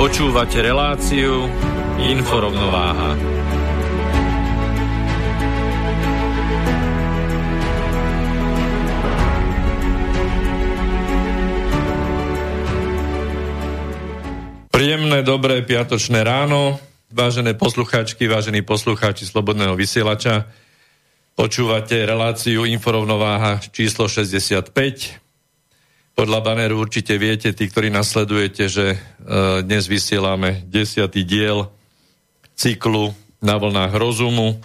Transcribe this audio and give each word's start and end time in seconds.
Počúvate 0.00 0.64
reláciu 0.64 1.44
Inforovnováha. 2.00 3.20
Príjemné, 14.72 15.20
dobré 15.20 15.60
piatočné 15.60 16.24
ráno, 16.24 16.80
vážené 17.12 17.52
poslucháčky, 17.52 18.24
vážení 18.24 18.64
poslucháči 18.64 19.28
Slobodného 19.28 19.76
vysielača. 19.76 20.48
Počúvate 21.36 22.08
reláciu 22.08 22.64
Inforovnováha 22.64 23.60
číslo 23.68 24.08
65 24.08 25.19
podľa 26.14 26.40
baneru 26.42 26.82
určite 26.82 27.16
viete, 27.16 27.54
tí, 27.54 27.64
ktorí 27.70 27.88
nasledujete, 27.88 28.64
že 28.66 28.86
uh, 28.94 29.64
dnes 29.64 29.86
vysielame 29.86 30.64
desiatý 30.68 31.24
diel 31.24 31.70
cyklu 32.58 33.14
na 33.40 33.56
vlnách 33.56 33.92
rozumu. 33.96 34.60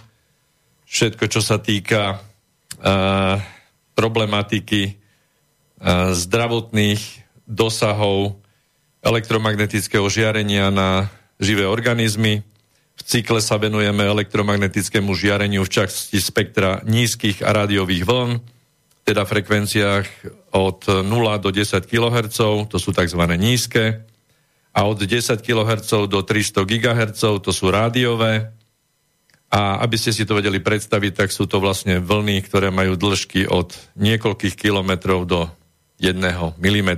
Všetko, 0.86 1.24
čo 1.32 1.40
sa 1.40 1.56
týka 1.56 2.20
uh, 2.20 3.40
problematiky 3.96 4.94
uh, 4.94 6.12
zdravotných 6.12 7.02
dosahov 7.48 8.36
elektromagnetického 9.00 10.04
žiarenia 10.10 10.68
na 10.74 11.08
živé 11.38 11.64
organizmy. 11.64 12.42
V 12.96 13.02
cykle 13.06 13.38
sa 13.38 13.56
venujeme 13.60 14.02
elektromagnetickému 14.02 15.14
žiareniu 15.14 15.62
v 15.62 15.72
časti 15.72 16.18
spektra 16.18 16.82
nízkych 16.82 17.44
a 17.44 17.54
rádiových 17.54 18.02
vln 18.02 18.32
teda 19.06 19.22
frekvenciách 19.22 20.06
od 20.56 20.88
0 20.88 21.04
do 21.44 21.50
10 21.52 21.84
kHz, 21.84 22.68
to 22.72 22.76
sú 22.80 22.96
tzv. 22.96 23.22
nízke, 23.36 24.08
a 24.76 24.84
od 24.84 25.00
10 25.00 25.40
kHz 25.40 26.08
do 26.08 26.20
300 26.20 26.64
GHz, 26.68 27.22
to 27.40 27.48
sú 27.48 27.72
rádiové. 27.72 28.52
A 29.48 29.80
aby 29.80 29.96
ste 29.96 30.12
si 30.12 30.28
to 30.28 30.36
vedeli 30.36 30.60
predstaviť, 30.60 31.12
tak 31.24 31.30
sú 31.32 31.48
to 31.48 31.62
vlastne 31.62 32.02
vlny, 32.02 32.44
ktoré 32.44 32.68
majú 32.68 32.98
dĺžky 32.98 33.48
od 33.48 33.72
niekoľkých 33.96 34.52
kilometrov 34.52 35.24
do 35.24 35.48
1 35.96 36.20
mm. 36.60 36.90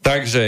Takže, 0.00 0.44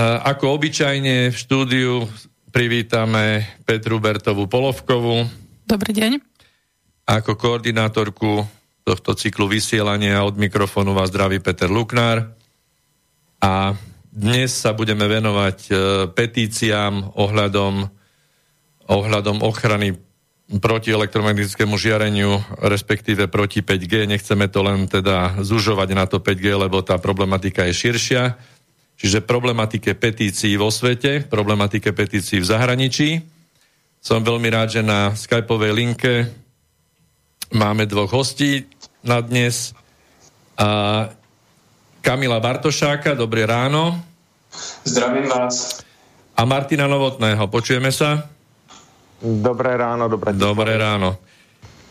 ako 0.00 0.44
obyčajne 0.56 1.28
v 1.28 1.36
štúdiu 1.36 2.08
privítame 2.48 3.44
Petru 3.68 4.00
Bertovú 4.00 4.48
Polovkovú. 4.48 5.28
Dobrý 5.68 5.92
deň. 5.92 6.24
Ako 7.04 7.36
koordinátorku 7.36 8.46
tohto 8.90 9.14
cyklu 9.14 9.46
vysielania. 9.46 10.26
Od 10.26 10.34
mikrofónu 10.34 10.90
vás 10.90 11.14
zdraví 11.14 11.38
Peter 11.38 11.70
Luknár. 11.70 12.34
A 13.38 13.78
dnes 14.10 14.50
sa 14.50 14.74
budeme 14.74 15.06
venovať 15.06 15.58
e, 15.70 15.72
petíciám 16.10 17.14
ohľadom, 17.14 17.86
ohľadom 18.90 19.46
ochrany 19.46 19.94
proti 20.58 20.90
elektromagnetickému 20.90 21.78
žiareniu, 21.78 22.42
respektíve 22.66 23.30
proti 23.30 23.62
5G. 23.62 24.10
Nechceme 24.10 24.50
to 24.50 24.66
len 24.66 24.90
teda 24.90 25.38
zužovať 25.38 25.88
na 25.94 26.10
to 26.10 26.18
5G, 26.18 26.66
lebo 26.66 26.82
tá 26.82 26.98
problematika 26.98 27.70
je 27.70 27.78
širšia. 27.78 28.34
Čiže 28.98 29.22
problematike 29.22 29.94
petícií 29.94 30.58
vo 30.58 30.74
svete, 30.74 31.30
problematike 31.30 31.94
petícií 31.94 32.42
v 32.42 32.50
zahraničí. 32.50 33.22
Som 34.02 34.26
veľmi 34.26 34.50
rád, 34.50 34.74
že 34.74 34.82
na 34.82 35.14
skypovej 35.14 35.72
linke 35.78 36.26
máme 37.54 37.86
dvoch 37.86 38.10
hostí 38.10 38.66
na 39.04 39.20
dnes. 39.20 39.72
A 40.56 41.08
Kamila 42.00 42.40
Bartošáka, 42.40 43.16
dobré 43.16 43.44
ráno. 43.44 43.96
Zdravím 44.84 45.28
vás. 45.28 45.84
A 46.36 46.44
Martina 46.48 46.88
Novotného, 46.88 47.44
počujeme 47.52 47.92
sa? 47.92 48.24
Dobré 49.20 49.76
ráno, 49.76 50.08
dobré, 50.08 50.32
dobré 50.32 50.80
ráno. 50.80 51.20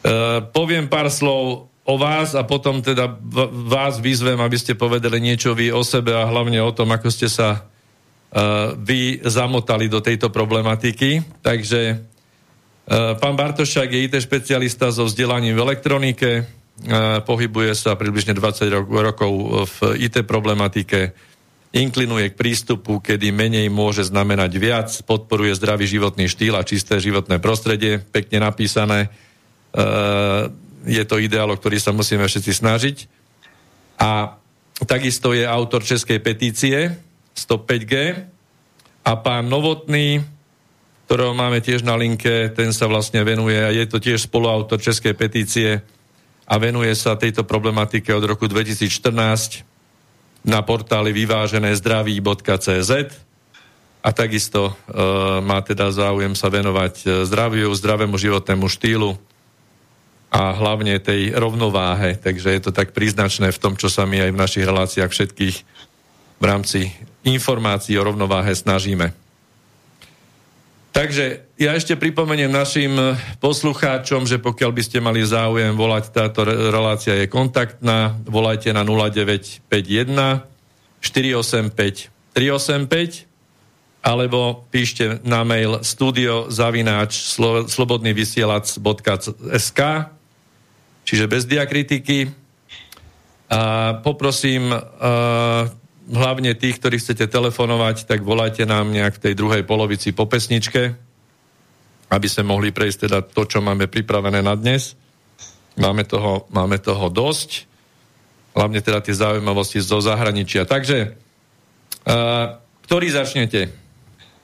E, 0.01 0.41
poviem 0.49 0.89
pár 0.89 1.13
slov 1.13 1.69
o 1.89 1.95
vás 1.97 2.37
a 2.37 2.45
potom 2.45 2.81
teda 2.85 3.09
vás 3.69 3.97
vyzvem, 3.97 4.37
aby 4.37 4.57
ste 4.57 4.77
povedali 4.77 5.17
niečo 5.17 5.57
vy 5.57 5.73
o 5.73 5.81
sebe 5.81 6.13
a 6.13 6.29
hlavne 6.29 6.61
o 6.61 6.69
tom, 6.69 6.93
ako 6.93 7.09
ste 7.09 7.25
sa 7.25 7.65
uh, 7.65 8.77
vy 8.77 9.25
zamotali 9.25 9.89
do 9.89 9.97
tejto 9.97 10.29
problematiky. 10.29 11.41
Takže 11.41 11.81
uh, 11.97 13.17
pán 13.17 13.33
Bartošák 13.33 13.89
je 13.89 14.05
IT 14.05 14.15
špecialista 14.21 14.93
so 14.93 15.09
vzdelaním 15.09 15.57
v 15.57 15.63
elektronike, 15.65 16.45
pohybuje 17.25 17.75
sa 17.75 17.99
približne 17.99 18.31
20 18.31 18.71
rokov 18.87 19.31
v 19.67 19.77
IT 19.99 20.23
problematike, 20.23 21.11
inklinuje 21.69 22.33
k 22.33 22.39
prístupu, 22.39 22.97
kedy 22.97 23.29
menej 23.29 23.69
môže 23.69 24.07
znamenať 24.07 24.51
viac, 24.57 24.89
podporuje 25.05 25.53
zdravý 25.53 25.85
životný 25.85 26.25
štýl 26.25 26.57
a 26.57 26.65
čisté 26.65 26.97
životné 26.97 27.37
prostredie, 27.37 28.01
pekne 28.01 28.41
napísané. 28.41 29.13
Je 30.87 31.03
to 31.05 31.21
ideál, 31.21 31.53
o 31.53 31.59
ktorý 31.59 31.77
sa 31.77 31.93
musíme 31.93 32.25
všetci 32.25 32.51
snažiť. 32.57 32.97
A 34.01 34.39
takisto 34.87 35.35
je 35.35 35.45
autor 35.45 35.85
českej 35.85 36.17
petície 36.23 36.95
105G 37.37 37.93
a 39.05 39.11
pán 39.19 39.45
Novotný, 39.51 40.25
ktorého 41.05 41.37
máme 41.37 41.61
tiež 41.61 41.85
na 41.85 41.93
linke, 41.99 42.49
ten 42.55 42.73
sa 42.73 42.89
vlastne 42.89 43.21
venuje 43.21 43.59
a 43.61 43.69
je 43.69 43.85
to 43.85 44.01
tiež 44.01 44.25
spoluautor 44.25 44.81
českej 44.81 45.13
petície 45.13 45.85
a 46.49 46.53
venuje 46.57 46.89
sa 46.97 47.13
tejto 47.13 47.45
problematike 47.45 48.09
od 48.09 48.25
roku 48.25 48.49
2014 48.49 49.61
na 50.41 50.65
portáli 50.65 51.13
vyvážené 51.13 51.77
zdraví.cz 51.77 52.91
a 53.99 54.09
takisto 54.09 54.71
e, 54.71 54.73
má 55.45 55.61
teda 55.61 55.93
záujem 55.93 56.33
sa 56.33 56.49
venovať 56.49 56.93
e, 57.03 57.07
zdraviu, 57.29 57.69
zdravému 57.69 58.17
životnému 58.17 58.65
štýlu 58.65 59.13
a 60.33 60.55
hlavne 60.57 60.97
tej 60.97 61.37
rovnováhe. 61.37 62.17
Takže 62.17 62.49
je 62.55 62.61
to 62.65 62.71
tak 62.73 62.97
príznačné 62.97 63.53
v 63.53 63.61
tom, 63.61 63.77
čo 63.77 63.91
sa 63.91 64.09
my 64.09 64.25
aj 64.25 64.31
v 64.33 64.41
našich 64.41 64.65
reláciách 64.65 65.11
všetkých 65.11 65.55
v 66.39 66.43
rámci 66.47 66.89
informácií 67.27 67.99
o 67.99 68.07
rovnováhe 68.07 68.55
snažíme. 68.55 69.11
Takže 70.89 71.45
ja 71.61 71.77
ešte 71.77 71.93
pripomeniem 71.95 72.51
našim 72.51 72.97
eh, 72.97 73.15
poslucháčom, 73.39 74.25
že 74.25 74.41
pokiaľ 74.41 74.71
by 74.73 74.83
ste 74.83 74.99
mali 74.99 75.21
záujem 75.21 75.77
volať, 75.77 76.09
táto 76.11 76.43
relácia 76.47 77.13
je 77.19 77.27
kontaktná, 77.29 78.15
volajte 78.25 78.73
na 78.73 78.81
0951 78.81 80.41
485 80.99 82.09
385 82.33 83.29
alebo 83.99 84.63
píšte 84.71 85.19
na 85.27 85.43
mail 85.43 85.83
studiozavináč 85.83 87.35
slobodnyvysielac.sk 87.67 89.81
čiže 91.09 91.25
bez 91.25 91.49
diakritiky. 91.49 92.29
A 93.49 93.97
poprosím 94.05 94.69
uh, 94.69 94.85
hlavne 96.09 96.57
tých, 96.57 96.81
ktorí 96.81 96.97
chcete 96.97 97.29
telefonovať, 97.29 98.09
tak 98.09 98.25
volajte 98.25 98.65
nám 98.65 98.89
nejak 98.89 99.21
v 99.21 99.23
tej 99.29 99.33
druhej 99.37 99.63
polovici 99.63 100.09
po 100.11 100.25
pesničke, 100.25 100.97
aby 102.09 102.27
sme 102.27 102.49
mohli 102.49 102.73
prejsť 102.73 102.97
teda 103.05 103.19
to, 103.21 103.45
čo 103.45 103.61
máme 103.61 103.85
pripravené 103.85 104.41
na 104.41 104.57
dnes. 104.57 104.97
Máme 105.77 106.03
toho, 106.03 106.49
máme 106.49 106.81
toho 106.81 107.07
dosť, 107.07 107.69
hlavne 108.57 108.81
teda 108.81 108.99
tie 108.99 109.15
zaujímavosti 109.15 109.79
zo 109.79 110.01
zahraničia. 110.01 110.65
Takže, 110.65 111.15
uh, 112.09 112.57
ktorý 112.89 113.07
začnete? 113.13 113.71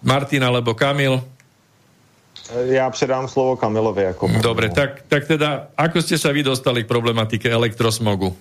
Martin 0.05 0.45
alebo 0.45 0.77
Kamil? 0.77 1.17
Já 2.69 2.89
předám 2.89 3.27
slovo 3.27 3.55
Kamilovi. 3.57 4.03
Jako 4.03 4.29
Dobre, 4.41 4.69
tak, 4.69 5.01
tak 5.07 5.27
teda, 5.27 5.73
ako 5.77 6.01
ste 6.01 6.17
sa 6.17 6.29
vy 6.29 6.45
dostali 6.45 6.85
k 6.85 6.87
problematike 6.87 7.49
elektrosmogu? 7.49 8.37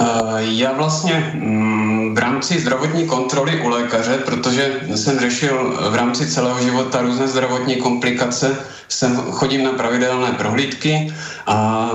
Eh, 0.00 0.40
já 0.40 0.72
vlastně 0.72 1.32
mm, 1.34 2.14
v 2.14 2.18
rámci 2.18 2.60
zdravotní 2.60 3.06
kontroly 3.06 3.60
u 3.60 3.68
lékaře, 3.68 4.18
protože 4.24 4.72
jsem 4.94 5.18
řešil 5.18 5.78
v 5.90 5.94
rámci 5.94 6.26
celého 6.26 6.62
života 6.62 7.02
různé 7.02 7.28
zdravotní 7.28 7.76
komplikace, 7.76 8.56
jsem 8.88 9.16
chodím 9.16 9.64
na 9.64 9.72
pravidelné 9.72 10.32
prohlídky 10.32 11.14
a 11.46 11.90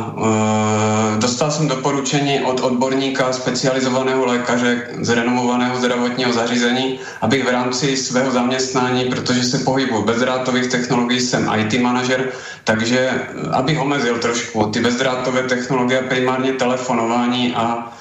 e, 1.15 1.19
dostal 1.19 1.51
jsem 1.51 1.67
doporučení 1.67 2.41
od 2.41 2.59
odborníka 2.59 3.33
specializovaného 3.33 4.25
lékaře 4.25 4.87
z 5.01 5.09
renomovaného 5.09 5.75
zdravotního 5.75 6.33
zařízení, 6.33 6.99
abych 7.21 7.45
v 7.45 7.51
rámci 7.51 7.97
svého 7.97 8.31
zaměstnání, 8.31 9.05
protože 9.05 9.43
se 9.43 9.57
pohybuji 9.59 10.01
v 10.01 10.05
bezdrátových 10.05 10.67
technologií, 10.67 11.19
jsem 11.19 11.51
IT 11.57 11.81
manažer, 11.81 12.31
takže 12.63 13.27
abych 13.51 13.79
omezil 13.79 14.17
trošku 14.17 14.65
ty 14.65 14.79
bezdrátové 14.79 15.43
technologie, 15.43 16.01
primárně 16.01 16.53
telefonování 16.53 17.55
a 17.55 17.94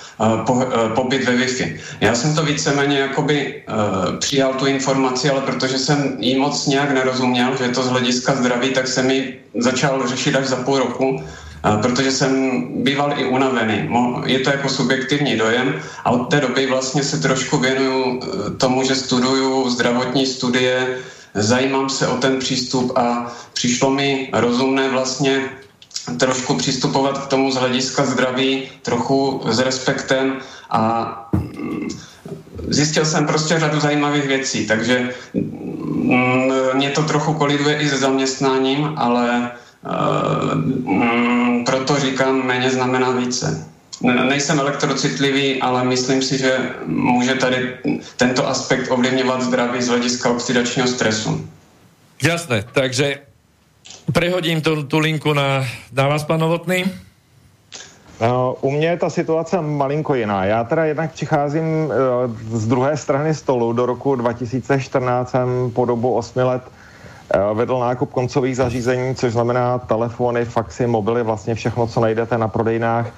po, 0.47 0.67
pobyt 0.95 1.25
ve 1.25 1.33
Wi-Fi. 1.33 1.77
Já 2.01 2.15
jsem 2.15 2.35
to 2.35 2.43
víceméně 2.43 2.99
jakoby 2.99 3.63
uh, 3.69 4.17
přijal 4.19 4.55
tu 4.55 4.67
informaci, 4.67 5.31
ale 5.31 5.41
protože 5.41 5.79
jsem 5.79 6.17
jí 6.19 6.39
moc 6.39 6.67
nějak 6.67 6.91
nerozuměl, 6.91 7.57
že 7.59 7.65
je 7.65 7.71
to 7.71 7.83
z 7.83 7.89
hlediska 7.89 8.35
zdraví, 8.35 8.71
tak 8.71 8.89
jsem 8.89 9.11
ji 9.11 9.41
začal 9.59 10.09
řešit 10.09 10.37
až 10.37 10.47
za 10.47 10.57
půl 10.57 10.79
roku, 10.79 11.23
protože 11.83 12.13
jsem 12.13 12.63
býval 12.85 13.15
i 13.17 13.25
unavený. 13.25 13.89
Je 14.27 14.39
to 14.39 14.51
jako 14.51 14.69
subjektivní 14.69 15.37
dojem 15.37 15.75
a 16.05 16.11
od 16.11 16.31
té 16.31 16.41
doby 16.41 16.67
vlastně 16.67 17.03
se 17.03 17.19
trošku 17.19 17.59
věnuju 17.59 18.21
tomu, 18.59 18.85
že 18.85 18.95
studuju 18.95 19.71
zdravotní 19.71 20.27
studie, 20.27 20.99
zajímám 21.35 21.89
se 21.89 22.07
o 22.07 22.17
ten 22.17 22.39
přístup 22.39 22.99
a 22.99 23.33
přišlo 23.53 23.91
mi 23.91 24.31
rozumné 24.33 24.89
vlastně 24.89 25.51
trošku 26.19 26.55
přistupovat 26.55 27.19
k 27.19 27.27
tomu 27.27 27.51
z 27.51 27.57
hlediska 27.57 28.05
zdraví, 28.05 28.69
trochu 28.83 29.43
s 29.47 29.59
respektem 29.59 30.37
a 30.71 31.29
mm, 31.33 31.89
zjistil 32.69 33.05
jsem 33.05 33.27
prostě 33.27 33.61
řadu 33.61 33.81
zajímavých 33.81 34.27
věcí, 34.27 34.67
takže 34.67 35.11
mm, 35.35 36.53
mě 36.75 36.91
to 36.91 37.03
trochu 37.03 37.35
koliduje 37.35 37.77
i 37.81 37.89
se 37.89 37.99
zaměstnáním, 37.99 38.93
ale 38.97 39.51
uh, 39.85 41.65
proto 41.65 41.97
říkám, 41.97 42.47
méně 42.47 42.71
znamená 42.71 43.11
více. 43.11 43.69
Nejsem 44.03 44.61
elektrocitlivý, 44.61 45.63
ale 45.63 45.85
myslím 45.85 46.23
si, 46.23 46.39
že 46.39 46.59
může 46.87 47.35
tady 47.35 47.77
tento 48.17 48.49
aspekt 48.49 48.91
ovlivňovat 48.91 49.43
zdraví 49.43 49.83
z 49.83 49.89
hlediska 49.89 50.31
oxidačního 50.31 50.89
stresu. 50.89 51.49
Jasné, 52.23 52.65
takže 52.73 53.19
Prehodím 54.13 54.61
tu, 54.61 54.83
tu 54.83 54.99
linku 54.99 55.33
na, 55.33 55.65
na 55.93 56.09
vás, 56.09 56.25
pan 56.25 56.41
Novotný. 56.41 56.85
No, 58.21 58.57
u 58.61 58.71
mě 58.71 58.87
je 58.87 58.97
ta 58.97 59.11
situace 59.11 59.61
malinko 59.61 60.15
jiná. 60.15 60.45
Já 60.45 60.65
teda 60.65 60.85
jednak 60.85 61.13
přicházím 61.13 61.65
uh, 61.65 62.59
z 62.59 62.67
druhé 62.67 62.97
strany 62.97 63.35
stolu. 63.35 63.73
Do 63.73 63.87
roku 63.87 64.17
2014 64.17 65.31
jsem 65.31 65.71
po 65.75 65.85
dobu 65.85 66.15
8 66.15 66.39
let 66.39 66.63
uh, 66.63 67.57
vedl 67.57 67.79
nákup 67.79 68.13
koncových 68.13 68.57
zařízení, 68.57 69.15
což 69.15 69.33
znamená 69.33 69.79
telefony, 69.79 70.45
faxy, 70.45 70.87
mobily, 70.87 71.23
vlastně 71.23 71.55
všechno, 71.55 71.87
co 71.87 72.01
najdete 72.01 72.39
na 72.39 72.49
prodejnách 72.49 73.13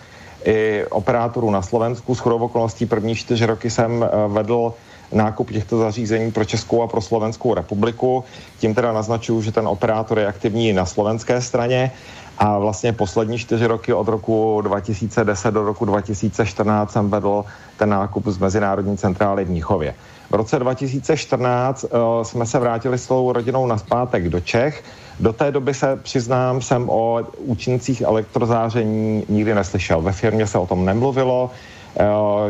i 0.45 0.85
operátorů 0.91 1.51
na 1.51 1.63
Slovensku. 1.63 2.15
S 2.15 2.27
okolností 2.27 2.87
první 2.87 3.15
čtyři 3.15 3.47
roky 3.47 3.71
jsem 3.71 3.93
uh, 3.93 4.33
vedl 4.33 4.73
nákup 5.13 5.51
těchto 5.51 5.79
zařízení 5.79 6.33
pro 6.33 6.45
Českou 6.45 6.83
a 6.83 6.87
pro 6.87 7.01
Slovenskou 7.01 7.55
republiku. 7.55 8.25
Tím 8.59 8.75
teda 8.75 8.93
naznačuju, 8.93 9.43
že 9.43 9.53
ten 9.53 9.69
operátor 9.69 10.19
je 10.19 10.27
aktivní 10.27 10.73
na 10.73 10.87
slovenské 10.87 11.41
straně 11.41 11.93
a 12.39 12.59
vlastně 12.59 12.93
poslední 12.93 13.39
čtyři 13.39 13.67
roky 13.67 13.93
od 13.93 14.09
roku 14.09 14.61
2010 14.61 15.51
do 15.51 15.65
roku 15.65 15.85
2014 15.85 16.93
jsem 16.93 17.11
vedl 17.11 17.45
ten 17.77 17.89
nákup 17.89 18.27
z 18.27 18.39
Mezinárodní 18.39 18.97
centrály 18.97 19.45
v 19.45 19.51
Níchově. 19.51 19.95
V 20.31 20.35
roce 20.35 20.59
2014 20.59 21.85
uh, 21.85 21.91
eh, 21.93 22.25
jsme 22.25 22.47
se 22.47 22.59
vrátili 22.59 22.99
s 22.99 23.07
celou 23.07 23.33
rodinou 23.33 23.67
naspátek 23.67 24.29
do 24.29 24.41
Čech. 24.41 24.85
Do 25.21 25.33
té 25.33 25.53
doby 25.53 25.75
se 25.75 25.97
přiznám, 25.97 26.63
jsem 26.63 26.91
o 26.91 27.21
účincích 27.39 28.01
elektrozáření 28.01 29.25
nikdy 29.29 29.55
neslyšel. 29.55 30.03
Ve 30.03 30.13
firmě 30.13 30.47
se 30.47 30.59
o 30.59 30.67
tom 30.67 30.85
nemluvilo, 30.85 31.51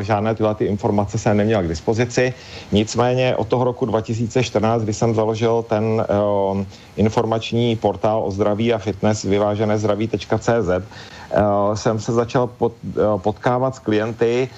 žádné 0.00 0.34
tyhle 0.34 0.54
ty 0.54 0.64
informace 0.64 1.18
jsem 1.18 1.36
neměl 1.36 1.62
k 1.62 1.68
dispozici. 1.68 2.34
Nicméně 2.72 3.36
od 3.36 3.48
toho 3.48 3.64
roku 3.64 3.86
2014, 3.86 4.82
kdy 4.82 4.94
jsem 4.94 5.14
založil 5.14 5.62
ten 5.68 5.84
uh, 5.84 6.62
informační 6.96 7.76
portál 7.76 8.22
o 8.24 8.30
zdraví 8.30 8.72
a 8.72 8.78
fitness 8.78 9.22
vyvážené 9.22 9.78
zdraví.cz, 9.78 10.68
uh, 10.68 11.74
jsem 11.74 12.00
se 12.00 12.12
začal 12.12 12.46
pot, 12.46 12.72
potkávat 13.22 13.74
s 13.74 13.78
klienty, 13.78 14.48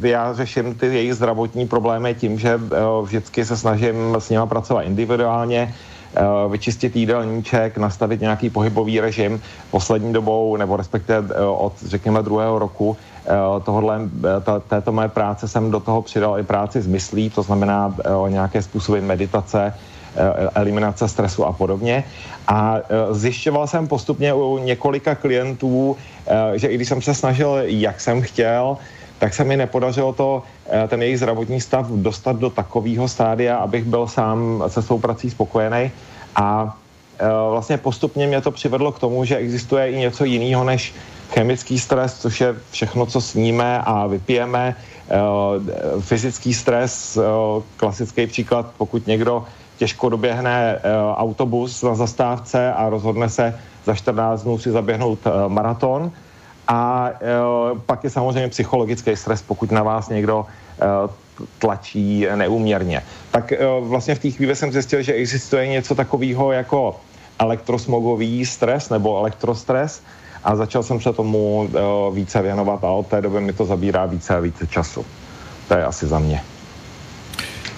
já 0.00 0.34
řeším 0.34 0.74
ty 0.74 0.86
jejich 0.86 1.14
zdravotní 1.14 1.68
problémy 1.68 2.14
tím, 2.14 2.38
že 2.38 2.60
vždycky 3.02 3.44
se 3.44 3.56
snažím 3.56 4.16
s 4.18 4.30
nimi 4.30 4.46
pracovat 4.46 4.82
individuálně, 4.82 5.74
vyčistit 6.48 6.96
jídelníček, 6.96 7.78
nastavit 7.78 8.20
nějaký 8.20 8.50
pohybový 8.50 9.00
režim. 9.00 9.42
Poslední 9.70 10.12
dobou, 10.12 10.56
nebo 10.56 10.76
respektive 10.76 11.46
od, 11.46 11.72
řekněme, 11.86 12.22
druhého 12.22 12.58
roku, 12.58 12.96
Eh, 13.26 13.60
tohodle, 13.60 14.00
eh, 14.06 14.60
této 14.68 14.92
mé 14.92 15.08
práce 15.08 15.48
jsem 15.48 15.70
do 15.70 15.80
toho 15.80 16.02
přidal 16.02 16.38
i 16.38 16.42
práci 16.42 16.82
s 16.82 16.86
myslí, 16.86 17.30
to 17.30 17.42
znamená 17.42 17.94
eh, 17.98 18.30
nějaké 18.30 18.62
způsoby 18.62 19.00
meditace, 19.00 19.74
eliminace 20.54 21.08
stresu 21.08 21.44
a 21.44 21.52
podobně. 21.52 22.04
A 22.48 22.80
zjišťoval 23.10 23.66
jsem 23.66 23.84
postupně 23.88 24.32
u 24.32 24.58
několika 24.58 25.14
klientů, 25.14 25.96
že 26.54 26.68
i 26.68 26.74
když 26.74 26.88
jsem 26.88 27.02
se 27.02 27.14
snažil, 27.14 27.60
jak 27.68 28.00
jsem 28.00 28.22
chtěl, 28.22 28.80
tak 29.18 29.34
se 29.34 29.44
mi 29.44 29.56
nepodařilo 29.56 30.12
to, 30.12 30.42
ten 30.88 31.02
jejich 31.02 31.18
zdravotní 31.18 31.60
stav 31.60 31.86
dostat 32.00 32.36
do 32.36 32.50
takového 32.50 33.08
stádia, 33.08 33.56
abych 33.56 33.84
byl 33.84 34.08
sám 34.08 34.64
se 34.72 34.82
svou 34.82 34.98
prací 34.98 35.30
spokojený. 35.30 35.90
A 36.36 36.76
vlastně 37.50 37.76
postupně 37.76 38.26
mě 38.26 38.40
to 38.40 38.50
přivedlo 38.50 38.92
k 38.92 38.98
tomu, 38.98 39.24
že 39.24 39.36
existuje 39.36 39.90
i 39.90 39.96
něco 40.00 40.24
jiného 40.24 40.64
než 40.64 40.94
chemický 41.30 41.78
stres, 41.78 42.18
což 42.18 42.40
je 42.40 42.54
všechno, 42.70 43.06
co 43.06 43.20
sníme 43.20 43.80
a 43.84 44.06
vypijeme, 44.06 44.76
uh, 44.76 46.00
fyzický 46.00 46.54
stres, 46.54 47.16
uh, 47.16 47.62
klasický 47.76 48.26
příklad, 48.26 48.72
pokud 48.78 49.06
někdo 49.06 49.44
těžko 49.76 50.08
doběhne 50.08 50.78
uh, 50.78 51.12
autobus 51.16 51.82
na 51.82 51.94
zastávce 51.94 52.72
a 52.72 52.88
rozhodne 52.88 53.28
se 53.28 53.58
za 53.84 53.94
14 53.94 54.42
dnů 54.42 54.58
si 54.58 54.70
zaběhnout 54.70 55.18
maraton. 55.48 56.12
A 56.68 57.10
pak 57.86 58.04
je 58.04 58.10
samozřejmě 58.10 58.48
psychologický 58.48 59.16
stres, 59.16 59.42
pokud 59.42 59.70
na 59.70 59.82
vás 59.82 60.08
někdo 60.08 60.46
tlačí 61.58 62.26
neúměrně. 62.34 63.02
Tak 63.30 63.52
vlastně 63.80 64.14
v 64.14 64.18
té 64.18 64.30
chvíli 64.30 64.56
jsem 64.56 64.72
zjistil, 64.72 65.02
že 65.02 65.12
existuje 65.12 65.66
něco 65.68 65.94
takového 65.94 66.52
jako 66.52 67.00
elektrosmogový 67.38 68.46
stres 68.46 68.90
nebo 68.90 69.18
elektrostres, 69.18 70.02
a 70.46 70.56
začal 70.56 70.82
jsem 70.82 71.00
se 71.00 71.12
tomu 71.12 71.58
uh, 71.58 72.14
více 72.14 72.42
věnovat 72.42 72.84
a 72.84 72.90
od 72.90 73.06
té 73.06 73.20
doby 73.22 73.40
mi 73.40 73.52
to 73.52 73.66
zabírá 73.66 74.06
více 74.06 74.36
a 74.36 74.40
více 74.40 74.66
času. 74.66 75.06
To 75.68 75.74
je 75.74 75.84
asi 75.84 76.06
za 76.06 76.18
mě. 76.18 76.40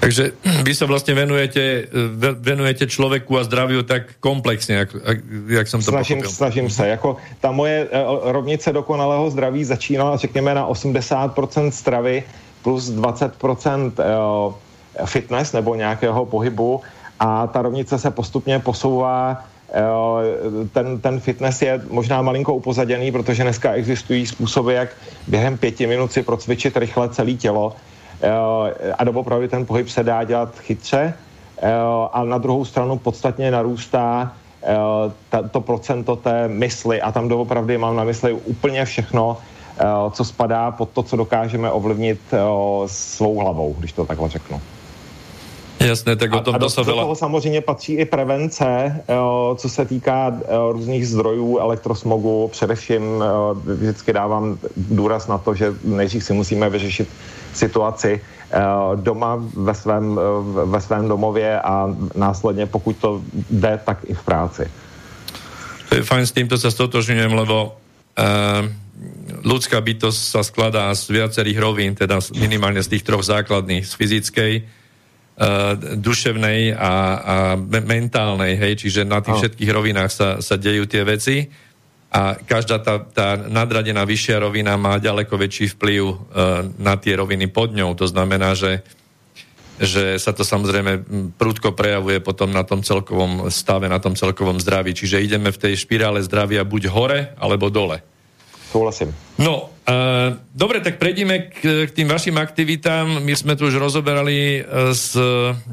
Takže 0.00 0.32
vy 0.62 0.74
se 0.74 0.84
vlastně 0.84 1.14
venujete, 1.14 1.84
venujete 2.38 2.86
člověku 2.86 3.38
a 3.38 3.44
zdraví 3.44 3.84
tak 3.84 4.02
komplexně, 4.20 4.74
jak, 4.74 4.96
jak 5.48 5.68
jsem 5.68 5.80
to 5.80 5.90
snažím, 5.90 6.16
pochopil. 6.16 6.36
Snažím 6.36 6.70
se. 6.70 6.88
Jako 6.88 7.16
ta 7.40 7.50
moje 7.50 7.88
uh, 7.88 8.32
rovnice 8.32 8.72
dokonalého 8.72 9.30
zdraví 9.30 9.64
začínala, 9.64 10.16
řekněme, 10.16 10.54
na 10.54 10.68
80% 10.68 11.70
stravy 11.70 12.22
plus 12.62 12.90
20% 12.90 13.92
uh, 13.96 14.54
fitness 15.04 15.52
nebo 15.52 15.74
nějakého 15.74 16.26
pohybu 16.26 16.80
a 17.20 17.46
ta 17.46 17.62
rovnice 17.62 17.98
se 17.98 18.10
postupně 18.10 18.58
posouvá 18.58 19.44
ten, 20.72 21.00
ten 21.00 21.20
fitness 21.20 21.62
je 21.62 21.80
možná 21.90 22.22
malinko 22.22 22.54
upozaděný, 22.54 23.12
protože 23.12 23.42
dneska 23.42 23.72
existují 23.72 24.26
způsoby, 24.26 24.74
jak 24.74 24.88
během 25.26 25.58
pěti 25.58 25.86
minut 25.86 26.12
si 26.12 26.22
procvičit 26.22 26.76
rychle 26.76 27.08
celé 27.08 27.32
tělo 27.32 27.72
a 28.98 29.04
doopravdy 29.04 29.48
ten 29.48 29.66
pohyb 29.66 29.88
se 29.88 30.04
dá 30.04 30.24
dělat 30.24 30.58
chytře 30.58 31.14
a 32.12 32.24
na 32.24 32.38
druhou 32.38 32.64
stranu 32.64 32.98
podstatně 32.98 33.50
narůstá 33.50 34.32
to 35.50 35.60
procento 35.60 36.16
té 36.16 36.48
mysli 36.48 37.02
a 37.02 37.12
tam 37.12 37.28
doopravdy 37.28 37.78
mám 37.78 37.96
na 37.96 38.04
mysli 38.04 38.32
úplně 38.32 38.84
všechno, 38.84 39.36
co 40.10 40.24
spadá 40.24 40.70
pod 40.70 40.90
to, 40.90 41.02
co 41.02 41.16
dokážeme 41.16 41.70
ovlivnit 41.70 42.20
svou 42.86 43.38
hlavou, 43.38 43.74
když 43.78 43.92
to 43.92 44.04
takhle 44.04 44.28
řeknu. 44.28 44.60
Jasné, 45.78 46.16
tak 46.16 46.34
o 46.34 46.40
tom 46.40 46.54
a, 46.54 46.56
a 46.56 46.60
do, 46.60 46.70
se 46.70 46.84
toho 46.84 47.14
samozřejmě 47.14 47.60
patří 47.60 47.92
i 47.92 48.04
prevence, 48.04 48.66
jo, 49.08 49.56
co 49.58 49.68
se 49.68 49.84
týká 49.84 50.36
jo, 50.52 50.72
různých 50.72 51.08
zdrojů 51.08 51.58
elektrosmogu. 51.58 52.48
Především 52.52 53.02
jo, 53.02 53.56
vždycky 53.64 54.12
dávám 54.12 54.58
důraz 54.76 55.28
na 55.28 55.38
to, 55.38 55.54
že 55.54 55.74
nejdřív 55.84 56.24
si 56.24 56.32
musíme 56.32 56.70
vyřešit 56.70 57.08
situaci 57.54 58.20
doma 58.94 59.38
ve 59.54 59.74
svém, 59.74 60.20
ve 60.64 60.80
svém 60.80 61.08
domově 61.08 61.60
a 61.60 61.96
následně, 62.14 62.66
pokud 62.66 62.96
to 62.96 63.22
jde, 63.50 63.80
tak 63.84 63.98
i 64.06 64.14
v 64.14 64.22
práci. 64.22 64.70
To 65.88 65.94
je 65.96 66.02
fajn, 66.04 66.28
s 66.28 66.36
týmto 66.36 66.60
sa 66.60 66.68
stotožňujem, 66.68 67.32
lebo 67.32 67.72
uh, 67.72 68.60
ľudská 69.40 69.80
bytosť 69.80 70.20
sa 70.20 70.40
skladá 70.44 70.92
z 70.92 71.16
viacerých 71.16 71.56
rovín, 71.56 71.96
teda 71.96 72.20
minimálne 72.36 72.84
z 72.84 72.92
tých 72.92 73.08
troch 73.08 73.24
základných, 73.24 73.88
z 73.88 73.92
fyzickej, 73.96 74.52
duševnej 76.02 76.74
a, 76.74 76.82
a 76.82 76.94
mentálnej, 77.62 78.58
hej, 78.58 78.82
čiže 78.82 79.06
na 79.06 79.22
tých 79.22 79.38
všetkých 79.38 79.70
rovinách 79.70 80.10
sa, 80.10 80.28
sa 80.42 80.58
dejú 80.58 80.90
tie 80.90 81.06
veci 81.06 81.46
a 82.08 82.34
každá 82.34 82.80
tá, 82.80 82.98
tá 83.04 83.36
nadradená 83.36 84.02
vyššia 84.02 84.40
rovina 84.40 84.74
má 84.80 84.96
ďaleko 84.96 85.36
väčší 85.36 85.76
vplyv 85.76 86.02
uh, 86.02 86.16
na 86.80 86.96
tie 86.96 87.14
roviny 87.14 87.52
pod 87.52 87.76
ňou. 87.76 87.92
To 88.00 88.08
znamená, 88.08 88.56
že, 88.56 88.80
že 89.76 90.16
sa 90.16 90.32
to 90.32 90.40
samozrejme 90.40 91.04
prúdko 91.36 91.76
prejavuje 91.76 92.18
potom 92.24 92.48
na 92.48 92.64
tom 92.64 92.80
celkovom 92.80 93.52
stave, 93.52 93.92
na 93.92 94.00
tom 94.00 94.16
celkovom 94.16 94.56
zdraví. 94.56 94.96
Čiže 94.96 95.20
ideme 95.20 95.52
v 95.52 95.60
tej 95.60 95.78
špirále 95.78 96.24
zdravia 96.24 96.64
buď 96.64 96.82
hore, 96.88 97.20
alebo 97.36 97.68
dole. 97.68 98.00
Súhlasím. 98.68 99.16
No, 99.40 99.72
uh, 99.88 100.36
dobre, 100.52 100.84
tak 100.84 101.00
prejdime 101.00 101.48
k, 101.48 101.88
k 101.88 101.90
tým 101.90 102.04
vašim 102.04 102.36
aktivitám. 102.36 103.24
My 103.24 103.32
sme 103.32 103.56
tu 103.56 103.64
už 103.64 103.80
rozoberali 103.80 104.60
uh, 104.60 104.92
s 104.92 105.16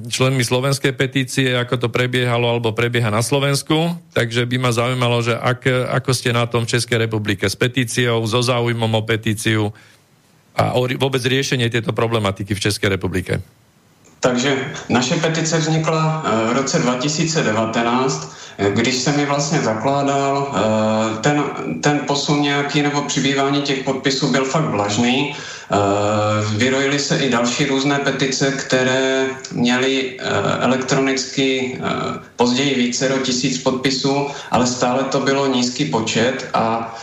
členmi 0.07 0.39
slovenskej 0.47 0.95
petície, 0.95 1.51
ako 1.59 1.75
to 1.75 1.87
prebiehalo 1.91 2.47
alebo 2.47 2.71
prebieha 2.71 3.11
na 3.11 3.19
Slovensku. 3.19 3.99
Takže 4.15 4.47
by 4.47 4.57
ma 4.63 4.71
zaujímalo, 4.71 5.19
že 5.19 5.35
ak, 5.35 5.91
ako 5.91 6.11
ste 6.15 6.31
na 6.31 6.47
tom 6.47 6.63
v 6.63 6.71
Českej 6.79 7.03
republike 7.03 7.43
s 7.43 7.59
petíciou, 7.59 8.23
so 8.23 8.39
záujmom 8.39 8.95
o 8.95 9.03
petíciu 9.03 9.75
a 10.55 10.79
o 10.79 10.87
vôbec 10.87 11.19
riešenie 11.19 11.67
tejto 11.67 11.91
problematiky 11.91 12.55
v 12.55 12.63
Českej 12.63 12.95
republike. 12.95 13.43
Takže 14.23 14.55
naše 14.87 15.19
petice 15.19 15.59
vznikla 15.59 15.99
uh, 15.99 16.13
v 16.55 16.63
roce 16.63 16.79
2019 16.79 17.43
když 18.57 18.95
se 18.95 19.11
mi 19.11 19.25
vlastně 19.25 19.59
zakládal, 19.59 20.51
eh, 20.55 21.21
ten, 21.21 21.43
ten 21.81 21.99
posun 22.07 22.41
nějaký 22.41 22.81
nebo 22.81 23.01
přibývání 23.01 23.61
těch 23.61 23.83
podpisů 23.83 24.31
byl 24.31 24.45
fakt 24.45 24.69
vlažný. 24.69 25.35
Eh, 25.35 25.75
vyrojily 26.57 26.99
se 26.99 27.17
i 27.17 27.29
další 27.29 27.65
různé 27.65 27.99
petice, 27.99 28.51
které 28.51 29.27
měly 29.51 30.19
eh, 30.19 30.23
elektronicky 30.59 31.79
později 32.35 32.75
více 32.75 33.09
do 33.09 33.17
tisíc 33.17 33.57
podpisů, 33.57 34.27
ale 34.51 34.67
stále 34.67 35.03
to 35.03 35.19
bylo 35.19 35.47
nízký 35.47 35.85
počet 35.85 36.49
a 36.53 36.95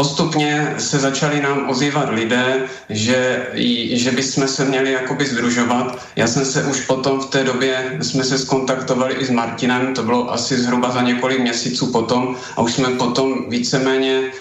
postupně 0.00 0.74
se 0.78 0.98
začali 0.98 1.42
nám 1.42 1.68
ozývat 1.70 2.08
lidé, 2.10 2.64
že, 2.88 3.46
že 3.92 4.10
bychom 4.10 4.48
se 4.48 4.64
měli 4.64 4.92
jakoby 4.92 5.26
združovat. 5.26 6.00
Já 6.16 6.26
jsem 6.26 6.44
se 6.44 6.64
už 6.64 6.80
potom 6.88 7.20
v 7.20 7.26
té 7.26 7.44
době, 7.44 7.98
jsme 8.00 8.24
se 8.24 8.38
skontaktovali 8.38 9.14
i 9.14 9.24
s 9.24 9.30
Martinem, 9.30 9.94
to 9.94 10.02
bylo 10.02 10.32
asi 10.32 10.56
zhruba 10.56 10.90
za 10.90 11.02
několik 11.02 11.40
měsíců 11.40 11.92
potom 11.92 12.36
a 12.56 12.62
už 12.62 12.72
jsme 12.72 12.88
potom 12.96 13.50
víceméně 13.50 14.32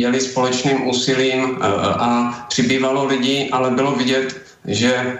jeli 0.00 0.20
společným 0.20 0.88
úsilím 0.88 1.58
a, 1.60 1.68
a 2.08 2.08
přibývalo 2.48 3.04
lidí, 3.04 3.50
ale 3.52 3.70
bylo 3.70 3.92
vidět, 3.92 4.40
že 4.64 5.18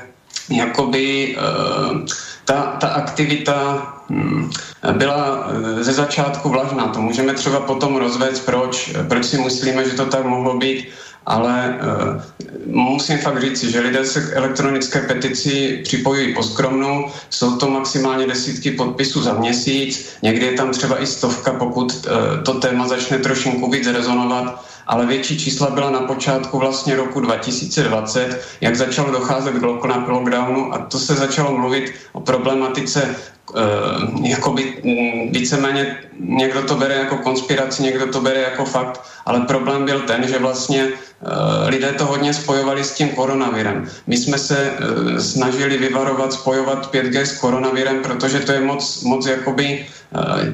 jakoby 0.49 1.37
uh, 1.37 2.06
ta, 2.44 2.76
ta 2.80 2.88
aktivita 2.88 3.87
hmm, 4.11 4.50
byla 4.92 5.49
eh, 5.78 5.84
ze 5.84 5.92
začátku 5.92 6.49
vlažná. 6.49 6.88
To 6.88 7.00
můžeme 7.00 7.34
třeba 7.34 7.61
potom 7.61 7.96
rozvést, 7.96 8.40
proč, 8.40 8.96
proč 9.08 9.25
si 9.25 9.38
myslíme, 9.38 9.84
že 9.84 9.96
to 9.96 10.06
tak 10.06 10.25
mohlo 10.25 10.58
být, 10.58 10.88
ale 11.26 11.78
uh, 11.78 12.22
musím 12.66 13.18
fakt 13.18 13.40
říct, 13.40 13.64
že 13.64 13.80
lidé 13.80 14.04
se 14.04 14.20
k 14.20 14.37
elektronické 14.37 15.00
petici 15.00 15.80
připojují 15.84 16.34
po 16.34 16.42
skromnu, 16.42 17.06
jsou 17.30 17.56
to 17.56 17.70
maximálně 17.70 18.26
desítky 18.26 18.70
podpisů 18.70 19.22
za 19.22 19.34
měsíc, 19.34 20.08
někdy 20.22 20.46
je 20.46 20.52
tam 20.52 20.70
třeba 20.70 21.02
i 21.02 21.06
stovka, 21.06 21.52
pokud 21.52 21.92
uh, 21.92 22.42
to 22.42 22.54
téma 22.54 22.88
začne 22.88 23.18
trošinku 23.18 23.70
víc 23.70 23.87
rezonovat, 23.87 24.64
ale 24.86 25.06
větší 25.06 25.38
čísla 25.38 25.70
byla 25.70 25.90
na 25.90 26.00
počátku 26.00 26.58
vlastně 26.58 26.96
roku 26.96 27.20
2020, 27.20 28.58
jak 28.60 28.76
začalo 28.76 29.10
docházet 29.10 29.54
k 29.54 29.62
lockdownu 30.08 30.74
a 30.74 30.78
to 30.78 30.98
se 30.98 31.14
začalo 31.14 31.58
mluvit 31.58 31.94
o 32.12 32.20
problematice 32.20 33.16
Uh, 33.50 34.26
jakoby 34.26 34.62
mm, 34.84 35.32
víceméně 35.32 35.96
někdo 36.20 36.62
to 36.62 36.74
bere 36.74 36.94
jako 36.94 37.16
konspiraci, 37.16 37.82
někdo 37.82 38.06
to 38.06 38.20
bere 38.20 38.40
jako 38.40 38.64
fakt, 38.64 39.00
ale 39.26 39.40
problém 39.40 39.84
byl 39.84 40.00
ten, 40.00 40.28
že 40.28 40.38
vlastně 40.38 40.84
uh, 40.86 41.68
lidé 41.68 41.92
to 41.92 42.06
hodně 42.06 42.34
spojovali 42.34 42.84
s 42.84 42.92
tím 42.92 43.08
koronavirem. 43.08 43.88
My 44.06 44.16
jsme 44.16 44.38
se 44.38 44.70
uh, 44.70 45.18
snažili 45.18 45.78
vyvarovat, 45.78 46.32
spojovat 46.32 46.94
5G 46.94 47.20
s 47.20 47.38
koronavirem, 47.38 48.02
protože 48.02 48.40
to 48.40 48.52
je 48.52 48.60
moc, 48.60 49.02
moc 49.02 49.26
jakoby 49.26 49.86
Eh, 49.86 50.01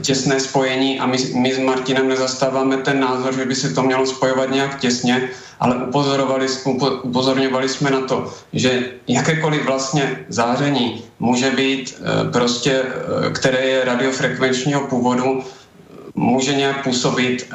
těsné 0.02 0.40
spojení 0.40 1.00
a 1.00 1.06
my, 1.06 1.16
my 1.34 1.54
s 1.54 1.58
Martinem 1.58 2.08
nezastáváme 2.08 2.76
ten 2.76 3.00
názor, 3.00 3.34
že 3.34 3.44
by 3.44 3.54
se 3.54 3.74
to 3.74 3.82
mělo 3.82 4.06
spojovat 4.06 4.50
nějak 4.50 4.80
těsně, 4.80 5.28
ale 5.60 5.76
upozorovali, 5.76 6.46
upozorňovali 7.02 7.68
jsme 7.68 7.90
na 7.90 8.00
to, 8.00 8.32
že 8.52 8.82
jakékoliv 9.08 9.66
vlastně 9.66 10.18
záření 10.28 11.02
může 11.18 11.50
být 11.50 11.94
eh, 11.98 12.30
prostě, 12.32 12.82
eh, 12.82 13.30
které 13.30 13.58
je 13.58 13.84
radiofrekvenčního 13.84 14.80
původu, 14.80 15.42
může 16.14 16.54
nějak 16.54 16.84
působit 16.84 17.46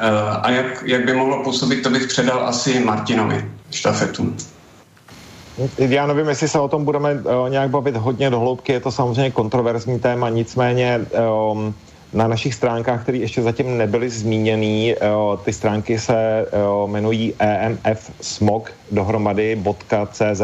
a 0.42 0.50
jak, 0.50 0.82
jak 0.86 1.04
by 1.04 1.12
mohlo 1.12 1.42
působit, 1.44 1.82
to 1.82 1.90
bych 1.90 2.06
předal 2.06 2.48
asi 2.48 2.80
Martinovi 2.80 3.44
štafetu. 3.70 4.34
Já 5.78 6.06
nevím, 6.06 6.28
jestli 6.28 6.48
se 6.48 6.60
o 6.60 6.68
tom 6.68 6.84
budeme 6.84 7.22
nějak 7.48 7.70
bavit 7.70 7.96
hodně 7.96 8.30
do 8.30 8.40
hloubky, 8.40 8.72
je 8.72 8.80
to 8.80 8.90
samozřejmě 8.90 9.30
kontroverzní 9.30 10.00
téma, 10.00 10.28
nicméně 10.28 11.00
na 12.14 12.28
našich 12.28 12.54
stránkách, 12.54 13.02
které 13.02 13.18
ještě 13.18 13.42
zatím 13.42 13.78
nebyly 13.78 14.10
zmíněný. 14.10 14.94
Ty 15.44 15.52
stránky 15.52 15.98
se 15.98 16.46
jmenují 16.86 17.34
emfsmog 17.84 18.72
dohromady.cz. 18.90 20.42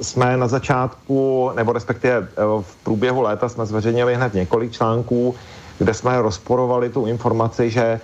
Jsme 0.00 0.36
na 0.36 0.48
začátku, 0.48 1.50
nebo 1.56 1.72
respektive 1.72 2.28
v 2.60 2.76
průběhu 2.82 3.20
léta 3.20 3.48
jsme 3.48 3.66
zveřejnili 3.66 4.14
hned 4.14 4.34
několik 4.34 4.72
článků, 4.72 5.34
kde 5.78 5.94
jsme 5.94 6.22
rozporovali 6.22 6.90
tu 6.90 7.06
informaci, 7.06 7.70
že 7.70 8.00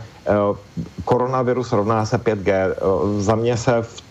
koronavirus 1.04 1.72
rovná 1.72 2.06
se 2.06 2.18
5G. 2.18 2.74
Za 3.18 3.34
mě 3.34 3.56
se 3.56 3.82
v, 3.82 4.02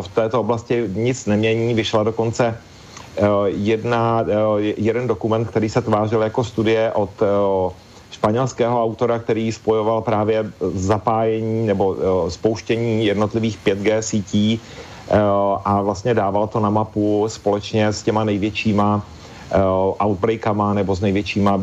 v 0.00 0.08
této 0.14 0.40
oblasti 0.40 0.90
nic 0.94 1.26
nemění, 1.26 1.74
vyšla 1.74 2.02
dokonce 2.02 2.54
Eh, 2.54 2.73
jedna, 3.46 4.24
eh, 4.28 4.74
jeden 4.76 5.06
dokument, 5.06 5.44
který 5.44 5.68
se 5.68 5.82
tvářil 5.82 6.22
jako 6.22 6.44
studie 6.44 6.92
od 6.92 7.10
eh, 7.22 7.26
španělského 8.10 8.82
autora, 8.84 9.18
který 9.18 9.52
spojoval 9.52 10.02
právě 10.02 10.44
zapájení 10.74 11.66
nebo 11.66 11.96
spouštění 12.28 13.06
jednotlivých 13.06 13.58
5G 13.64 13.98
sítí 14.02 14.60
a 15.64 15.82
vlastně 15.82 16.14
dával 16.14 16.46
to 16.46 16.60
na 16.60 16.70
mapu 16.70 17.24
společně 17.28 17.86
s 17.88 18.02
těma 18.02 18.24
největšíma 18.24 19.02
outbreakama 20.04 20.74
nebo 20.74 20.94
s 20.94 21.00
největšíma, 21.00 21.60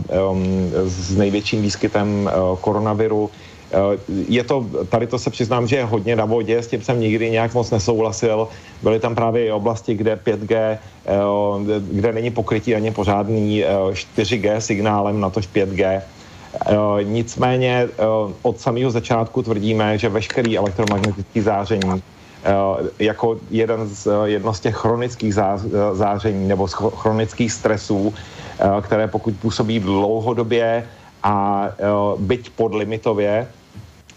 s 0.86 1.18
největším 1.18 1.62
výskytem 1.62 2.30
koronaviru. 2.62 3.30
Eh, 3.34 3.51
je 4.08 4.44
to, 4.44 4.66
tady 4.90 5.08
to 5.08 5.20
se 5.20 5.30
přiznám, 5.30 5.68
že 5.68 5.76
je 5.76 5.86
hodně 5.86 6.16
na 6.16 6.26
vodě, 6.26 6.58
s 6.58 6.68
tím 6.68 6.82
jsem 6.82 7.00
nikdy 7.00 7.32
nějak 7.32 7.54
moc 7.54 7.72
nesouhlasil. 7.72 8.48
Byly 8.84 9.00
tam 9.00 9.16
právě 9.16 9.46
i 9.46 9.52
oblasti, 9.52 9.96
kde 9.96 10.16
5G, 10.16 10.56
eh, 10.56 10.80
kde 11.92 12.14
není 12.14 12.32
pokrytí 12.32 12.76
ani 12.76 12.92
pořádný 12.92 13.64
4G 13.94 14.58
eh, 14.58 14.62
signálem, 14.62 15.20
na 15.20 15.30
tož 15.30 15.48
5G. 15.48 16.02
Nicméně 17.04 17.88
od 18.42 18.60
samého 18.60 18.92
začátku 18.92 19.42
tvrdíme, 19.42 19.98
že 19.98 20.10
veškerý 20.10 20.58
elektromagnetický 20.58 21.42
záření 21.42 22.04
jako 23.00 23.38
jeden 23.52 23.88
z, 23.88 24.08
jedno 24.26 24.54
z 24.54 24.60
těch 24.60 24.76
chronických 24.76 25.34
záření 25.94 26.48
nebo 26.48 26.68
z 26.68 26.74
chronických 26.74 27.52
stresů, 27.52 28.14
které 28.82 29.08
pokud 29.08 29.34
působí 29.42 29.80
dlouhodobě 29.80 30.84
a 31.24 31.66
byť 32.18 32.50
podlimitově, 32.50 33.48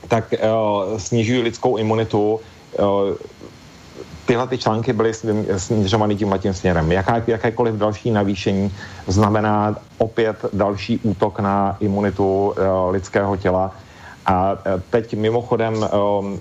tak 0.08 0.34
uh, 0.34 0.98
snižují 0.98 1.42
lidskou 1.42 1.76
imunitu. 1.76 2.40
Uh, 2.78 3.14
tyhle 4.26 4.46
ty 4.46 4.58
články 4.58 4.92
byly 4.92 5.12
směřovány 5.56 6.16
tím 6.16 6.34
tím 6.38 6.54
směrem. 6.54 6.92
Jaká, 6.92 7.22
jakékoliv 7.26 7.74
další 7.74 8.10
navýšení 8.10 8.72
znamená 9.06 9.76
opět 9.98 10.36
další 10.52 10.98
útok 10.98 11.40
na 11.40 11.76
imunitu 11.80 12.46
uh, 12.48 12.54
lidského 12.90 13.36
těla. 13.36 13.70
A 14.26 14.56
teď 14.90 15.14
mimochodem 15.16 15.88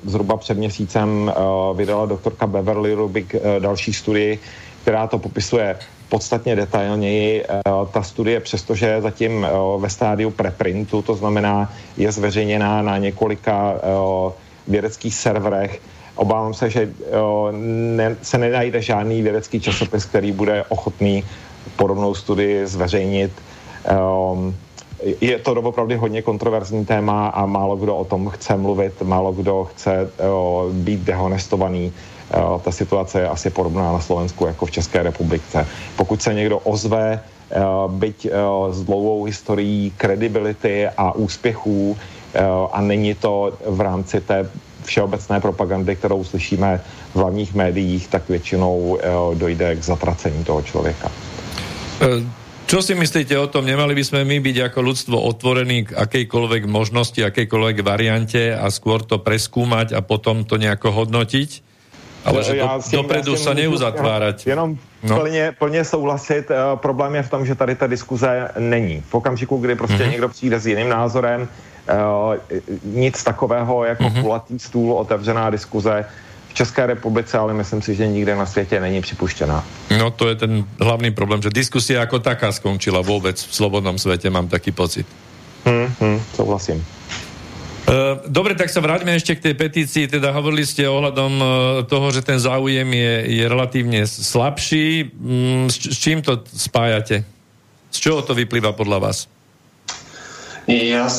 zhruba 0.05 0.37
před 0.37 0.57
měsícem 0.57 1.31
vydala 1.75 2.05
doktorka 2.05 2.47
Beverly 2.47 2.93
Rubik 2.93 3.35
další 3.59 3.93
studii, 3.93 4.39
která 4.81 5.07
to 5.07 5.19
popisuje 5.19 5.75
podstatně 6.13 6.55
detailněji. 6.55 7.45
Ta 7.91 8.03
studie, 8.03 8.39
přestože 8.39 8.85
je 8.85 9.01
zatím 9.01 9.47
ve 9.77 9.89
stádiu 9.89 10.29
preprintu, 10.29 11.01
to 11.01 11.15
znamená, 11.15 11.73
je 11.97 12.11
zveřejněná 12.11 12.81
na 12.81 12.97
několika 12.97 13.73
vědeckých 14.67 15.15
serverech, 15.15 15.81
obávám 16.15 16.53
se, 16.53 16.69
že 16.69 16.89
se 18.21 18.37
nenajde 18.37 18.81
žádný 18.81 19.21
vědecký 19.21 19.59
časopis, 19.59 20.05
který 20.05 20.31
bude 20.31 20.63
ochotný 20.69 21.23
podobnou 21.75 22.13
studii 22.13 22.67
zveřejnit. 22.67 23.31
Je 25.21 25.39
to 25.39 25.51
opravdu 25.51 25.97
hodně 25.97 26.21
kontroverzní 26.21 26.85
téma 26.85 27.27
a 27.27 27.45
málo 27.45 27.75
kdo 27.75 27.95
o 27.95 28.05
tom 28.05 28.29
chce 28.29 28.57
mluvit, 28.57 29.01
málo 29.01 29.31
kdo 29.31 29.63
chce 29.63 30.09
uh, 30.19 30.71
být 30.73 30.99
dehonestovaný. 30.99 31.93
Uh, 32.53 32.61
ta 32.61 32.71
situace 32.71 33.19
je 33.19 33.27
asi 33.27 33.49
podobná 33.49 33.93
na 33.93 33.99
Slovensku 33.99 34.45
jako 34.45 34.65
v 34.65 34.71
České 34.71 35.03
republice. 35.03 35.67
Pokud 35.95 36.21
se 36.21 36.33
někdo 36.33 36.59
ozve, 36.59 37.19
uh, 37.55 37.91
byť 37.91 38.25
uh, 38.25 38.73
s 38.73 38.83
dlouhou 38.83 39.23
historií 39.23 39.93
kredibility 39.97 40.87
a 40.87 41.11
úspěchů 41.11 41.89
uh, 41.91 41.97
a 42.71 42.81
není 42.81 43.13
to 43.13 43.53
v 43.65 43.81
rámci 43.81 44.21
té 44.21 44.49
všeobecné 44.83 45.39
propagandy, 45.39 45.95
kterou 45.95 46.23
slyšíme 46.23 46.81
v 47.13 47.15
hlavních 47.15 47.53
médiích, 47.53 48.07
tak 48.07 48.29
většinou 48.29 48.99
dojde 49.33 49.75
k 49.75 49.83
zatracení 49.83 50.43
toho 50.43 50.61
člověka. 50.61 51.11
Čo 52.73 52.81
si 52.81 52.97
myslíte 52.97 53.37
o 53.37 53.45
tom? 53.45 53.69
Nemali 53.69 53.93
by 53.93 54.01
sme 54.01 54.25
my 54.25 54.41
byť 54.41 54.73
ako 54.73 54.79
ľudstvo 54.81 55.13
otvorení 55.13 55.85
k 55.85 55.93
akejkoľvek 55.93 56.65
možnosti, 56.65 57.21
akejkoľvek 57.21 57.85
variante 57.85 58.49
a 58.49 58.65
skôr 58.73 59.05
to 59.05 59.21
preskúmať 59.21 59.93
a 59.93 60.01
potom 60.01 60.41
to 60.41 60.57
nejako 60.57 60.89
hodnotiť? 60.89 61.49
Ale 62.25 62.41
že 62.41 62.57
do, 62.57 63.05
dopredu 63.05 63.37
sa 63.37 63.53
neuzatvárať. 63.53 64.49
Jenom 64.49 64.73
no. 65.05 65.19
plně, 65.21 65.53
plně 65.53 65.85
souhlasit. 65.85 66.49
Uh, 66.49 66.79
problém 66.81 67.15
je 67.15 67.23
v 67.23 67.29
tom, 67.29 67.45
že 67.45 67.53
tady 67.53 67.75
ta 67.75 67.85
diskuze 67.87 68.49
není. 68.57 69.05
V 69.05 69.13
okamžiku, 69.21 69.57
kdy 69.57 69.75
prostě 69.75 70.09
mm-hmm. 70.09 70.11
někdo 70.11 70.29
přijde 70.29 70.59
s 70.59 70.67
jiným 70.67 70.89
názorem, 70.89 71.45
uh, 71.45 72.35
nic 72.83 73.23
takového 73.23 73.85
jako 73.85 74.03
mm-hmm. 74.03 74.21
kulatý 74.21 74.59
stůl, 74.59 74.93
otevřená 74.93 75.49
diskuze, 75.49 76.05
v 76.53 76.55
České 76.55 76.85
republice, 76.85 77.37
ale 77.37 77.53
myslím 77.53 77.81
si, 77.81 77.95
že 77.95 78.07
nikde 78.07 78.35
na 78.35 78.45
světě 78.45 78.79
není 78.79 79.01
připuštěná. 79.01 79.65
No 79.97 80.11
to 80.11 80.29
je 80.29 80.35
ten 80.35 80.65
hlavný 80.79 81.11
problém, 81.11 81.41
že 81.41 81.49
diskusia 81.49 81.99
jako 81.99 82.19
taká 82.19 82.51
skončila 82.51 83.01
vůbec 83.01 83.45
v 83.45 83.55
slobodnom 83.55 83.97
světě, 83.97 84.29
mám 84.29 84.47
taký 84.47 84.71
pocit. 84.71 85.07
Hmm, 85.65 85.89
hmm, 85.99 86.21
souhlasím. 86.35 86.85
E, 87.83 87.95
dobre, 88.27 88.55
tak 88.55 88.71
sa 88.71 88.79
vráťme 88.79 89.15
ešte 89.15 89.35
k 89.35 89.43
tej 89.49 89.55
petícii. 89.59 90.05
Teda 90.07 90.31
hovorili 90.31 90.63
ste 90.63 90.87
ohľadom 90.87 91.33
e, 91.35 91.45
toho, 91.87 92.07
že 92.15 92.23
ten 92.23 92.39
záujem 92.39 92.87
je, 92.87 93.13
je 93.27 93.43
relatívne 93.47 94.07
slabší. 94.07 95.11
Mm, 95.11 95.67
s, 95.67 95.77
s 95.91 95.97
čím 95.99 96.23
to 96.23 96.43
spájate? 96.47 97.27
Z 97.91 97.97
čoho 97.97 98.23
to 98.23 98.35
vyplýva 98.35 98.71
podľa 98.71 98.99
vás? 99.09 99.17
Já 100.67 101.09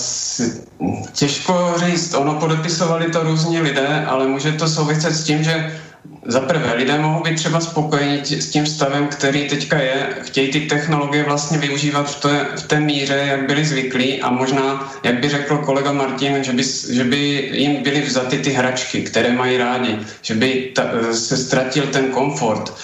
těžko 1.12 1.74
říct, 1.76 2.14
ono 2.14 2.34
podepisovali 2.34 3.10
to 3.10 3.22
různí 3.22 3.60
lidé, 3.60 4.04
ale 4.06 4.26
může 4.26 4.52
to 4.52 4.68
souviset 4.68 5.14
s 5.14 5.24
tím, 5.24 5.44
že 5.44 5.80
za 6.26 6.40
prvé, 6.40 6.74
lidé 6.74 6.98
mohou 6.98 7.22
být 7.22 7.36
třeba 7.36 7.60
spokojeni 7.60 8.24
s 8.24 8.50
tím 8.50 8.66
stavem, 8.66 9.06
který 9.06 9.48
teďka 9.48 9.78
je, 9.78 10.06
chtějí 10.22 10.50
ty 10.50 10.60
technologie 10.60 11.24
vlastně 11.24 11.58
využívat 11.58 12.10
v 12.10 12.20
té, 12.20 12.46
v 12.56 12.62
té 12.62 12.80
míře, 12.80 13.24
jak 13.26 13.46
byli 13.46 13.64
zvyklí 13.64 14.22
a 14.22 14.30
možná, 14.30 14.92
jak 15.02 15.20
by 15.20 15.28
řekl 15.28 15.56
kolega 15.56 15.92
Martin, 15.92 16.44
že 16.44 16.52
by, 16.52 16.62
že 16.90 17.04
by 17.04 17.50
jim 17.52 17.82
byly 17.82 18.00
vzaty 18.00 18.38
ty 18.38 18.50
hračky, 18.50 19.02
které 19.02 19.32
mají 19.32 19.56
rádi, 19.56 19.98
že 20.22 20.34
by 20.34 20.72
ta, 20.74 20.82
se 21.12 21.36
ztratil 21.36 21.86
ten 21.86 22.06
komfort. 22.08 22.74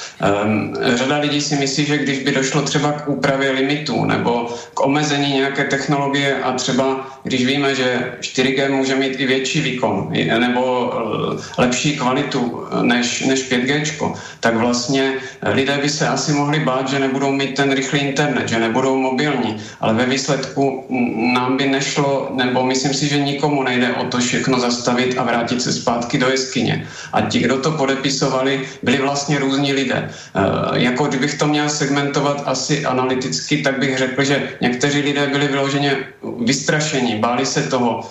Um, 0.44 0.75
řada 0.94 1.18
lidí 1.18 1.40
si 1.40 1.56
myslí, 1.56 1.87
že 1.87 1.99
když 1.99 2.18
by 2.18 2.32
došlo 2.32 2.62
třeba 2.62 2.92
k 2.92 3.09
úpravě 3.09 3.50
limitů 3.50 4.04
nebo 4.04 4.56
k 4.75 4.80
omezení 4.80 5.32
nějaké 5.32 5.64
technologie 5.64 6.42
a 6.42 6.52
třeba 6.52 7.11
když 7.23 7.47
víme, 7.47 7.75
že 7.75 8.12
4G 8.20 8.70
může 8.70 8.97
mít 8.97 9.20
i 9.20 9.26
větší 9.26 9.61
výkon 9.61 10.12
nebo 10.38 10.92
eh, 10.92 11.62
lepší 11.62 11.97
kvalitu 11.97 12.66
než, 12.82 13.20
než 13.30 13.50
5G, 13.50 14.14
tak 14.40 14.56
vlastně 14.56 15.12
lidé 15.42 15.78
by 15.82 15.88
se 15.88 16.08
asi 16.08 16.32
mohli 16.32 16.60
bát, 16.60 16.88
že 16.88 16.99
nebudou 16.99 17.32
mít 17.32 17.54
ten 17.54 17.73
rychlý 17.73 18.00
internet, 18.00 18.49
že 18.49 18.58
nebudou 18.58 18.97
mobilní, 18.97 19.56
ale 19.80 19.95
ve 19.95 20.06
výsledku 20.06 20.84
nám 21.34 21.56
by 21.56 21.66
nešlo, 21.69 22.28
nebo 22.34 22.66
myslím 22.66 22.95
si, 22.95 23.08
že 23.08 23.19
nikomu 23.23 23.62
nejde 23.62 23.95
o 23.95 24.04
to 24.04 24.19
všechno 24.19 24.60
zastavit 24.60 25.19
a 25.19 25.23
vrátit 25.23 25.62
se 25.62 25.73
zpátky 25.73 26.19
do 26.19 26.28
jeskyně. 26.28 26.86
A 27.12 27.21
ti, 27.21 27.38
kdo 27.38 27.58
to 27.58 27.71
podepisovali, 27.71 28.66
byli 28.82 28.99
vlastně 28.99 29.38
různí 29.38 29.73
lidé. 29.73 29.99
E, 30.00 30.10
jako 30.82 31.06
kdybych 31.06 31.38
to 31.38 31.47
měl 31.47 31.69
segmentovat 31.69 32.43
asi 32.47 32.84
analyticky, 32.84 33.62
tak 33.62 33.78
bych 33.78 33.99
řekl, 33.99 34.25
že 34.25 34.49
někteří 34.60 35.00
lidé 35.00 35.26
byli 35.26 35.47
vyloženě 35.49 35.97
vystrašení, 36.45 37.16
báli 37.16 37.47
se 37.47 37.62
toho. 37.62 38.10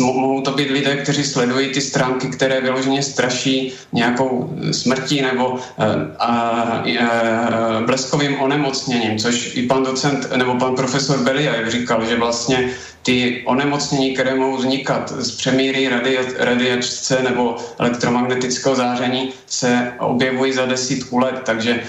Mohou 0.00 0.40
to 0.40 0.50
být 0.50 0.70
lidé, 0.70 0.96
kteří 0.96 1.24
sledují 1.24 1.68
ty 1.68 1.80
stránky, 1.80 2.28
které 2.28 2.60
vyloženě 2.60 3.02
straší 3.02 3.72
nějakou 3.92 4.37
smrtí 4.70 5.22
nebo 5.22 5.58
eh, 5.78 5.84
a, 6.18 6.28
a, 6.28 6.82
eh, 6.82 7.86
bleskovým 7.86 8.40
onemocněním, 8.40 9.18
což 9.18 9.56
i 9.56 9.66
pan 9.66 9.84
docent 9.84 10.36
nebo 10.36 10.54
pan 10.54 10.74
profesor 10.74 11.18
Beliajev 11.18 11.68
říkal, 11.68 12.06
že 12.06 12.16
vlastně 12.16 12.70
ty 13.02 13.42
onemocnění, 13.44 14.14
které 14.14 14.34
mohou 14.34 14.56
vznikat 14.56 15.12
z 15.16 15.36
přemíry 15.36 15.88
radia- 15.88 16.34
radiačce 16.38 17.22
nebo 17.22 17.56
elektromagnetického 17.78 18.74
záření, 18.74 19.32
se 19.46 19.92
objevují 19.98 20.52
za 20.52 20.66
desítku 20.66 21.18
let, 21.18 21.40
takže 21.44 21.80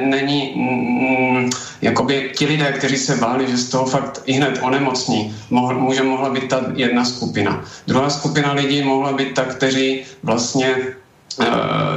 není, 0.00 0.54
jakoby 1.82 2.30
ti 2.36 2.46
lidé, 2.46 2.72
kteří 2.72 2.96
se 2.96 3.16
báli, 3.16 3.50
že 3.50 3.56
z 3.56 3.68
toho 3.68 3.86
fakt 3.86 4.22
i 4.26 4.32
hned 4.32 4.58
onemocní, 4.62 5.36
mohl, 5.50 5.74
může 5.74 6.02
mohla 6.02 6.30
být 6.30 6.48
ta 6.48 6.60
jedna 6.74 7.04
skupina. 7.04 7.64
Druhá 7.86 8.10
skupina 8.10 8.52
lidí 8.52 8.82
mohla 8.82 9.12
být 9.12 9.34
ta, 9.34 9.44
kteří 9.44 10.02
vlastně 10.22 10.76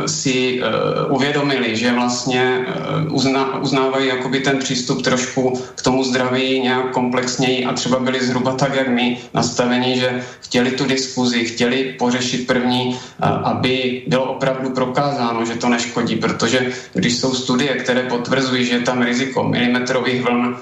si 0.05 0.61
uh, 0.61 1.15
uvědomili, 1.15 1.75
že 1.75 1.93
vlastně 1.93 2.65
uzna, 3.09 3.59
uznávají 3.59 4.07
jakoby 4.07 4.39
ten 4.39 4.59
přístup 4.59 5.01
trošku 5.01 5.59
k 5.75 5.81
tomu 5.81 6.03
zdraví 6.03 6.59
nějak 6.59 6.91
komplexněji 6.91 7.65
a 7.65 7.73
třeba 7.73 7.99
byli 7.99 8.25
zhruba 8.25 8.55
tak, 8.55 8.75
jak 8.75 8.87
my, 8.87 9.17
nastavení, 9.33 9.99
že 9.99 10.23
chtěli 10.41 10.71
tu 10.71 10.85
diskuzi, 10.85 11.45
chtěli 11.45 11.95
pořešit 11.99 12.47
první, 12.47 12.97
aby 13.19 14.03
bylo 14.07 14.23
opravdu 14.23 14.69
prokázáno, 14.69 15.45
že 15.45 15.55
to 15.55 15.69
neškodí, 15.69 16.15
protože 16.15 16.71
když 16.93 17.17
jsou 17.17 17.33
studie, 17.33 17.73
které 17.73 18.01
potvrzují, 18.01 18.65
že 18.65 18.73
je 18.73 18.79
tam 18.79 19.01
riziko 19.01 19.43
milimetrových 19.43 20.23
vln, 20.23 20.55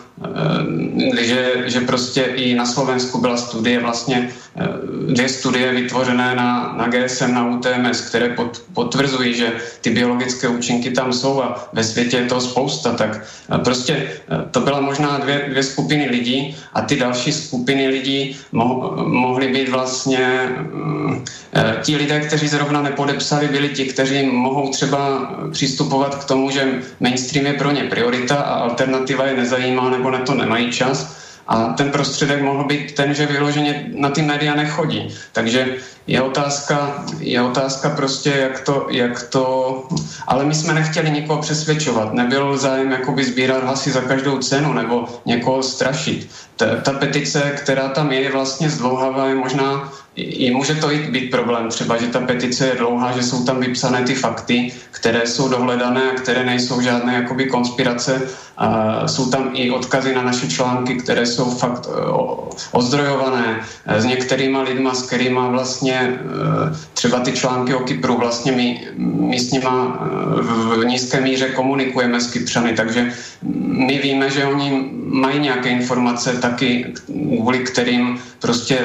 že, 1.19 1.63
že 1.65 1.79
prostě 1.81 2.21
i 2.21 2.55
na 2.55 2.65
Slovensku 2.65 3.21
byla 3.21 3.37
studie 3.37 3.79
vlastně 3.79 4.31
dvě 5.07 5.29
studie 5.29 5.71
vytvořené 5.71 6.35
na, 6.35 6.73
na 6.77 6.87
GSM, 6.87 7.33
na 7.33 7.47
UTMS, 7.49 8.01
které 8.01 8.29
pod, 8.29 8.61
potvrzují, 8.73 9.33
že 9.33 9.53
ty 9.81 9.89
biologické 9.89 10.47
účinky 10.47 10.91
tam 10.91 11.13
jsou 11.13 11.41
a 11.41 11.69
ve 11.73 11.83
světě 11.83 12.17
je 12.17 12.25
toho 12.25 12.41
spousta, 12.41 12.93
tak 12.93 13.23
prostě 13.63 13.93
e, 13.93 14.09
to 14.51 14.59
byla 14.59 14.81
možná 14.81 15.17
dvě, 15.17 15.45
dvě 15.49 15.63
skupiny 15.63 16.07
lidí 16.09 16.55
a 16.73 16.81
ty 16.81 16.95
další 16.95 17.31
skupiny 17.31 17.87
lidí 17.87 18.37
mo, 18.51 18.93
mohly 19.05 19.47
být 19.47 19.69
vlastně 19.69 20.49
ti 21.83 21.95
lidé, 21.95 22.19
kteří 22.19 22.47
zrovna 22.47 22.81
nepodepsali, 22.81 23.47
byli 23.47 23.69
ti, 23.69 23.85
kteří 23.85 24.25
mohou 24.25 24.69
třeba 24.69 25.31
přistupovat 25.51 26.15
k 26.15 26.27
tomu, 26.27 26.51
že 26.51 26.81
mainstream 26.99 27.45
je 27.45 27.53
pro 27.53 27.71
ně 27.71 27.83
priorita 27.83 28.35
a 28.35 28.53
alternativa 28.53 29.25
je 29.25 29.35
nezajímá 29.35 29.89
nebo 29.89 30.11
na 30.11 30.19
to 30.19 30.33
nemají 30.33 30.71
čas 30.71 31.20
a 31.47 31.65
ten 31.65 31.91
prostředek 31.91 32.41
mohl 32.41 32.63
být 32.63 32.95
ten, 32.95 33.13
že 33.13 33.25
vyloženě 33.25 33.91
na 33.95 34.09
ty 34.09 34.21
média 34.21 34.55
nechodí. 34.55 35.15
Takže 35.31 35.75
je 36.07 36.21
otázka, 36.21 37.05
je 37.19 37.41
otázka 37.41 37.89
prostě, 37.89 38.29
jak 38.29 38.59
to, 38.59 38.87
jak 38.89 39.23
to... 39.23 39.87
Ale 40.27 40.45
my 40.45 40.55
jsme 40.55 40.73
nechtěli 40.73 41.11
nikoho 41.11 41.41
přesvědčovat. 41.41 42.13
Nebyl 42.13 42.57
zájem 42.57 42.91
jakoby 42.91 43.23
sbírat 43.23 43.63
hlasy 43.63 43.91
za 43.91 44.01
každou 44.01 44.37
cenu 44.37 44.73
nebo 44.73 45.07
někoho 45.25 45.63
strašit. 45.63 46.29
Ta, 46.55 46.65
ta 46.75 46.93
petice, 46.93 47.41
která 47.55 47.89
tam 47.89 48.11
je, 48.11 48.21
je 48.21 48.31
vlastně 48.31 48.69
zdlouhavá, 48.69 49.27
je 49.27 49.35
možná 49.35 49.91
i 50.15 50.51
může 50.51 50.75
to 50.75 50.87
být 50.87 51.31
problém 51.31 51.69
třeba, 51.69 51.97
že 51.97 52.07
ta 52.07 52.19
petice 52.19 52.67
je 52.67 52.75
dlouhá, 52.75 53.11
že 53.11 53.23
jsou 53.23 53.45
tam 53.45 53.59
vypsané 53.59 54.03
ty 54.03 54.15
fakty, 54.15 54.73
které 54.91 55.27
jsou 55.27 55.49
dohledané 55.49 56.11
a 56.11 56.15
které 56.15 56.45
nejsou 56.45 56.81
žádné 56.81 57.13
jakoby 57.13 57.45
konspirace. 57.45 58.21
A 58.57 59.07
jsou 59.07 59.29
tam 59.29 59.49
i 59.53 59.71
odkazy 59.71 60.15
na 60.15 60.21
naše 60.21 60.47
články, 60.47 60.95
které 60.95 61.25
jsou 61.25 61.51
fakt 61.51 61.87
e, 61.87 62.11
ozdrojované 62.71 63.59
e, 63.85 64.01
s 64.01 64.05
některýma 64.05 64.61
lidma, 64.61 64.93
s 64.93 65.01
kterýma 65.01 65.47
vlastně 65.47 65.93
e, 65.93 66.17
třeba 66.93 67.19
ty 67.19 67.31
články 67.31 67.73
o 67.73 67.79
Kypru 67.79 68.17
vlastně 68.17 68.51
my, 68.51 68.87
my 68.97 69.39
s 69.39 69.51
nima 69.51 69.99
v 70.41 70.85
nízké 70.85 71.21
míře 71.21 71.49
komunikujeme 71.49 72.21
s 72.21 72.31
Kypřany, 72.31 72.73
takže 72.73 73.11
my 73.61 73.99
víme, 74.03 74.29
že 74.29 74.45
oni 74.45 74.89
mají 75.11 75.39
nějaké 75.39 75.69
informace 75.69 76.37
taky, 76.37 76.93
kvůli 77.37 77.59
kterým 77.59 78.19
prostě 78.39 78.77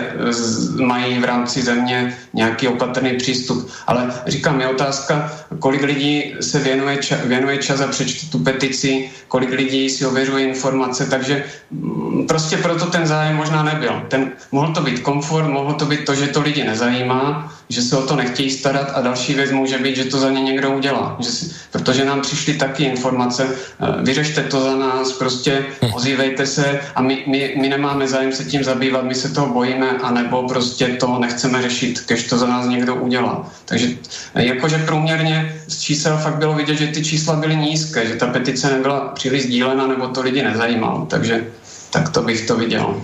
mají 0.81 1.16
v 1.21 1.25
rámci 1.25 1.63
země 1.63 2.17
nějaký 2.35 2.69
opatrný 2.69 3.17
přístup. 3.17 3.71
Ale 3.87 4.13
říkám, 4.27 4.61
je 4.61 4.69
otázka, 4.69 5.33
kolik 5.59 5.83
lidí 5.83 6.35
se 6.41 6.59
věnuje, 6.59 6.97
ča, 6.97 7.17
věnuje 7.25 7.59
čas 7.59 7.81
a 7.81 7.87
přečte 7.87 8.27
tu 8.27 8.39
petici, 8.39 9.11
kolik 9.29 9.51
lidí 9.51 9.91
si 9.91 10.07
ověřuje 10.07 10.45
informace, 10.45 11.07
takže 11.07 11.45
mm, 11.71 12.27
prostě 12.27 12.57
proto 12.57 12.87
ten 12.87 13.07
zájem 13.07 13.37
možná 13.37 13.63
nebyl. 13.63 14.03
Ten, 14.09 14.33
mohl 14.53 14.73
to 14.73 14.81
být 14.81 15.01
komfort, 15.01 15.47
mohlo 15.49 15.75
to 15.75 15.85
být 15.85 16.05
to, 16.05 16.15
že 16.15 16.27
to 16.27 16.41
lidi 16.43 16.65
nezajímá, 16.65 17.53
že 17.69 17.83
se 17.83 17.97
o 17.97 18.03
to 18.03 18.17
nechtějí 18.17 18.51
starat 18.51 18.93
a 18.95 19.01
další 19.01 19.35
věc 19.35 19.51
může 19.51 19.79
být, 19.79 19.97
že 19.97 20.05
to 20.05 20.19
za 20.19 20.31
ně 20.31 20.43
někdo 20.43 20.71
udělá. 20.71 21.17
Že 21.21 21.31
si, 21.31 21.51
protože 21.73 22.05
nám 22.05 22.21
přišly 22.21 22.55
taky 22.55 22.85
informace, 22.85 23.47
eh, 23.47 24.03
vyřešte 24.03 24.43
to 24.43 24.61
za 24.61 24.77
nás, 24.77 25.13
prostě 25.13 25.65
ozývejte 25.95 26.47
se 26.47 26.81
a 26.95 27.03
my, 27.03 27.25
my, 27.27 27.55
my 27.61 27.69
nemáme 27.69 28.09
zájem 28.09 28.33
se 28.33 28.45
tím 28.45 28.65
zabývat, 28.65 29.05
my 29.05 29.15
se 29.15 29.29
toho 29.29 29.53
bojíme, 29.53 29.91
anebo 29.91 30.49
prostě 30.49 30.87
to 30.87 31.19
nechceme 31.19 31.63
řešit, 31.63 32.01
kež 32.01 32.23
to 32.23 32.39
za 32.39 32.47
nás 32.47 32.67
někdo 32.67 32.95
udělá. 32.95 33.51
Takže 33.65 33.89
eh, 34.35 34.45
jakože 34.45 34.79
průměrně 34.79 35.63
z 35.69 35.81
čísel 35.81 36.19
fakt 36.19 36.39
bylo 36.39 36.55
vidět, 36.55 36.77
že 36.77 36.87
ty 36.87 37.05
čísla 37.05 37.37
byly 37.37 37.57
nízké, 37.57 38.07
že 38.07 38.15
ta 38.15 38.27
petice 38.27 38.71
nebyla 38.71 39.01
příliš 39.01 39.43
sdílena, 39.43 39.87
nebo 39.87 40.09
to 40.09 40.23
lidi 40.23 40.43
nezajímalo. 40.43 41.07
Takže 41.07 41.47
tak 41.91 42.09
to 42.09 42.23
bych 42.23 42.47
to 42.47 42.57
viděl. 42.57 43.03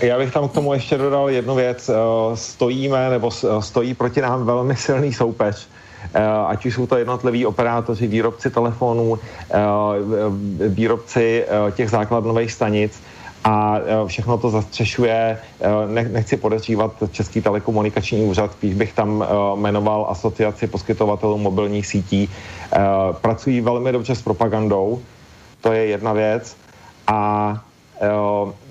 Já 0.00 0.18
bych 0.18 0.32
tam 0.32 0.48
k 0.48 0.52
tomu 0.52 0.74
ještě 0.74 0.98
dodal 0.98 1.30
jednu 1.30 1.54
věc. 1.54 1.88
Eh, 1.88 2.36
stojíme, 2.36 3.10
nebo 3.10 3.30
stojí 3.60 3.94
proti 3.94 4.20
nám 4.20 4.46
velmi 4.46 4.76
silný 4.76 5.12
soupeř 5.12 5.68
Eh, 6.14 6.22
ať 6.46 6.66
už 6.66 6.74
jsou 6.74 6.86
to 6.86 6.96
jednotliví 6.96 7.46
operátoři, 7.46 8.06
výrobci 8.06 8.50
telefonů, 8.50 9.18
eh, 9.50 9.58
výrobci 10.68 11.44
eh, 11.44 11.72
těch 11.72 11.90
základnových 11.90 12.52
stanic, 12.52 13.02
a 13.44 13.78
všechno 14.06 14.38
to 14.38 14.50
zastřešuje, 14.50 15.38
nechci 15.86 16.36
podezřívat 16.36 16.92
Český 17.12 17.42
telekomunikační 17.42 18.24
úřad, 18.24 18.52
spíš 18.52 18.74
bych 18.74 18.92
tam 18.92 19.24
jmenoval 19.54 20.06
asociaci 20.10 20.66
poskytovatelů 20.66 21.38
mobilních 21.38 21.86
sítí. 21.86 22.30
Pracují 23.20 23.60
velmi 23.60 23.92
dobře 23.92 24.14
s 24.14 24.22
propagandou, 24.22 24.98
to 25.60 25.72
je 25.72 25.86
jedna 25.86 26.12
věc. 26.12 26.56
A 27.06 27.54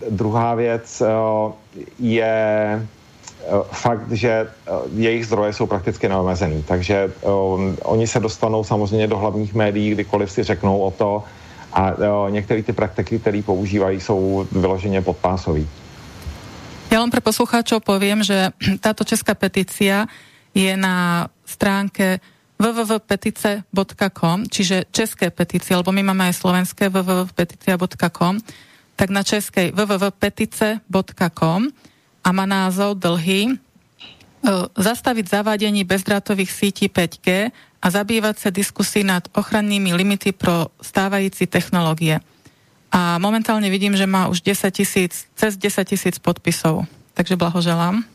druhá 0.09 0.55
věc 0.55 1.03
je 1.99 2.81
Eh, 3.45 3.61
fakt, 3.71 4.09
že 4.11 4.29
eh, 4.29 4.71
jejich 4.97 5.25
zdroje 5.29 5.53
jsou 5.53 5.65
prakticky 5.69 6.09
neomezený, 6.09 6.65
takže 6.65 7.13
oni 7.85 8.07
se 8.07 8.19
dostanou 8.19 8.63
samozřejmě 8.63 9.07
do 9.07 9.17
hlavních 9.17 9.53
médií, 9.53 9.89
kdykoliv 9.91 10.31
si 10.31 10.43
řeknou 10.43 10.79
o 10.81 10.91
to 10.91 11.23
a 11.73 11.93
některé 12.29 12.63
ty 12.63 12.73
praktiky, 12.73 13.19
které 13.19 13.41
používají, 13.45 14.01
jsou 14.01 14.47
vyloženě 14.51 15.01
podpásový. 15.01 15.67
Já 16.91 16.99
len 16.99 17.11
pre 17.11 17.21
poslucháčov 17.21 17.83
poviem, 17.83 18.23
že 18.23 18.49
táto 18.85 19.03
česká 19.03 19.35
petícia 19.35 20.07
je 20.55 20.73
na 20.77 21.27
stránke 21.45 22.23
www.petice.com, 22.57 24.47
čiže 24.49 24.89
české 24.89 25.29
petície, 25.29 25.75
lebo 25.75 25.91
my 25.91 26.01
máme 26.01 26.31
aj 26.31 26.39
slovenské 26.39 26.89
www.peticia.com, 26.89 28.39
tak 28.95 29.11
na 29.11 29.23
českej 29.23 29.75
www.petice.com 29.75 31.61
a 32.25 32.29
má 32.31 32.45
názov 32.47 32.97
dlhý 32.97 33.53
e, 33.53 33.55
zastaviť 34.73 35.25
zavádení 35.29 35.83
bezdrátových 35.83 36.51
sítí 36.51 36.87
5G 36.87 37.51
a 37.83 37.87
zabývať 37.91 38.35
sa 38.39 38.49
diskusí 38.49 39.05
nad 39.05 39.27
ochrannými 39.35 39.93
limity 39.93 40.31
pro 40.31 40.73
stávající 40.81 41.45
technológie. 41.45 42.23
A 42.89 43.19
momentálne 43.19 43.67
vidím, 43.67 43.93
že 43.99 44.07
má 44.07 44.31
už 44.31 44.41
10 44.41 44.71
tisíc, 44.71 45.27
cez 45.35 45.59
10 45.59 45.83
tisíc 45.83 46.15
podpisov. 46.17 46.87
Takže 47.13 47.35
blahoželám. 47.35 48.14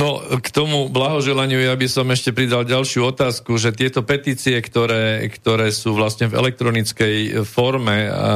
No, 0.00 0.24
k 0.40 0.48
tomu 0.48 0.88
blahoželaniu 0.88 1.60
ja 1.60 1.76
by 1.76 1.84
som 1.84 2.08
ešte 2.08 2.32
pridal 2.32 2.64
ďalšiu 2.64 3.12
otázku, 3.12 3.60
že 3.60 3.76
tieto 3.76 4.00
petície, 4.00 4.56
ktoré, 4.56 5.28
ktoré 5.28 5.68
sú 5.68 5.92
vlastne 5.92 6.32
v 6.32 6.40
elektronickej 6.40 7.44
forme 7.44 8.08
a, 8.08 8.32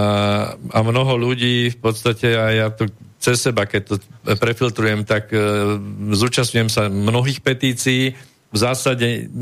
a 0.61 0.79
mnoho 0.85 1.17
ľudí 1.17 1.73
v 1.73 1.79
podstate, 1.81 2.37
a 2.37 2.53
ja 2.53 2.69
to 2.69 2.93
cez 3.17 3.41
seba, 3.41 3.65
keď 3.65 3.83
to 3.89 3.95
prefiltrujem, 4.37 5.09
tak 5.09 5.33
e, 5.33 5.41
zúčastňujem 6.13 6.69
sa 6.69 6.93
mnohých 6.93 7.41
petícií. 7.41 8.13
V 8.53 8.59
zásade 8.61 9.33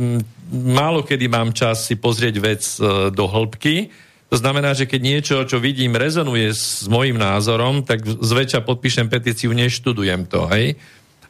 málo 0.55 1.03
kedy 1.03 1.27
mám 1.27 1.51
čas 1.51 1.91
si 1.91 1.99
pozrieť 1.99 2.35
vec 2.39 2.63
e, 2.79 3.11
do 3.11 3.27
hĺbky. 3.27 3.91
To 4.31 4.39
znamená, 4.39 4.79
že 4.79 4.87
keď 4.87 5.01
niečo, 5.03 5.37
čo 5.43 5.59
vidím, 5.59 5.99
rezonuje 5.99 6.55
s 6.55 6.87
môjim 6.87 7.19
názorom, 7.19 7.83
tak 7.83 8.07
zväčša 8.07 8.63
podpíšem 8.63 9.11
petíciu, 9.11 9.51
neštudujem 9.51 10.31
to, 10.31 10.47
hej. 10.55 10.79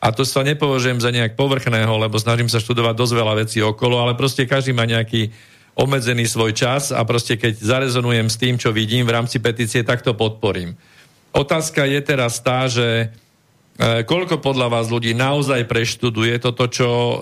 A 0.03 0.11
to 0.11 0.27
sa 0.27 0.43
nepovažujem 0.43 0.99
za 0.99 1.15
nejak 1.15 1.39
povrchného, 1.39 1.95
lebo 1.95 2.19
snažím 2.19 2.51
sa 2.51 2.59
študovať 2.59 2.99
dosť 2.99 3.15
veľa 3.15 3.35
vecí 3.39 3.63
okolo, 3.63 4.03
ale 4.03 4.19
proste 4.19 4.51
každý 4.51 4.75
má 4.75 4.83
nejaký 4.83 5.31
obmedzený 5.79 6.27
svoj 6.27 6.53
čas 6.53 6.91
a 6.91 7.01
proste 7.07 7.39
keď 7.39 7.63
zarezonujem 7.63 8.27
s 8.27 8.37
tým, 8.37 8.59
čo 8.59 8.75
vidím 8.75 9.07
v 9.07 9.15
rámci 9.15 9.39
petície, 9.39 9.87
tak 9.87 10.03
to 10.03 10.13
podporím. 10.13 10.75
Otázka 11.33 11.89
je 11.89 12.01
teraz 12.05 12.45
tá, 12.45 12.69
že 12.69 13.09
e, 13.79 14.05
koľko 14.05 14.43
podľa 14.43 14.69
vás 14.69 14.93
ľudí 14.93 15.17
naozaj 15.17 15.65
preštuduje 15.65 16.37
toto, 16.43 16.69
čo 16.69 16.91
e, 16.91 17.17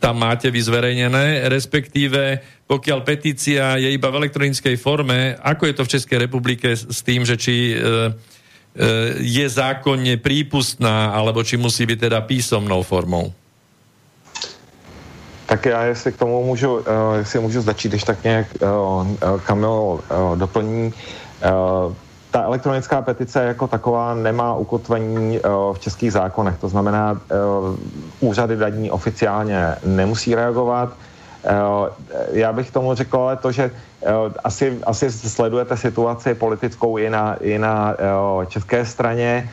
tam 0.00 0.24
máte 0.24 0.48
vyzverejnené, 0.48 1.52
respektíve 1.52 2.40
pokiaľ 2.64 2.98
petícia 3.04 3.76
je 3.76 3.92
iba 3.92 4.08
v 4.08 4.24
elektronickej 4.24 4.76
forme, 4.80 5.36
ako 5.36 5.68
je 5.68 5.74
to 5.76 5.82
v 5.84 5.92
Českej 5.98 6.18
republike 6.24 6.72
s 6.72 7.00
tým, 7.04 7.28
že 7.28 7.36
či 7.36 7.76
e, 7.76 7.76
je 9.18 9.46
zákonne 9.48 10.16
prípustná, 10.22 11.10
alebo 11.10 11.42
či 11.42 11.58
musí 11.58 11.82
byť 11.86 11.98
teda 11.98 12.20
písomnou 12.22 12.82
formou? 12.86 13.32
Tak 15.46 15.66
já, 15.66 15.84
jestli 15.84 16.12
k 16.12 16.16
tomu 16.16 16.44
můžu, 16.44 16.74
uh, 16.74 16.84
jestli 17.18 17.40
můžu 17.40 17.60
začít, 17.60 17.88
když 17.88 18.04
tak 18.04 18.24
nějak 18.24 18.46
uh, 18.62 19.06
Kamil 19.40 19.70
uh, 19.70 20.00
doplní. 20.38 20.92
Uh, 21.44 21.92
ta 22.30 22.42
elektronická 22.42 23.02
petice 23.02 23.44
jako 23.44 23.66
taková 23.66 24.14
nemá 24.14 24.54
ukotvení 24.54 25.40
uh, 25.40 25.74
v 25.74 25.78
českých 25.78 26.12
zákonech, 26.12 26.58
to 26.58 26.68
znamená, 26.68 27.12
uh, 27.12 27.76
úřady 28.20 28.56
daní 28.56 28.90
oficiálně 28.90 29.74
nemusí 29.84 30.34
reagovat. 30.34 30.92
Uh, 31.44 31.88
já 32.32 32.52
bych 32.52 32.70
tomu 32.70 32.94
řekl 32.94 33.16
ale 33.16 33.36
to, 33.36 33.52
že 33.52 33.70
uh, 33.70 34.10
asi, 34.44 34.78
asi 34.86 35.10
sledujete 35.10 35.76
situaci 35.76 36.34
politickou 36.34 36.98
i 36.98 37.10
na, 37.10 37.34
i 37.40 37.58
na 37.58 37.96
české 38.48 38.84
straně. 38.84 39.50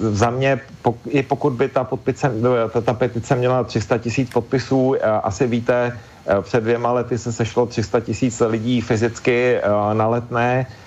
Za 0.00 0.30
mě, 0.30 0.60
i 1.08 1.22
pokud 1.22 1.52
by 1.52 1.68
ta, 1.68 1.84
podpice, 1.84 2.32
ta, 2.72 2.80
ta 2.80 2.94
petice 2.94 3.36
měla 3.36 3.64
300 3.64 3.98
tisíc 3.98 4.30
podpisů, 4.30 4.96
asi 5.22 5.46
víte, 5.46 5.98
před 6.42 6.60
dvěma 6.60 6.92
lety 6.92 7.18
se 7.18 7.32
sešlo 7.32 7.66
300 7.66 8.00
tisíc 8.00 8.40
lidí 8.40 8.80
fyzicky 8.80 9.60
na 9.92 10.08
letné, 10.08 10.66
Eh, 10.66 10.85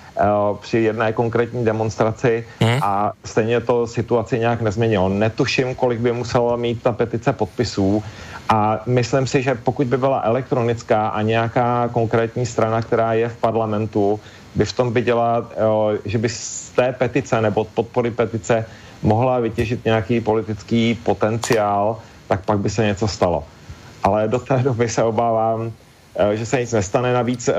při 0.60 0.78
jedné 0.78 1.12
konkrétní 1.12 1.64
demonstraci 1.64 2.44
hmm. 2.60 2.78
a 2.82 3.12
stejně 3.24 3.60
to 3.60 3.86
situaci 3.86 4.38
nějak 4.38 4.62
nezměnilo. 4.62 5.08
Netuším, 5.08 5.74
kolik 5.74 6.00
by 6.00 6.12
musela 6.12 6.56
mít 6.56 6.82
ta 6.82 6.92
petice 6.92 7.32
podpisů 7.32 8.02
a 8.48 8.80
myslím 8.86 9.26
si, 9.26 9.42
že 9.42 9.54
pokud 9.54 9.86
by 9.86 9.96
byla 9.96 10.20
elektronická 10.20 11.08
a 11.08 11.22
nějaká 11.22 11.88
konkrétní 11.92 12.46
strana, 12.46 12.82
která 12.82 13.12
je 13.12 13.28
v 13.28 13.36
parlamentu, 13.36 14.20
by 14.54 14.64
v 14.64 14.72
tom 14.72 14.92
viděla, 14.92 15.46
eh, 15.52 15.98
že 16.04 16.18
by 16.18 16.28
z 16.28 16.70
té 16.70 16.92
petice 16.92 17.40
nebo 17.40 17.64
podpory 17.64 18.10
petice 18.10 18.66
mohla 19.02 19.38
vytěžit 19.38 19.84
nějaký 19.84 20.20
politický 20.20 20.94
potenciál, 20.94 21.98
tak 22.28 22.44
pak 22.44 22.58
by 22.58 22.70
se 22.70 22.86
něco 22.86 23.08
stalo. 23.08 23.44
Ale 24.02 24.28
do 24.28 24.38
té 24.38 24.58
doby 24.58 24.88
se 24.88 25.02
obávám, 25.02 25.72
Eh, 25.72 25.89
že 26.34 26.46
se 26.46 26.60
nic 26.60 26.72
nestane. 26.72 27.12
Navíc 27.12 27.48
eh, 27.48 27.54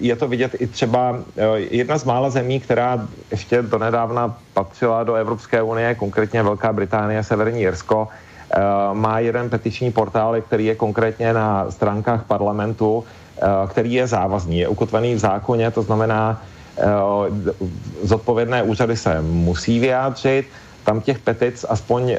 je 0.00 0.16
to 0.16 0.28
vidět 0.28 0.56
i 0.58 0.66
třeba 0.66 1.16
eh, 1.36 1.58
jedna 1.58 1.98
z 1.98 2.04
mála 2.04 2.30
zemí, 2.30 2.60
která 2.60 3.08
ještě 3.30 3.62
donedávna 3.62 4.36
patřila 4.54 5.04
do 5.04 5.14
Evropské 5.14 5.62
unie, 5.62 5.94
konkrétně 5.94 6.42
Velká 6.42 6.72
Británie, 6.72 7.24
Severní 7.24 7.60
Jirsko, 7.60 8.08
má 8.92 9.18
jeden 9.18 9.50
petiční 9.50 9.92
portál, 9.92 10.40
který 10.40 10.66
je 10.66 10.74
konkrétně 10.74 11.32
na 11.32 11.70
stránkách 11.70 12.24
parlamentu, 12.24 13.04
který 13.68 13.92
je 13.92 14.06
závazný, 14.06 14.58
je 14.58 14.68
ukotvený 14.68 15.14
v 15.14 15.18
zákoně, 15.18 15.70
to 15.70 15.82
znamená, 15.82 16.42
zodpovědné 18.02 18.62
úřady 18.62 18.96
se 18.96 19.20
musí 19.22 19.80
vyjádřit, 19.80 20.46
tam 20.84 21.00
těch 21.00 21.18
petic 21.18 21.64
aspoň 21.68 22.16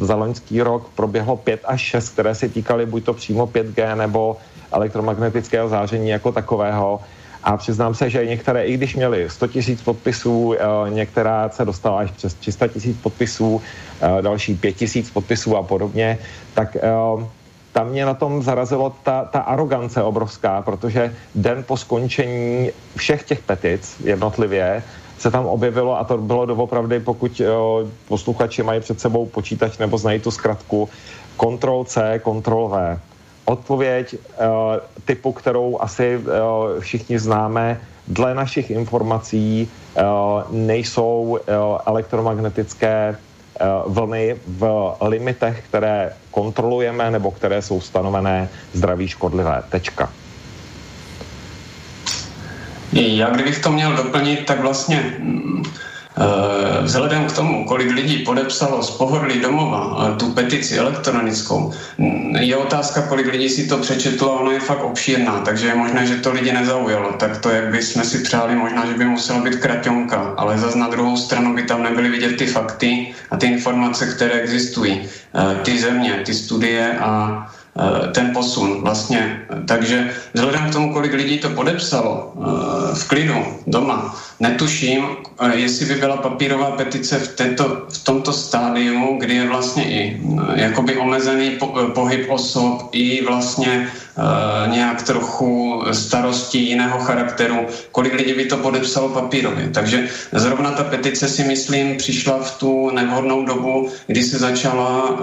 za 0.00 0.14
loňský 0.16 0.62
rok 0.62 0.88
proběhlo 0.96 1.36
pět 1.36 1.60
až 1.64 1.80
šest, 1.80 2.08
které 2.08 2.34
se 2.34 2.48
týkaly 2.48 2.86
buď 2.86 3.04
to 3.04 3.14
přímo 3.14 3.46
5G 3.46 3.96
nebo 3.96 4.36
elektromagnetického 4.72 5.68
záření 5.68 6.08
jako 6.08 6.32
takového. 6.32 7.00
A 7.46 7.56
přiznám 7.56 7.94
se, 7.94 8.10
že 8.10 8.26
některé, 8.26 8.64
i 8.64 8.74
když 8.74 8.96
měly 8.96 9.30
100 9.30 9.46
tisíc 9.46 9.82
podpisů, 9.82 10.54
eh, 10.58 10.90
některá 10.90 11.48
se 11.48 11.64
dostala 11.64 11.98
až 11.98 12.10
přes 12.10 12.34
300 12.34 12.66
tisíc 12.66 12.96
podpisů, 12.98 13.62
eh, 14.00 14.22
další 14.22 14.54
5 14.54 14.72
tisíc 14.72 15.10
podpisů 15.10 15.56
a 15.56 15.62
podobně, 15.62 16.18
tak 16.54 16.76
eh, 16.76 16.82
tam 17.72 17.88
mě 17.90 18.06
na 18.06 18.14
tom 18.14 18.42
zarazilo 18.42 18.92
ta, 19.02 19.24
ta 19.24 19.40
arogance 19.40 20.02
obrovská, 20.02 20.62
protože 20.62 21.14
den 21.34 21.62
po 21.62 21.76
skončení 21.76 22.70
všech 22.96 23.22
těch 23.22 23.40
petic 23.42 23.96
jednotlivě 24.04 24.82
se 25.18 25.30
tam 25.30 25.46
objevilo, 25.46 25.98
a 25.98 26.04
to 26.04 26.18
bylo 26.18 26.46
doopravdy, 26.46 27.00
pokud 27.00 27.40
posluchači 28.08 28.62
mají 28.62 28.80
před 28.80 29.00
sebou 29.00 29.26
počítač 29.26 29.78
nebo 29.78 29.98
znají 29.98 30.20
tu 30.20 30.30
zkratku, 30.30 30.88
Ctrl 31.36 31.84
C, 31.84 32.20
Ctrl 32.20 32.68
V. 32.68 33.00
Odpověď 33.46 34.14
uh, 34.14 34.18
typu, 35.04 35.32
kterou 35.32 35.78
asi 35.80 36.16
uh, 36.16 36.24
všichni 36.80 37.18
známe, 37.18 37.80
dle 38.08 38.34
našich 38.34 38.70
informací 38.70 39.68
uh, 39.70 40.02
nejsou 40.50 41.38
elektromagnetické 41.86 43.16
vlny 43.86 44.36
v 44.46 44.92
limitech, 45.00 45.64
které 45.68 46.12
kontrolujeme 46.30 47.10
nebo 47.10 47.30
které 47.30 47.62
jsou 47.62 47.80
stanovené 47.80 48.48
zdraví 48.72 49.08
škodlivé. 49.08 49.62
Tečka. 49.68 50.12
Já 52.92 53.30
kdybych 53.30 53.58
to 53.62 53.72
měl 53.72 53.96
doplnit, 53.96 54.46
tak 54.46 54.60
vlastně 54.60 55.16
mm, 55.18 55.62
Eh, 55.64 55.85
vzhledem 56.86 57.26
k 57.26 57.32
tomu, 57.32 57.64
kolik 57.64 57.90
lidí 57.92 58.18
podepsalo 58.18 58.82
z 58.82 58.90
pohodlí 58.90 59.40
domova 59.40 59.82
eh, 59.96 60.16
tu 60.16 60.32
petici 60.32 60.78
elektronickou, 60.78 61.72
je 62.40 62.56
otázka, 62.56 63.02
kolik 63.02 63.26
lidí 63.26 63.48
si 63.48 63.68
to 63.68 63.78
přečetlo, 63.78 64.40
ono 64.40 64.50
je 64.50 64.60
fakt 64.60 64.84
obšírná, 64.84 65.40
takže 65.44 65.66
je 65.66 65.74
možné, 65.74 66.06
že 66.06 66.16
to 66.16 66.32
lidi 66.32 66.52
nezaujalo. 66.52 67.12
Tak 67.12 67.38
to, 67.38 67.50
jak 67.50 67.68
by 67.68 67.82
jsme 67.82 68.04
si 68.04 68.18
přáli, 68.18 68.54
možná, 68.54 68.86
že 68.86 68.94
by 68.94 69.04
musela 69.04 69.40
být 69.40 69.56
kraťonka, 69.56 70.34
ale 70.36 70.58
zase 70.58 70.78
na 70.78 70.88
druhou 70.88 71.16
stranu 71.16 71.54
by 71.54 71.62
tam 71.62 71.82
nebyly 71.82 72.08
vidět 72.08 72.36
ty 72.36 72.46
fakty 72.46 73.14
a 73.30 73.36
ty 73.36 73.46
informace, 73.46 74.06
které 74.06 74.32
existují, 74.32 75.00
eh, 75.34 75.54
ty 75.62 75.78
země, 75.78 76.22
ty 76.24 76.34
studie 76.34 76.98
a 76.98 77.42
Eh, 77.42 77.65
ten 78.12 78.30
posun 78.34 78.80
vlastně. 78.80 79.40
Takže 79.66 80.10
vzhledem 80.34 80.70
k 80.70 80.72
tomu, 80.72 80.92
kolik 80.92 81.12
lidí 81.12 81.38
to 81.38 81.50
podepsalo 81.50 82.32
eh, 82.36 82.94
v 82.94 83.08
klidu 83.08 83.34
doma, 83.66 84.16
netuším, 84.40 85.06
eh, 85.40 85.56
jestli 85.56 85.86
by 85.86 85.94
byla 85.94 86.16
papírová 86.16 86.70
petice 86.70 87.18
v, 87.18 87.28
této, 87.36 87.86
v 87.88 88.04
tomto 88.04 88.32
stádiu, 88.32 89.16
kdy 89.20 89.34
je 89.34 89.48
vlastně 89.48 89.84
i 89.84 90.20
jakoby 90.54 90.96
omezený 90.96 91.58
pohyb 91.94 92.30
osob, 92.30 92.88
i 92.92 93.24
vlastně 93.24 93.86
Eh, 93.86 94.05
nějak 94.66 95.02
trochu 95.02 95.82
starosti 95.92 96.58
jiného 96.58 96.98
charakteru, 96.98 97.66
kolik 97.92 98.12
lidí 98.14 98.34
by 98.34 98.44
to 98.44 98.56
podepsalo 98.56 99.08
papírově. 99.08 99.68
Takže 99.74 100.08
zrovna 100.32 100.70
ta 100.70 100.84
petice 100.84 101.28
si 101.28 101.44
myslím 101.44 101.96
přišla 101.96 102.38
v 102.38 102.58
tu 102.58 102.90
nevhodnou 102.90 103.44
dobu, 103.44 103.88
kdy 104.06 104.22
se 104.22 104.38
začala, 104.38 105.18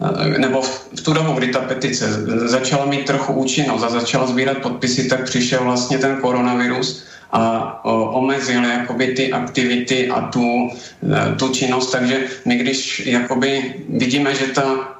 eh, 0.00 0.38
nebo 0.38 0.62
v 0.62 1.00
tu 1.02 1.12
dobu, 1.12 1.32
kdy 1.32 1.48
ta 1.48 1.60
petice 1.60 2.04
začala 2.48 2.86
mít 2.86 3.06
trochu 3.06 3.32
účinnost 3.32 3.82
a 3.82 3.88
začala 3.88 4.26
sbírat 4.26 4.58
podpisy, 4.58 5.08
tak 5.08 5.24
přišel 5.24 5.64
vlastně 5.64 5.98
ten 5.98 6.16
koronavirus 6.16 7.04
a 7.32 7.84
omezil 8.12 8.64
jakoby 8.64 9.06
ty 9.06 9.32
aktivity 9.32 10.08
a 10.08 10.20
tu, 10.20 10.68
eh, 10.68 11.34
tu 11.38 11.48
činnost. 11.48 11.90
Takže 11.90 12.20
my 12.44 12.56
když 12.56 13.06
jakoby 13.06 13.74
vidíme, 13.88 14.34
že 14.34 14.46
ta 14.46 14.95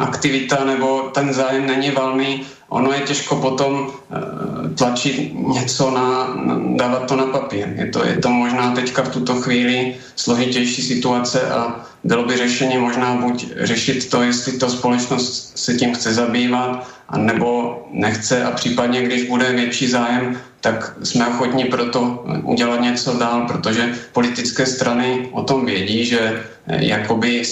aktivita 0.00 0.64
nebo 0.64 1.10
ten 1.14 1.32
zájem 1.32 1.66
není 1.66 1.90
valný, 1.90 2.46
ono 2.68 2.92
je 2.92 3.00
těžko 3.00 3.36
potom 3.36 3.86
e, 3.86 4.74
tlačit 4.74 5.32
něco 5.34 5.90
na, 5.90 6.36
dávat 6.76 7.06
to 7.06 7.16
na 7.16 7.26
papír. 7.26 7.68
Je 7.76 7.86
to, 7.86 8.04
je 8.04 8.16
to 8.16 8.28
možná 8.28 8.70
teďka 8.70 9.02
v 9.02 9.08
tuto 9.08 9.34
chvíli 9.34 9.94
složitější 10.16 10.82
situace 10.82 11.42
a 11.42 11.86
bylo 12.04 12.24
by 12.24 12.36
řešení 12.36 12.78
možná 12.78 13.14
buď 13.14 13.46
řešit 13.60 14.10
to, 14.10 14.22
jestli 14.22 14.58
to 14.58 14.70
společnost 14.70 15.52
se 15.58 15.74
tím 15.74 15.94
chce 15.94 16.14
zabývat, 16.14 16.88
anebo 17.08 17.78
nechce 17.92 18.44
a 18.44 18.50
případně, 18.50 19.02
když 19.02 19.28
bude 19.28 19.52
větší 19.52 19.88
zájem, 19.88 20.38
tak 20.66 20.92
jsme 21.02 21.28
ochotní 21.28 21.64
proto 21.64 22.24
udělat 22.42 22.80
něco 22.80 23.18
dál, 23.18 23.46
protože 23.46 23.94
politické 24.12 24.66
strany 24.66 25.28
o 25.32 25.42
tom 25.42 25.66
vědí, 25.66 26.04
že 26.04 26.42
eh, 26.66 26.84
jakoby 26.84 27.42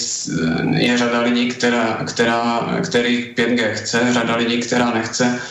je 0.78 0.98
řada 0.98 1.20
lidí, 1.20 1.48
která, 1.48 2.02
která, 2.06 2.60
kterých 2.82 3.34
5G 3.34 3.72
chce, 3.72 4.12
řada 4.12 4.36
lidí, 4.36 4.60
která 4.60 4.90
nechce, 4.90 5.03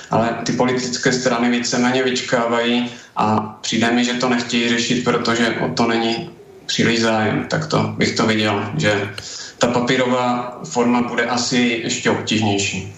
ale 0.10 0.30
ty 0.44 0.52
politické 0.52 1.12
strany 1.12 1.50
víceméně 1.50 2.04
vyčkávají 2.04 2.90
a 3.16 3.40
přijde 3.62 3.92
mi, 3.92 4.06
že 4.06 4.14
to 4.14 4.30
nechtějí 4.30 4.70
řešit, 4.70 5.04
protože 5.04 5.50
o 5.50 5.70
to 5.70 5.88
není 5.88 6.30
příliš 6.66 7.02
zájem. 7.02 7.46
Tak 7.50 7.68
to 7.68 7.94
bych 7.98 8.16
to 8.16 8.28
viděl, 8.28 8.72
že 8.78 9.10
ta 9.58 9.68
papírová 9.68 10.60
forma 10.64 11.02
bude 11.02 11.26
asi 11.26 11.82
ještě 11.84 12.12
obtížnější. 12.12 12.94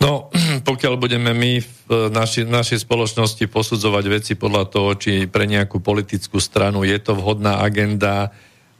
No, 0.00 0.28
pokiaľ 0.68 1.00
budeme 1.00 1.32
my 1.32 1.64
v 1.64 2.12
naši, 2.12 2.44
našej 2.44 2.84
spoločnosti 2.84 3.48
posudzovať 3.48 4.04
veci 4.12 4.32
podľa 4.36 4.64
toho, 4.68 4.90
či 4.94 5.24
pre 5.24 5.48
nejakú 5.48 5.80
politickú 5.80 6.36
stranu 6.36 6.84
je 6.84 7.00
to 7.00 7.16
vhodná 7.16 7.64
agenda 7.64 8.28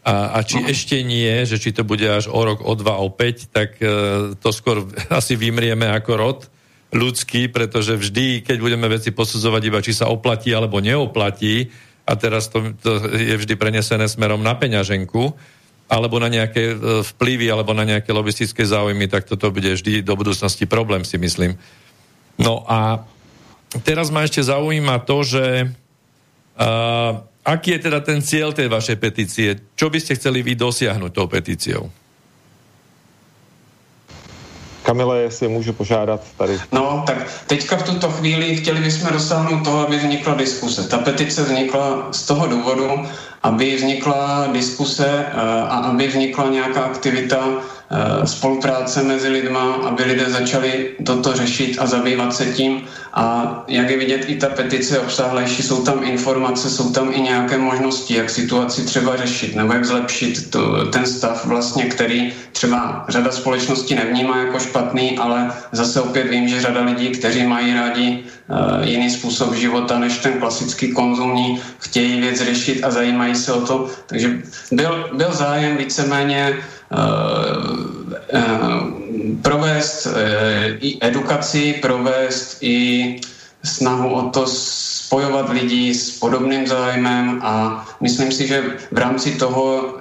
a, 0.07 0.39
a 0.39 0.47
či 0.47 0.63
uh-huh. 0.63 0.71
ešte 0.71 1.03
nie, 1.03 1.43
že 1.43 1.59
či 1.59 1.75
to 1.75 1.83
bude 1.83 2.07
až 2.07 2.31
o 2.31 2.39
rok, 2.39 2.63
o 2.63 2.79
dva, 2.79 3.03
o 3.03 3.11
päť, 3.11 3.51
tak 3.51 3.75
uh, 3.83 4.39
to 4.39 4.55
skôr 4.55 4.87
asi 5.19 5.35
vymrieme 5.35 5.91
ako 5.91 6.13
rod 6.15 6.39
ľudský, 6.95 7.51
pretože 7.51 7.99
vždy, 7.99 8.47
keď 8.47 8.57
budeme 8.63 8.87
veci 8.87 9.11
posudzovať 9.11 9.63
iba, 9.67 9.83
či 9.83 9.91
sa 9.91 10.07
oplatí 10.07 10.55
alebo 10.55 10.79
neoplatí, 10.79 11.75
a 12.07 12.15
teraz 12.15 12.47
to, 12.47 12.71
to 12.79 13.03
je 13.19 13.35
vždy 13.35 13.59
prenesené 13.59 14.07
smerom 14.07 14.39
na 14.39 14.55
peňaženku, 14.55 15.35
alebo 15.91 16.23
na 16.23 16.31
nejaké 16.31 16.63
e, 16.71 17.03
vplyvy, 17.03 17.51
alebo 17.51 17.75
na 17.75 17.83
nejaké 17.83 18.15
lobistické 18.15 18.63
záujmy, 18.63 19.11
tak 19.11 19.27
toto 19.27 19.51
bude 19.51 19.75
vždy 19.75 20.07
do 20.07 20.15
budúcnosti 20.15 20.71
problém, 20.71 21.03
si 21.03 21.19
myslím. 21.19 21.59
No 22.39 22.63
a 22.71 23.03
teraz 23.83 24.15
ma 24.15 24.23
ešte 24.23 24.47
zaujíma 24.47 25.03
to, 25.03 25.27
že 25.27 25.45
uh, 25.67 27.25
aký 27.47 27.79
je 27.79 27.81
teda 27.87 28.03
ten 28.03 28.19
cieľ 28.19 28.51
tej 28.51 28.67
vašej 28.67 28.99
petície? 28.99 29.49
Čo 29.79 29.87
by 29.87 30.03
ste 30.03 30.19
chceli 30.19 30.43
vy 30.43 30.59
dosiahnuť 30.59 31.11
tou 31.15 31.31
petíciou? 31.31 31.87
Kamile, 34.83 35.23
jestli 35.23 35.49
můžu 35.49 35.73
požádat 35.73 36.21
tady. 36.39 36.61
No, 36.73 37.03
tak 37.07 37.27
teďka 37.47 37.77
v 37.77 37.83
tuto 37.83 38.11
chvíli 38.11 38.57
chtěli 38.57 38.81
bychom 38.81 39.13
dosáhnout 39.13 39.65
toho, 39.65 39.87
aby 39.87 39.97
vznikla 39.97 40.35
diskuse. 40.35 40.89
Ta 40.89 40.99
petice 40.99 41.43
vznikla 41.43 42.09
z 42.13 42.23
toho 42.23 42.47
důvodu, 42.47 42.91
aby 43.43 43.77
vznikla 43.77 44.47
diskuse 44.53 45.07
eh, 45.07 45.41
a 45.69 45.77
aby 45.91 46.07
vznikla 46.07 46.49
nějaká 46.49 46.81
aktivita 46.81 47.39
spolupráce 48.25 49.03
mezi 49.03 49.29
lidma, 49.29 49.75
aby 49.75 50.03
lidé 50.05 50.31
začali 50.31 50.91
toto 51.07 51.33
řešit 51.33 51.77
a 51.79 51.87
zabývat 51.87 52.35
se 52.35 52.47
tím. 52.47 52.83
A 53.15 53.65
jak 53.69 53.91
je 53.91 53.97
vidět, 53.99 54.25
i 54.29 54.37
ta 54.37 54.49
petice 54.49 54.95
je 54.95 55.01
obsáhlejší, 55.01 55.63
jsou 55.63 55.85
tam 55.85 56.05
informace, 56.05 56.71
jsou 56.71 56.91
tam 56.91 57.13
i 57.13 57.21
nějaké 57.21 57.59
možnosti, 57.59 58.15
jak 58.15 58.31
situaci 58.31 58.85
třeba 58.85 59.17
řešit, 59.17 59.57
nebo 59.57 59.73
jak 59.73 59.85
zlepšit 59.85 60.51
to, 60.51 60.87
ten 60.87 61.07
stav 61.07 61.45
vlastně, 61.45 61.85
který 61.85 62.33
třeba 62.53 63.05
řada 63.09 63.31
společností 63.31 63.95
nevnímá 63.95 64.39
jako 64.39 64.59
špatný, 64.59 65.19
ale 65.19 65.53
zase 65.73 66.01
opět 66.01 66.31
vím, 66.31 66.49
že 66.49 66.61
řada 66.61 66.81
lidí, 66.81 67.09
kteří 67.09 67.47
mají 67.47 67.75
rádi 67.75 68.25
uh, 68.49 68.89
jiný 68.89 69.11
způsob 69.11 69.55
života 69.55 69.99
než 69.99 70.19
ten 70.19 70.33
klasický 70.33 70.93
konzumní, 70.93 71.61
chtějí 71.79 72.21
věc 72.21 72.41
řešit 72.41 72.85
a 72.85 72.91
zajímají 72.91 73.35
se 73.35 73.53
o 73.53 73.61
to. 73.61 73.91
Takže 74.07 74.43
byl, 74.73 75.11
byl 75.13 75.33
zájem 75.33 75.77
víceméně 75.77 76.37
Eh, 76.47 76.53
eh, 76.53 76.76
provést 79.43 80.07
eh, 80.07 80.79
i 80.81 80.99
edukaci, 81.01 81.79
provést 81.83 82.59
i 82.61 83.17
snahu 83.65 84.15
o 84.15 84.23
to 84.31 84.47
spojovat 84.47 85.51
lidi 85.51 85.95
s 85.95 86.19
podobným 86.19 86.67
zájmem 86.67 87.41
a 87.43 87.87
myslím 88.01 88.33
si, 88.33 88.47
že 88.47 88.63
v 88.93 88.99
rámci 88.99 89.35
toho, 89.35 89.95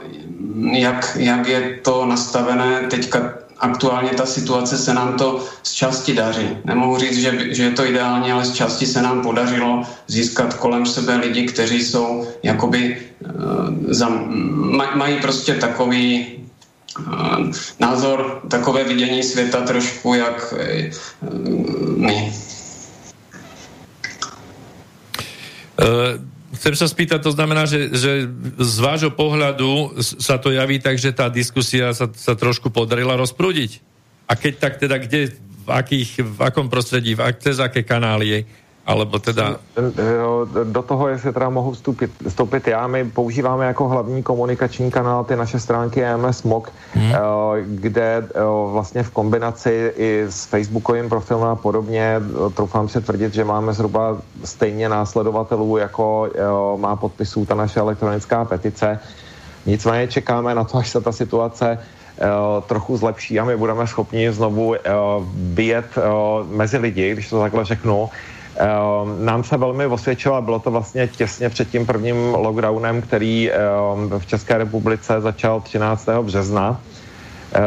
jak, 0.71 1.17
jak 1.19 1.47
je 1.47 1.79
to 1.81 2.05
nastavené 2.05 2.87
teďka 2.89 3.33
aktuálně 3.59 4.09
ta 4.09 4.25
situace 4.25 4.77
se 4.77 4.93
nám 4.93 5.17
to 5.17 5.45
z 5.63 5.71
části 5.73 6.13
daří. 6.13 6.57
Nemohu 6.65 6.97
říct, 6.97 7.17
že, 7.17 7.55
že 7.55 7.63
je 7.63 7.71
to 7.71 7.85
ideální, 7.85 8.31
ale 8.31 8.45
z 8.45 8.53
části 8.53 8.85
se 8.85 9.01
nám 9.01 9.21
podařilo 9.21 9.83
získat 10.07 10.53
kolem 10.53 10.85
sebe 10.85 11.15
lidi, 11.15 11.47
kteří 11.47 11.83
jsou 11.83 12.27
jakoby, 12.43 12.97
za, 13.87 14.09
maj, 14.53 14.87
mají 14.95 15.15
prostě 15.21 15.53
takový 15.55 16.35
názor, 17.79 18.41
takové 18.49 18.83
vidění 18.83 19.23
světa 19.23 19.61
trošku 19.61 20.13
jak 20.13 20.53
e, 20.57 20.89
my. 21.97 22.33
Uh, 25.75 26.15
chcem 26.55 26.71
sa 26.71 26.87
spýtať, 26.87 27.19
to 27.19 27.35
znamená, 27.35 27.67
že, 27.67 27.91
že 27.91 28.31
z 28.55 28.77
vášho 28.79 29.11
pohľadu 29.11 29.99
sa 29.99 30.39
to 30.39 30.55
javí 30.55 30.79
tak, 30.79 30.95
že 30.95 31.11
tá 31.11 31.27
diskusia 31.27 31.91
sa, 31.91 32.07
sa 32.15 32.31
trošku 32.31 32.71
podarila 32.71 33.19
rozprúdiť? 33.19 33.83
A 34.31 34.39
keď 34.39 34.53
tak 34.55 34.73
teda 34.79 34.95
kde, 34.97 35.35
v, 35.35 35.69
akých, 35.69 36.23
v 36.23 36.39
akom 36.39 36.71
prostredí, 36.71 37.11
v, 37.11 37.27
cez 37.43 37.59
aké 37.59 37.83
kanály 37.83 38.47
Alebo 38.85 39.19
teda... 39.19 39.57
Do 40.63 40.81
toho, 40.81 41.07
jestli 41.07 41.33
teda 41.33 41.49
mohu 41.49 41.71
vstupit, 41.71 42.11
vstoupit 42.27 42.67
já, 42.67 42.87
my 42.87 43.05
používáme 43.05 43.65
jako 43.65 43.87
hlavní 43.87 44.23
komunikační 44.23 44.91
kanál 44.91 45.23
ty 45.23 45.35
naše 45.35 45.59
stránky 45.59 46.03
EMS 46.03 46.43
MOK, 46.43 46.71
hmm. 46.93 47.13
kde 47.65 48.27
vlastně 48.71 49.03
v 49.03 49.09
kombinaci 49.09 49.93
i 49.97 50.25
s 50.29 50.45
facebookovým 50.45 51.09
profilem 51.09 51.43
a 51.43 51.55
podobně, 51.55 52.21
troufám 52.53 52.89
se 52.89 53.01
tvrdit, 53.01 53.33
že 53.33 53.43
máme 53.43 53.73
zhruba 53.73 54.17
stejně 54.43 54.89
následovatelů, 54.89 55.77
jako 55.77 56.29
má 56.77 56.95
podpisů 56.95 57.45
ta 57.45 57.55
naše 57.55 57.79
elektronická 57.79 58.45
petice. 58.45 58.99
Nicméně 59.65 60.07
čekáme 60.07 60.55
na 60.55 60.63
to, 60.63 60.77
až 60.77 60.89
se 60.89 61.01
ta 61.01 61.11
situace 61.11 61.79
trochu 62.67 62.97
zlepší 62.97 63.39
a 63.39 63.45
my 63.45 63.57
budeme 63.57 63.87
schopni 63.87 64.31
znovu 64.31 64.75
vyjet 65.33 65.85
mezi 66.49 66.77
lidi, 66.77 67.13
když 67.13 67.29
to 67.29 67.39
takhle 67.39 67.65
řeknu, 67.65 68.09
nám 69.19 69.43
se 69.43 69.57
velmi 69.57 69.85
osvědčilo, 69.85 70.41
bylo 70.41 70.59
to 70.59 70.71
vlastně 70.71 71.07
těsně 71.07 71.49
před 71.49 71.69
tím 71.69 71.85
prvním 71.85 72.33
lockdownem, 72.33 73.01
který 73.01 73.51
ehm, 73.51 74.19
v 74.19 74.25
České 74.25 74.57
republice 74.57 75.21
začal 75.21 75.61
13. 75.61 76.09
března 76.21 76.81
ehm, 77.53 77.63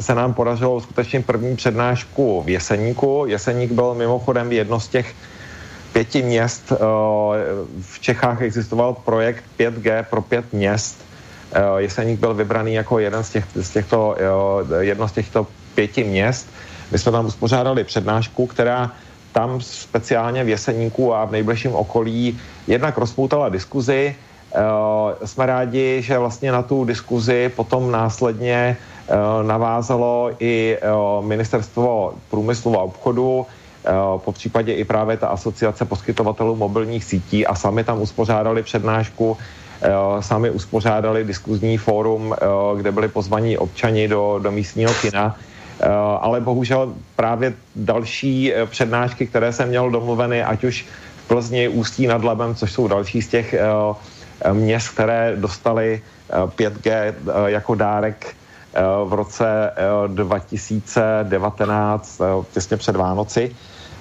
se 0.00 0.14
nám 0.14 0.34
podařilo 0.34 0.80
skutečně 0.80 1.20
první 1.22 1.56
přednášku 1.56 2.42
v 2.42 2.48
Jeseníku. 2.48 3.24
Jeseník 3.26 3.72
byl 3.72 3.94
mimochodem 3.94 4.52
jedno 4.52 4.80
z 4.80 4.88
těch 4.88 5.14
pěti 5.92 6.22
měst. 6.22 6.72
V 7.80 8.00
Čechách 8.00 8.42
existoval 8.42 8.94
projekt 8.94 9.44
5G 9.58 10.04
pro 10.10 10.22
pět 10.22 10.52
měst. 10.52 11.04
Jeseník 11.76 12.20
byl 12.20 12.34
vybraný 12.34 12.74
jako 12.74 12.98
jeden 12.98 13.24
z, 13.24 13.30
těch, 13.30 13.44
z 13.54 13.70
těchto, 13.70 14.16
jedno 14.80 15.08
z 15.08 15.12
těchto 15.12 15.46
pěti 15.74 16.04
měst. 16.04 16.48
My 16.92 16.98
jsme 16.98 17.12
tam 17.12 17.26
uspořádali 17.26 17.84
přednášku, 17.84 18.46
která 18.46 18.92
tam 19.36 19.60
speciálně 19.60 20.44
v 20.44 20.48
Jeseníku 20.48 21.14
a 21.14 21.24
v 21.24 21.32
nejbližším 21.32 21.76
okolí 21.76 22.40
jednak 22.66 22.96
rozpoutala 22.98 23.48
diskuzi. 23.52 24.16
Uh, 24.16 25.26
jsme 25.28 25.46
rádi, 25.46 26.00
že 26.02 26.18
vlastně 26.18 26.52
na 26.52 26.62
tu 26.62 26.84
diskuzi 26.84 27.52
potom 27.56 27.92
následně 27.92 28.76
uh, 28.80 29.46
navázalo 29.46 30.30
i 30.40 30.78
uh, 30.80 31.24
ministerstvo 31.24 32.14
průmyslu 32.30 32.80
a 32.80 32.82
obchodu, 32.82 33.46
po 34.16 34.32
případě 34.32 34.74
i 34.74 34.84
právě 34.84 35.16
ta 35.16 35.28
asociace 35.28 35.84
poskytovatelů 35.84 36.56
mobilních 36.56 37.04
sítí 37.04 37.46
a 37.46 37.54
sami 37.54 37.84
tam 37.84 38.02
uspořádali 38.02 38.62
přednášku, 38.62 39.36
sami 40.20 40.50
uspořádali 40.50 41.24
diskuzní 41.24 41.78
fórum, 41.78 42.34
kde 42.76 42.92
byli 42.92 43.08
pozvaní 43.08 43.58
občani 43.58 44.08
do, 44.08 44.38
do 44.42 44.50
místního 44.50 44.90
kina 44.94 45.36
Eh, 45.38 45.55
ale 46.20 46.40
bohužel 46.40 46.94
právě 47.16 47.54
další 47.76 48.54
eh, 48.54 48.66
přednášky, 48.66 49.26
které 49.26 49.52
jsem 49.52 49.68
měl 49.68 49.90
domluveny, 49.90 50.44
ať 50.44 50.64
už 50.64 50.86
v 51.24 51.28
Plzni, 51.28 51.68
Ústí 51.68 52.06
nad 52.06 52.24
Labem, 52.24 52.54
což 52.54 52.72
jsou 52.72 52.88
další 52.88 53.22
z 53.22 53.28
těch 53.28 53.54
eh, 53.54 53.64
měst, 54.52 54.88
které 54.88 55.36
dostali 55.36 56.02
5G 56.30 57.14
jako 57.46 57.74
dárek 57.74 58.36
v 59.04 59.12
roce 59.12 59.70
2019, 60.06 62.20
těsně 62.52 62.76
před 62.76 62.96
Vánoci, 62.96 63.56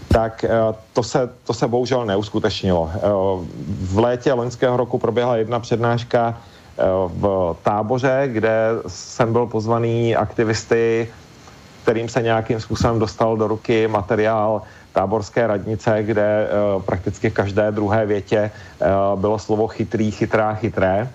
tak 0.08 0.46
to 0.94 1.04
se, 1.04 1.30
to 1.44 1.54
se 1.54 1.68
bohužel 1.68 2.06
neuskutečnilo. 2.06 2.92
V 3.82 4.00
létě 4.00 4.34
loňského 4.34 4.78
roku 4.78 4.98
proběhla 4.98 5.38
jedna 5.38 5.60
přednáška 5.60 6.38
v 7.08 7.56
táboře, 7.64 8.24
kde 8.28 8.70
jsem 8.88 9.34
byl 9.34 9.46
pozvaný 9.46 10.16
aktivisty 10.16 11.08
kterým 11.86 12.10
se 12.10 12.22
nějakým 12.22 12.60
způsobem 12.60 13.00
dostal 13.00 13.38
do 13.38 13.48
ruky 13.48 13.88
materiál 13.88 14.62
táborské 14.94 15.48
radnice, 15.48 16.04
kde 16.04 16.50
uh, 16.50 16.82
prakticky 16.82 17.32
každé 17.32 17.72
druhé 17.72 18.06
větě 18.06 18.52
uh, 18.82 19.20
bylo 19.22 19.40
slovo 19.40 19.68
chytrý, 19.68 20.12
chytrá, 20.12 20.54
chytré. 20.58 21.10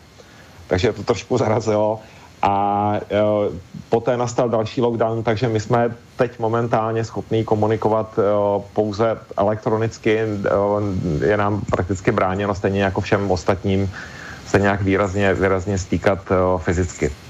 Takže 0.67 0.93
to 0.93 1.03
trošku 1.03 1.39
zarazilo. 1.43 1.99
A 2.43 2.55
uh, 3.03 3.51
poté 3.89 4.17
nastal 4.17 4.49
další 4.49 4.81
lockdown, 4.81 5.23
takže 5.27 5.49
my 5.49 5.61
jsme 5.61 5.91
teď 6.17 6.39
momentálně 6.39 7.05
schopní 7.05 7.45
komunikovat 7.45 8.19
pouze 8.73 9.19
elektronicky. 9.37 10.23
Je 11.27 11.37
nám 11.37 11.61
prakticky 11.71 12.13
bráněno 12.13 12.55
stejně 12.55 12.83
jako 12.83 13.01
všem 13.01 13.31
ostatním 13.31 13.91
se 14.47 14.59
nějak 14.59 14.83
výrazně, 14.83 15.35
výrazně 15.35 15.79
stýkat 15.79 16.19
fyzicky. 16.59 17.30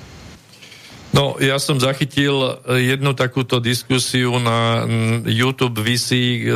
No, 1.10 1.34
ja 1.42 1.58
som 1.58 1.82
zachytil 1.82 2.62
eh, 2.70 2.94
jednu 2.94 3.18
takúto 3.18 3.58
diskusiu 3.58 4.38
na 4.38 4.86
YouTube 5.26 5.82
vysí 5.82 6.46
eh, 6.46 6.50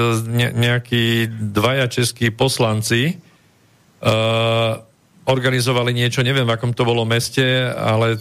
nejakí 0.55 1.27
dvaja 1.31 1.91
českí 1.91 2.31
poslanci 2.31 3.19
uh, 4.05 4.79
organizovali 5.25 5.97
niečo, 5.97 6.21
neviem 6.21 6.45
v 6.45 6.53
akom 6.53 6.77
to 6.77 6.85
bolo 6.85 7.09
meste, 7.09 7.41
ale 7.73 8.21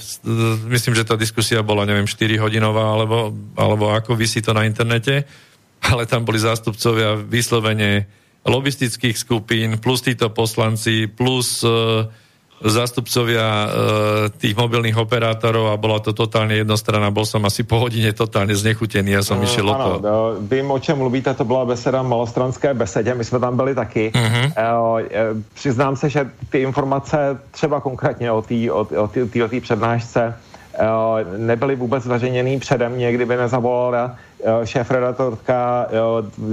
myslím, 0.72 0.96
že 0.96 1.04
tá 1.04 1.20
diskusia 1.20 1.60
bola, 1.60 1.84
neviem, 1.84 2.08
4 2.08 2.40
hodinová, 2.40 2.96
alebo, 2.96 3.36
alebo 3.60 3.92
ako 3.92 4.16
vysí 4.16 4.40
to 4.40 4.56
na 4.56 4.64
internete, 4.64 5.28
ale 5.84 6.08
tam 6.08 6.24
boli 6.24 6.40
zástupcovia 6.40 7.20
vyslovene 7.20 8.08
lobistických 8.48 9.20
skupín, 9.20 9.76
plus 9.84 10.00
títo 10.04 10.32
poslanci, 10.32 11.12
plus 11.12 11.60
uh, 11.68 12.08
zástupcovia 12.64 13.44
e, 13.44 13.68
tých 14.40 14.56
mobilných 14.56 14.96
operátorov 14.96 15.72
a 15.72 15.76
bola 15.76 16.00
to 16.00 16.16
totálne 16.16 16.56
jednostranná. 16.56 17.12
Bol 17.12 17.28
som 17.28 17.44
asi 17.44 17.68
po 17.68 17.84
hodine 17.84 18.16
totálne 18.16 18.56
znechutený, 18.56 19.20
ja 19.20 19.24
som 19.24 19.40
uh, 19.40 19.44
išiel 19.44 19.68
o 19.68 19.76
to. 19.76 19.92
No, 20.00 20.18
vím, 20.40 20.72
o 20.72 20.80
čem 20.80 20.98
mluvíte, 20.98 21.34
to 21.34 21.44
byla 21.44 21.66
beseda 21.66 22.04
malostranské 22.04 22.74
besedě, 22.74 23.14
my 23.14 23.24
jsme 23.24 23.40
tam 23.40 23.56
byli 23.56 23.76
taky. 23.76 24.12
Uh-huh. 24.16 24.48
E, 24.56 24.64
přiznám 25.54 25.96
se, 25.96 26.10
že 26.10 26.30
ty 26.50 26.62
informace 26.62 27.38
třeba 27.52 27.80
konkrétně 27.80 28.32
o 28.32 28.42
té 28.42 28.72
o, 28.72 28.88
o 28.96 29.10
o 29.46 29.62
přednášce 29.62 30.22
e, 30.24 30.53
nebyly 31.38 31.76
vůbec 31.76 32.04
zveřejněný 32.04 32.60
předem, 32.60 32.98
někdy 32.98 33.26
by 33.26 33.38
nezavolala 33.38 34.16
Eh, 34.44 34.68
šéf-redaktorka 34.68 35.88
eh, 35.88 35.96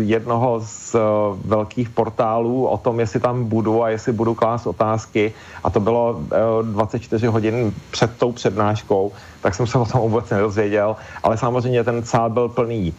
jednoho 0.02 0.61
z 0.64 0.94
eh, 0.94 0.98
velkých 1.44 1.90
portálů 1.90 2.66
o 2.66 2.78
tom, 2.78 3.00
jestli 3.00 3.20
tam 3.20 3.44
budu 3.44 3.83
a 3.83 3.88
jestli 3.88 4.12
budu 4.12 4.35
klást 4.35 4.66
otázky. 4.66 5.33
A 5.64 5.70
to 5.70 5.80
bylo 5.80 6.20
24 6.62 7.26
hodin 7.26 7.74
před 7.90 8.11
tou 8.18 8.33
přednáškou, 8.33 9.12
tak 9.42 9.54
jsem 9.54 9.66
se 9.66 9.78
o 9.78 9.85
tom 9.85 10.00
vůbec 10.00 10.30
nedozvěděl, 10.30 10.96
ale 11.22 11.37
samozřejmě 11.37 11.85
ten 11.85 12.04
sál 12.04 12.30
byl 12.30 12.48
plný 12.48 12.94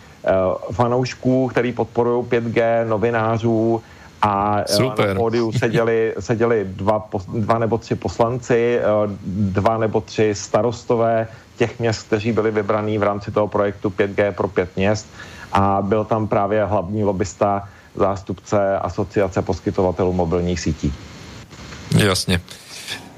fanoušků, 0.71 1.47
který 1.47 1.71
podporují 1.71 2.23
5G, 2.25 2.87
novinářů, 2.87 3.81
a 4.21 4.63
Super. 4.67 5.07
na 5.07 5.15
pódiu 5.15 5.51
seděli, 5.51 6.13
seděli 6.19 6.65
dva, 6.65 7.09
dva 7.33 7.59
nebo 7.59 7.77
tři 7.77 7.95
poslanci, 7.95 8.79
dva 9.25 9.77
nebo 9.77 10.01
tři 10.01 10.35
starostové, 10.35 11.27
těch 11.57 11.79
měst, 11.79 12.07
kteří 12.07 12.31
byli 12.31 12.51
vybraní 12.51 12.97
v 12.97 13.03
rámci 13.03 13.31
toho 13.31 13.47
projektu 13.47 13.89
5G 13.89 14.31
pro 14.31 14.47
pět 14.47 14.69
měst 14.75 15.07
a 15.51 15.81
byl 15.81 16.05
tam 16.05 16.27
právě 16.27 16.65
hlavní 16.65 17.03
lobista 17.03 17.69
zástupce 17.95 18.77
asociace 18.79 19.41
poskytovatelů 19.41 20.13
mobilních 20.13 20.59
sítí. 20.59 20.93
Jasně. 21.97 22.41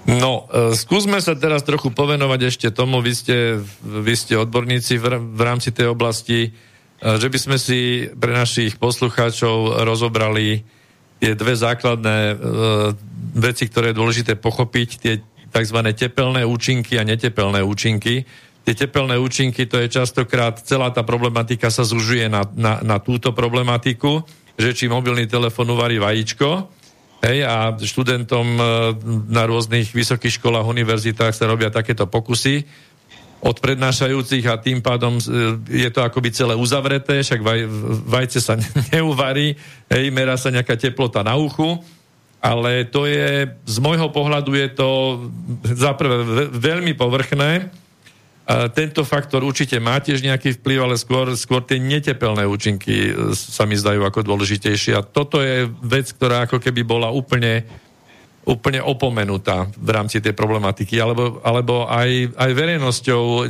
No, 0.03 0.51
e, 0.51 0.75
skúsme 0.75 1.23
sa 1.23 1.31
teraz 1.31 1.63
trochu 1.63 1.87
povenovať 1.87 2.51
ešte 2.51 2.67
tomu, 2.75 2.99
vy 2.99 3.15
ste, 3.15 3.63
vy 3.79 4.13
ste 4.19 4.35
odborníci 4.35 4.99
v, 4.99 5.39
rámci 5.39 5.71
tej 5.71 5.95
oblasti, 5.95 6.51
že 6.99 7.27
by 7.31 7.37
sme 7.39 7.55
si 7.55 8.11
pre 8.11 8.35
našich 8.35 8.75
poslucháčov 8.75 9.83
rozobrali 9.87 10.67
tie 11.23 11.39
dve 11.39 11.55
základné 11.55 12.17
e, 12.19 12.36
veci, 13.39 13.71
ktoré 13.71 13.95
je 13.95 13.99
dôležité 14.03 14.33
pochopiť, 14.36 14.89
tie 14.99 15.13
tzv. 15.47 15.79
tepelné 15.95 16.43
účinky 16.43 16.99
a 16.99 17.07
netepelné 17.07 17.63
účinky. 17.63 18.27
Tie 18.67 18.75
tepelné 18.75 19.15
účinky, 19.15 19.63
to 19.63 19.79
je 19.79 19.88
častokrát, 19.88 20.59
celá 20.59 20.91
tá 20.91 21.07
problematika 21.07 21.71
sa 21.71 21.88
zužuje 21.88 22.27
na, 22.27 22.43
na, 22.59 22.83
na 22.83 22.99
túto 22.99 23.31
problematiku, 23.31 24.19
že 24.59 24.75
či 24.75 24.91
mobilný 24.91 25.23
telefon 25.31 25.71
uvarí 25.71 25.95
vajíčko, 25.95 26.67
hej, 27.23 27.47
a 27.47 27.71
študentom 27.79 28.47
e, 28.59 28.63
na 29.31 29.47
rôznych 29.47 29.95
vysokých 29.95 30.43
školách, 30.43 30.67
univerzitách 30.67 31.31
sa 31.31 31.47
robia 31.47 31.71
takéto 31.71 32.03
pokusy 32.03 32.67
od 33.43 33.60
prednášajúcich 33.60 34.47
a 34.47 34.56
tým 34.56 34.79
pádom 34.79 35.19
e, 35.19 35.23
je 35.67 35.89
to 35.91 35.99
akoby 35.99 36.32
celé 36.32 36.56
uzavreté, 36.56 37.19
však 37.19 37.43
vaj, 37.43 37.67
vajce 38.08 38.39
sa 38.39 38.56
neuvarí, 38.95 39.60
hej, 39.91 40.06
merá 40.15 40.39
sa 40.39 40.47
nejaká 40.47 40.79
teplota 40.79 41.27
na 41.27 41.36
uchu, 41.36 41.84
ale 42.39 42.88
to 42.88 43.03
je, 43.03 43.51
z 43.67 43.77
môjho 43.84 44.08
pohľadu 44.12 44.56
je 44.56 44.67
to 44.71 44.89
zaprvé 45.75 46.47
veľmi 46.51 46.95
povrchné. 46.95 47.71
A 48.43 48.67
tento 48.67 49.08
faktor 49.08 49.39
určite 49.47 49.79
má 49.79 49.95
tiež 50.03 50.19
nejaký 50.19 50.60
vplyv, 50.60 50.79
ale 50.84 50.95
skôr, 50.99 51.32
skôr 51.39 51.63
tie 51.63 51.79
netepelné 51.79 52.43
účinky 52.43 53.12
e, 53.12 53.32
sa 53.36 53.63
mi 53.63 53.75
zdajú 53.79 54.03
ako 54.03 54.23
dôležitejšie. 54.23 54.95
A 54.95 55.03
toto 55.03 55.39
je 55.39 55.67
vec, 55.84 56.12
ktorá 56.12 56.47
ako 56.47 56.60
keby 56.60 56.84
bola 56.84 57.08
úplne, 57.12 57.63
úplne 58.43 58.84
opomenutá 58.84 59.71
v 59.77 59.89
rámci 59.89 60.19
tej 60.19 60.35
problematiky, 60.35 61.00
alebo, 61.00 61.39
alebo 61.44 61.87
aj, 61.87 62.35
aj 62.35 62.52
verejnosťou 62.54 63.48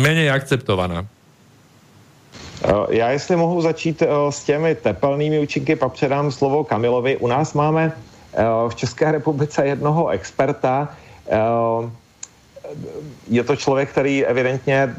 menej 0.00 0.32
akceptovaná. 0.32 1.04
Já 2.88 3.10
jestli 3.10 3.36
mohu 3.36 3.60
začít 3.60 4.02
s 4.30 4.44
těmi 4.44 4.74
tepelnými 4.74 5.38
účinky, 5.38 5.76
pak 5.76 5.92
předám 5.92 6.32
slovo 6.32 6.64
Kamilovi. 6.64 7.16
U 7.16 7.26
nás 7.26 7.52
máme 7.52 7.92
v 8.68 8.74
České 8.74 9.12
republice 9.12 9.66
jednoho 9.66 10.08
experta, 10.08 10.88
je 13.28 13.44
to 13.44 13.56
člověk, 13.56 13.90
který 13.90 14.24
evidentně 14.24 14.94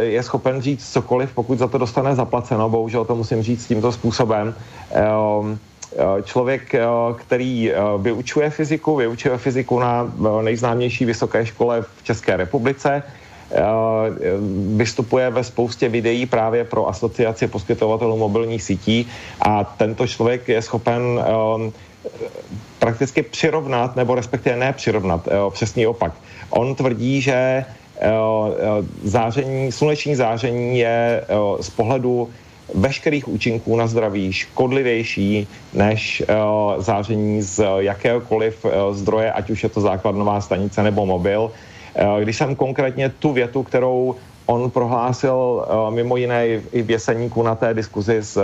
je 0.00 0.22
schopen 0.22 0.62
říct 0.62 0.92
cokoliv, 0.92 1.30
pokud 1.34 1.58
za 1.58 1.68
to 1.68 1.78
dostane 1.78 2.14
zaplaceno, 2.14 2.68
bohužel 2.68 3.04
to 3.04 3.14
musím 3.14 3.42
říct 3.42 3.66
tímto 3.66 3.92
způsobem. 3.92 4.54
Člověk, 6.24 6.74
který 7.16 7.72
vyučuje 7.98 8.50
fyziku, 8.50 8.96
vyučuje 8.96 9.38
fyziku 9.38 9.78
na 9.78 10.12
nejznámější 10.42 11.04
vysoké 11.04 11.46
škole 11.46 11.82
v 11.82 12.02
České 12.04 12.36
republice, 12.36 13.02
vystupuje 14.76 15.30
ve 15.30 15.44
spoustě 15.44 15.88
videí 15.88 16.26
právě 16.26 16.64
pro 16.64 16.88
asociaci 16.88 17.46
poskytovatelů 17.46 18.16
mobilních 18.16 18.62
sítí 18.62 19.08
a 19.40 19.64
tento 19.64 20.06
člověk 20.06 20.48
je 20.48 20.62
schopen 20.62 21.02
prakticky 22.78 23.22
přirovnat, 23.22 23.96
nebo 23.96 24.14
respektive 24.14 24.56
ne 24.56 24.72
přirovnat, 24.72 25.28
přesný 25.50 25.86
opak. 25.86 26.12
On 26.50 26.74
tvrdí, 26.74 27.20
že 27.20 27.32
eh, 27.34 27.64
eh, 28.00 28.08
záření, 29.02 29.72
sluneční 29.72 30.14
záření 30.14 30.78
je 30.78 31.24
eh, 31.24 31.62
z 31.62 31.70
pohledu 31.70 32.28
veškerých 32.74 33.28
účinků 33.28 33.76
na 33.76 33.86
zdraví 33.86 34.32
škodlivější 34.32 35.48
než 35.72 36.22
záření 36.78 37.42
z 37.42 37.64
jakéhokoliv 37.78 38.66
zdroje, 38.92 39.32
ať 39.32 39.50
už 39.50 39.62
je 39.62 39.68
to 39.68 39.80
základnová 39.80 40.40
stanice 40.40 40.82
nebo 40.82 41.06
mobil. 41.06 41.50
Když 42.20 42.36
jsem 42.36 42.54
konkrétně 42.54 43.08
tu 43.08 43.32
větu, 43.32 43.62
kterou 43.62 44.14
on 44.46 44.70
prohlásil 44.70 45.66
mimo 45.90 46.16
jiné 46.16 46.48
i 46.48 46.82
v 46.82 46.90
Jeseníku 46.90 47.42
na 47.42 47.54
té 47.54 47.74
diskuzi 47.74 48.16
s, 48.16 48.40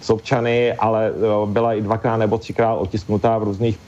s 0.00 0.10
občany, 0.10 0.72
ale 0.72 1.12
byla 1.46 1.74
i 1.74 1.80
dvakrát 1.80 2.16
nebo 2.16 2.38
třikrát 2.38 2.74
otisknutá 2.74 3.38
v 3.38 3.42
různých 3.42 3.78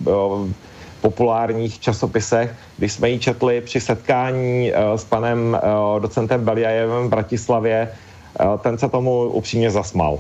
populárních 1.00 1.80
časopisech, 1.80 2.54
když 2.78 2.92
jsme 2.92 3.10
ji 3.10 3.18
četli 3.18 3.60
při 3.60 3.80
setkání 3.80 4.72
uh, 4.72 4.96
s 4.96 5.04
panem 5.04 5.54
uh, 5.54 6.00
docentem 6.00 6.44
Beliajevem 6.44 7.06
v 7.06 7.10
Bratislavě, 7.10 7.88
uh, 7.92 8.05
ten 8.62 8.78
se 8.78 8.88
tomu 8.88 9.24
upřímně 9.24 9.70
zasmal. 9.70 10.18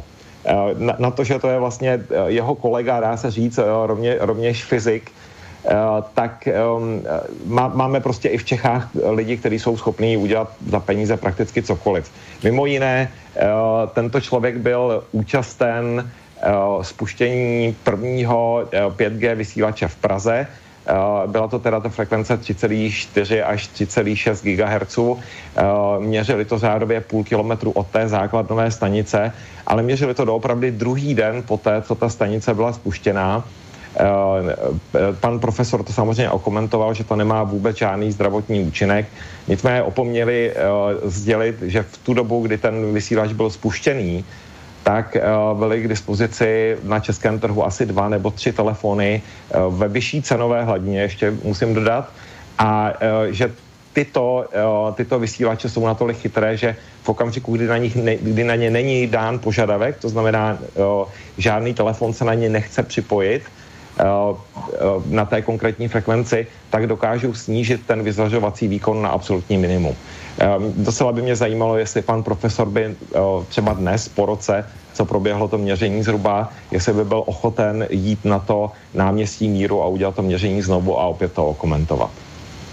Na, 0.78 0.94
na 0.98 1.10
to, 1.10 1.24
že 1.24 1.38
to 1.38 1.48
je 1.48 1.58
vlastně 1.58 2.00
jeho 2.26 2.54
kolega, 2.54 3.00
dá 3.00 3.16
se 3.16 3.30
říct, 3.30 3.58
rovně, 3.86 4.16
rovněž 4.20 4.64
fyzik, 4.64 5.10
tak 6.14 6.48
um, 6.76 7.02
má, 7.46 7.68
máme 7.68 8.00
prostě 8.00 8.28
i 8.28 8.38
v 8.38 8.44
Čechách 8.44 8.88
lidi, 9.10 9.36
kteří 9.36 9.58
jsou 9.58 9.76
schopní 9.76 10.16
udělat 10.16 10.52
za 10.70 10.80
peníze 10.80 11.16
prakticky 11.16 11.62
cokoliv. 11.62 12.10
Mimo 12.44 12.66
jiné, 12.66 13.10
tento 13.94 14.20
člověk 14.20 14.56
byl 14.56 15.04
účasten 15.12 16.10
spuštění 16.82 17.76
prvního 17.82 18.68
5G 18.96 19.34
vysílače 19.34 19.88
v 19.88 19.96
Praze, 19.96 20.46
Eh, 20.46 20.65
byla 21.26 21.48
to 21.48 21.58
teda 21.58 21.80
ta 21.80 21.88
frekvence 21.88 22.36
3,4 22.36 23.42
až 23.46 23.68
3,6 23.68 24.56
GHz. 24.56 24.98
Eh, 24.98 25.62
měřili 25.98 26.44
to 26.44 26.58
řádově 26.58 27.00
půl 27.00 27.24
kilometru 27.24 27.70
od 27.70 27.86
té 27.86 28.08
základnové 28.08 28.70
stanice, 28.70 29.32
ale 29.66 29.82
měřili 29.82 30.14
to 30.14 30.24
doopravdy 30.24 30.70
druhý 30.70 31.14
den 31.14 31.42
po 31.42 31.56
té, 31.56 31.82
co 31.82 31.94
ta 31.94 32.08
stanice 32.08 32.54
byla 32.54 32.72
spuštěná. 32.72 33.44
Eh, 33.96 34.02
pan 35.20 35.40
profesor 35.40 35.82
to 35.82 35.92
samozřejmě 35.92 36.30
okomentoval, 36.30 36.94
že 36.94 37.04
to 37.04 37.16
nemá 37.16 37.42
vůbec 37.42 37.76
žádný 37.76 38.12
zdravotní 38.12 38.60
účinek. 38.60 39.06
Nicméně 39.48 39.82
opomněli 39.82 40.54
sdělit, 41.04 41.62
že 41.62 41.82
v 41.82 41.98
tu 41.98 42.14
dobu, 42.14 42.42
kdy 42.42 42.58
ten 42.58 42.94
vysílač 42.94 43.32
byl 43.32 43.50
spuštěný, 43.50 44.24
tak 44.86 45.16
uh, 45.18 45.58
byly 45.58 45.82
k 45.82 45.88
dispozici 45.88 46.78
na 46.82 47.00
českém 47.00 47.38
trhu 47.42 47.66
asi 47.66 47.86
dva 47.86 48.08
nebo 48.08 48.30
tři 48.30 48.52
telefony 48.52 49.18
uh, 49.18 49.74
ve 49.74 49.88
vyšší 49.88 50.22
cenové 50.22 50.64
hladině, 50.64 51.00
ještě 51.00 51.34
musím 51.42 51.74
dodat, 51.74 52.06
a 52.58 52.92
uh, 52.94 53.34
že 53.34 53.50
tyto, 53.92 54.44
tyto 54.94 55.18
vysílače 55.18 55.68
jsou 55.68 55.86
natolik 55.86 56.16
chytré, 56.16 56.56
že 56.56 56.76
v 57.02 57.08
okamžiku, 57.08 57.56
kdy 57.56 57.66
na, 57.66 57.76
nich 57.76 57.96
kdy 58.20 58.44
na 58.44 58.54
ně 58.54 58.70
není 58.70 59.06
dán 59.06 59.38
požadavek, 59.38 59.96
to 60.04 60.08
znamená, 60.08 60.58
žádný 61.38 61.74
telefon 61.74 62.12
se 62.12 62.24
na 62.24 62.34
ně 62.34 62.48
nechce 62.48 62.82
připojit, 62.82 63.42
na 65.06 65.24
té 65.24 65.42
konkrétní 65.42 65.88
frekvenci, 65.88 66.46
tak 66.70 66.86
dokážou 66.86 67.34
snížit 67.34 67.86
ten 67.86 68.02
vyzařovací 68.02 68.68
výkon 68.68 69.02
na 69.02 69.08
absolutní 69.08 69.58
minimum. 69.58 69.94
Ehm, 70.38 70.72
docela 70.76 71.12
by 71.12 71.22
mě 71.22 71.36
zajímalo, 71.36 71.76
jestli 71.76 72.02
pan 72.02 72.22
profesor 72.22 72.68
by 72.68 72.84
eh, 72.84 73.18
třeba 73.48 73.72
dnes, 73.72 74.08
po 74.08 74.26
roce, 74.26 74.64
co 74.92 75.04
proběhlo 75.04 75.48
to 75.48 75.58
měření 75.58 76.02
zhruba, 76.02 76.52
jestli 76.70 76.92
by 76.92 77.04
byl 77.04 77.22
ochoten 77.26 77.86
jít 77.90 78.24
na 78.24 78.38
to 78.38 78.70
náměstí 78.94 79.48
míru 79.48 79.82
a 79.82 79.86
udělat 79.86 80.14
to 80.14 80.22
měření 80.22 80.62
znovu 80.62 81.00
a 81.00 81.04
opět 81.04 81.32
to 81.32 81.54
komentovat. 81.54 82.10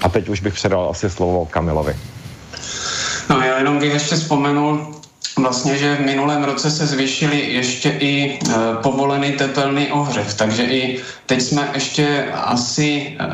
A 0.02 0.10
teď 0.10 0.30
už 0.30 0.42
bych 0.42 0.54
předal 0.54 0.90
asi 0.90 1.10
slovo 1.10 1.46
Kamilovi. 1.46 1.96
No 3.30 3.42
já 3.42 3.58
jenom 3.58 3.80
bych 3.80 3.94
ještě 3.94 4.16
vzpomenul, 4.16 4.88
vlastně, 5.38 5.78
že 5.78 5.96
v 5.96 6.06
minulém 6.06 6.44
roce 6.44 6.72
se 6.72 6.88
zvýšily 6.88 7.40
ještě 7.40 7.90
i 7.90 8.40
e, 8.50 8.54
povolený 8.82 9.32
tepelný 9.32 9.92
ohřev, 9.92 10.34
takže 10.34 10.64
i 10.64 11.02
teď 11.26 11.42
jsme 11.42 11.70
ještě 11.74 12.28
asi 12.34 13.18
e, 13.20 13.26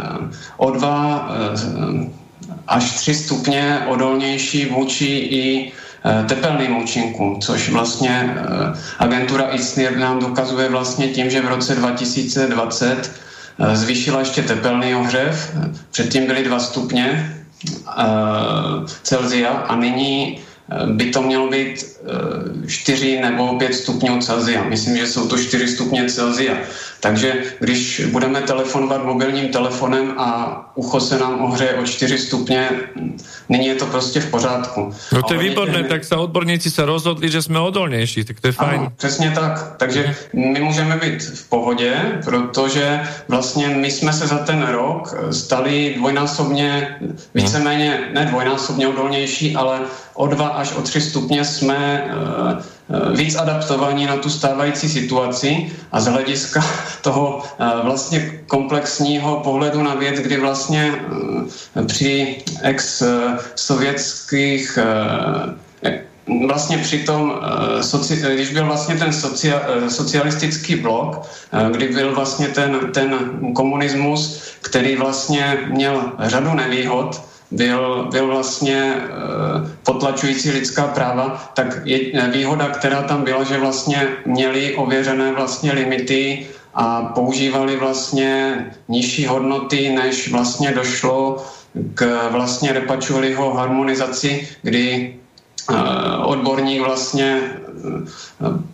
o 0.57 0.71
dva 0.71 1.29
e, 1.31 2.19
až 2.67 2.91
3 2.91 3.13
stupně 3.13 3.79
odolnější 3.87 4.65
vůči 4.65 5.05
i 5.05 5.71
e, 6.05 6.23
tepelným 6.23 6.77
účinkům, 6.77 7.41
což 7.41 7.69
vlastně 7.69 8.09
e, 8.09 8.45
agentura 8.99 9.49
ICNIR 9.51 9.97
nám 9.97 10.19
dokazuje 10.19 10.69
vlastně 10.69 11.07
tím, 11.07 11.29
že 11.29 11.41
v 11.41 11.47
roce 11.47 11.75
2020 11.75 13.11
e, 13.59 13.75
zvýšila 13.75 14.19
ještě 14.19 14.41
tepelný 14.41 14.95
ohřev, 14.95 15.55
předtím 15.91 16.25
byly 16.25 16.43
2 16.43 16.59
stupně 16.59 17.35
Celzia 19.03 19.49
a 19.49 19.75
nyní 19.75 20.39
by 20.85 21.05
to 21.05 21.21
mělo 21.21 21.47
být 21.47 21.85
4 22.67 23.19
nebo 23.19 23.55
5 23.57 23.73
stupňů 23.73 24.19
Celzia. 24.19 24.63
Myslím, 24.63 24.97
že 24.97 25.07
jsou 25.07 25.27
to 25.27 25.37
4 25.37 25.67
stupně 25.67 26.09
Celzia. 26.09 26.57
Takže 26.99 27.33
když 27.59 28.01
budeme 28.11 28.41
telefonovat 28.41 29.05
mobilním 29.05 29.47
telefonem 29.47 30.13
a 30.17 30.59
ucho 30.75 30.99
se 30.99 31.19
nám 31.19 31.41
ohřeje 31.45 31.73
o 31.73 31.85
4 31.85 32.17
stupně, 32.17 32.69
nyní 33.49 33.67
je 33.67 33.75
to 33.75 33.85
prostě 33.85 34.19
v 34.19 34.31
pořádku. 34.31 34.93
No 35.13 35.23
to 35.23 35.33
je 35.33 35.39
výborné, 35.39 35.83
tak 35.83 36.03
se 36.03 36.15
odborníci 36.15 36.71
se 36.71 36.85
rozhodli, 36.85 37.29
že 37.29 37.41
jsme 37.41 37.59
odolnější, 37.59 38.23
tak 38.23 38.39
to 38.39 38.47
je 38.47 38.51
fajn. 38.51 38.79
Ano, 38.79 38.91
přesně 38.95 39.31
tak. 39.31 39.75
Takže 39.77 40.15
my 40.33 40.59
můžeme 40.59 40.97
být 40.97 41.23
v 41.23 41.49
pohodě, 41.49 41.95
protože 42.25 43.01
vlastně 43.27 43.67
my 43.67 43.91
jsme 43.91 44.13
se 44.13 44.27
za 44.27 44.37
ten 44.37 44.67
rok 44.67 45.15
stali 45.31 45.93
dvojnásobně, 45.97 46.97
víceméně 47.35 48.09
ne 48.13 48.25
dvojnásobně 48.25 48.87
odolnější, 48.87 49.55
ale 49.55 49.79
o 50.13 50.27
2 50.27 50.47
až 50.47 50.73
o 50.73 50.81
3 50.81 51.01
stupně 51.01 51.45
jsme 51.45 52.03
uh, 52.55 52.78
víc 53.15 53.35
adaptovaní 53.35 54.05
na 54.05 54.17
tu 54.17 54.29
stávající 54.29 54.89
situaci 54.89 55.71
a 55.91 55.99
z 55.99 56.07
hlediska 56.07 56.65
toho 57.01 57.43
eh, 57.43 57.65
vlastně 57.83 58.39
komplexního 58.47 59.39
pohledu 59.39 59.83
na 59.83 59.95
věc, 59.95 60.19
kdy 60.19 60.37
vlastně 60.37 60.93
eh, 61.75 61.85
při 61.85 62.37
ex-sovětských 62.61 64.79
vlastně 66.47 66.77
při 66.77 66.99
tom, 66.99 67.41
když 68.33 68.53
byl 68.53 68.65
vlastně 68.65 68.95
ten 68.95 69.13
socialistický 69.89 70.75
blok, 70.75 71.25
kdy 71.71 71.87
byl 71.87 72.15
vlastně 72.15 72.47
ten, 72.47 72.79
ten 72.93 73.13
komunismus, 73.55 74.41
který 74.61 74.95
vlastně 74.95 75.57
měl 75.73 76.11
řadu 76.19 76.53
nevýhod, 76.53 77.21
byl, 77.51 78.07
byl 78.11 78.27
vlastně 78.27 78.77
e, 78.77 79.09
potlačující 79.83 80.51
lidská 80.51 80.87
práva, 80.87 81.51
tak 81.53 81.81
je 81.85 82.29
výhoda, 82.31 82.69
která 82.69 83.01
tam 83.01 83.23
byla, 83.23 83.43
že 83.43 83.57
vlastně 83.57 84.07
měli 84.25 84.75
ověřené 84.75 85.31
vlastně 85.31 85.71
limity 85.73 86.47
a 86.73 87.01
používali 87.01 87.77
vlastně 87.77 88.65
nižší 88.87 89.25
hodnoty, 89.25 89.89
než 89.89 90.31
vlastně 90.31 90.71
došlo 90.71 91.45
k 91.93 92.29
vlastně 92.31 92.73
Repačuliho 92.73 93.53
harmonizaci, 93.53 94.47
kdy 94.61 94.85
e, 94.93 95.13
odborník 96.23 96.81
vlastně 96.81 97.58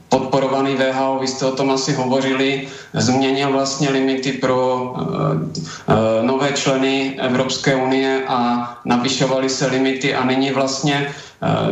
podporovaný 0.09 0.75
VHO, 0.75 1.17
vy 1.21 1.27
jste 1.27 1.45
o 1.45 1.55
tom 1.55 1.71
asi 1.71 1.93
hovořili, 1.93 2.67
změnil 2.93 3.51
vlastně 3.51 3.89
limity 3.89 4.31
pro 4.31 4.83
uh, 4.83 6.25
nové 6.25 6.51
členy 6.51 7.19
Evropské 7.19 7.75
unie 7.75 8.23
a 8.27 8.69
navyšovaly 8.85 9.49
se 9.49 9.67
limity 9.67 10.15
a 10.15 10.25
nyní 10.25 10.51
vlastně 10.51 11.07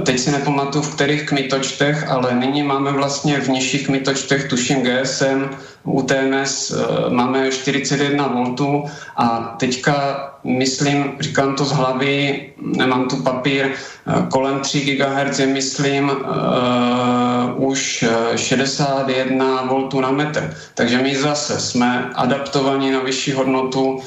teď 0.04 0.20
si 0.20 0.32
nepamatuju 0.32 0.84
v 0.84 0.96
kterých 0.96 1.26
kmitočtech, 1.26 2.10
ale 2.10 2.36
nyní 2.36 2.64
máme 2.64 2.92
vlastně 2.92 3.40
v 3.40 3.50
nižších 3.50 3.86
kmitočtech, 3.86 4.50
tuším 4.50 4.84
GSM, 4.84 5.50
UTMS, 5.84 6.72
uh, 6.72 7.14
máme 7.14 7.52
41 7.52 8.28
V 8.28 8.84
a 9.16 9.56
teďka 9.60 9.94
myslím, 10.44 11.12
říkám 11.20 11.56
to 11.56 11.66
z 11.66 11.72
hlavy, 11.72 12.46
nemám 12.62 13.08
tu 13.08 13.16
papír, 13.16 13.72
kolem 14.32 14.60
3 14.60 14.82
GHz 14.82 15.40
je, 15.40 15.48
myslím, 15.48 16.10
uh, 16.10 17.70
už 17.70 18.06
61 18.36 19.62
V 19.92 20.02
na 20.02 20.12
metr. 20.12 20.54
Takže 20.74 20.98
my 20.98 21.16
zase 21.16 21.60
jsme 21.60 22.10
adaptovaní 22.16 22.92
na 22.92 23.00
vyšší 23.00 23.32
hodnotu. 23.32 23.84
Uh, 23.84 24.00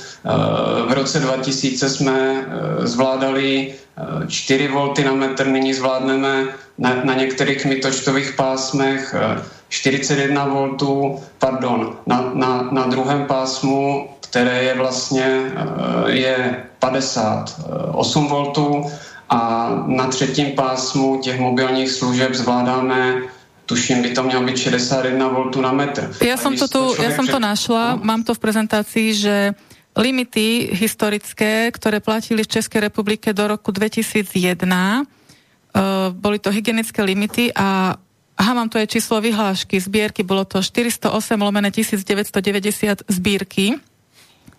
v 0.88 0.92
roce 0.92 1.20
2000 1.20 1.88
jsme 1.88 2.32
uh, 2.32 2.86
zvládali 2.86 3.74
4 4.28 4.68
V 4.68 5.04
na 5.04 5.12
metr, 5.12 5.46
nyní 5.46 5.74
zvládneme 5.74 6.44
na, 6.78 6.94
na 7.04 7.14
některých 7.14 7.66
mitočtových 7.66 8.32
pásmech 8.32 9.14
41 9.68 10.44
V, 10.44 10.76
pardon, 11.38 11.96
na, 12.06 12.30
na, 12.34 12.68
na 12.72 12.84
druhém 12.86 13.26
pásmu, 13.26 14.08
které 14.20 14.62
je 14.62 14.74
vlastně 14.74 15.52
je 16.06 16.64
58 16.78 18.28
V 18.28 18.54
a 19.28 19.70
na 19.86 20.06
třetím 20.06 20.52
pásmu 20.52 21.18
těch 21.20 21.40
mobilních 21.40 21.90
služeb 21.90 22.34
zvládáme 22.34 23.22
tuším, 23.66 24.02
by 24.02 24.10
to 24.10 24.22
mělo 24.22 24.42
být 24.42 24.58
61 24.58 25.28
V 25.28 25.60
na 25.60 25.72
metr. 25.72 26.14
Já 26.22 26.36
jsem 26.36 26.56
to, 26.56 26.68
tu, 26.68 27.02
ja 27.02 27.10
som 27.10 27.26
to 27.26 27.38
našla, 27.38 27.98
no? 27.98 28.06
mám 28.06 28.22
to 28.22 28.34
v 28.34 28.38
prezentácii, 28.38 29.14
že 29.14 29.52
limity 29.96 30.70
historické, 30.72 31.70
které 31.74 32.00
platili 32.00 32.42
v 32.42 32.48
České 32.48 32.80
republike 32.80 33.32
do 33.32 33.48
roku 33.48 33.74
2001, 33.74 35.02
uh, 35.02 35.04
boli 36.14 36.38
to 36.38 36.50
hygienické 36.50 37.02
limity 37.02 37.50
a 37.54 37.98
Aha, 38.36 38.52
mám 38.52 38.68
to 38.68 38.76
je 38.76 39.00
číslo 39.00 39.16
vyhlášky, 39.24 39.80
zbierky, 39.80 40.20
bolo 40.20 40.44
to 40.44 40.60
408 40.60 41.08
lomené 41.40 41.72
1990 41.72 43.08
zbírky. 43.08 43.80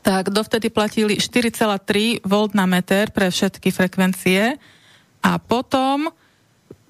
Tak 0.01 0.33
dovtedy 0.33 0.73
platili 0.73 1.21
4,3 1.21 2.25
V 2.25 2.33
na 2.57 2.65
meter 2.65 3.13
pre 3.13 3.29
všetky 3.29 3.69
frekvencie. 3.69 4.57
A 5.21 5.31
potom 5.37 6.09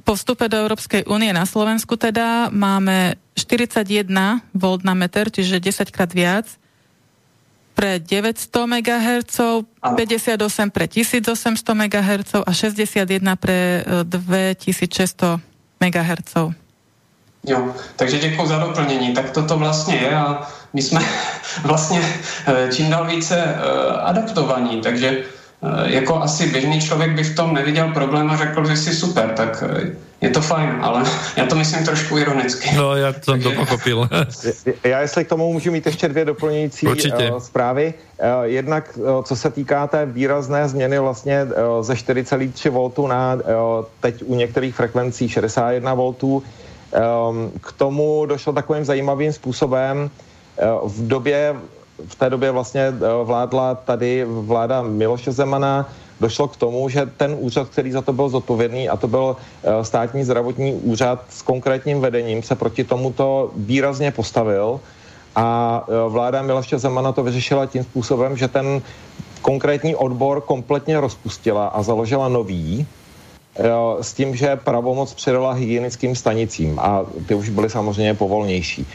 po 0.07 0.15
vstupe 0.15 0.47
do 0.47 0.55
Európskej 0.55 1.11
únie 1.11 1.35
na 1.35 1.43
Slovensku 1.43 1.99
teda 1.99 2.47
máme 2.55 3.19
41 3.35 4.07
V 4.55 4.63
na 4.87 4.95
meter, 4.95 5.27
čiže 5.27 5.59
10 5.59 5.91
krát 5.91 6.07
viac. 6.15 6.47
Pre 7.75 7.99
900 7.99 8.47
MHz, 8.47 9.37
58 9.83 10.71
pre 10.71 10.85
1800 10.87 11.35
MHz 11.75 12.31
a 12.47 12.51
61 12.55 13.35
pre 13.35 13.83
2600 14.07 15.43
MHz. 15.83 16.66
Jo, 17.47 17.67
takže 17.95 18.19
děkuji 18.19 18.45
za 18.45 18.59
doplnění. 18.59 19.13
Tak 19.13 19.31
toto 19.31 19.57
vlastně 19.57 19.95
je 19.95 20.15
a 20.15 20.47
my 20.73 20.81
jsme 20.81 21.01
vlastně 21.63 22.01
eh, 22.47 22.69
čím 22.73 22.89
dál 22.89 23.05
více 23.05 23.35
eh, 23.37 23.91
adaptovaní, 23.91 24.81
takže 24.81 25.17
eh, 25.17 25.91
jako 25.93 26.21
asi 26.21 26.47
běžný 26.47 26.81
člověk 26.81 27.11
by 27.11 27.23
v 27.23 27.35
tom 27.35 27.53
neviděl 27.53 27.91
problém 27.93 28.31
a 28.31 28.37
řekl, 28.37 28.65
že 28.67 28.77
si 28.77 28.95
super, 28.95 29.29
tak 29.29 29.63
je 30.21 30.29
to 30.29 30.41
fajn, 30.41 30.79
ale 30.81 31.03
já 31.37 31.45
to 31.45 31.55
myslím 31.55 31.85
trošku 31.85 32.17
ironicky. 32.17 32.75
No, 32.75 32.95
já 32.95 33.13
jsem 33.21 33.41
to 33.41 33.51
pochopil. 33.51 34.09
já 34.83 35.01
jestli 35.01 35.25
k 35.25 35.29
tomu 35.29 35.53
můžu 35.53 35.71
mít 35.71 35.85
ještě 35.85 36.07
dvě 36.07 36.25
doplňující 36.25 36.87
Určitě. 36.87 37.31
zprávy. 37.37 37.93
Jednak, 38.43 38.99
co 39.23 39.35
se 39.35 39.51
týká 39.51 39.87
té 39.87 40.05
výrazné 40.05 40.69
změny 40.69 40.99
vlastně 40.99 41.47
ze 41.81 41.93
4,3 41.93 42.69
V 42.69 43.07
na 43.07 43.37
teď 43.99 44.23
u 44.25 44.35
některých 44.35 44.75
frekvencí 44.75 45.29
61 45.29 45.93
V, 45.93 46.13
k 47.61 47.71
tomu 47.71 48.25
došlo 48.25 48.53
takovým 48.53 48.85
zajímavým 48.85 49.33
způsobem, 49.33 50.09
Eh, 50.57 50.65
v 50.83 51.07
době, 51.07 51.55
v 52.07 52.15
té 52.15 52.29
době 52.29 52.51
vlastně 52.51 52.81
eh, 52.81 52.93
vládla 53.23 53.75
tady 53.75 54.25
vláda 54.25 54.81
Miloše 54.81 55.31
Zemana, 55.31 55.89
došlo 56.19 56.47
k 56.47 56.57
tomu, 56.57 56.89
že 56.89 57.05
ten 57.17 57.37
úřad, 57.39 57.69
který 57.69 57.91
za 57.91 58.01
to 58.01 58.13
byl 58.13 58.29
zodpovědný, 58.29 58.89
a 58.89 58.97
to 58.97 59.07
byl 59.07 59.37
eh, 59.37 59.85
státní 59.85 60.23
zdravotní 60.23 60.73
úřad 60.73 61.25
s 61.29 61.41
konkrétním 61.41 62.01
vedením, 62.01 62.43
se 62.43 62.55
proti 62.55 62.83
tomuto 62.83 63.51
výrazně 63.55 64.11
postavil. 64.11 64.79
A 65.37 65.85
vláda 66.09 66.41
Miloše 66.41 66.79
Zemana 66.79 67.11
to 67.11 67.23
vyřešila 67.23 67.65
tím 67.65 67.83
způsobem, 67.83 68.37
že 68.37 68.47
ten 68.47 68.81
konkrétní 69.41 69.95
odbor 69.95 70.41
kompletně 70.41 70.99
rozpustila 70.99 71.67
a 71.67 71.81
založila 71.81 72.27
nový, 72.27 72.87
s 74.01 74.13
tím, 74.13 74.35
že 74.35 74.55
pravomoc 74.55 75.13
předala 75.13 75.51
hygienickým 75.53 76.15
stanicím 76.15 76.79
a 76.79 77.05
ty 77.27 77.35
už 77.35 77.49
byly 77.49 77.69
samozřejmě 77.69 78.13
povolnější. 78.13 78.87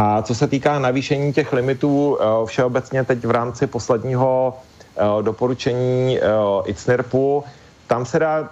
A 0.00 0.22
co 0.22 0.34
se 0.34 0.46
týká 0.46 0.78
navýšení 0.78 1.32
těch 1.32 1.52
limitů 1.52 2.18
eh, 2.20 2.46
všeobecně 2.46 3.04
teď 3.04 3.24
v 3.24 3.30
rámci 3.30 3.66
posledního 3.66 4.56
eh, 4.96 5.22
doporučení 5.22 6.18
eh, 6.18 6.22
ICNIRPu, 6.64 7.44
tam 7.86 8.06
se 8.06 8.18
dá 8.18 8.50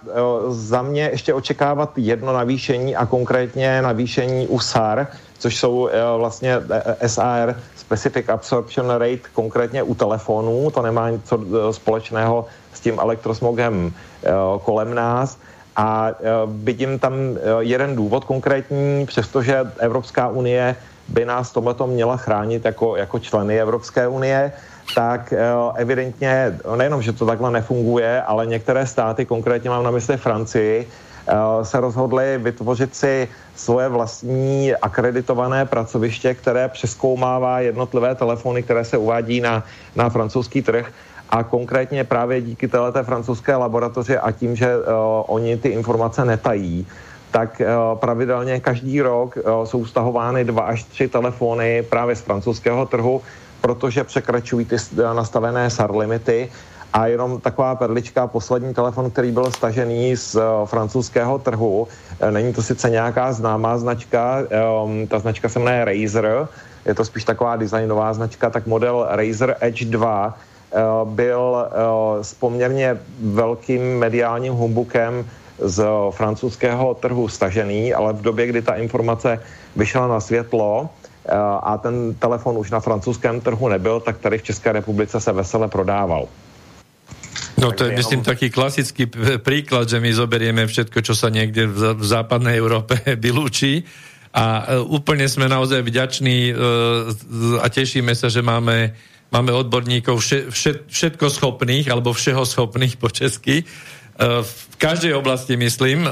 za 0.48 0.82
mě 0.82 1.08
ještě 1.12 1.34
očekávat 1.34 1.92
jedno 1.96 2.32
navýšení 2.32 2.96
a 2.96 3.06
konkrétně 3.06 3.82
navýšení 3.82 4.46
u 4.46 4.58
SAR, 4.58 5.06
což 5.38 5.56
jsou 5.56 5.90
vlastně 6.18 6.56
SAR, 7.06 7.60
Specific 7.76 8.28
Absorption 8.28 8.90
Rate, 8.90 9.28
konkrétně 9.32 9.82
u 9.82 9.94
telefonů, 9.94 10.70
to 10.70 10.82
nemá 10.82 11.10
nic 11.10 11.32
společného 11.70 12.46
s 12.72 12.80
tím 12.80 12.98
elektrosmogem 12.98 13.92
kolem 14.64 14.94
nás. 14.94 15.38
A 15.76 16.10
vidím 16.46 16.98
tam 16.98 17.14
jeden 17.60 17.96
důvod 17.96 18.24
konkrétní, 18.24 19.06
přestože 19.06 19.60
Evropská 19.78 20.28
unie 20.28 20.76
by 21.08 21.24
nás 21.24 21.52
tohleto 21.52 21.86
měla 21.86 22.16
chránit 22.16 22.64
jako, 22.64 22.96
jako 22.96 23.18
členy 23.18 23.60
Evropské 23.60 24.08
unie, 24.08 24.52
tak 24.94 25.32
eh, 25.32 25.38
evidentně 25.74 26.58
nejenom, 26.76 27.02
že 27.02 27.12
to 27.12 27.26
takhle 27.26 27.50
nefunguje, 27.50 28.22
ale 28.22 28.46
některé 28.46 28.86
státy, 28.86 29.24
konkrétně 29.24 29.70
mám 29.70 29.84
na 29.84 29.90
mysli 29.90 30.16
Francii, 30.16 30.88
se 31.62 31.80
rozhodly 31.80 32.38
vytvořit 32.38 32.94
si 32.94 33.28
svoje 33.56 33.88
vlastní 33.88 34.74
akreditované 34.74 35.66
pracoviště, 35.66 36.34
které 36.34 36.68
přeskoumává 36.68 37.60
jednotlivé 37.60 38.14
telefony, 38.14 38.62
které 38.62 38.84
se 38.84 38.96
uvádí 38.96 39.40
na, 39.40 39.64
na 39.96 40.08
francouzský 40.08 40.62
trh 40.62 40.92
a 41.30 41.42
konkrétně 41.42 42.04
právě 42.04 42.40
díky 42.40 42.68
této 42.68 43.04
francouzské 43.04 43.56
laboratoři 43.56 44.18
a 44.18 44.30
tím, 44.32 44.56
že 44.56 44.76
uh, 44.76 44.82
oni 45.26 45.56
ty 45.56 45.68
informace 45.68 46.24
netají, 46.24 46.86
tak 47.36 47.60
eh, 47.60 47.68
pravidelně 47.94 48.60
každý 48.60 49.02
rok 49.02 49.36
eh, 49.36 49.42
jsou 49.64 49.84
stahovány 49.84 50.44
dva 50.44 50.62
až 50.62 50.84
tři 50.84 51.08
telefony 51.08 51.82
právě 51.82 52.16
z 52.16 52.20
francouzského 52.20 52.86
trhu, 52.86 53.22
protože 53.60 54.04
překračují 54.04 54.64
ty 54.64 54.76
nastavené 54.96 55.70
SAR 55.70 55.96
limity. 55.96 56.48
A 56.92 57.06
jenom 57.06 57.40
taková 57.40 57.74
perlička, 57.74 58.26
poslední 58.26 58.74
telefon, 58.74 59.10
který 59.10 59.32
byl 59.32 59.52
stažený 59.52 60.16
z 60.16 60.34
uh, 60.34 60.42
francouzského 60.64 61.38
trhu, 61.38 61.88
není 62.30 62.52
to 62.52 62.62
sice 62.62 62.90
nějaká 62.90 63.32
známá 63.32 63.78
značka, 63.78 64.38
um, 64.84 65.06
ta 65.06 65.18
značka 65.18 65.48
se 65.48 65.58
jmenuje 65.58 65.84
Razer, 65.84 66.48
je 66.86 66.94
to 66.94 67.04
spíš 67.04 67.24
taková 67.24 67.56
designová 67.56 68.14
značka, 68.14 68.50
tak 68.50 68.66
model 68.66 69.06
Razer 69.10 69.56
Edge 69.60 69.84
2 69.84 70.26
uh, 70.26 70.32
byl 71.04 71.40
uh, 71.40 72.22
s 72.22 72.34
poměrně 72.34 72.98
velkým 73.20 73.98
mediálním 73.98 74.52
humbukem 74.52 75.24
z 75.58 75.84
francouzského 76.10 76.94
trhu 76.94 77.28
stažený, 77.28 77.94
ale 77.94 78.12
v 78.12 78.22
době, 78.22 78.46
kdy 78.46 78.62
ta 78.62 78.74
informace 78.74 79.40
vyšla 79.76 80.06
na 80.08 80.20
světlo 80.20 80.88
eh, 80.88 81.32
a 81.62 81.76
ten 81.76 82.14
telefon 82.14 82.58
už 82.58 82.70
na 82.70 82.80
francouzském 82.80 83.40
trhu 83.40 83.68
nebyl, 83.68 84.00
tak 84.00 84.18
tady 84.18 84.38
v 84.38 84.42
České 84.42 84.72
republice 84.72 85.20
se 85.20 85.32
vesele 85.32 85.68
prodával. 85.68 86.28
No 87.56 87.72
to 87.72 87.88
je, 87.88 87.96
myslím, 87.96 88.20
taký 88.20 88.52
klasický 88.52 89.08
príklad, 89.40 89.88
že 89.88 89.96
my 89.96 90.12
zoberieme 90.12 90.68
všetko, 90.68 91.00
čo 91.00 91.16
sa 91.16 91.32
niekde 91.32 91.64
v, 91.64 91.96
v 91.96 92.04
západnej 92.04 92.52
Európe 92.60 93.00
vylúči 93.24 93.80
a 94.36 94.76
úplne 94.84 95.24
sme 95.24 95.48
naozaj 95.48 95.80
vďační 95.80 96.52
a 97.56 97.66
tešíme 97.72 98.12
sa, 98.12 98.28
že 98.28 98.44
máme, 98.44 98.92
máme 99.32 99.52
odborníkov 99.52 100.18
vše, 100.22 100.38
všet, 100.50 100.76
všetko 100.86 101.26
schopných, 101.30 101.86
alebo 101.90 102.12
všeho 102.12 102.46
schopných 102.46 102.96
po 102.96 103.10
česky, 103.10 103.62
uh, 103.62 104.42
v 104.42 104.76
každej 104.78 105.12
oblasti, 105.14 105.56
myslím, 105.56 106.04
uh, 106.04 106.10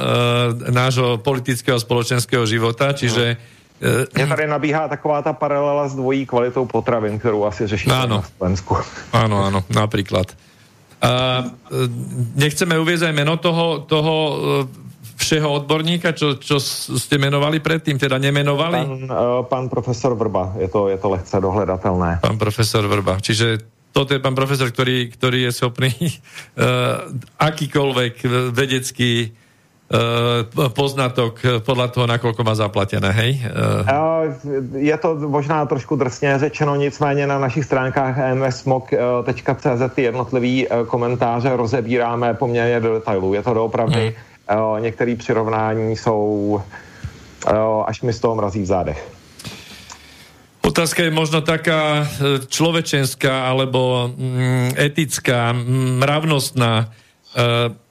nášho 0.71 1.19
politického 1.19 1.77
a 1.77 1.85
spoločenského 1.85 2.47
života, 2.47 2.93
čiže 2.93 3.37
uh, 3.37 4.15
Mně 4.15 4.27
tady 4.27 4.47
nabíhá 4.47 4.89
taková 4.89 5.23
ta 5.23 5.33
paralela 5.33 5.89
s 5.89 5.95
dvojí 5.95 6.27
kvalitou 6.27 6.65
potravin, 6.65 7.19
kterou 7.19 7.45
asi 7.45 7.67
řešíme 7.67 7.95
áno. 7.95 8.17
na 8.17 8.23
Slovensku. 8.23 8.77
Áno, 9.13 9.45
áno, 9.45 9.61
napríklad. 9.69 10.33
Uh, 11.05 11.53
nechceme 12.33 12.81
uvieť 12.81 13.13
aj 13.13 13.13
meno 13.13 13.37
toho, 13.37 13.85
toho 13.85 14.15
všeho 15.15 15.49
odborníka, 15.65 16.13
čo, 16.13 16.37
čo 16.37 16.59
ste 16.61 17.17
menovali 17.17 17.63
predtým, 17.63 17.97
teda 17.97 18.19
nemenovali? 18.19 18.81
Pán, 18.83 18.95
uh, 19.07 19.43
pán 19.47 19.67
profesor 19.71 20.13
Vrba, 20.19 20.59
je 20.59 20.69
to, 20.69 20.91
je 20.91 20.99
to 20.99 21.09
lehce 21.11 21.37
dohledatelné. 21.41 22.19
Pán 22.21 22.39
profesor 22.39 22.85
Vrba, 22.87 23.23
čiže 23.23 23.63
toto 23.95 24.11
je 24.11 24.19
pán 24.19 24.35
profesor, 24.35 24.75
ktorý, 24.75 25.15
ktorý 25.15 25.49
je 25.49 25.51
schopný 25.55 25.95
uh, 25.95 27.07
akýkoľvek 27.49 28.15
vedecký 28.51 29.31
uh, 29.31 30.45
poznatok 30.75 31.63
podle 31.63 31.87
toho, 31.95 32.11
nakoľko 32.11 32.41
má 32.43 32.55
zaplatené, 32.59 33.11
hej? 33.15 33.33
Je 34.75 34.97
to 34.99 35.15
možná 35.31 35.67
trošku 35.67 35.97
drsně 35.97 36.39
řečeno, 36.39 36.77
nicméně 36.77 37.27
na 37.27 37.39
našich 37.39 37.65
stránkách 37.65 38.35
msmog.cz 38.35 39.83
ty 39.95 40.03
jednotlivý 40.03 40.67
komentáře 40.87 41.57
rozebíráme 41.57 42.35
poměrně 42.35 42.81
do 42.81 42.95
detailů. 42.95 43.35
Je 43.35 43.43
to 43.43 43.55
doopravdy, 43.55 44.03
hmm. 44.03 44.34
Některé 44.79 45.17
přirovnání 45.17 45.97
jsou 45.97 46.61
až 47.87 48.03
mi 48.03 48.13
z 48.13 48.21
toho 48.21 48.35
mrazí 48.35 48.63
v 48.63 48.67
zádech. 48.67 49.01
Otázka 50.65 51.05
je 51.05 51.13
možno 51.13 51.45
taká 51.45 52.03
e, 52.03 52.05
človečenská 52.49 53.53
alebo 53.53 54.09
mm, 54.17 54.81
etická, 54.81 55.53
mm, 55.53 56.01
mravnostná. 56.01 56.89
E, 57.37 57.85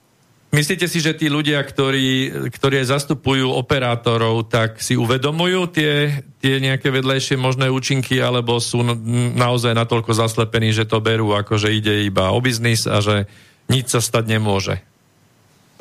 Myslíte 0.54 0.86
si, 0.86 1.02
že 1.02 1.18
tí 1.18 1.26
ľudia, 1.26 1.58
ktorí, 1.66 2.30
ktorí 2.54 2.78
zastupujú 2.86 3.50
operátorov, 3.50 4.46
tak 4.46 4.78
si 4.78 4.94
uvedomujú 4.94 5.66
tie, 5.66 6.22
tie 6.38 6.62
nejaké 6.62 6.94
vedlejšie 6.94 7.34
možné 7.34 7.66
účinky, 7.66 8.22
alebo 8.22 8.62
sú 8.62 8.86
naozaj 9.34 9.74
natoľko 9.74 10.14
zaslepení, 10.14 10.70
že 10.70 10.86
to 10.86 11.02
berú, 11.02 11.34
ako 11.34 11.58
že 11.58 11.74
ide 11.74 12.06
iba 12.06 12.30
o 12.30 12.38
biznis 12.38 12.86
a 12.86 13.02
že 13.02 13.26
nič 13.66 13.90
sa 13.90 13.98
stať 13.98 14.30
nemôže? 14.30 14.78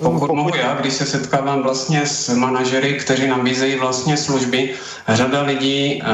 Pokud 0.02 0.32
mohu 0.32 0.56
já, 0.56 0.74
když 0.74 0.94
se 0.94 1.06
setkávám 1.06 1.64
vlastně 1.64 2.06
s 2.06 2.30
manažery, 2.36 2.94
kteří 2.94 3.28
nabízejí 3.28 3.76
vlastně 3.76 4.18
služby, 4.18 4.70
řada 5.08 5.42
lidí 5.42 6.02
eh, 6.02 6.08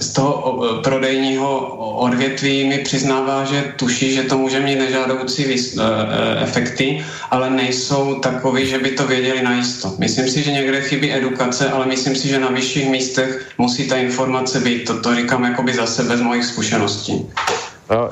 z 0.00 0.12
toho 0.12 0.62
prodejního 0.84 1.58
odvětví 1.96 2.64
mi 2.64 2.78
přiznává, 2.78 3.44
že 3.44 3.72
tuší, 3.76 4.14
že 4.14 4.22
to 4.22 4.38
může 4.38 4.60
mít 4.60 4.76
nežádoucí 4.76 5.44
eh, 5.44 5.82
eh, 5.82 6.42
efekty, 6.42 7.04
ale 7.30 7.50
nejsou 7.50 8.14
takový, 8.14 8.66
že 8.66 8.78
by 8.78 8.90
to 8.90 9.06
věděli 9.06 9.42
najisto. 9.42 9.92
Myslím 9.98 10.28
si, 10.28 10.42
že 10.42 10.52
někde 10.52 10.80
chybí 10.80 11.12
edukace, 11.12 11.70
ale 11.70 11.86
myslím 11.86 12.16
si, 12.16 12.28
že 12.28 12.40
na 12.40 12.48
vyšších 12.48 12.90
místech 12.90 13.48
musí 13.58 13.88
ta 13.88 13.96
informace 13.96 14.60
být. 14.60 14.84
To, 14.84 15.00
to 15.00 15.14
říkám 15.14 15.44
jakoby 15.44 15.74
za 15.74 15.86
sebe 15.86 16.16
z 16.16 16.20
mojich 16.20 16.44
zkušeností. 16.44 17.26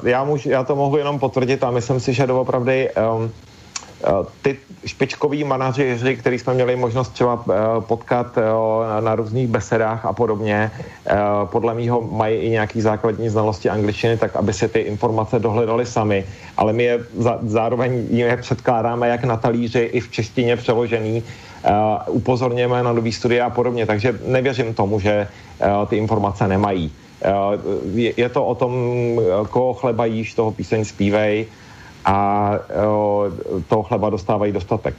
Já, 0.05 0.25
můžu, 0.25 0.51
já 0.51 0.65
to 0.65 0.77
mohu 0.77 0.97
jenom 0.97 1.19
potvrdit 1.19 1.65
a 1.65 1.71
myslím 1.71 2.01
si, 2.01 2.13
že 2.13 2.27
doopravdy 2.27 2.89
um, 3.17 3.33
Eh, 3.33 3.56
ty 4.43 4.57
špičkoví 4.87 5.45
manažeři, 5.45 6.17
který 6.17 6.39
jsme 6.39 6.55
měli 6.55 6.77
možnost 6.77 7.09
třeba 7.09 7.45
eh, 7.51 7.55
potkat 7.81 8.39
eh, 8.39 9.01
na 9.01 9.15
různých 9.15 9.49
besedách 9.49 10.05
a 10.07 10.13
podobně, 10.13 10.71
podle 11.45 11.75
mýho 11.75 12.01
mají 12.01 12.37
i 12.37 12.51
nějaký 12.51 12.81
základní 12.81 13.29
znalosti 13.29 13.69
angličtiny, 13.69 14.17
tak 14.17 14.37
aby 14.37 14.53
si 14.53 14.69
ty 14.69 14.79
informace 14.79 15.39
dohledali 15.39 15.87
sami, 15.87 16.25
ale 16.57 16.73
my 16.73 16.85
je 16.85 16.99
zároveň 17.47 18.07
je 18.11 18.37
předkládáme 18.37 19.09
jak 19.09 19.25
na 19.25 19.37
talíři 19.37 19.81
i 19.81 20.01
v 20.01 20.11
češtině 20.11 20.57
přeložený, 20.57 21.23
upozorněme 22.09 22.83
na 22.83 22.93
nový 22.93 23.13
studie 23.13 23.43
a 23.43 23.51
podobně, 23.51 23.87
takže 23.87 24.19
nevěřím 24.27 24.75
tomu, 24.75 25.01
že 25.01 25.29
ty 25.89 25.97
informace 25.97 26.49
nemají. 26.49 26.93
Je 27.95 28.29
to 28.29 28.45
o 28.45 28.55
tom, 28.55 28.73
koho 29.51 29.75
chleba 29.75 30.05
jíš, 30.07 30.35
toho 30.35 30.51
píseň 30.51 30.85
zpívej, 30.85 31.47
a 32.07 32.17
toho 33.69 33.83
chleba 33.83 34.11
dostávají 34.11 34.53
dostatek. 34.53 34.95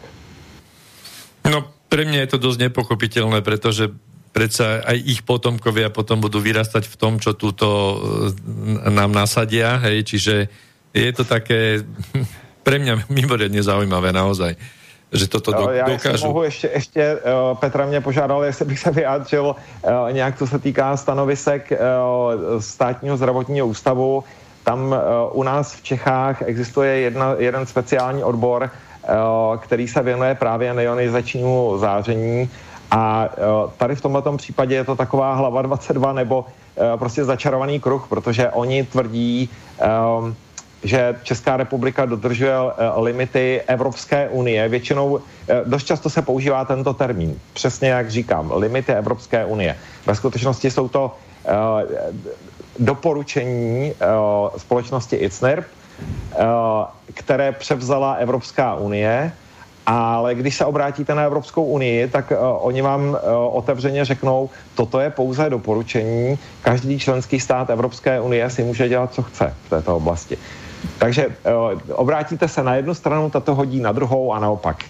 No, 1.47 1.63
pre 1.87 2.03
mňa 2.03 2.27
je 2.27 2.29
to 2.35 2.43
dosť 2.43 2.67
nepochopiteľné, 2.67 3.39
pretože 3.39 3.87
predsa 4.35 4.83
aj 4.83 4.97
ich 4.99 5.23
potomkovia 5.23 5.87
potom 5.87 6.19
budú 6.19 6.43
vyrastať 6.43 6.83
v 6.83 6.95
tom, 6.99 7.13
čo 7.23 7.31
túto 7.31 7.65
e, 7.65 8.91
nám 8.91 9.15
nasadia, 9.15 9.79
hej, 9.87 10.03
čiže 10.03 10.51
je 10.91 11.11
to 11.15 11.23
také 11.23 11.87
pre 12.67 12.83
mňa 12.83 13.07
mimoriadne 13.07 13.63
zaujímavé 13.63 14.11
naozaj 14.11 14.59
že 15.07 15.27
toto 15.27 15.51
do, 15.51 15.71
Já 15.71 15.85
dokážu. 15.85 16.27
mohu 16.27 16.43
ještě, 16.43 16.69
ještě 16.73 17.15
uh, 17.15 17.57
Petra 17.57 17.85
mě 17.85 18.01
požádal, 18.01 18.43
jestli 18.43 18.65
bych 18.65 18.79
se 18.79 18.91
vyjádřil 18.91 19.55
uh, 19.55 20.11
nějak, 20.11 20.37
co 20.37 20.47
se 20.47 20.59
týká 20.59 20.97
stanovisek 20.97 21.71
uh, 21.71 21.77
státního 22.59 23.17
zdravotního 23.17 23.67
ústavu. 23.67 24.23
Tam 24.67 24.91
uh, 24.91 24.97
u 25.31 25.43
nás 25.43 25.73
v 25.73 25.83
Čechách 25.83 26.41
existuje 26.41 26.99
jedna, 26.99 27.35
jeden 27.37 27.65
speciální 27.65 28.23
odbor, 28.23 28.69
uh, 28.69 29.57
který 29.57 29.87
se 29.87 30.03
věnuje 30.03 30.35
právě 30.35 30.73
neionizačnímu 30.73 31.77
záření 31.77 32.49
a 32.91 33.29
uh, 33.63 33.71
tady 33.77 33.95
v 33.95 34.01
tomto 34.01 34.37
případě 34.37 34.75
je 34.75 34.83
to 34.83 34.95
taková 34.95 35.35
hlava 35.35 35.61
22 35.61 36.13
nebo 36.13 36.45
prostě 36.95 37.23
začarovaný 37.25 37.79
kruh, 37.79 38.05
protože 38.09 38.49
oni 38.49 38.83
tvrdí, 38.83 39.49
že 40.83 41.15
Česká 41.23 41.57
republika 41.57 42.05
dodržuje 42.05 42.53
limity 42.95 43.61
Evropské 43.67 44.29
unie. 44.29 44.69
Většinou 44.69 45.19
dost 45.65 45.83
často 45.83 46.09
se 46.09 46.21
používá 46.21 46.65
tento 46.65 46.93
termín, 46.93 47.39
přesně 47.53 47.89
jak 47.89 48.11
říkám, 48.11 48.51
limity 48.55 48.93
Evropské 48.93 49.45
unie. 49.45 49.77
Ve 50.05 50.15
skutečnosti 50.15 50.71
jsou 50.71 50.87
to 50.89 51.15
doporučení 52.79 53.91
uh, 53.91 54.57
společnosti 54.57 55.15
ICNIRP, 55.15 55.65
uh, 55.65 56.43
které 57.13 57.51
převzala 57.51 58.13
Evropská 58.13 58.75
unie, 58.75 59.31
ale 59.85 60.35
když 60.35 60.55
se 60.55 60.65
obrátíte 60.65 61.15
na 61.15 61.23
Evropskou 61.23 61.63
unii, 61.63 62.07
tak 62.07 62.31
uh, 62.31 62.37
oni 62.41 62.81
vám 62.81 63.09
uh, 63.09 63.17
otevřeně 63.51 64.05
řeknou, 64.05 64.49
toto 64.75 64.99
je 64.99 65.09
pouze 65.09 65.49
doporučení, 65.49 66.39
každý 66.61 66.99
členský 66.99 67.39
stát 67.39 67.69
Evropské 67.69 68.21
unie 68.21 68.49
si 68.49 68.63
může 68.63 68.89
dělat, 68.89 69.13
co 69.13 69.23
chce 69.23 69.53
v 69.65 69.69
této 69.69 69.95
oblasti. 69.97 70.37
Takže 70.97 71.27
uh, 71.27 71.33
obrátíte 71.91 72.47
se 72.47 72.63
na 72.63 72.75
jednu 72.75 72.93
stranu, 72.93 73.29
tato 73.29 73.55
hodí 73.55 73.79
na 73.79 73.91
druhou 73.91 74.33
a 74.33 74.39
naopak. 74.39 74.83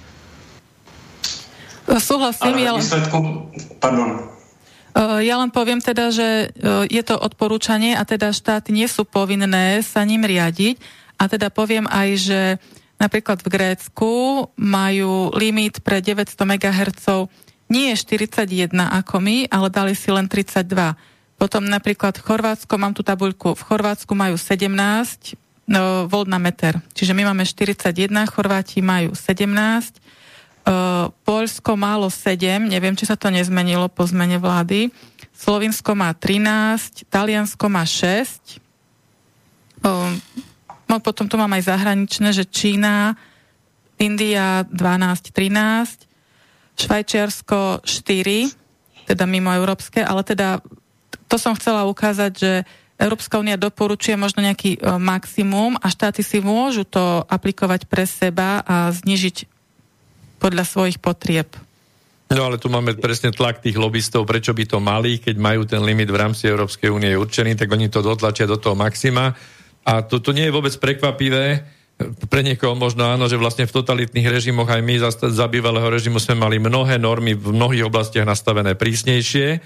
Súhlasím, 1.97 2.67
ale... 2.67 2.79
Výsledku, 2.79 3.51
pardon, 3.79 4.29
Eh, 4.29 4.36
ja 4.97 5.35
len 5.37 5.53
poviem 5.53 5.77
teda, 5.77 6.09
že 6.09 6.49
eh, 6.49 6.83
je 6.89 7.03
to 7.05 7.15
odporúčanie 7.17 7.93
a 7.93 8.01
teda 8.01 8.33
štáty 8.33 8.73
nie 8.73 8.89
sú 8.89 9.05
povinné 9.05 9.85
sa 9.85 10.01
ním 10.01 10.25
riadiť 10.25 10.81
a 11.21 11.29
teda 11.29 11.53
poviem 11.53 11.85
aj, 11.85 12.09
že 12.17 12.41
napríklad 12.97 13.45
v 13.45 13.51
Grécku 13.53 14.11
majú 14.57 15.29
limit 15.37 15.85
pre 15.85 16.01
900 16.01 16.33
MHz 16.33 17.29
nie 17.67 17.91
je 17.91 17.95
41 17.99 18.71
ako 18.71 19.19
my, 19.19 19.51
ale 19.51 19.67
dali 19.67 19.91
si 19.91 20.07
len 20.07 20.31
32. 20.31 20.95
Potom 21.37 21.67
napríklad 21.67 22.17
v 22.17 22.23
Chorvátsku, 22.23 22.73
mám 22.79 22.95
tu 22.95 23.03
tabuľku, 23.03 23.53
v 23.53 23.63
Chorvátsku 23.67 24.15
majú 24.15 24.39
17 24.39 24.71
no, 25.69 26.07
volt 26.07 26.31
na 26.31 26.39
meter. 26.39 26.79
Čiže 26.95 27.13
my 27.13 27.27
máme 27.29 27.43
41, 27.43 28.09
Chorváti 28.31 28.79
majú 28.79 29.13
17, 29.13 29.99
Uh, 30.67 31.07
Poľsko 31.23 31.79
málo 31.79 32.11
7, 32.11 32.59
neviem, 32.67 32.91
či 32.91 33.07
sa 33.07 33.15
to 33.15 33.31
nezmenilo 33.31 33.87
po 33.87 34.03
zmene 34.03 34.35
vlády. 34.35 34.91
Slovinsko 35.31 35.95
má 35.95 36.11
13, 36.11 37.07
Taliansko 37.07 37.71
má 37.71 37.87
6. 37.87 38.59
Uh, 39.79 40.11
no 40.91 40.99
potom 40.99 41.31
tu 41.31 41.39
mám 41.39 41.55
aj 41.55 41.71
zahraničné, 41.71 42.35
že 42.35 42.43
Čína, 42.43 43.15
India 43.95 44.67
12, 44.67 45.31
13, 45.31 46.03
Švajčiarsko 46.75 47.87
4, 47.87 49.07
teda 49.07 49.23
mimo 49.23 49.55
európske, 49.55 50.03
ale 50.03 50.27
teda 50.27 50.59
to 51.31 51.39
som 51.39 51.55
chcela 51.55 51.87
ukázať, 51.87 52.31
že 52.35 52.51
Európska 52.99 53.39
únia 53.39 53.55
doporučuje 53.55 54.19
možno 54.19 54.43
nejaký 54.43 54.83
uh, 54.83 54.99
maximum 54.99 55.79
a 55.79 55.87
štáty 55.87 56.27
si 56.27 56.43
môžu 56.43 56.83
to 56.83 57.23
aplikovať 57.31 57.87
pre 57.87 58.03
seba 58.03 58.59
a 58.67 58.91
znižiť 58.91 59.56
podľa 60.37 60.63
svojich 60.65 60.97
potrieb. 61.01 61.49
No 62.27 62.43
ale 62.43 62.59
tu 62.59 62.67
máme 62.67 62.91
presne 62.99 63.31
tlak 63.31 63.63
tých 63.63 63.79
lobbystov, 63.79 64.27
prečo 64.27 64.51
by 64.51 64.67
to 64.67 64.83
mali, 64.83 65.19
keď 65.23 65.35
majú 65.39 65.63
ten 65.63 65.79
limit 65.79 66.11
v 66.11 66.19
rámci 66.19 66.51
Európskej 66.51 66.91
únie 66.91 67.15
určený, 67.15 67.55
tak 67.55 67.71
oni 67.71 67.87
to 67.87 68.03
dotlačia 68.03 68.43
do 68.43 68.59
toho 68.59 68.75
maxima. 68.75 69.31
A 69.87 70.03
to, 70.03 70.19
to 70.19 70.35
nie 70.35 70.51
je 70.51 70.55
vôbec 70.55 70.75
prekvapivé, 70.75 71.63
pre 72.29 72.45
niekoho 72.45 72.77
možno 72.77 73.09
áno, 73.09 73.25
že 73.25 73.41
vlastne 73.41 73.65
v 73.65 73.73
totalitných 73.73 74.29
režimoch 74.29 74.69
aj 74.69 74.81
my 74.85 74.95
za, 75.01 75.09
za 75.33 75.45
bývalého 75.49 75.89
režimu 75.89 76.21
sme 76.21 76.37
mali 76.37 76.61
mnohé 76.61 77.01
normy 77.01 77.33
v 77.33 77.49
mnohých 77.49 77.89
oblastiach 77.89 78.21
nastavené 78.21 78.77
prísnejšie 78.77 79.57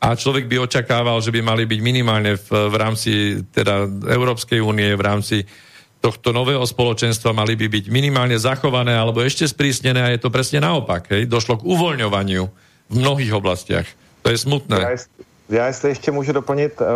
a 0.00 0.16
človek 0.16 0.48
by 0.48 0.56
očakával, 0.64 1.20
že 1.20 1.28
by 1.32 1.40
mali 1.44 1.68
byť 1.68 1.80
minimálne 1.84 2.40
v, 2.40 2.48
v 2.48 2.74
rámci 2.80 3.12
teda 3.52 3.84
Európskej 4.08 4.60
únie, 4.64 4.88
v 4.96 5.04
rámci 5.04 5.36
tohto 6.06 6.30
nového 6.30 6.62
spoločenstva 6.62 7.34
mali 7.34 7.58
by 7.58 7.66
byť 7.66 7.84
minimálne 7.90 8.38
zachované 8.38 8.94
alebo 8.94 9.26
ešte 9.26 9.42
sprísnené 9.42 9.98
a 10.06 10.14
je 10.14 10.22
to 10.22 10.30
presne 10.30 10.62
naopak. 10.62 11.10
Hej? 11.10 11.26
Došlo 11.26 11.58
k 11.58 11.66
uvoľňovaniu 11.66 12.42
v 12.86 12.94
mnohých 12.94 13.34
oblastiach. 13.34 13.90
To 14.22 14.30
je 14.30 14.38
smutné. 14.38 14.78
Já, 14.78 14.90
jest, 14.90 15.10
já 15.50 15.66
jestli 15.66 15.88
ještě 15.88 16.10
můžu 16.10 16.32
doplnit 16.32 16.78
uh, 16.78 16.86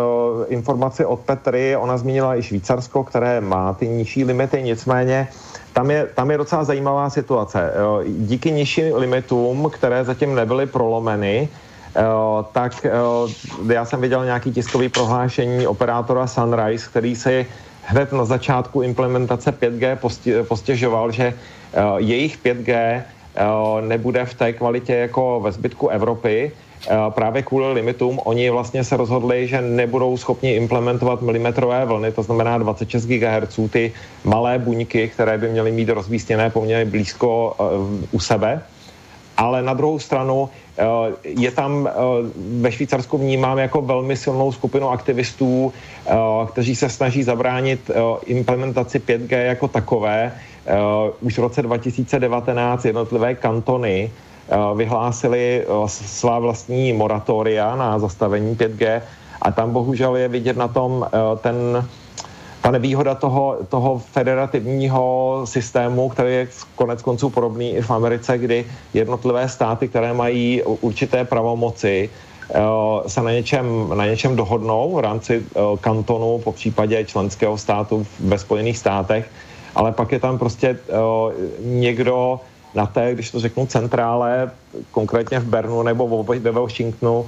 informaci 0.47 1.05
od 1.05 1.19
Petry, 1.19 1.75
ona 1.75 1.97
zmínila 1.97 2.39
i 2.39 2.43
Švýcarsko, 2.43 3.03
které 3.03 3.41
má 3.41 3.73
ty 3.73 3.87
nižší 3.87 4.23
limity, 4.23 4.63
nicméně 4.63 5.27
tam 5.73 5.91
je, 5.91 6.07
tam 6.15 6.31
je 6.31 6.37
docela 6.37 6.63
zajímavá 6.63 7.09
situace. 7.09 7.59
Uh, 7.59 8.03
díky 8.07 8.51
nižším 8.51 8.95
limitům, 8.95 9.71
které 9.75 10.03
zatím 10.07 10.35
nebyly 10.35 10.71
prolomeny, 10.71 11.49
Uh, 11.91 12.47
tak 12.55 12.87
uh, 12.87 13.27
já 13.67 13.85
jsem 13.85 14.01
viděl 14.01 14.25
nějaký 14.25 14.51
tiskový 14.51 14.89
prohlášení 14.89 15.67
operátora 15.67 16.27
Sunrise, 16.27 16.87
který 16.87 17.15
si 17.15 17.45
hned 17.91 18.11
na 18.11 18.25
začátku 18.25 18.81
implementace 18.81 19.51
5G 19.51 19.97
postěžoval, 20.43 21.11
že 21.11 21.33
uh, 21.33 21.97
jejich 21.97 22.39
5G 22.39 23.03
nebude 23.81 24.25
v 24.25 24.33
té 24.33 24.53
kvalitě 24.53 24.95
jako 24.95 25.39
ve 25.39 25.51
zbytku 25.51 25.87
Evropy, 25.87 26.51
právě 27.09 27.41
kvůli 27.41 27.73
limitům 27.73 28.19
oni 28.23 28.49
vlastně 28.49 28.83
se 28.83 28.97
rozhodli, 28.97 29.47
že 29.47 29.61
nebudou 29.61 30.17
schopni 30.17 30.55
implementovat 30.55 31.21
milimetrové 31.21 31.85
vlny, 31.85 32.11
to 32.11 32.23
znamená 32.23 32.57
26 32.57 33.05
GHz, 33.05 33.59
ty 33.69 33.91
malé 34.23 34.59
buňky, 34.59 35.07
které 35.07 35.37
by 35.37 35.49
měly 35.49 35.71
mít 35.71 35.89
rozvístěné 35.89 36.49
poměrně 36.49 36.91
blízko 36.91 37.55
u 38.11 38.19
sebe. 38.19 38.61
Ale 39.37 39.61
na 39.61 39.73
druhou 39.73 39.99
stranu 39.99 40.49
je 41.23 41.51
tam 41.51 41.89
ve 42.59 42.71
Švýcarsku 42.71 43.17
vnímám 43.17 43.57
jako 43.57 43.81
velmi 43.81 44.17
silnou 44.17 44.51
skupinu 44.51 44.89
aktivistů, 44.89 45.73
kteří 46.47 46.75
se 46.75 46.89
snaží 46.89 47.23
zabránit 47.23 47.91
implementaci 48.25 48.99
5G 48.99 49.45
jako 49.45 49.67
takové. 49.67 50.33
Už 51.21 51.37
v 51.37 51.41
roce 51.41 51.61
2019 51.61 52.85
jednotlivé 52.85 53.35
kantony 53.35 54.11
vyhlásili 54.75 55.65
svá 55.87 56.39
vlastní 56.39 56.93
moratoria 56.93 57.75
na 57.75 57.99
zastavení 57.99 58.55
5G 58.55 59.01
a 59.41 59.51
tam 59.51 59.71
bohužel 59.71 60.15
je 60.15 60.27
vidět 60.27 60.57
na 60.57 60.67
tom 60.67 61.07
ten 61.41 61.87
ta 62.61 62.71
nevýhoda 62.71 63.15
toho, 63.15 63.57
toho 63.69 63.99
federativního 63.99 65.41
systému, 65.45 66.09
který 66.09 66.33
je 66.33 66.47
konec 66.75 67.01
konců 67.01 67.29
podobný 67.29 67.71
i 67.75 67.81
v 67.81 67.91
Americe, 67.91 68.37
kdy 68.37 68.65
jednotlivé 68.93 69.49
státy, 69.49 69.87
které 69.87 70.13
mají 70.13 70.63
určité 70.63 71.25
pravomoci, 71.25 72.09
eh, 72.53 72.59
se 73.07 73.21
na 73.21 73.31
něčem, 73.31 73.65
na 73.95 74.05
něčem 74.05 74.35
dohodnou 74.35 74.95
v 74.95 74.99
rámci 74.99 75.41
eh, 75.41 75.59
kantonu, 75.81 76.39
po 76.43 76.51
případě 76.51 77.05
členského 77.05 77.57
státu 77.57 78.05
ve 78.19 78.37
Spojených 78.37 78.77
státech, 78.77 79.29
ale 79.75 79.91
pak 79.91 80.11
je 80.11 80.19
tam 80.19 80.37
prostě 80.37 80.67
eh, 80.69 80.93
někdo 81.59 82.39
na 82.75 82.85
té, 82.85 83.13
když 83.13 83.31
to 83.31 83.39
řeknu, 83.39 83.65
centrále, 83.65 84.51
konkrétně 84.91 85.39
v 85.39 85.45
Bernu 85.45 85.83
nebo 85.83 86.23
ve 86.23 86.51
Washingtonu, 86.51 87.27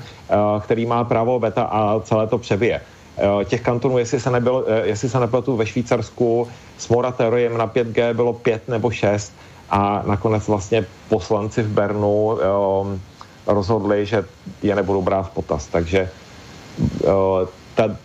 který 0.60 0.86
má 0.86 1.04
právo 1.04 1.40
beta 1.40 1.64
a 1.64 2.00
celé 2.00 2.28
to 2.28 2.38
přebije. 2.38 2.82
Eh, 3.18 3.46
těch 3.46 3.62
kantonů, 3.62 3.98
jestli 3.98 4.20
se, 4.20 4.32
nebylo, 4.32 4.64
eh, 4.68 4.88
jestli 4.88 5.10
se 5.10 5.20
nepletu 5.20 5.58
ve 5.58 5.66
Švýcarsku 5.66 6.48
s 6.78 6.90
moratoriem 6.90 7.58
na 7.58 7.68
5G 7.68 8.14
bylo 8.14 8.34
pět 8.34 8.68
nebo 8.68 8.92
šest 8.92 9.34
a 9.70 10.04
nakonec 10.06 10.48
vlastně 10.48 10.86
poslanci 11.10 11.64
v 11.64 11.68
Bernu 11.68 12.26
um, 12.26 13.02
rozhodli, 13.48 14.06
že 14.06 14.26
je 14.64 14.76
nebudou 14.76 15.02
brát 15.02 15.24
v 15.24 15.30
potaz. 15.30 15.68
Takže 15.68 16.10
ta, 17.76 17.98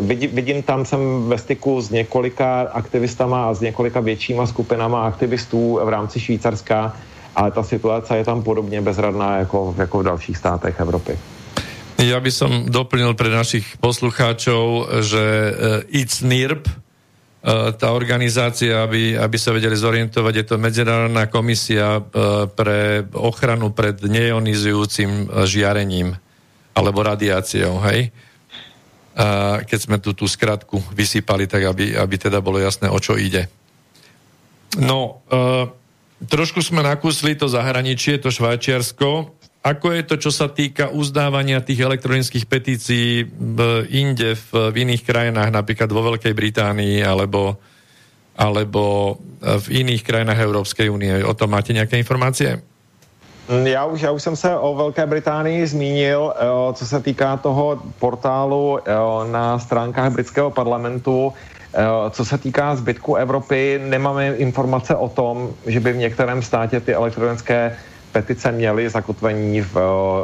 vidím, 0.00 0.30
vidím 0.30 0.62
tam, 0.62 0.84
jsem 0.84 1.28
ve 1.28 1.38
styku 1.38 1.80
s 1.80 1.90
několika 1.90 2.60
aktivistama 2.72 3.48
a 3.48 3.54
s 3.54 3.60
několika 3.60 4.00
většíma 4.00 4.46
skupinama 4.46 5.06
aktivistů 5.06 5.80
v 5.84 5.88
rámci 5.88 6.20
Švýcarska, 6.20 6.96
ale 7.36 7.50
ta 7.50 7.62
situace 7.62 8.16
je 8.16 8.24
tam 8.24 8.42
podobně 8.42 8.80
bezradná 8.80 9.38
jako, 9.38 9.74
jako 9.78 9.98
v 9.98 10.02
dalších 10.02 10.36
státech 10.36 10.80
Evropy. 10.80 11.18
Ja 11.96 12.20
by 12.20 12.28
som 12.28 12.68
doplnil 12.68 13.16
pre 13.16 13.32
našich 13.32 13.64
poslucháčov, 13.80 14.84
že 15.00 15.24
uh, 15.24 15.54
It's 15.88 16.20
NIRP, 16.20 16.68
uh, 16.68 17.72
tá 17.72 17.96
organizácia, 17.96 18.84
aby, 18.84 19.16
aby 19.16 19.36
sa 19.40 19.56
vedeli 19.56 19.72
zorientovať, 19.72 20.34
je 20.36 20.44
to 20.44 20.60
Medzinárodná 20.60 21.24
komisia 21.32 22.04
uh, 22.04 22.44
pre 22.52 23.00
ochranu 23.16 23.72
pred 23.72 23.96
neionizujúcim 24.04 25.32
žiarením 25.48 26.20
alebo 26.76 27.00
radiáciou, 27.00 27.80
hej? 27.88 28.12
Uh, 29.16 29.64
keď 29.64 29.78
sme 29.80 29.96
tu 29.96 30.12
tú 30.12 30.28
skratku 30.28 30.76
vysypali, 30.92 31.48
tak 31.48 31.64
aby, 31.64 31.96
aby 31.96 32.14
teda 32.20 32.44
bolo 32.44 32.60
jasné, 32.60 32.92
o 32.92 33.00
čo 33.00 33.16
ide. 33.16 33.48
No, 34.76 35.24
uh, 35.32 35.72
trošku 36.28 36.60
sme 36.60 36.84
nakúsli 36.84 37.32
to 37.32 37.48
zahraničie, 37.48 38.20
to 38.20 38.28
Švajčiarsko, 38.28 39.32
ako 39.66 39.98
je 39.98 40.02
to, 40.06 40.14
čo 40.22 40.30
sa 40.30 40.46
týka 40.46 40.94
uzdávania 40.94 41.58
tých 41.58 41.82
elektronických 41.82 42.46
petícií 42.46 43.26
v 43.26 43.82
inde, 43.90 44.38
v, 44.38 44.70
v 44.70 44.76
iných 44.86 45.02
krajinách, 45.02 45.50
napríklad 45.50 45.90
vo 45.90 46.14
Veľkej 46.14 46.30
Británii 46.30 47.02
alebo, 47.02 47.58
alebo 48.38 49.18
v 49.42 49.66
iných 49.82 50.06
krajinách 50.06 50.38
Európskej 50.38 50.86
únie? 50.86 51.18
O 51.26 51.34
tom 51.34 51.50
máte 51.50 51.74
nějaké 51.74 51.98
informácie? 51.98 52.62
Já 53.64 53.84
už, 53.84 54.00
já 54.00 54.10
už 54.10 54.22
jsem 54.22 54.36
se 54.36 54.58
o 54.58 54.74
Velké 54.74 55.06
Británii 55.06 55.66
zmínil, 55.66 56.34
eh, 56.34 56.74
co 56.74 56.86
se 56.86 57.00
týká 57.00 57.36
toho 57.36 57.82
portálu 57.98 58.78
eh, 58.78 58.92
na 59.30 59.58
stránkách 59.58 60.12
britského 60.12 60.50
parlamentu. 60.50 61.32
Co 62.10 62.24
se 62.24 62.38
týká 62.38 62.76
zbytku 62.76 63.14
Evropy, 63.14 63.80
nemáme 63.84 64.40
informace 64.40 64.96
o 64.96 65.08
tom, 65.08 65.50
že 65.66 65.80
by 65.80 65.92
v 65.92 65.96
některém 65.96 66.42
státě 66.42 66.80
ty 66.80 66.94
elektronické 66.94 67.76
petice 68.16 68.48
měly 68.52 68.88
zakotvení 68.88 69.60
v, 69.60 69.74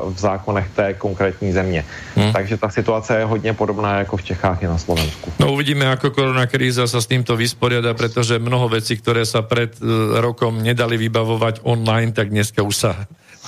v 0.08 0.18
zákonech 0.18 0.68
té 0.72 0.94
konkrétní 0.96 1.52
země. 1.52 1.84
Hmm. 2.16 2.32
Takže 2.32 2.56
ta 2.56 2.68
situace 2.72 3.18
je 3.18 3.24
hodně 3.24 3.52
podobná 3.52 3.98
jako 3.98 4.16
v 4.16 4.24
Čechách 4.32 4.62
i 4.62 4.66
na 4.66 4.78
Slovensku. 4.80 5.28
No 5.36 5.52
uvidíme, 5.52 5.84
ako 5.92 6.16
korona 6.16 6.48
kríza 6.48 6.88
sa 6.88 7.04
s 7.04 7.10
týmto 7.10 7.36
vysporiada, 7.36 7.92
pretože 7.92 8.40
mnoho 8.40 8.72
vecí, 8.72 8.96
ktoré 8.96 9.28
sa 9.28 9.44
pred 9.44 9.76
uh, 9.76 10.16
rokom 10.24 10.64
nedali 10.64 10.96
vybavovať 10.96 11.68
online, 11.68 12.16
tak 12.16 12.32
dneska 12.32 12.64
už 12.64 12.74
sa 12.74 12.90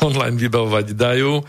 online 0.05 0.37
vybavovať 0.37 0.93
dajú 0.93 1.41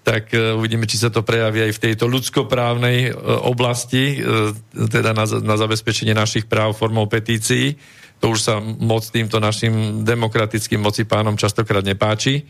tak 0.00 0.32
uh, 0.32 0.56
uvidíme, 0.56 0.88
či 0.88 0.96
sa 0.96 1.12
to 1.12 1.20
prejaví 1.20 1.60
aj 1.60 1.76
v 1.76 1.82
tejto 1.92 2.08
ľudskoprávnej 2.08 3.12
uh, 3.12 3.44
oblasti, 3.44 4.24
teda 4.72 5.12
na, 5.12 5.28
na 5.28 5.56
zabezpečenie 5.60 6.16
našich 6.16 6.48
práv 6.48 6.72
formou 6.72 7.04
petícií. 7.04 7.76
To 8.20 8.36
už 8.36 8.40
sa 8.40 8.60
moc 8.60 9.00
týmto 9.08 9.40
našim 9.40 10.04
demokratickým 10.04 10.80
moci 10.80 11.08
pánom 11.08 11.40
častokrát 11.40 11.80
nepáči. 11.80 12.44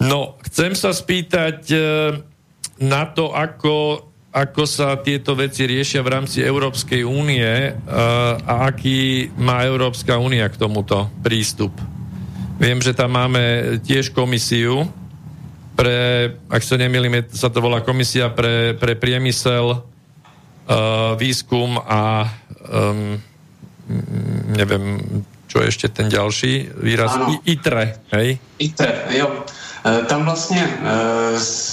No, 0.00 0.40
chcem 0.48 0.72
sa 0.72 0.96
spýtať 0.96 1.58
e, 1.68 1.78
na 2.80 3.04
to, 3.04 3.36
ako, 3.36 4.08
ako 4.32 4.62
sa 4.64 4.96
tieto 5.04 5.36
veci 5.36 5.68
riešia 5.68 6.00
v 6.00 6.12
rámci 6.16 6.40
Európskej 6.40 7.04
únie 7.04 7.44
e, 7.44 7.70
a 8.40 8.64
aký 8.72 9.28
má 9.36 9.60
Európska 9.68 10.16
únia 10.16 10.48
k 10.48 10.56
tomuto 10.56 11.12
prístup. 11.20 11.76
Viem, 12.56 12.80
že 12.80 12.96
tam 12.96 13.12
máme 13.12 13.76
tiež 13.84 14.16
komisiu 14.16 14.88
pre, 15.76 16.32
ak 16.48 16.64
sa 16.64 16.80
nemýlim, 16.80 17.28
sa 17.28 17.52
to 17.52 17.60
volá 17.60 17.84
komisia 17.84 18.32
pre, 18.32 18.72
pre 18.80 18.96
priemysel, 18.96 19.76
e, 19.76 19.78
výskum 21.20 21.76
a 21.76 22.24
neviem, 24.56 25.02
čo 25.50 25.58
je 25.62 25.66
ešte 25.66 25.90
ten 25.90 26.06
ďalší 26.06 26.78
výraz, 26.78 27.18
ano. 27.18 27.42
I, 27.42 27.58
ITRE, 27.58 27.84
hej? 28.14 28.38
ITRE, 28.58 28.94
jo. 29.18 29.28
E, 29.84 30.04
tam 30.04 30.24
vlastně 30.24 30.78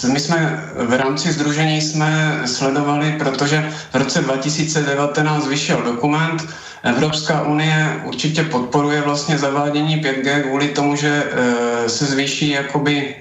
e, 0.06 0.08
my 0.08 0.20
jsme 0.20 0.64
v 0.76 0.94
rámci 0.94 1.32
združení 1.32 1.82
jsme 1.82 2.42
sledovali, 2.46 3.16
protože 3.20 3.70
v 3.92 3.96
roce 3.96 4.22
2019 4.22 5.48
vyšel 5.48 5.82
dokument, 5.82 6.48
Evropská 6.84 7.42
unie 7.42 8.02
určitě 8.06 8.44
podporuje 8.44 9.02
vlastně 9.02 9.38
zavádění 9.38 10.02
5G 10.02 10.42
kvůli 10.42 10.68
tomu, 10.68 10.96
že 10.96 11.24
e, 11.32 11.90
se 11.90 12.06
zvýší 12.06 12.50
jakoby 12.50 13.16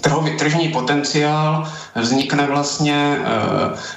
trhový, 0.00 0.36
tržní 0.36 0.68
potenciál, 0.68 1.72
vznikne 1.94 2.46
vlastně 2.46 3.18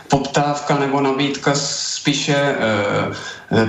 poptávka 0.07 0.79
nebo 0.79 1.01
nabídka 1.01 1.51
spíše 1.55 2.55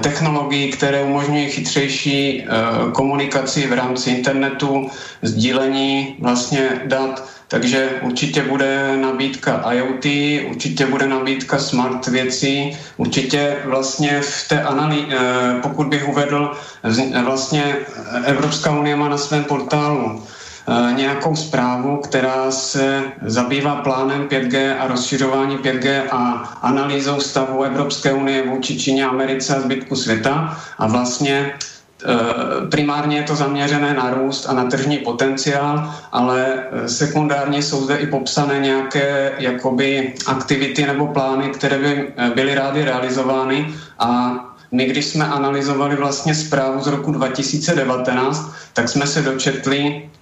technologií, 0.01 0.71
které 0.73 1.03
umožňují 1.03 1.47
chytřejší 1.51 2.47
komunikaci 2.93 3.67
v 3.67 3.73
rámci 3.73 4.11
internetu, 4.11 4.91
sdílení 5.23 6.17
vlastně 6.21 6.83
dat, 6.85 7.29
takže 7.49 7.91
určitě 8.03 8.43
bude 8.43 8.97
nabídka 8.97 9.73
IoT, 9.73 10.05
určitě 10.51 10.87
bude 10.87 11.07
nabídka 11.07 11.59
smart 11.59 12.07
věcí, 12.07 12.77
určitě 12.97 13.57
vlastně 13.65 14.21
v 14.21 14.49
té 14.49 14.63
analýze, 14.63 15.17
pokud 15.63 15.87
bych 15.87 16.09
uvedl, 16.09 16.53
vlastně 17.25 17.77
Evropská 18.25 18.71
unie 18.71 18.97
má 18.97 19.09
na 19.09 19.19
svém 19.19 19.45
portálu 19.45 20.23
Eh, 20.23 20.40
nějakou 20.97 21.37
zprávu, 21.37 21.97
která 21.97 22.51
se 22.51 23.03
zabývá 23.23 23.77
plánem 23.77 24.29
5G 24.29 24.77
a 24.79 24.87
rozšiřování 24.87 25.59
5G 25.59 26.03
a 26.11 26.21
analýzou 26.63 27.21
stavu 27.21 27.63
Evropské 27.63 28.13
unie 28.13 28.47
vůči 28.47 28.79
Číně, 28.79 29.07
Americe 29.07 29.57
a 29.57 29.61
zbytku 29.61 29.97
světa. 29.97 30.59
A 30.79 30.87
vlastně 30.87 31.53
eh, 31.53 32.07
primárně 32.71 33.17
je 33.17 33.23
to 33.23 33.37
zaměřené 33.37 33.95
na 33.95 34.15
růst 34.15 34.47
a 34.49 34.53
na 34.53 34.65
tržní 34.65 34.99
potenciál, 34.99 35.95
ale 36.13 36.47
eh, 36.55 36.89
sekundárně 36.89 37.63
jsou 37.63 37.85
zde 37.85 37.97
i 37.97 38.07
popsané 38.07 38.59
nějaké 38.59 39.33
jakoby 39.39 40.15
aktivity 40.27 40.87
nebo 40.87 41.07
plány, 41.07 41.49
které 41.49 41.79
by 41.79 42.13
byly 42.35 42.55
rády 42.55 42.85
realizovány. 42.85 43.75
A 43.99 44.35
my, 44.73 44.85
když 44.85 45.07
jsme 45.07 45.25
analyzovali 45.27 45.97
vlastně 45.97 46.35
zprávu 46.35 46.81
z 46.81 46.87
roku 46.87 47.13
2019, 47.13 48.51
tak 48.73 48.89
jsme 48.89 49.07
se 49.07 49.23
dočetli, 49.23 50.03
Eh, 50.03 50.20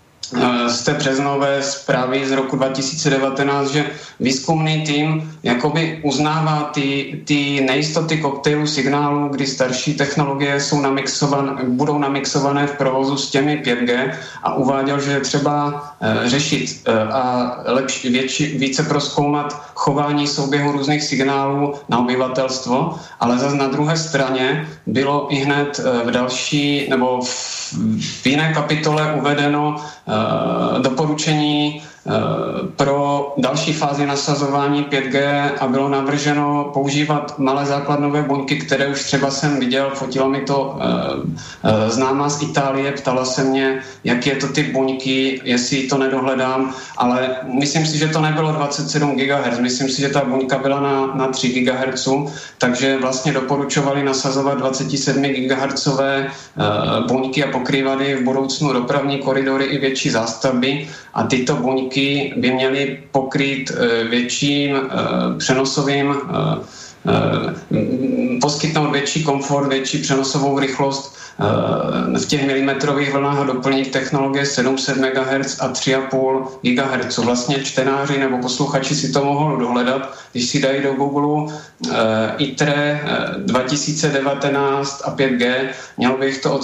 z 0.66 0.83
té 0.83 0.95
březnové 0.95 1.62
zprávy 1.62 2.29
z 2.29 2.33
roku 2.33 2.57
2019, 2.57 3.68
že 3.68 3.85
výzkumný 4.20 4.83
tým 4.83 5.39
jakoby 5.43 6.01
uznává 6.03 6.70
ty, 6.74 7.20
ty 7.24 7.61
nejistoty 7.61 8.18
koktejlu 8.18 8.66
signálu, 8.66 9.29
kdy 9.29 9.47
starší 9.47 9.95
technologie 9.95 10.61
jsou 10.61 10.81
namixované, 10.81 11.53
budou 11.64 11.99
namixované 11.99 12.66
v 12.66 12.72
provozu 12.72 13.16
s 13.16 13.31
těmi 13.31 13.62
5G 13.64 14.12
a 14.43 14.55
uváděl, 14.55 15.01
že 15.01 15.11
je 15.11 15.20
třeba 15.20 15.85
e, 16.01 16.29
řešit 16.29 16.83
e, 16.85 16.93
a 17.03 17.55
lepší, 17.66 18.11
větši, 18.11 18.59
více 18.59 18.83
proskoumat 18.83 19.62
chování 19.74 20.26
souběhu 20.26 20.72
různých 20.72 21.03
signálů 21.03 21.74
na 21.89 21.99
obyvatelstvo, 21.99 22.99
ale 23.20 23.39
zase 23.39 23.57
na 23.57 23.68
druhé 23.68 23.97
straně 23.97 24.68
bylo 24.87 25.26
i 25.31 25.37
hned 25.37 25.81
v 26.05 26.11
další 26.11 26.87
nebo 26.91 27.20
v, 27.24 28.26
jiné 28.26 28.53
kapitole 28.55 29.14
uvedeno 29.14 29.76
Eh, 29.76 29.98
doporučení 30.09 31.83
Eh, 31.83 31.83
pro 32.77 33.35
další 33.39 33.73
fázi 33.73 34.07
nasazování 34.07 34.85
5G 34.85 35.51
a 35.61 35.67
bylo 35.67 35.89
navrženo 35.89 36.71
používat 36.75 37.39
malé 37.39 37.67
základnové 37.67 38.23
buňky, 38.23 38.57
které 38.57 38.89
už 38.89 39.05
třeba 39.05 39.31
jsem 39.31 39.61
viděl, 39.61 39.91
fotila 39.95 40.29
mi 40.29 40.41
to 40.41 40.79
eh, 40.81 40.87
eh, 41.65 41.91
známá 41.91 42.29
z 42.29 42.43
Itálie, 42.43 42.93
ptala 42.93 43.25
se 43.25 43.45
mě, 43.45 43.81
jak 44.05 44.27
je 44.27 44.37
to 44.37 44.49
ty 44.49 44.63
buňky, 44.63 45.41
jestli 45.45 45.83
to 45.83 45.99
nedohledám, 45.99 46.75
ale 46.97 47.37
myslím 47.59 47.87
si, 47.87 47.99
že 47.99 48.09
to 48.09 48.21
nebylo 48.21 48.53
27 48.53 49.17
GHz, 49.17 49.59
myslím 49.59 49.89
si, 49.89 50.01
že 50.01 50.09
ta 50.09 50.25
buňka 50.25 50.59
byla 50.59 50.81
na, 50.81 51.15
na 51.15 51.29
3 51.29 51.49
GHz, 51.49 52.09
takže 52.59 52.99
vlastně 52.99 53.33
doporučovali 53.33 54.05
nasazovat 54.05 54.59
27 54.59 55.23
GHz 55.23 55.89
buňky 57.09 57.45
a 57.45 57.53
pokrývat 57.53 57.99
v 58.01 58.23
budoucnu 58.23 58.73
dopravní 58.73 59.19
koridory 59.19 59.65
i 59.65 59.79
větší 59.79 60.11
zástavby 60.11 60.89
a 61.15 61.23
tyto 61.23 61.57
buňky 61.57 61.98
by 62.37 62.53
měly 62.53 62.99
pokrýt 63.13 63.71
eh, 63.71 64.05
větším 64.05 64.77
eh, 64.77 64.89
přenosovým 65.39 66.15
eh, 66.15 67.55
poskytnout 68.41 68.91
větší 68.91 69.24
komfort, 69.24 69.68
větší 69.68 69.99
přenosovou 69.99 70.59
rychlost 70.59 71.18
v 72.18 72.26
těch 72.26 72.47
milimetrových 72.47 73.12
vlnách 73.12 73.39
a 73.39 73.45
doplnit 73.45 73.91
technologie 73.91 74.47
700 74.47 74.97
MHz 74.97 75.61
a 75.61 75.72
3,5 75.72 76.47
GHz. 76.62 77.18
Vlastně 77.18 77.64
čtenáři 77.64 78.18
nebo 78.18 78.39
posluchači 78.39 78.95
si 78.95 79.12
to 79.12 79.24
mohou 79.24 79.57
dohledat, 79.57 80.14
když 80.32 80.47
si 80.49 80.61
dají 80.61 80.82
do 80.82 80.93
Google 80.93 81.55
ITRE 82.39 83.01
2019 83.39 85.03
a 85.05 85.16
5G, 85.16 85.68
měl 85.97 86.16
bych 86.16 86.39
to 86.39 86.61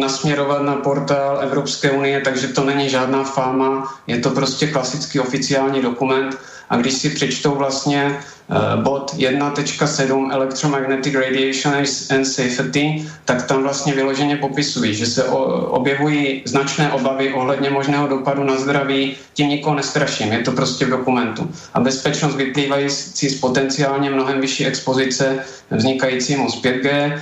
nasměrovat 0.00 0.62
na 0.62 0.76
portál 0.76 1.38
Evropské 1.42 1.90
unie, 1.90 2.20
takže 2.20 2.48
to 2.48 2.64
není 2.64 2.88
žádná 2.88 3.24
fáma, 3.24 3.94
je 4.06 4.18
to 4.18 4.30
prostě 4.30 4.66
klasický 4.66 5.20
oficiální 5.20 5.82
dokument 5.82 6.38
a 6.70 6.76
když 6.76 6.94
si 6.94 7.10
přečtou 7.10 7.54
vlastně 7.54 8.18
uh, 8.48 8.82
bod 8.82 9.14
1.7 9.14 10.32
Electromagnetic 10.32 11.14
Radiation 11.14 11.74
and 12.10 12.24
Safety, 12.24 13.04
tak 13.24 13.46
tam 13.46 13.62
vlastně 13.62 13.92
vyloženě 13.92 14.36
popisují, 14.36 14.94
že 14.94 15.06
se 15.06 15.24
objevují 15.24 16.42
značné 16.44 16.92
obavy 16.92 17.32
ohledně 17.32 17.70
možného 17.70 18.06
dopadu 18.06 18.44
na 18.44 18.56
zdraví, 18.56 19.16
tím 19.34 19.48
nikoho 19.48 19.76
nestraším, 19.76 20.32
je 20.32 20.38
to 20.38 20.52
prostě 20.52 20.84
v 20.84 20.90
dokumentu. 20.90 21.50
A 21.74 21.80
bezpečnost 21.80 22.34
vyplývající 22.34 23.28
z 23.28 23.40
potenciálně 23.40 24.10
mnohem 24.10 24.40
vyšší 24.40 24.66
expozice 24.66 25.44
vznikajícímu 25.70 26.50
z 26.50 26.62
5G, 26.62 27.18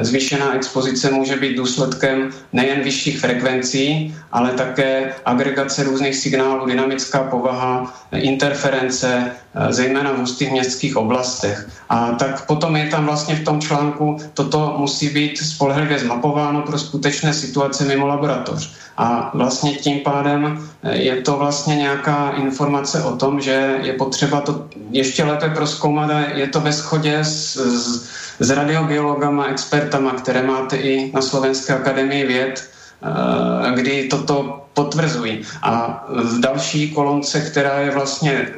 Zvýšená 0.00 0.54
expozice 0.54 1.10
může 1.10 1.36
být 1.36 1.56
důsledkem 1.56 2.30
nejen 2.52 2.80
vyšších 2.80 3.18
frekvencí, 3.20 4.16
ale 4.32 4.50
také 4.50 5.14
agregace 5.24 5.84
různých 5.84 6.16
signálů, 6.16 6.66
dynamická 6.66 7.22
povaha, 7.22 7.94
interference, 8.12 9.32
zejména 9.70 10.12
v 10.12 10.18
hustých 10.18 10.50
městských 10.52 10.96
oblastech. 10.96 11.68
A 11.88 12.12
tak 12.12 12.46
potom 12.46 12.76
je 12.76 12.88
tam 12.88 13.06
vlastně 13.06 13.34
v 13.36 13.44
tom 13.44 13.60
článku, 13.60 14.16
toto 14.34 14.74
musí 14.78 15.08
být 15.08 15.38
spolehlivě 15.38 15.98
zmapováno 15.98 16.62
pro 16.62 16.78
skutečné 16.78 17.34
situace 17.34 17.84
mimo 17.84 18.06
laboratoř. 18.06 18.72
A 18.96 19.30
vlastně 19.34 19.74
tím 19.74 20.00
pádem 20.00 20.68
je 20.92 21.16
to 21.16 21.36
vlastně 21.36 21.76
nějaká 21.76 22.30
informace 22.30 23.02
o 23.02 23.16
tom, 23.16 23.40
že 23.40 23.78
je 23.82 23.92
potřeba 23.92 24.40
to 24.40 24.64
ještě 24.90 25.24
lépe 25.24 25.48
proskoumat 25.48 26.10
a 26.10 26.20
je 26.20 26.46
to 26.46 26.60
ve 26.60 26.72
shodě 26.72 27.18
s, 27.18 27.56
s 27.56 28.16
s 28.40 28.50
radiobiologama, 28.50 29.46
expertama, 29.46 30.12
které 30.12 30.42
máte 30.42 30.76
i 30.76 31.12
na 31.14 31.22
Slovenské 31.22 31.74
akademii 31.74 32.26
věd, 32.26 32.70
eh, 33.02 33.74
kdy 33.74 34.08
toto 34.08 34.65
potvrzují. 34.76 35.40
A 35.62 36.04
v 36.08 36.40
další 36.40 36.92
kolonce, 36.92 37.40
která 37.40 37.80
je 37.80 37.90
vlastně 37.90 38.48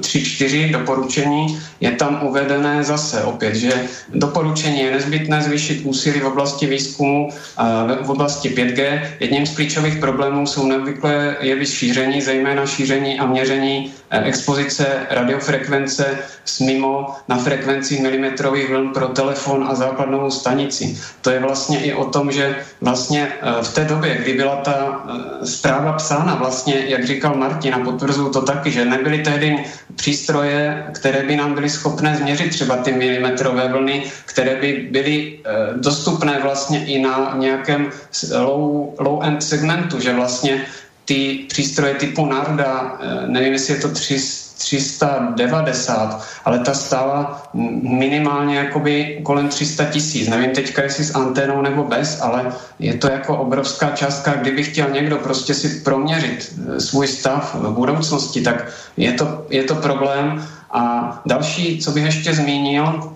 3-4 0.00 0.66
eh, 0.68 0.72
doporučení, 0.72 1.60
je 1.80 1.90
tam 1.90 2.18
uvedené 2.26 2.84
zase 2.84 3.22
opět, 3.22 3.54
že 3.54 3.72
doporučení 4.14 4.80
je 4.80 4.90
nezbytné 4.90 5.42
zvýšit 5.42 5.86
úsilí 5.86 6.20
v 6.20 6.26
oblasti 6.26 6.66
výzkumu 6.66 7.30
a 7.56 7.86
v 8.02 8.10
oblasti 8.10 8.50
5G. 8.50 9.00
Jedním 9.20 9.46
z 9.46 9.54
klíčových 9.54 9.96
problémů 10.02 10.46
jsou 10.46 10.66
neobvyklé 10.66 11.36
jevy 11.40 11.66
šíření, 11.66 12.22
zejména 12.22 12.66
šíření 12.66 13.18
a 13.18 13.26
měření 13.26 13.94
eh, 14.10 14.24
expozice 14.26 15.06
radiofrekvence 15.10 16.18
s 16.44 16.60
mimo 16.60 17.14
na 17.28 17.38
frekvenci 17.38 18.02
milimetrových 18.02 18.70
vln 18.70 18.90
pro 18.90 19.08
telefon 19.14 19.66
a 19.70 19.74
základnovou 19.74 20.30
stanici. 20.30 20.98
To 21.22 21.30
je 21.30 21.38
vlastně 21.38 21.78
i 21.84 21.94
o 21.94 22.04
tom, 22.04 22.32
že 22.32 22.56
vlastně 22.80 23.30
eh, 23.30 23.62
v 23.62 23.74
té 23.74 23.84
době, 23.84 24.18
kdy 24.22 24.32
byla 24.34 24.56
ta 24.56 25.06
zpráva 25.44 25.92
psána 25.92 26.34
vlastně, 26.34 26.84
jak 26.86 27.04
říkal 27.04 27.34
Martin, 27.34 27.74
a 27.74 27.78
potvrzuju 27.78 28.32
to 28.32 28.42
taky, 28.42 28.70
že 28.70 28.84
nebyly 28.84 29.18
tehdy 29.18 29.64
přístroje, 29.96 30.86
které 30.94 31.22
by 31.22 31.36
nám 31.36 31.54
byly 31.54 31.70
schopné 31.70 32.16
změřit 32.16 32.50
třeba 32.50 32.76
ty 32.76 32.92
milimetrové 32.92 33.68
vlny, 33.68 34.04
které 34.24 34.56
by 34.56 34.88
byly 34.90 35.38
e, 35.44 35.74
dostupné 35.74 36.40
vlastně 36.42 36.84
i 36.86 36.98
na 36.98 37.34
nějakém 37.38 37.90
low, 38.38 38.94
low 38.98 39.22
segmentu, 39.38 40.00
že 40.00 40.12
vlastně 40.12 40.66
ty 41.04 41.44
přístroje 41.48 41.94
typu 41.94 42.26
Narda, 42.26 42.98
e, 43.00 43.26
nevím, 43.26 43.52
jestli 43.52 43.74
je 43.74 43.80
to 43.80 43.88
300 43.88 44.45
390, 44.58 46.22
ale 46.44 46.58
ta 46.58 46.74
stála 46.74 47.42
minimálně 47.82 48.56
jakoby 48.56 49.20
kolem 49.22 49.48
300 49.48 49.84
tisíc. 49.84 50.28
Nevím 50.28 50.50
teďka, 50.50 50.82
jestli 50.82 51.04
s 51.04 51.14
anténou 51.14 51.62
nebo 51.62 51.84
bez, 51.84 52.20
ale 52.22 52.52
je 52.78 52.94
to 52.94 53.10
jako 53.10 53.36
obrovská 53.36 53.90
částka. 53.90 54.34
Kdyby 54.34 54.64
chtěl 54.64 54.90
někdo 54.90 55.16
prostě 55.16 55.54
si 55.54 55.68
proměřit 55.68 56.54
eh, 56.56 56.80
svůj 56.80 57.06
stav 57.08 57.54
v 57.54 57.70
budoucnosti, 57.70 58.40
tak 58.40 58.66
je 58.96 59.12
to, 59.12 59.46
je 59.50 59.62
to 59.62 59.74
problém. 59.74 60.48
A 60.70 60.82
další, 61.26 61.78
co 61.78 61.90
bych 61.90 62.04
ještě 62.04 62.34
zmínil, 62.34 63.12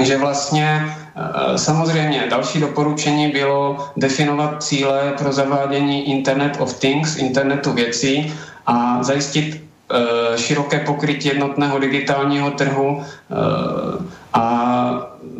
že 0.00 0.18
vlastně 0.18 0.96
eh, 1.16 1.58
samozřejmě 1.58 2.26
další 2.30 2.60
doporučení 2.60 3.28
bylo 3.28 3.88
definovat 3.96 4.62
cíle 4.62 5.12
pro 5.18 5.32
zavádění 5.32 6.10
Internet 6.10 6.56
of 6.60 6.78
Things, 6.78 7.16
internetu 7.16 7.72
věcí 7.72 8.34
a 8.66 9.02
zajistit 9.02 9.71
široké 10.36 10.78
pokrytí 10.78 11.28
jednotného 11.28 11.78
digitálního 11.78 12.50
trhu 12.50 13.02
eh, 13.02 13.34
a 14.32 14.44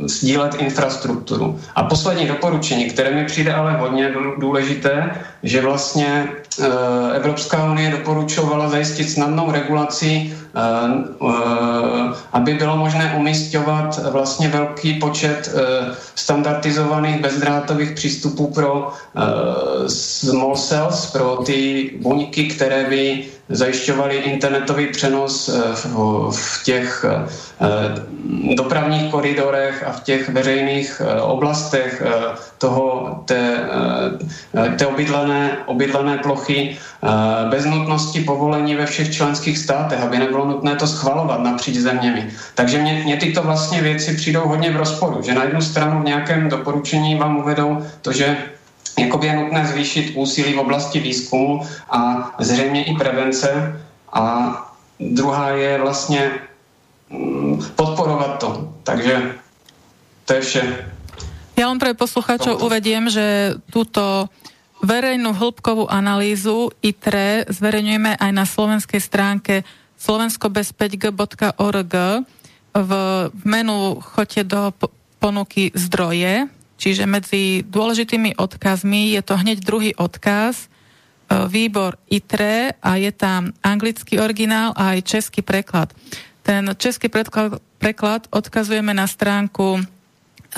sdílet 0.06 0.54
infrastrukturu. 0.54 1.60
A 1.74 1.82
poslední 1.82 2.26
doporučení, 2.26 2.84
které 2.84 3.10
mi 3.10 3.24
přijde 3.24 3.54
ale 3.54 3.72
hodně 3.76 4.14
důležité, 4.38 5.10
že 5.42 5.60
vlastně 5.60 6.28
eh, 6.60 6.66
Evropská 7.16 7.72
unie 7.72 7.90
doporučovala 7.90 8.68
zajistit 8.68 9.10
snadnou 9.10 9.52
regulaci, 9.52 10.32
aby 12.32 12.54
bylo 12.54 12.76
možné 12.76 13.14
umístěvat 13.18 14.00
vlastně 14.10 14.48
velký 14.48 14.94
počet 14.94 15.54
standardizovaných 16.14 17.20
bezdrátových 17.20 17.90
přístupů 17.90 18.46
pro 18.46 18.92
small 19.86 20.56
cells, 20.56 21.06
pro 21.06 21.36
ty 21.36 21.90
buňky, 22.02 22.44
které 22.44 22.84
by 22.84 23.24
zajišťovali 23.52 24.16
internetový 24.16 24.86
přenos 24.86 25.48
eh, 25.48 25.60
v, 26.30 26.64
těch 26.64 27.04
eh, 27.08 27.28
dopravních 28.54 29.10
koridorech 29.10 29.84
a 29.86 29.92
v 29.92 30.00
těch 30.02 30.28
veřejných 30.28 31.02
eh, 31.04 31.20
oblastech 31.20 32.02
toho, 32.58 33.16
té, 33.24 33.58
té 34.78 34.86
obydlené, 34.86 35.58
obydlené 35.66 36.18
plochy 36.18 36.76
bez 37.50 37.64
nutnosti 37.64 38.20
povolení 38.20 38.74
ve 38.74 38.86
všech 38.86 39.12
členských 39.12 39.58
státech, 39.58 40.00
aby 40.00 40.18
nebylo 40.18 40.46
nutné 40.46 40.76
to 40.76 40.86
schvalovat 40.86 41.40
napříč 41.40 41.76
zeměmi. 41.76 42.30
Takže 42.54 42.78
mě, 42.78 43.02
mě 43.04 43.16
tyto 43.16 43.42
vlastně 43.42 43.82
věci 43.82 44.14
přijdou 44.14 44.48
hodně 44.48 44.70
v 44.70 44.76
rozporu, 44.76 45.22
že 45.22 45.34
na 45.34 45.44
jednu 45.44 45.60
stranu 45.60 46.00
v 46.00 46.04
nějakém 46.04 46.48
doporučení 46.48 47.14
vám 47.14 47.36
uvedou 47.36 47.86
to, 48.02 48.12
že 48.12 48.36
jakoby 48.98 49.26
je 49.26 49.36
nutné 49.36 49.66
zvýšit 49.66 50.06
úsilí 50.16 50.54
v 50.54 50.62
oblasti 50.64 51.00
výzkumu 51.00 51.62
a 51.90 52.30
zřejmě 52.38 52.84
i 52.84 52.94
prevence. 52.94 53.80
A 54.12 54.22
druhá 55.00 55.50
je 55.50 55.78
vlastně 55.78 56.32
mm, 57.10 57.62
podporovat 57.76 58.38
to. 58.38 58.72
Takže 58.82 59.32
to 60.24 60.34
je 60.34 60.40
vše. 60.40 60.64
Ja 61.52 61.68
len 61.68 61.76
pre 61.76 61.92
poslucháčov 61.92 62.64
uvediem, 62.64 63.12
že 63.12 63.60
túto 63.68 64.32
verejnú 64.80 65.36
hĺbkovú 65.36 65.84
analýzu 65.84 66.72
ITRE 66.80 67.44
zverejňujeme 67.52 68.16
aj 68.16 68.30
na 68.32 68.48
slovenskej 68.48 69.00
stránke 69.04 69.60
slovenskobez5g.org 70.00 71.94
v 72.72 72.92
menu 73.44 74.00
choďte 74.00 74.42
do 74.48 74.72
ponuky 75.20 75.70
zdroje, 75.76 76.48
čiže 76.82 77.06
medzi 77.06 77.62
dôležitými 77.62 78.34
odkazmi 78.34 79.14
je 79.14 79.22
to 79.22 79.38
hneď 79.38 79.62
druhý 79.62 79.94
odkaz, 79.94 80.66
e, 80.66 81.46
výbor 81.46 81.94
ITRE 82.10 82.74
a 82.82 82.98
je 82.98 83.14
tam 83.14 83.54
anglický 83.62 84.18
originál 84.18 84.74
a 84.74 84.98
aj 84.98 85.06
český 85.06 85.46
preklad. 85.46 85.94
Ten 86.42 86.74
český 86.74 87.06
preklad, 87.06 87.62
preklad 87.78 88.26
odkazujeme 88.34 88.90
na 88.90 89.06
stránku 89.06 89.78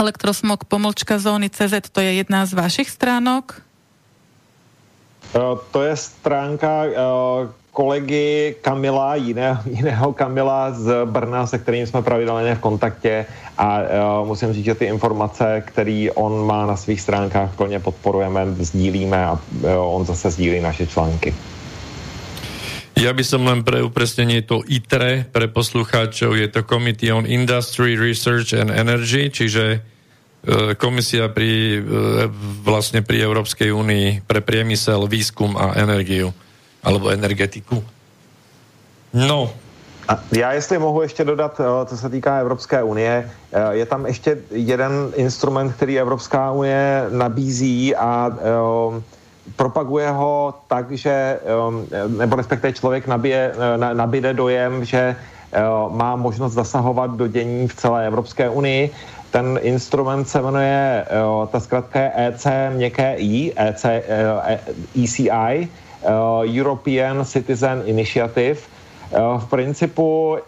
elektrosmog 0.00 0.64
pomlčka 0.64 1.20
zóny 1.20 1.52
CZ, 1.52 1.92
to 1.92 2.00
je 2.00 2.24
jedna 2.24 2.48
z 2.48 2.56
vašich 2.56 2.88
stránok? 2.88 3.60
E, 5.36 5.44
to 5.68 5.78
je 5.84 5.92
stránka, 5.92 6.88
e, 6.88 6.92
kolegy 7.74 8.54
Kamila, 8.62 9.18
jiného, 9.18 9.58
jiného 9.66 10.12
Kamila 10.14 10.70
z 10.70 11.04
Brna, 11.04 11.46
se 11.46 11.58
kterým 11.58 11.86
jsme 11.86 12.02
pravidelně 12.02 12.54
v 12.54 12.62
kontaktě 12.62 13.26
a 13.58 13.78
uh, 13.82 14.26
musím 14.26 14.52
říct, 14.52 14.64
že 14.64 14.74
ty 14.74 14.84
informace, 14.84 15.62
které 15.66 16.06
on 16.14 16.46
má 16.46 16.66
na 16.66 16.76
svých 16.76 17.00
stránkách, 17.00 17.58
plně 17.58 17.80
podporujeme, 17.82 18.46
sdílíme 18.62 19.26
a 19.26 19.32
uh, 19.34 19.70
on 19.74 20.06
zase 20.06 20.30
sdílí 20.30 20.62
naše 20.62 20.86
články. 20.86 21.34
Ja 22.94 23.10
by 23.10 23.26
som 23.26 23.42
len 23.42 23.66
pre 23.66 23.82
upresnenie 23.82 24.46
to 24.46 24.62
ITRE 24.62 25.26
pre 25.26 25.50
poslucháčov, 25.50 26.38
je 26.38 26.46
to 26.46 26.62
Committee 26.62 27.10
on 27.10 27.26
Industry, 27.26 27.98
Research 27.98 28.54
and 28.54 28.70
Energy, 28.70 29.34
čiže 29.34 29.82
uh, 29.82 30.78
komisia 30.78 31.26
pri, 31.26 31.82
vlastne 32.62 33.02
pri 33.02 33.18
Európskej 33.18 33.74
únii 33.74 34.22
pre 34.22 34.46
priemysel, 34.46 35.10
výskum 35.10 35.58
a 35.58 35.74
energiu 35.74 36.30
alebo 36.84 37.10
energetiku. 37.10 37.84
No. 39.14 39.50
A 40.08 40.20
já 40.32 40.52
jestli 40.52 40.78
mohu 40.78 41.02
ještě 41.02 41.24
dodat, 41.24 41.60
eh, 41.60 41.86
co 41.86 41.96
se 41.96 42.08
týká 42.08 42.38
Evropské 42.38 42.82
unie, 42.82 43.30
eh, 43.52 43.74
je 43.74 43.86
tam 43.86 44.06
ještě 44.06 44.38
jeden 44.50 44.92
instrument, 45.16 45.72
který 45.72 46.00
Evropská 46.00 46.52
unie 46.52 47.06
nabízí 47.10 47.96
a 47.96 48.28
um, 48.28 49.04
propaguje 49.56 50.10
ho 50.10 50.54
tak, 50.68 50.92
že, 50.92 51.40
um, 51.68 51.86
nebo 52.18 52.36
respektive 52.36 52.72
člověk 52.72 53.06
nabije, 53.06 53.52
nabide 53.92 54.34
dojem, 54.34 54.84
že 54.84 55.16
má 55.88 56.16
možnost 56.16 56.52
zasahovat 56.52 57.10
do 57.10 57.26
dění 57.26 57.68
v 57.68 57.74
celé 57.74 58.06
Evropské 58.06 58.48
unii. 58.50 58.90
Ten 59.30 59.58
instrument 59.62 60.28
se 60.28 60.42
jmenuje, 60.42 61.06
ta 61.50 61.60
zkrátka 61.60 62.00
je 62.00 62.12
EC 62.16 62.46
měkké 62.74 63.14
I, 63.16 63.52
EC, 63.56 63.84
ECI, 64.96 65.30
Eh, 65.30 65.68
European 66.44 67.24
Citizen 67.24 67.82
Initiative. 67.86 68.60
Eh, 68.60 69.18
v 69.38 69.46
principu 69.50 70.36
eh, 70.36 70.40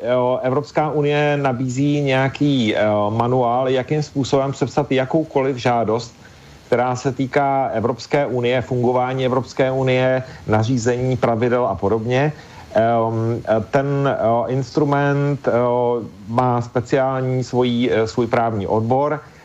Evropská 0.43 0.91
unie 0.91 1.37
nabízí 1.37 2.01
nějaký 2.01 2.75
manuál, 3.11 3.69
jakým 3.69 4.03
způsobem 4.03 4.55
sepsat 4.55 4.93
jakoukoliv 4.93 5.57
žádost, 5.57 6.15
která 6.67 6.97
se 6.97 7.13
týká 7.13 7.71
Evropské 7.73 8.27
unie, 8.27 8.63
fungování 8.63 9.25
Evropské 9.27 9.71
unie, 9.71 10.23
nařízení, 10.47 11.17
pravidel 11.17 11.67
a 11.67 11.75
podobně. 11.75 12.33
Ten 13.71 14.17
instrument 14.47 15.49
má 16.29 16.61
speciální 16.63 17.45
svůj, 17.45 17.91
svůj 18.05 18.27
právní 18.27 18.67
odbor, 18.67 19.21
Eh, 19.21 19.36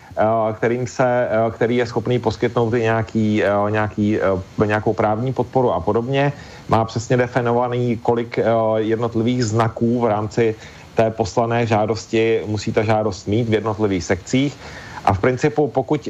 kterým 0.54 0.88
se, 0.88 1.28
eh, 1.30 1.52
který 1.52 1.76
je 1.76 1.86
schopný 1.86 2.20
poskytnout 2.20 2.74
i 2.74 2.82
nějaký, 2.82 3.44
eh, 3.44 3.72
nějaký, 3.72 4.20
nějakou 4.66 4.94
právní 4.94 5.34
podporu 5.34 5.72
a 5.72 5.80
podobně. 5.80 6.34
Má 6.70 6.86
přesně 6.86 7.18
definovaný, 7.18 7.98
kolik 7.98 8.40
jednotlivých 8.78 9.46
znaků 9.46 10.00
v 10.02 10.06
rámci 10.06 10.56
té 10.96 11.12
poslané 11.12 11.66
žádosti 11.66 12.42
musí 12.46 12.72
ta 12.72 12.84
žádost 12.84 13.28
mít 13.28 13.50
v 13.50 13.54
jednotlivých 13.54 14.04
sekcích. 14.04 14.58
A 15.06 15.14
v 15.14 15.20
principu, 15.20 15.68
pokud 15.68 16.10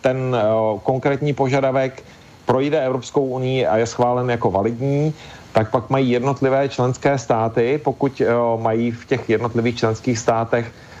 ten 0.00 0.36
konkrétní 0.82 1.32
požadavek 1.32 2.02
projde 2.46 2.84
Evropskou 2.84 3.24
unii 3.24 3.66
a 3.66 3.76
je 3.76 3.86
schválen 3.86 4.30
jako 4.30 4.50
validní, 4.50 5.14
tak 5.52 5.70
pak 5.70 5.90
mají 5.90 6.10
jednotlivé 6.10 6.68
členské 6.68 7.18
státy, 7.18 7.80
pokud 7.84 8.22
mají 8.60 8.90
v 8.90 9.06
těch 9.06 9.30
jednotlivých 9.30 9.76
členských 9.76 10.18
státech 10.18 10.66
Eh, 10.66 10.95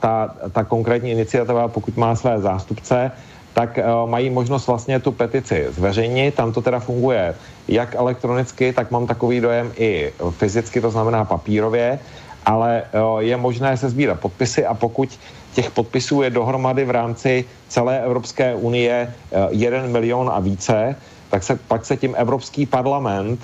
ta, 0.00 0.34
ta 0.52 0.64
konkrétní 0.64 1.10
iniciativa, 1.10 1.68
pokud 1.68 1.96
má 1.96 2.14
své 2.16 2.40
zástupce, 2.40 3.10
tak 3.54 3.78
uh, 3.78 4.10
mají 4.10 4.30
možnost 4.30 4.66
vlastně 4.66 5.00
tu 5.00 5.12
petici 5.12 5.66
zveřejnit. 5.70 6.34
Tam 6.34 6.52
to 6.52 6.62
teda 6.62 6.80
funguje 6.80 7.34
jak 7.68 7.94
elektronicky, 7.94 8.72
tak 8.72 8.90
mám 8.90 9.06
takový 9.06 9.40
dojem 9.40 9.72
i 9.76 10.12
fyzicky, 10.30 10.80
to 10.80 10.90
znamená 10.90 11.24
papírově, 11.24 11.98
ale 12.46 12.82
uh, 12.82 13.20
je 13.20 13.36
možné 13.36 13.76
se 13.76 13.90
sbírat 13.90 14.20
podpisy 14.20 14.66
a 14.66 14.74
pokud 14.74 15.18
těch 15.54 15.70
podpisů 15.70 16.22
je 16.22 16.30
dohromady 16.30 16.84
v 16.84 16.90
rámci 16.90 17.44
celé 17.68 18.00
Evropské 18.00 18.54
unie 18.54 19.14
uh, 19.30 19.38
jeden 19.50 19.92
milion 19.92 20.30
a 20.32 20.40
více, 20.40 20.96
tak 21.30 21.42
se 21.42 21.56
pak 21.68 21.84
se 21.84 21.96
tím 21.96 22.14
Evropský 22.18 22.66
parlament 22.66 23.40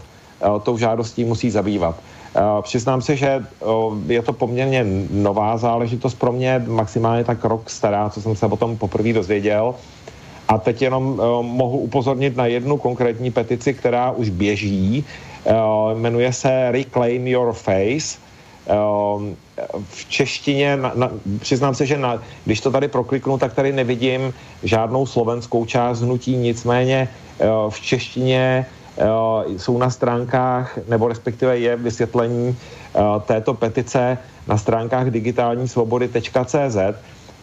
tou 0.62 0.78
žádostí 0.78 1.24
musí 1.24 1.50
zabývat. 1.50 1.96
Eh, 2.38 2.62
přiznám 2.62 3.02
se, 3.02 3.16
že 3.16 3.46
je 4.06 4.22
to 4.22 4.32
poměrně 4.32 4.86
nová 5.10 5.56
záležitost 5.56 6.14
pro 6.14 6.32
mě, 6.32 6.64
maximálně 6.66 7.24
tak 7.24 7.44
rok 7.44 7.70
stará, 7.70 8.10
co 8.10 8.22
jsem 8.22 8.36
se 8.36 8.46
o 8.46 8.56
tom 8.56 8.76
poprvé 8.76 9.12
dozvěděl. 9.12 9.74
A 10.48 10.58
teď 10.58 10.82
jenom 10.82 11.20
mohu 11.42 11.78
upozornit 11.78 12.36
na 12.36 12.46
jednu 12.46 12.76
konkrétní 12.76 13.30
petici, 13.30 13.74
která 13.74 14.10
už 14.10 14.30
běží. 14.30 15.04
Eh, 15.46 15.54
jmenuje 15.94 16.32
se 16.32 16.70
Reclaim 16.70 17.26
Your 17.26 17.52
Face. 17.52 18.18
V 19.88 20.08
češtině, 20.08 20.76
na, 20.76 20.92
na, 20.94 21.10
přiznám 21.40 21.74
se, 21.74 21.86
že 21.86 21.98
na, 21.98 22.20
když 22.44 22.60
to 22.60 22.70
tady 22.70 22.88
prokliknu, 22.88 23.38
tak 23.38 23.54
tady 23.54 23.72
nevidím 23.72 24.34
žádnou 24.62 25.06
slovenskou 25.06 25.64
část 25.64 26.00
hnutí, 26.00 26.36
nicméně 26.36 27.08
v 27.68 27.80
češtině 27.80 28.66
Eh, 28.68 28.77
jsou 29.46 29.78
na 29.78 29.90
stránkách, 29.90 30.78
nebo 30.88 31.08
respektive 31.08 31.58
je 31.58 31.76
vysvětlení 31.76 32.56
eh, 32.56 33.00
této 33.26 33.54
petice 33.54 34.18
na 34.46 34.58
stránkách 34.58 35.06
digitální 35.10 35.68
svobody.cz. 35.68 36.76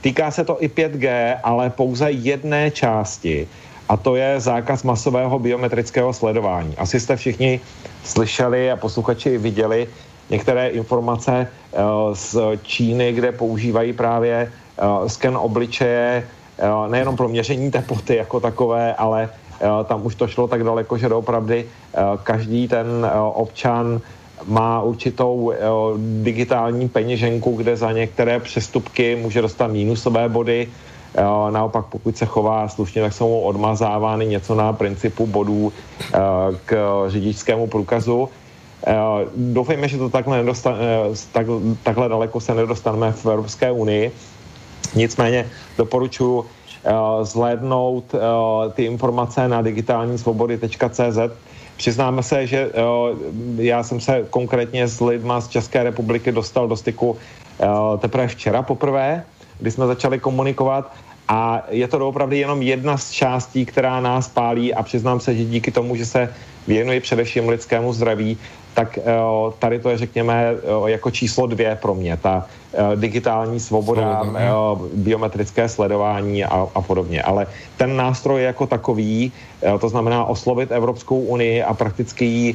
Týká 0.01 0.31
se 0.31 0.43
to 0.43 0.63
i 0.63 0.67
5G, 0.67 1.37
ale 1.43 1.69
pouze 1.69 2.11
jedné 2.11 2.71
části, 2.71 3.47
a 3.89 3.97
to 3.97 4.15
je 4.15 4.39
zákaz 4.39 4.83
masového 4.83 5.39
biometrického 5.39 6.13
sledování. 6.13 6.77
Asi 6.77 6.99
jste 6.99 7.15
všichni 7.15 7.59
slyšeli 8.03 8.71
a 8.71 8.75
posluchači 8.75 9.37
viděli 9.37 9.87
některé 10.29 10.67
informace 10.67 11.47
uh, 11.47 11.81
z 12.13 12.37
Číny, 12.63 13.13
kde 13.13 13.31
používají 13.31 13.93
právě 13.93 14.51
uh, 15.01 15.07
sken 15.07 15.37
obličeje 15.37 16.27
nejenom 16.87 17.15
pro 17.17 17.27
měření 17.27 17.71
teploty 17.71 18.15
jako 18.15 18.39
takové, 18.39 18.95
ale 18.95 19.29
tam 19.59 20.05
už 20.05 20.15
to 20.15 20.27
šlo 20.27 20.47
tak 20.47 20.63
daleko, 20.63 20.97
že 20.97 21.07
opravdu 21.07 21.53
eh, 21.53 21.65
každý 22.23 22.67
ten 22.67 22.87
eh, 23.05 23.19
občan 23.19 24.01
má 24.45 24.81
určitou 24.81 25.51
eh, 25.51 25.57
digitální 26.23 26.89
peněženku, 26.89 27.55
kde 27.55 27.77
za 27.77 27.91
některé 27.91 28.39
přestupky 28.39 29.15
může 29.15 29.41
dostat 29.41 29.67
mínusové 29.67 30.29
body. 30.29 30.67
Naopak, 31.49 31.85
pokud 31.85 32.17
se 32.17 32.25
chová 32.25 32.67
slušně, 32.67 33.01
tak 33.01 33.13
jsou 33.13 33.27
mu 33.27 33.39
odmazávány 33.41 34.25
něco 34.25 34.55
na 34.55 34.73
principu 34.73 35.27
bodů 35.27 35.73
k 36.65 36.75
řidičskému 37.07 37.67
průkazu. 37.67 38.29
Doufejme, 39.35 39.87
že 39.87 39.97
to 39.97 40.09
takhle, 40.09 40.37
nedostane, 40.37 40.77
tak, 41.31 41.47
takhle 41.83 42.09
daleko 42.09 42.39
se 42.39 42.55
nedostaneme 42.55 43.11
v 43.11 43.25
Evropské 43.25 43.71
unii. 43.71 44.11
Nicméně 44.95 45.47
doporučuji 45.77 46.43
Eh, 46.43 46.54
zhlédnout 47.21 48.15
eh, 48.15 48.19
ty 48.73 48.83
informace 48.85 49.47
na 49.47 49.61
digitální 49.61 50.17
svobody.cz. 50.17 51.19
Přiznáme 51.77 52.23
se, 52.23 52.47
že 52.47 52.71
eh, 52.73 53.63
já 53.63 53.83
jsem 53.83 53.99
se 53.99 54.23
konkrétně 54.29 54.87
s 54.87 55.01
lidma 55.01 55.41
z 55.41 55.47
České 55.47 55.83
republiky 55.83 56.31
dostal 56.31 56.67
do 56.67 56.75
styku 56.75 57.17
teprve 57.97 58.27
včera 58.27 58.61
poprvé, 58.61 59.23
kdy 59.59 59.71
jsme 59.71 59.87
začali 59.87 60.19
komunikovat 60.19 60.91
a 61.27 61.63
je 61.69 61.87
to 61.87 62.07
opravdu 62.07 62.35
jenom 62.35 62.61
jedna 62.61 62.97
z 62.97 63.11
částí, 63.11 63.65
která 63.65 63.99
nás 63.99 64.27
pálí 64.27 64.73
a 64.73 64.83
přiznám 64.83 65.19
se, 65.19 65.35
že 65.35 65.45
díky 65.45 65.71
tomu, 65.71 65.95
že 65.95 66.05
se 66.05 66.33
věnuji 66.67 66.99
především 66.99 67.49
lidskému 67.49 67.93
zdraví, 67.93 68.37
tak 68.73 68.99
tady 69.59 69.79
to 69.79 69.89
je, 69.89 69.97
řekněme, 69.97 70.53
jako 70.85 71.11
číslo 71.11 71.47
dvě 71.47 71.75
pro 71.81 71.95
mě. 71.95 72.17
Ta 72.17 72.45
Eh, 72.75 72.95
digitální 72.95 73.59
svoboda, 73.59 74.19
Svoboda 74.19 74.39
eh, 74.39 74.89
biometrické 74.93 75.69
sledování 75.69 76.43
a, 76.43 76.67
a 76.75 76.81
podobně. 76.81 77.23
Ale 77.23 77.47
ten 77.77 77.95
nástroj 77.95 78.43
jako 78.43 78.67
takový, 78.67 79.31
eh, 79.63 79.79
to 79.79 79.89
znamená 79.89 80.25
oslovit 80.25 80.71
Evropskou 80.71 81.19
unii 81.19 81.63
a 81.63 81.73
prakticky 81.73 82.25
ji 82.25 82.47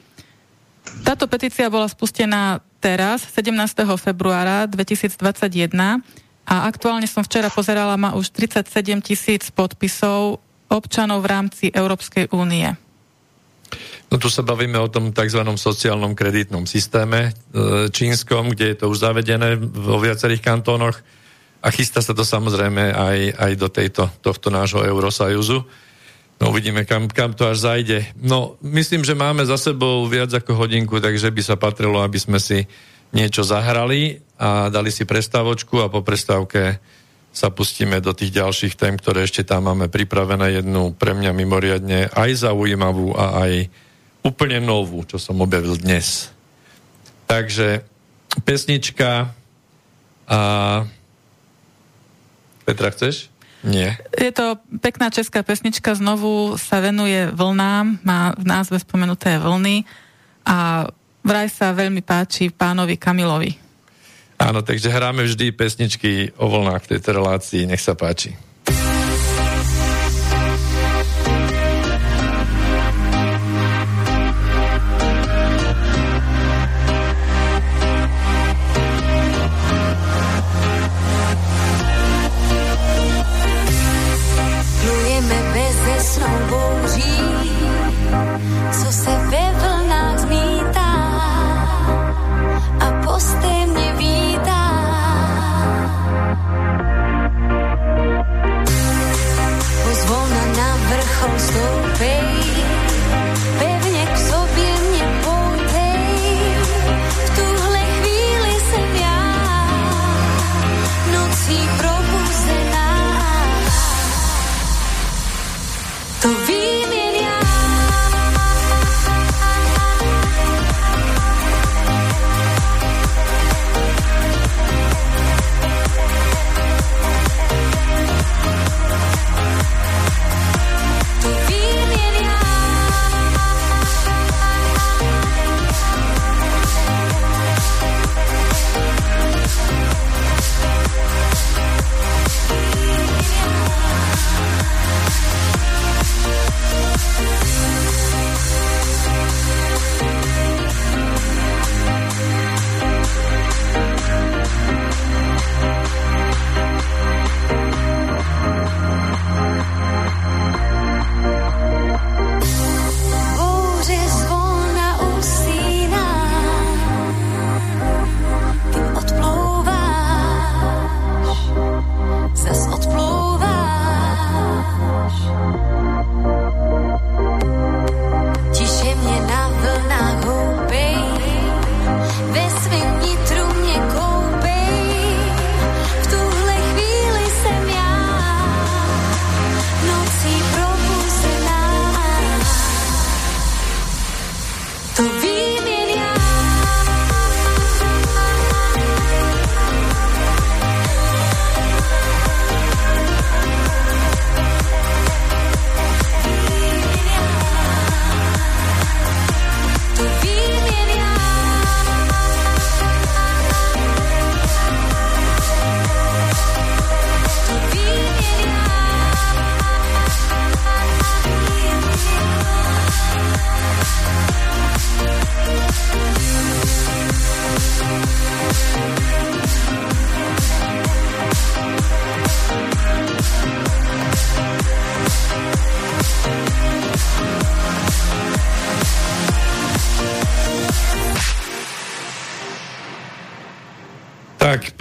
Táto 1.03 1.27
petícia 1.27 1.67
bola 1.67 1.91
spustená 1.91 2.63
teraz, 2.79 3.27
17. 3.27 3.53
februára 3.99 4.65
2021 4.71 5.99
a 6.45 6.67
aktuálne 6.67 7.05
som 7.05 7.21
včera 7.21 7.53
pozerala, 7.53 7.95
má 7.95 8.17
už 8.17 8.33
37 8.33 9.01
tisíc 9.05 9.43
podpisov 9.53 10.41
občanov 10.71 11.23
v 11.23 11.31
rámci 11.31 11.65
Európskej 11.69 12.31
únie. 12.31 12.71
No 14.11 14.19
tu 14.19 14.27
sa 14.27 14.43
bavíme 14.43 14.75
o 14.75 14.91
tom 14.91 15.15
tzv. 15.15 15.39
sociálnom 15.55 16.11
kreditnom 16.11 16.67
systéme 16.67 17.31
e, 17.31 17.87
čínskom, 17.87 18.51
kde 18.51 18.75
je 18.75 18.77
to 18.83 18.85
už 18.91 19.07
zavedené 19.07 19.55
vo 19.55 20.03
viacerých 20.03 20.43
kantónoch 20.43 20.99
a 21.63 21.67
chystá 21.71 22.03
sa 22.03 22.11
to 22.11 22.27
samozrejme 22.27 22.91
aj, 22.91 23.17
aj 23.39 23.51
do 23.55 23.67
tejto, 23.71 24.03
tohto 24.19 24.51
nášho 24.51 24.83
Eurosajuzu. 24.83 25.63
No 26.41 26.49
uvidíme, 26.49 26.83
kam, 26.89 27.07
kam 27.07 27.37
to 27.37 27.47
až 27.47 27.63
zajde. 27.63 28.17
No, 28.17 28.57
myslím, 28.65 29.05
že 29.05 29.13
máme 29.13 29.45
za 29.45 29.55
sebou 29.61 30.03
viac 30.09 30.33
ako 30.33 30.57
hodinku, 30.57 30.97
takže 30.97 31.29
by 31.29 31.41
sa 31.45 31.55
patrilo, 31.55 32.01
aby 32.01 32.17
sme 32.17 32.41
si 32.41 32.65
niečo 33.11 33.43
zahrali 33.43 34.23
a 34.39 34.71
dali 34.73 34.89
si 34.89 35.05
prestávočku 35.05 35.83
a 35.83 35.91
po 35.91 36.01
prestávke 36.01 36.79
sa 37.31 37.47
pustíme 37.47 38.03
do 38.03 38.11
tých 38.11 38.35
ďalších 38.35 38.75
tém, 38.75 38.99
ktoré 38.99 39.23
ešte 39.23 39.47
tam 39.47 39.71
máme 39.71 39.87
pripravené. 39.87 40.59
Jednu 40.59 40.91
pre 40.91 41.15
mňa 41.15 41.31
mimoriadne 41.31 42.11
aj 42.11 42.43
zaujímavú 42.43 43.15
a 43.15 43.47
aj 43.47 43.71
úplne 44.21 44.59
novú, 44.59 45.07
čo 45.07 45.15
som 45.15 45.39
objavil 45.39 45.79
dnes. 45.79 46.27
Takže 47.31 47.87
pesnička 48.43 49.31
a... 50.27 50.39
Petra, 52.67 52.91
chceš? 52.91 53.31
Nie. 53.61 53.95
Je 54.17 54.33
to 54.33 54.57
pekná 54.81 55.13
česká 55.13 55.45
pesnička, 55.45 55.93
znovu 55.93 56.57
sa 56.57 56.81
venuje 56.81 57.29
vlnám, 57.29 58.01
má 58.01 58.33
v 58.33 58.43
názve 58.43 58.81
spomenuté 58.81 59.37
vlny 59.37 59.85
a 60.43 60.89
vraj 61.21 61.47
sa 61.49 61.73
veľmi 61.73 62.01
páči 62.03 62.51
pánovi 62.51 62.97
Kamilovi. 62.97 63.51
Áno, 64.41 64.65
takže 64.65 64.89
hráme 64.89 65.21
vždy 65.25 65.53
pesničky 65.53 66.33
o 66.41 66.49
vlnách 66.49 66.83
v 66.85 66.89
tejto 66.97 67.09
relácii. 67.13 67.69
Nech 67.69 67.81
sa 67.81 67.93
páči. 67.93 68.33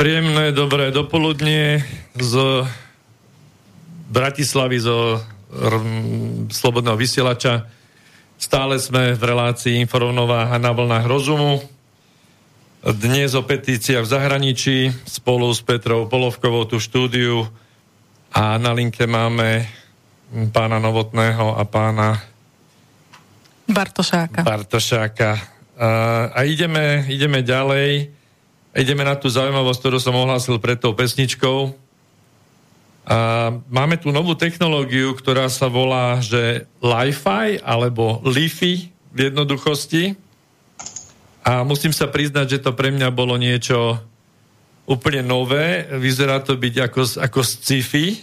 Príjemné, 0.00 0.56
dobré 0.56 0.88
dopoludnie 0.96 1.84
z 2.16 2.64
Bratislavy, 4.08 4.80
zo 4.80 5.20
r- 5.52 6.48
Slobodného 6.48 6.96
vysielača. 6.96 7.68
Stále 8.40 8.80
sme 8.80 9.12
v 9.12 9.20
relácii 9.20 9.76
Inforovnováha 9.84 10.56
na 10.56 10.72
vlnách 10.72 11.04
rozumu. 11.04 11.60
dnes 12.80 13.36
o 13.36 13.44
petíciách 13.44 14.08
v 14.08 14.12
zahraničí 14.16 14.78
spolu 15.04 15.52
s 15.52 15.60
Petrou 15.60 16.08
Polovkovou 16.08 16.64
tu 16.64 16.80
štúdiu 16.80 17.44
a 18.32 18.56
na 18.56 18.72
linke 18.72 19.04
máme 19.04 19.68
pána 20.48 20.80
Novotného 20.80 21.60
a 21.60 21.62
pána 21.68 22.24
Bartošáka. 23.68 24.48
Bartošáka. 24.48 25.36
A, 25.76 25.88
a 26.32 26.40
ideme, 26.48 27.04
ideme 27.04 27.44
ďalej. 27.44 28.16
Ideme 28.70 29.02
na 29.02 29.18
tú 29.18 29.26
zaujímavosť, 29.26 29.80
ktorú 29.82 29.98
som 29.98 30.14
ohlásil 30.14 30.62
pred 30.62 30.78
tou 30.78 30.94
pesničkou. 30.94 31.74
A 33.10 33.18
máme 33.66 33.98
tu 33.98 34.14
novú 34.14 34.38
technológiu, 34.38 35.10
ktorá 35.18 35.50
sa 35.50 35.66
volá, 35.66 36.22
že 36.22 36.70
Li-Fi 36.78 37.58
alebo 37.66 38.22
Li-Fi 38.22 38.72
v 39.10 39.18
jednoduchosti 39.18 40.14
a 41.42 41.66
musím 41.66 41.90
sa 41.90 42.06
priznať, 42.06 42.46
že 42.46 42.62
to 42.62 42.70
pre 42.76 42.94
mňa 42.94 43.10
bolo 43.10 43.34
niečo 43.34 43.98
úplne 44.86 45.26
nové. 45.26 45.88
Vyzerá 45.90 46.38
to 46.38 46.54
byť 46.54 46.74
ako, 46.86 47.02
ako 47.26 47.40
sci-fi. 47.42 48.22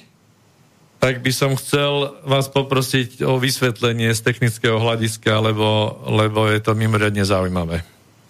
Tak 1.03 1.21
by 1.21 1.31
som 1.35 1.59
chcel 1.59 2.23
vás 2.23 2.47
poprosiť 2.47 3.27
o 3.27 3.35
vysvetlenie 3.35 4.15
z 4.15 4.21
technického 4.23 4.79
hľadiska, 4.79 5.43
lebo, 5.43 5.99
lebo 6.07 6.47
je 6.47 6.63
to 6.63 6.71
mimoriadne 6.73 7.21
zaujímavé. 7.27 7.83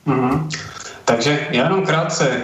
Mm-hmm. 0.10 0.87
Takže 1.08 1.40
já 1.52 1.64
jenom 1.64 1.86
krátce. 1.86 2.30
E, 2.30 2.44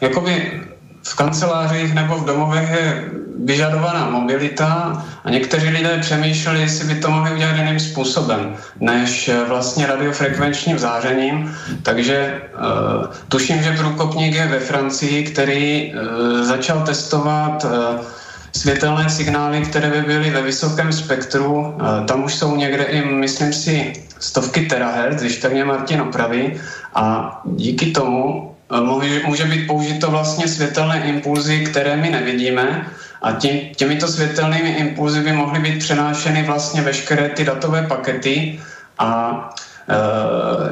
jakoby 0.00 0.62
v 1.02 1.16
kancelářích 1.16 1.94
nebo 1.94 2.14
v 2.14 2.24
domovech 2.24 2.70
je 2.70 3.08
vyžadovaná 3.44 4.10
mobilita 4.10 5.02
a 5.24 5.30
někteří 5.30 5.68
lidé 5.68 5.98
přemýšleli, 5.98 6.60
jestli 6.60 6.94
by 6.94 7.00
to 7.00 7.10
mohli 7.10 7.32
udělat 7.32 7.56
jiným 7.56 7.80
způsobem, 7.80 8.56
než 8.80 9.28
eh, 9.28 9.44
vlastně 9.48 9.86
radiofrekvenčním 9.86 10.78
zářením. 10.78 11.56
Takže 11.82 12.40
uh, 12.54 13.06
tuším, 13.28 13.62
že 13.62 13.76
průkopník 13.76 14.34
je 14.34 14.46
ve 14.46 14.60
Francii, 14.60 15.24
který 15.24 15.92
uh, 15.92 16.42
začal 16.42 16.80
testovat 16.82 17.64
uh, 17.64 17.70
světelné 18.56 19.10
signály, 19.10 19.60
které 19.60 19.90
by 19.90 20.00
byly 20.00 20.30
ve 20.30 20.42
vysokém 20.42 20.92
spektru. 20.92 21.78
Tam 22.06 22.24
už 22.24 22.34
jsou 22.34 22.56
někde 22.56 22.84
i, 22.84 23.04
myslím 23.04 23.52
si, 23.52 23.92
stovky 24.18 24.66
terahertz, 24.66 25.22
když 25.22 25.36
tak 25.36 25.52
mě 25.52 25.64
Martin 25.64 26.00
opraví. 26.00 26.60
A 26.94 27.40
díky 27.44 27.90
tomu 27.90 28.54
může, 28.80 29.22
může 29.26 29.44
být 29.44 29.66
použito 29.66 30.10
vlastně 30.10 30.48
světelné 30.48 31.00
impulzy, 31.04 31.64
které 31.64 31.96
my 31.96 32.10
nevidíme 32.10 32.86
a 33.22 33.32
tím, 33.32 33.60
těmito 33.76 34.08
světelnými 34.08 34.70
impulzy 34.70 35.20
by 35.20 35.32
mohly 35.32 35.60
být 35.60 35.78
přenášeny 35.78 36.42
vlastně 36.42 36.82
veškeré 36.82 37.28
ty 37.28 37.44
datové 37.44 37.86
pakety 37.86 38.60
a 38.98 39.08
Eh, 39.08 39.67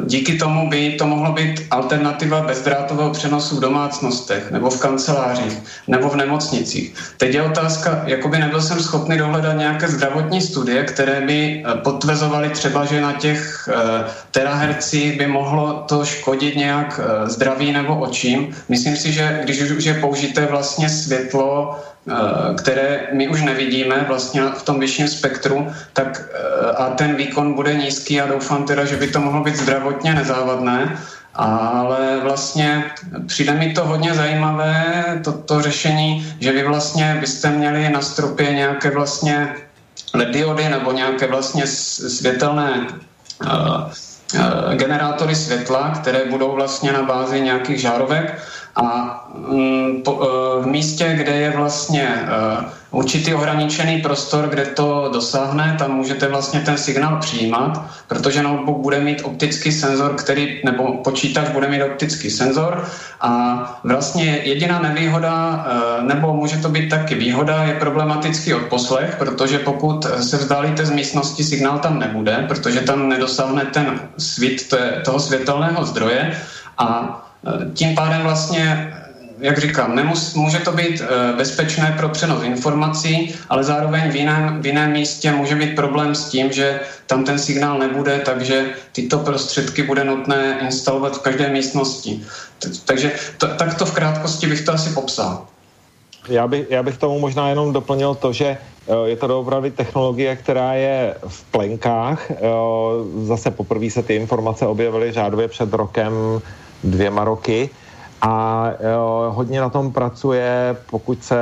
díky 0.07 0.39
tomu 0.39 0.71
by 0.71 0.93
to 0.93 1.07
mohlo 1.07 1.33
být 1.33 1.67
alternativa 1.71 2.41
bezdrátového 2.41 3.11
přenosu 3.11 3.57
v 3.57 3.61
domácnostech 3.61 4.51
nebo 4.51 4.71
v 4.71 4.81
kancelářích 4.81 5.59
nebo 5.89 6.09
v 6.09 6.17
nemocnicích. 6.17 6.95
Teď 7.17 7.35
je 7.35 7.43
otázka, 7.43 8.03
jakoby 8.07 8.39
nebyl 8.39 8.63
jsem 8.63 8.81
schopný 8.81 9.19
dohledat 9.19 9.59
nějaké 9.59 9.89
zdravotní 9.89 10.41
studie, 10.41 10.85
které 10.85 11.21
by 11.21 11.65
eh, 11.65 11.75
potvrzovaly 11.75 12.49
třeba, 12.49 12.85
že 12.85 13.01
na 13.01 13.13
těch 13.13 13.69
eh, 13.73 14.05
terahercích 14.31 15.19
by 15.19 15.27
mohlo 15.27 15.85
to 15.89 16.05
škodit 16.05 16.57
nějak 16.57 17.01
zdraví 17.25 17.73
nebo 17.73 17.97
očím. 17.97 18.57
Myslím 18.69 18.97
si, 18.97 19.13
že 19.13 19.41
když 19.45 19.71
už 19.71 19.85
je 19.85 19.95
použité 19.95 20.47
vlastně 20.47 20.89
světlo 20.89 21.77
Eh, 21.77 21.96
které 22.59 23.09
my 23.13 23.29
už 23.29 23.43
nevidíme 23.43 24.05
vlastně 24.09 24.43
v 24.43 24.63
tom 24.63 24.81
vyšším 24.81 25.09
spektru, 25.09 25.67
tak 25.93 26.23
eh, 26.23 26.71
a 26.71 26.91
ten 26.91 27.15
výkon 27.15 27.55
bude 27.55 27.75
nízký 27.75 28.21
a 28.21 28.27
doufám 28.27 28.65
teda, 28.65 28.85
že 28.85 28.97
by 28.97 29.07
to 29.07 29.21
mohlo 29.21 29.45
být 29.45 29.57
zdravotně 29.57 30.15
nezávadné, 30.15 30.99
ale 31.35 32.21
vlastně 32.23 32.85
přijde 33.27 33.53
mi 33.53 33.73
to 33.73 33.85
hodně 33.85 34.15
zajímavé, 34.15 35.05
toto 35.25 35.39
to 35.39 35.63
řešení, 35.63 36.35
že 36.41 36.53
vy 36.53 36.63
vlastně 36.63 37.17
byste 37.21 37.51
měli 37.51 37.89
na 37.89 38.01
stropě 38.01 38.53
nějaké 38.53 38.91
vlastně 38.91 39.55
LED 40.15 40.29
diody 40.29 40.69
nebo 40.69 40.93
nějaké 40.93 41.27
vlastně 41.27 41.67
světelné 41.67 42.87
uh, 43.47 43.91
generátory 44.75 45.35
světla, 45.35 45.91
které 45.91 46.25
budou 46.25 46.55
vlastně 46.55 46.93
na 46.93 47.03
bázi 47.03 47.41
nějakých 47.41 47.81
žárovek 47.81 48.39
a 48.77 49.27
mm, 49.35 50.03
e, 50.09 50.63
v 50.63 50.67
místě, 50.67 51.15
kde 51.17 51.33
je 51.33 51.51
vlastně 51.51 52.03
e, 52.03 52.27
určitý 52.91 53.35
ohraničený 53.35 54.01
prostor, 54.03 54.49
kde 54.49 54.65
to 54.65 55.11
dosáhne, 55.13 55.77
tam 55.79 55.93
můžete 55.93 56.29
vlastně 56.29 56.61
ten 56.61 56.79
signál 56.79 57.17
přijímat, 57.21 57.85
protože 58.09 58.43
notebook 58.43 58.79
bude 58.79 59.01
mít 59.01 59.23
optický 59.25 59.73
senzor, 59.73 60.15
který, 60.15 60.61
nebo 60.65 60.93
počítač 60.93 61.49
bude 61.49 61.69
mít 61.69 61.83
optický 61.83 62.31
senzor. 62.31 62.85
A 63.21 63.81
vlastně 63.85 64.41
jediná 64.45 64.81
nevýhoda, 64.81 65.67
e, 66.01 66.03
nebo 66.03 66.35
může 66.35 66.57
to 66.57 66.69
být 66.69 66.89
taky 66.89 67.15
výhoda, 67.15 67.65
je 67.65 67.75
problematický 67.75 68.55
odposlech, 68.55 69.17
protože 69.19 69.59
pokud 69.59 70.07
se 70.21 70.37
vzdálíte 70.37 70.87
z 70.87 70.91
místnosti, 70.91 71.45
signál 71.45 71.79
tam 71.79 71.99
nebude, 71.99 72.45
protože 72.49 72.81
tam 72.81 73.09
nedosáhne 73.09 73.65
ten 73.65 74.01
svit 74.19 74.75
toho 75.05 75.21
světelného 75.21 75.85
zdroje. 75.85 76.41
A 76.79 77.23
tím 77.75 77.95
pádem 77.95 78.23
vlastně 78.23 78.93
jak 79.39 79.59
říkám, 79.59 79.97
nemus, 79.97 80.35
může 80.35 80.59
to 80.59 80.73
být 80.73 81.01
e, 81.01 81.37
bezpečné 81.37 81.95
pro 81.99 82.09
přenos 82.09 82.43
informací, 82.43 83.35
ale 83.49 83.65
zároveň 83.65 84.11
v 84.11 84.17
jiném, 84.17 84.63
v 84.63 84.67
jiném 84.67 84.93
místě 84.93 85.33
může 85.33 85.55
být 85.55 85.75
problém 85.75 86.15
s 86.15 86.29
tím, 86.29 86.53
že 86.53 86.81
tam 87.07 87.25
ten 87.25 87.39
signál 87.39 87.79
nebude, 87.79 88.19
takže 88.25 88.67
tyto 88.93 89.19
prostředky 89.19 89.83
bude 89.83 90.05
nutné 90.05 90.59
instalovat 90.61 91.17
v 91.17 91.21
každé 91.21 91.49
místnosti. 91.49 92.23
Takže 92.85 93.13
to, 93.39 93.47
takto 93.47 93.87
v 93.87 93.93
krátkosti 93.93 94.47
bych 94.47 94.61
to 94.61 94.73
asi 94.73 94.91
popsal. 94.91 95.47
Já, 96.29 96.47
by, 96.47 96.67
já 96.71 96.83
bych 96.83 96.99
tomu 96.99 97.19
možná 97.19 97.49
jenom 97.49 97.73
doplnil 97.73 98.15
to, 98.15 98.33
že 98.33 98.59
je 99.05 99.17
to 99.17 99.41
opravdu 99.41 99.71
technologie, 99.71 100.37
která 100.37 100.75
je 100.75 101.15
v 101.29 101.45
plenkách. 101.45 102.31
Zase 103.23 103.51
poprvé 103.51 103.91
se 103.91 104.03
ty 104.03 104.15
informace 104.15 104.67
objevily 104.67 105.13
řádově 105.13 105.49
před 105.49 105.73
rokem 105.73 106.13
dvěma 106.85 107.25
roky 107.25 107.71
a 108.23 108.67
jo, 108.93 109.33
hodně 109.35 109.61
na 109.61 109.71
tom 109.71 109.93
pracuje, 109.93 110.77
pokud 110.91 111.25
se 111.25 111.39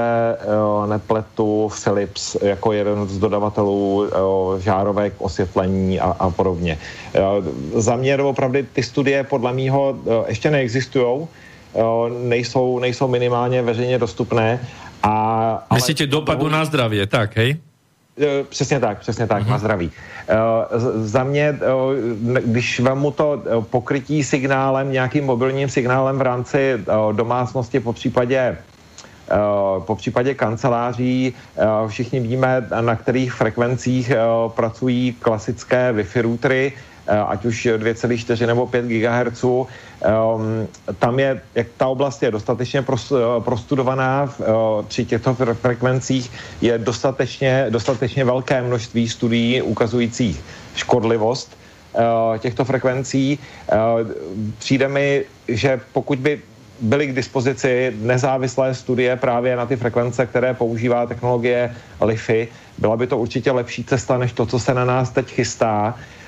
jo, 0.54 0.86
nepletu, 0.86 1.70
Philips 1.84 2.36
jako 2.42 2.72
jeden 2.72 3.08
z 3.08 3.18
dodavatelů 3.18 4.10
jo, 4.18 4.56
žárovek, 4.60 5.14
osvětlení 5.18 6.00
a, 6.00 6.16
a 6.18 6.30
podobně. 6.30 6.78
Jo, 7.14 7.42
za 7.74 7.96
mě 7.96 8.16
opravdu 8.16 8.58
ty 8.72 8.82
studie 8.82 9.24
podle 9.24 9.52
mýho 9.52 9.96
jo, 10.06 10.24
ještě 10.28 10.50
neexistují, 10.50 11.26
nejsou, 12.18 12.78
nejsou 12.78 13.08
minimálně 13.08 13.62
veřejně 13.62 13.98
dostupné. 13.98 14.60
A, 15.02 15.66
Myslíte 15.74 16.06
dopadu 16.06 16.48
na 16.48 16.64
zdravě, 16.64 17.06
tak, 17.06 17.36
hej? 17.36 17.56
Eh, 18.20 18.44
přesně 18.48 18.80
tak, 18.80 18.98
přesně 18.98 19.26
tak, 19.26 19.42
uh-huh. 19.42 19.50
na 19.50 19.58
zdraví. 19.58 19.90
Eh, 20.28 20.34
za 21.02 21.24
mě, 21.24 21.58
eh, 21.58 22.40
když 22.40 22.80
vemu 22.80 23.10
to 23.10 23.42
pokrytí 23.70 24.24
signálem, 24.24 24.92
nějakým 24.92 25.24
mobilním 25.24 25.68
signálem 25.68 26.18
v 26.18 26.22
rámci 26.22 26.78
domácnosti, 27.12 27.80
po 27.80 27.92
případě 27.92 28.58
po 29.78 29.94
případě 29.94 30.34
kanceláří 30.34 31.34
všichni 31.88 32.20
víme, 32.20 32.68
na 32.80 32.96
kterých 32.96 33.32
frekvencích 33.32 34.12
pracují 34.48 35.12
klasické 35.12 35.92
Wi-Fi 35.92 36.22
routery, 36.22 36.72
ať 37.06 37.44
už 37.44 37.66
2,4 37.76 38.46
nebo 38.46 38.66
5 38.66 38.84
GHz. 38.84 39.44
Um, 39.44 39.66
tam 40.98 41.18
je, 41.18 41.40
jak 41.54 41.66
ta 41.76 41.86
oblast 41.86 42.22
je 42.22 42.30
dostatečně 42.30 42.84
prostudovaná 43.38 44.22
uh, 44.24 44.84
při 44.84 45.04
těchto 45.04 45.34
frekvencích, 45.34 46.30
je 46.60 46.78
dostatečně, 46.78 47.66
dostatečně 47.70 48.24
velké 48.24 48.62
množství 48.62 49.08
studií 49.08 49.62
ukazujících 49.62 50.44
škodlivost 50.76 51.56
uh, 51.92 52.38
těchto 52.38 52.64
frekvencí. 52.64 53.38
Uh, 53.72 53.78
přijde 54.58 54.88
mi, 54.88 55.24
že 55.48 55.80
pokud 55.92 56.18
by 56.18 56.40
byly 56.80 57.06
k 57.06 57.14
dispozici 57.14 57.92
nezávislé 58.00 58.74
studie 58.74 59.16
právě 59.16 59.56
na 59.56 59.66
ty 59.66 59.76
frekvence, 59.76 60.26
které 60.26 60.54
používá 60.54 61.06
technologie 61.06 61.74
LiFi, 62.00 62.48
byla 62.78 62.96
by 62.96 63.06
to 63.06 63.18
určitě 63.18 63.50
lepší 63.50 63.84
cesta, 63.84 64.18
než 64.18 64.32
to, 64.32 64.46
co 64.46 64.58
se 64.58 64.74
na 64.74 64.84
nás 64.84 65.10
teď 65.10 65.30
chystá. 65.30 65.94
Eh, 65.96 66.23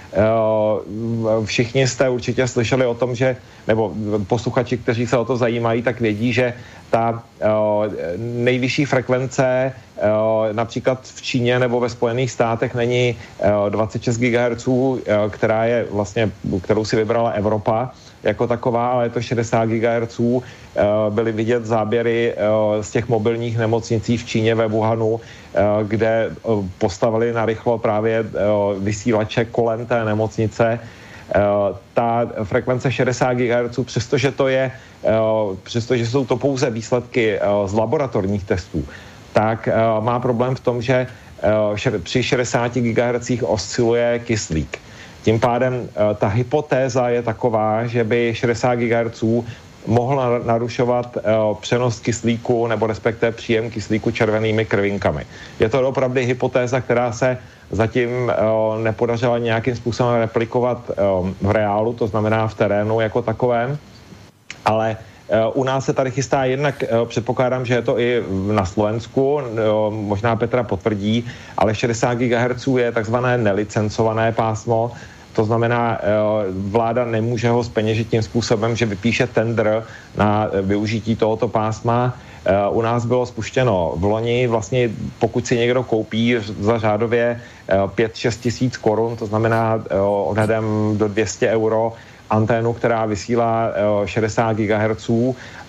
všichni 1.45 1.87
jste 1.89 2.09
určitě 2.09 2.49
slyšeli 2.49 2.87
o 2.87 2.95
tom, 2.95 3.15
že, 3.15 3.37
nebo 3.67 3.95
posluchači, 4.27 4.79
kteří 4.79 5.07
se 5.07 5.17
o 5.17 5.25
to 5.25 5.37
zajímají, 5.37 5.83
tak 5.83 6.01
vědí, 6.01 6.33
že 6.33 6.55
ta 6.91 7.23
eh, 7.41 7.47
nejvyšší 8.19 8.85
frekvence 8.85 9.73
eh, 9.73 10.03
například 10.53 11.03
v 11.03 11.23
Číně 11.23 11.59
nebo 11.59 11.81
ve 11.81 11.89
Spojených 11.89 12.31
státech 12.31 12.75
není 12.75 13.17
26 13.69 14.19
GHz, 14.19 14.69
která 15.31 15.65
je 15.65 15.87
vlastně, 15.91 16.31
kterou 16.63 16.85
si 16.85 16.97
vybrala 16.97 17.31
Evropa, 17.31 17.91
jako 18.27 18.47
taková, 18.47 18.91
ale 18.93 19.05
je 19.07 19.11
to 19.11 19.23
60 19.23 19.65
GHz. 19.67 20.21
Eh, 20.21 20.83
byly 21.11 21.33
vidět 21.33 21.67
záběry 21.67 22.35
eh, 22.35 22.83
z 22.83 22.91
těch 22.91 23.09
mobilních 23.09 23.59
nemocnicí 23.59 24.17
v 24.17 24.25
Číně 24.27 24.55
ve 24.55 24.67
Wuhanu, 24.67 25.21
eh, 25.21 25.61
kde 25.87 26.31
postavili 26.79 27.33
narychlo 27.33 27.79
právě 27.79 28.25
vysílače 28.79 29.45
kolem 29.45 29.87
té 29.87 30.05
nemocnice 30.05 30.81
ta 31.95 32.27
frekvence 32.45 32.93
60 32.93 33.35
GHz, 33.35 33.79
přestože 33.85 34.31
to 34.31 34.49
je, 34.49 34.71
přestože 35.63 36.07
jsou 36.07 36.25
to 36.25 36.37
pouze 36.37 36.71
výsledky 36.71 37.39
z 37.67 37.73
laboratorních 37.73 38.45
testů, 38.45 38.85
tak 39.33 39.69
má 40.01 40.21
problém 40.21 40.55
v 40.55 40.61
tom, 40.61 40.83
že 40.83 41.07
při 42.03 42.23
60 42.23 42.79
GHz 42.79 43.43
osciluje 43.43 44.19
kyslík. 44.19 44.79
Tím 45.27 45.41
pádem 45.41 45.89
ta 46.15 46.29
hypotéza 46.29 47.09
je 47.09 47.23
taková, 47.23 47.87
že 47.87 48.05
by 48.05 48.31
60 48.35 48.75
GHz 48.75 49.25
mohl 49.87 50.43
narušovat 50.47 51.17
uh, 51.17 51.57
přenos 51.59 52.01
kyslíku 52.01 52.67
nebo 52.67 52.87
respektive 52.87 53.33
příjem 53.33 53.71
kyslíku 53.71 54.11
červenými 54.11 54.65
krvinkami. 54.65 55.27
Je 55.61 55.69
to 55.69 55.89
opravdu 55.89 56.21
hypotéza, 56.21 56.81
která 56.81 57.13
se 57.13 57.39
zatím 57.71 58.11
uh, 58.11 58.79
nepodařila 58.83 59.39
nějakým 59.39 59.77
způsobem 59.77 60.15
replikovat 60.15 60.91
v 61.43 61.51
reálu, 61.51 61.93
to 61.93 62.07
znamená 62.07 62.47
v 62.49 62.55
terénu 62.55 63.01
jako 63.01 63.23
takovém, 63.23 63.79
ale 64.65 64.97
u 65.55 65.65
nás 65.65 65.85
se 65.85 65.93
tady 65.93 66.11
chystá 66.11 66.45
jednak, 66.45 66.85
předpokládám, 67.05 67.67
že 67.67 67.75
je 67.75 67.83
to 67.83 67.99
i 67.99 68.23
na 68.53 68.65
Slovensku, 68.65 69.41
možná 69.91 70.37
Petra 70.37 70.63
potvrdí, 70.63 71.27
ale 71.59 71.75
60 71.75 72.15
GHz 72.15 72.67
je 72.67 72.93
takzvané 72.93 73.39
nelicencované 73.39 74.33
pásmo, 74.33 74.93
to 75.37 75.45
znamená, 75.45 76.01
eh, 76.01 76.09
vláda 76.49 77.05
nemůže 77.05 77.49
ho 77.53 77.65
speněžit 77.65 78.09
tím 78.09 78.23
způsobem, 78.23 78.77
že 78.77 78.87
vypíše 78.87 79.27
tender 79.27 79.85
na 80.17 80.49
eh, 80.49 80.63
využití 80.63 81.17
tohoto 81.17 81.49
pásma. 81.49 82.17
Eh, 82.45 82.53
u 82.73 82.81
nás 82.81 83.05
bylo 83.05 83.27
spuštěno 83.27 83.93
v 83.97 84.05
loni, 84.05 84.47
vlastně 84.47 84.91
pokud 85.19 85.47
si 85.47 85.57
někdo 85.57 85.85
koupí 85.85 86.41
za 86.41 86.79
řádově 86.79 87.41
5-6 87.69 88.41
tisíc 88.41 88.77
korun, 88.77 89.17
to 89.17 89.27
znamená 89.27 89.83
odhadem 90.25 90.65
do 90.97 91.09
200 91.09 91.51
euro, 91.51 91.93
anténu, 92.31 92.73
která 92.73 93.07
vysílá 93.07 93.71
60 94.07 94.57
GHz 94.57 95.11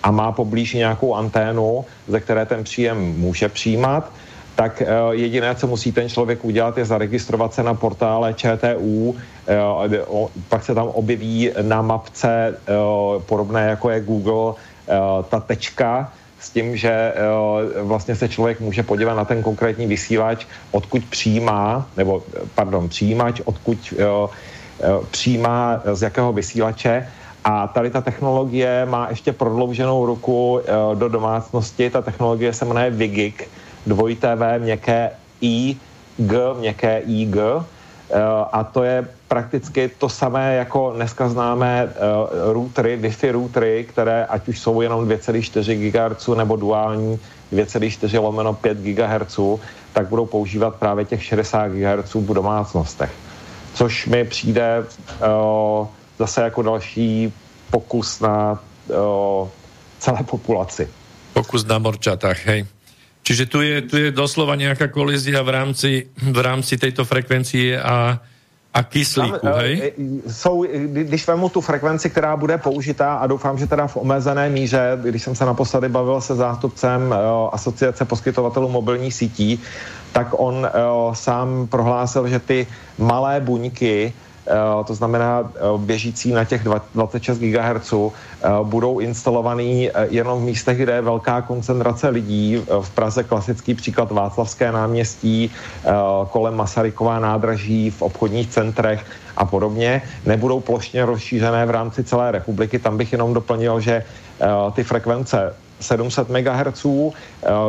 a 0.02 0.10
má 0.10 0.32
poblíž 0.32 0.74
nějakou 0.74 1.14
anténu, 1.14 1.84
ze 2.08 2.20
které 2.20 2.46
ten 2.46 2.64
příjem 2.64 2.98
může 3.18 3.48
přijímat, 3.48 4.10
tak 4.58 4.82
jediné, 5.10 5.54
co 5.54 5.66
musí 5.66 5.92
ten 5.92 6.08
člověk 6.08 6.44
udělat, 6.44 6.78
je 6.78 6.84
zaregistrovat 6.84 7.54
se 7.54 7.62
na 7.62 7.74
portále 7.74 8.34
ČTU, 8.34 9.16
pak 10.48 10.64
se 10.64 10.74
tam 10.74 10.88
objeví 10.88 11.50
na 11.62 11.82
mapce 11.82 12.58
podobné 13.18 13.68
jako 13.68 13.90
je 13.90 14.00
Google 14.00 14.54
ta 15.28 15.40
tečka, 15.40 16.10
s 16.40 16.50
tím, 16.50 16.76
že 16.76 17.14
vlastně 17.82 18.16
se 18.16 18.28
člověk 18.28 18.60
může 18.60 18.82
podívat 18.82 19.14
na 19.14 19.24
ten 19.24 19.42
konkrétní 19.42 19.86
vysílač, 19.86 20.46
odkud 20.70 21.02
přijímá, 21.10 21.86
nebo 21.96 22.22
pardon, 22.54 22.88
přijímač, 22.88 23.40
odkud 23.44 23.78
přijímá 25.10 25.82
z 25.92 26.02
jakého 26.02 26.32
vysílače. 26.32 27.08
A 27.44 27.66
tady 27.66 27.90
ta 27.90 28.00
technologie 28.00 28.86
má 28.90 29.06
ještě 29.10 29.32
prodlouženou 29.32 30.06
ruku 30.06 30.60
do 30.94 31.08
domácnosti. 31.08 31.90
Ta 31.90 32.02
technologie 32.02 32.52
se 32.52 32.64
jmenuje 32.64 32.90
Vigik, 32.90 33.48
dvojité 33.88 34.36
V, 34.36 34.58
měkké 34.58 35.10
I, 35.40 35.76
G, 36.18 36.54
měkké 36.58 36.98
IG. 36.98 37.36
A 38.52 38.64
to 38.64 38.82
je 38.82 39.08
prakticky 39.28 39.90
to 39.98 40.08
samé, 40.08 40.54
jako 40.54 40.92
dneska 40.96 41.28
známe 41.28 41.84
uh, 41.84 42.52
routery, 42.52 42.96
Wi-Fi 42.96 43.32
routery, 43.32 43.84
které 43.88 44.24
ať 44.26 44.48
už 44.48 44.60
jsou 44.60 44.80
jenom 44.80 45.08
2,4 45.08 45.90
GHz 45.90 46.28
nebo 46.28 46.56
duální 46.56 47.18
2,4 47.52 48.22
lomeno 48.22 48.54
5 48.54 48.78
GHz, 48.78 49.40
tak 49.92 50.08
budou 50.08 50.26
používat 50.26 50.74
právě 50.74 51.04
těch 51.04 51.24
60 51.24 51.68
GHz 51.68 52.14
v 52.14 52.34
domácnostech. 52.34 53.12
Což 53.74 54.06
mi 54.06 54.24
přijde 54.24 54.80
uh, 54.80 55.86
zase 56.18 56.42
jako 56.42 56.62
další 56.62 57.32
pokus 57.70 58.20
na 58.20 58.60
celé 59.98 60.22
populaci. 60.24 60.88
Pokus 61.32 61.64
na 61.64 61.78
morčatách, 61.78 62.46
hej. 62.46 62.66
Čiže 63.28 63.44
tu 63.46 63.60
je, 63.60 63.82
tu 63.84 63.96
je 64.00 64.08
doslova 64.08 64.56
nějaká 64.56 64.88
kolizia 64.88 65.44
v 65.44 65.52
rámci, 65.52 66.08
v 66.16 66.38
rámci 66.40 66.80
tejto 66.80 67.04
frekvencie 67.04 67.76
a 67.76 68.16
a 68.74 68.82
kyslíku, 68.82 69.38
Tam, 69.38 69.58
hej? 69.58 69.92
Eh, 69.98 70.32
jsou, 70.32 70.64
když 70.86 71.26
vemu 71.26 71.48
tu 71.48 71.60
frekvenci, 71.60 72.10
která 72.10 72.36
bude 72.36 72.58
použitá 72.58 73.14
a 73.14 73.26
doufám, 73.26 73.58
že 73.58 73.66
teda 73.66 73.86
v 73.86 73.96
omezené 73.96 74.48
míře, 74.48 74.98
když 75.02 75.22
jsem 75.22 75.34
se 75.34 75.44
naposledy 75.44 75.88
bavil 75.88 76.20
se 76.20 76.34
zástupcem 76.34 77.10
uh, 77.10 77.16
asociace 77.52 78.04
poskytovatelů 78.04 78.68
mobilních 78.68 79.14
sítí, 79.14 79.60
tak 80.12 80.28
on 80.32 80.54
uh, 80.54 81.14
sám 81.14 81.66
prohlásil, 81.66 82.28
že 82.28 82.38
ty 82.38 82.66
malé 82.98 83.40
buňky 83.40 84.12
to 84.84 84.94
znamená 84.94 85.50
eh, 85.54 85.60
běžící 85.78 86.32
na 86.32 86.44
těch 86.44 86.64
26 86.94 87.38
GHz, 87.38 87.92
eh, 87.92 88.48
budou 88.62 88.98
instalovaný 88.98 89.90
jenom 90.08 90.40
v 90.40 90.44
místech, 90.44 90.78
kde 90.78 90.92
je 90.92 91.02
velká 91.02 91.42
koncentrace 91.42 92.08
lidí. 92.08 92.64
V 92.80 92.90
Praze 92.90 93.24
klasický 93.24 93.74
příklad 93.74 94.12
Václavské 94.12 94.72
náměstí, 94.72 95.50
kolem 96.30 96.54
Masaryková 96.54 97.18
nádraží, 97.18 97.90
v 97.90 98.02
obchodních 98.02 98.48
centrech 98.48 99.04
a 99.36 99.44
podobně. 99.44 100.02
Nebudou 100.26 100.60
plošně 100.60 101.04
rozšířené 101.04 101.66
v 101.66 101.70
rámci 101.70 102.04
celé 102.04 102.32
republiky. 102.32 102.78
Tam 102.78 102.96
bych 102.96 103.12
jenom 103.12 103.34
doplnil, 103.34 103.80
že 103.80 104.04
ty 104.74 104.84
frekvence 104.84 105.54
700 105.80 106.28
MHz, 106.28 106.86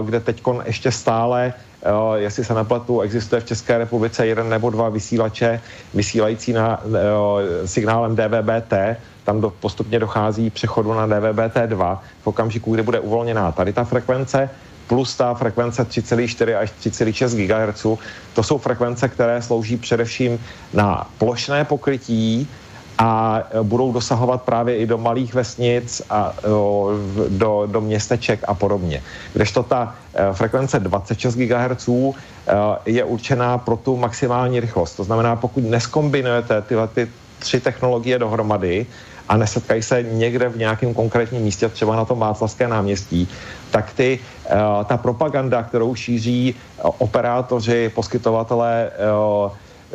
kde 0.06 0.20
teď 0.20 0.42
ještě 0.66 0.92
stále 0.92 1.54
jestli 2.16 2.46
se 2.46 2.54
nepletu, 2.54 3.02
existuje 3.02 3.42
v 3.42 3.46
České 3.46 3.78
republice 3.78 4.28
jeden 4.28 4.50
nebo 4.50 4.70
dva 4.70 4.90
vysílače 4.90 5.62
vysílající 5.94 6.54
na 6.54 6.82
signálem 7.66 8.16
DVB-T, 8.16 8.98
tam 9.24 9.42
do, 9.42 9.50
postupně 9.50 10.00
dochází 10.00 10.50
přechodu 10.50 10.94
na 10.94 11.08
DVB-T2 11.08 11.98
v 12.22 12.28
okamžiku, 12.28 12.74
kdy 12.74 12.84
bude 12.84 13.00
uvolněná 13.00 13.52
tady 13.52 13.74
ta 13.74 13.84
frekvence, 13.84 14.50
plus 14.88 15.16
ta 15.16 15.34
frekvence 15.34 15.84
3,4 15.84 16.58
až 16.58 16.72
3,6 16.82 17.48
GHz. 17.48 17.86
To 18.34 18.44
jsou 18.44 18.58
frekvence, 18.58 19.08
které 19.08 19.42
slouží 19.42 19.78
především 19.78 20.40
na 20.74 21.08
plošné 21.18 21.66
pokrytí 21.66 22.48
a 23.00 23.42
e, 23.52 23.64
budou 23.64 23.92
dosahovat 23.92 24.42
právě 24.42 24.78
i 24.78 24.86
do 24.86 24.98
malých 24.98 25.34
vesnic 25.34 26.02
a 26.10 26.34
do, 27.30 27.64
do 27.66 27.82
městeček 27.82 28.40
a 28.48 28.54
podobně. 28.54 29.04
Kdežto 29.34 29.64
ta 29.64 29.96
e, 30.14 30.34
frekvence 30.34 30.80
26 30.80 31.36
GHz 31.36 31.90
je 32.86 33.04
určená 33.04 33.58
pro 33.58 33.78
tu 33.78 33.98
maximální 33.98 34.60
rychlost. 34.60 34.96
To 34.96 35.04
znamená, 35.04 35.36
pokud 35.36 35.64
neskombinujete 35.64 36.62
tyhle 36.62 36.88
ty 36.88 37.08
tři 37.40 37.60
technologie 37.60 38.20
dohromady 38.20 38.86
a 39.30 39.38
nesetkají 39.38 39.82
se 39.84 40.04
někde 40.04 40.50
v 40.50 40.58
nějakém 40.58 40.94
konkrétním 40.94 41.42
místě, 41.42 41.70
třeba 41.70 41.96
na 41.96 42.06
tom 42.06 42.20
Václavské 42.20 42.68
náměstí, 42.68 43.28
tak 43.72 43.94
ty, 43.94 44.20
ta 44.86 44.98
propaganda, 44.98 45.64
kterou 45.64 45.96
šíří 45.96 46.56
operátoři, 46.82 47.92
poskytovatelé 47.96 48.92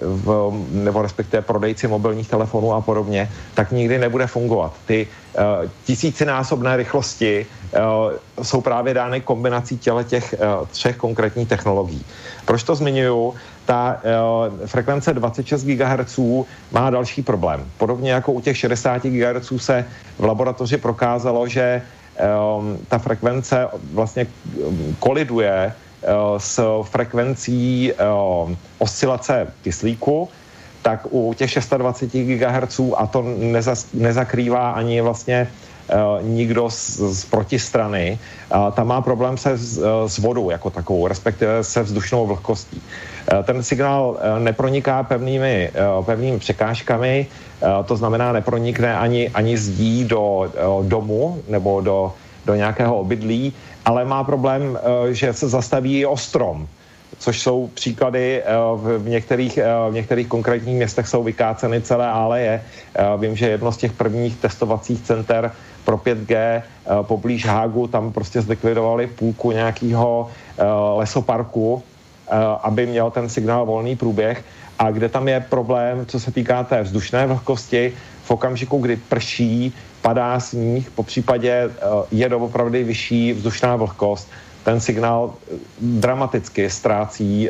v, 0.00 0.52
nebo 0.70 1.02
respektive 1.02 1.42
prodejci 1.42 1.88
mobilních 1.88 2.28
telefonů 2.28 2.72
a 2.72 2.80
podobně, 2.80 3.30
tak 3.54 3.72
nikdy 3.72 3.98
nebude 3.98 4.26
fungovat. 4.26 4.72
Ty 4.86 5.06
uh, 5.06 5.42
tisícinásobné 5.84 6.76
rychlosti 6.76 7.46
uh, 7.46 8.44
jsou 8.44 8.60
právě 8.60 8.94
dány 8.94 9.20
kombinací 9.20 9.78
těle 9.78 10.04
těch 10.04 10.34
uh, 10.38 10.66
třech 10.68 10.96
konkrétních 10.96 11.48
technologií. 11.48 12.04
Proč 12.44 12.62
to 12.62 12.74
zmiňuju? 12.74 13.34
Ta 13.64 14.00
uh, 14.50 14.66
frekvence 14.66 15.14
26 15.14 15.64
GHz 15.64 16.18
má 16.72 16.90
další 16.90 17.22
problém. 17.22 17.64
Podobně 17.78 18.12
jako 18.12 18.32
u 18.32 18.40
těch 18.40 18.56
60 18.56 19.02
GHz 19.02 19.52
se 19.56 19.84
v 20.18 20.24
laboratoři 20.24 20.76
prokázalo, 20.76 21.48
že 21.48 21.82
um, 22.58 22.78
ta 22.88 22.98
frekvence 22.98 23.68
vlastně 23.92 24.26
koliduje 24.98 25.72
s 26.38 26.82
frekvencí 26.82 27.92
eh, 27.92 27.96
oscilace 28.78 29.46
kyslíku, 29.62 30.28
tak 30.82 31.06
u 31.10 31.34
těch 31.34 31.50
620 31.50 32.12
GHz 32.12 32.80
a 32.96 33.06
to 33.06 33.24
nezakrývá 33.94 34.70
ani 34.70 35.00
vlastně 35.00 35.48
uh, 35.48 36.28
nikdo 36.28 36.70
z, 36.70 37.24
protistrany, 37.24 38.18
tam 38.72 38.86
má 38.86 39.00
problém 39.00 39.36
se 39.36 39.56
s, 39.56 39.80
s 40.06 40.18
vodou 40.18 40.50
jako 40.50 40.70
takovou, 40.70 41.06
respektive 41.06 41.64
se 41.64 41.82
vzdušnou 41.82 42.26
vlhkostí. 42.26 42.82
Ten 43.44 43.62
signál 43.62 44.18
neproniká 44.38 45.02
pevnými, 45.02 45.70
pevnými 46.06 46.38
překážkami, 46.38 47.26
to 47.84 47.96
znamená 47.96 48.32
nepronikne 48.32 48.96
ani, 48.96 49.28
ani 49.28 49.56
zdí 49.56 50.04
do 50.04 50.52
domu 50.82 51.42
nebo 51.48 51.80
do, 51.80 52.12
do 52.46 52.54
nějakého 52.54 52.98
obydlí, 52.98 53.52
ale 53.84 54.04
má 54.04 54.24
problém, 54.24 54.78
eh, 54.78 55.14
že 55.14 55.32
se 55.32 55.48
zastaví 55.48 56.06
o 56.06 56.16
strom 56.16 56.68
což 57.18 57.40
jsou 57.40 57.70
příklady 57.74 58.42
eh, 58.42 58.46
v 58.76 59.08
některých, 59.08 59.58
eh, 59.58 59.64
v 59.90 59.94
některých 59.94 60.26
konkrétních 60.26 60.76
městech 60.76 61.08
jsou 61.08 61.22
vykáceny 61.22 61.80
celé 61.80 62.08
aleje. 62.08 62.62
Vím, 63.18 63.36
že 63.36 63.48
jedno 63.48 63.72
z 63.72 63.76
těch 63.76 63.92
prvních 63.92 64.36
testovacích 64.36 65.02
center 65.02 65.52
pro 65.84 65.96
5G 65.96 66.62
poblíž 67.02 67.46
Hágu, 67.46 67.86
tam 67.86 68.12
prostě 68.12 68.42
zlikvidovali 68.42 69.06
půlku 69.06 69.52
nějakého 69.52 70.28
lesoparku 70.96 71.82
aby 72.62 72.86
měl 72.86 73.10
ten 73.10 73.28
signál 73.28 73.66
volný 73.66 73.96
průběh. 73.96 74.44
A 74.78 74.90
kde 74.90 75.08
tam 75.08 75.28
je 75.28 75.40
problém, 75.40 76.06
co 76.06 76.20
se 76.20 76.32
týká 76.32 76.64
té 76.64 76.82
vzdušné 76.82 77.26
vlhkosti, 77.26 77.92
v 78.24 78.30
okamžiku, 78.30 78.78
kdy 78.80 78.96
prší, 78.96 79.72
padá 80.02 80.40
sníh, 80.40 80.90
po 80.90 81.02
případě 81.02 81.70
je 82.12 82.28
doopravdy 82.28 82.84
vyšší 82.84 83.32
vzdušná 83.32 83.76
vlhkost, 83.76 84.28
ten 84.64 84.80
signál 84.80 85.34
dramaticky 85.80 86.70
ztrácí 86.70 87.48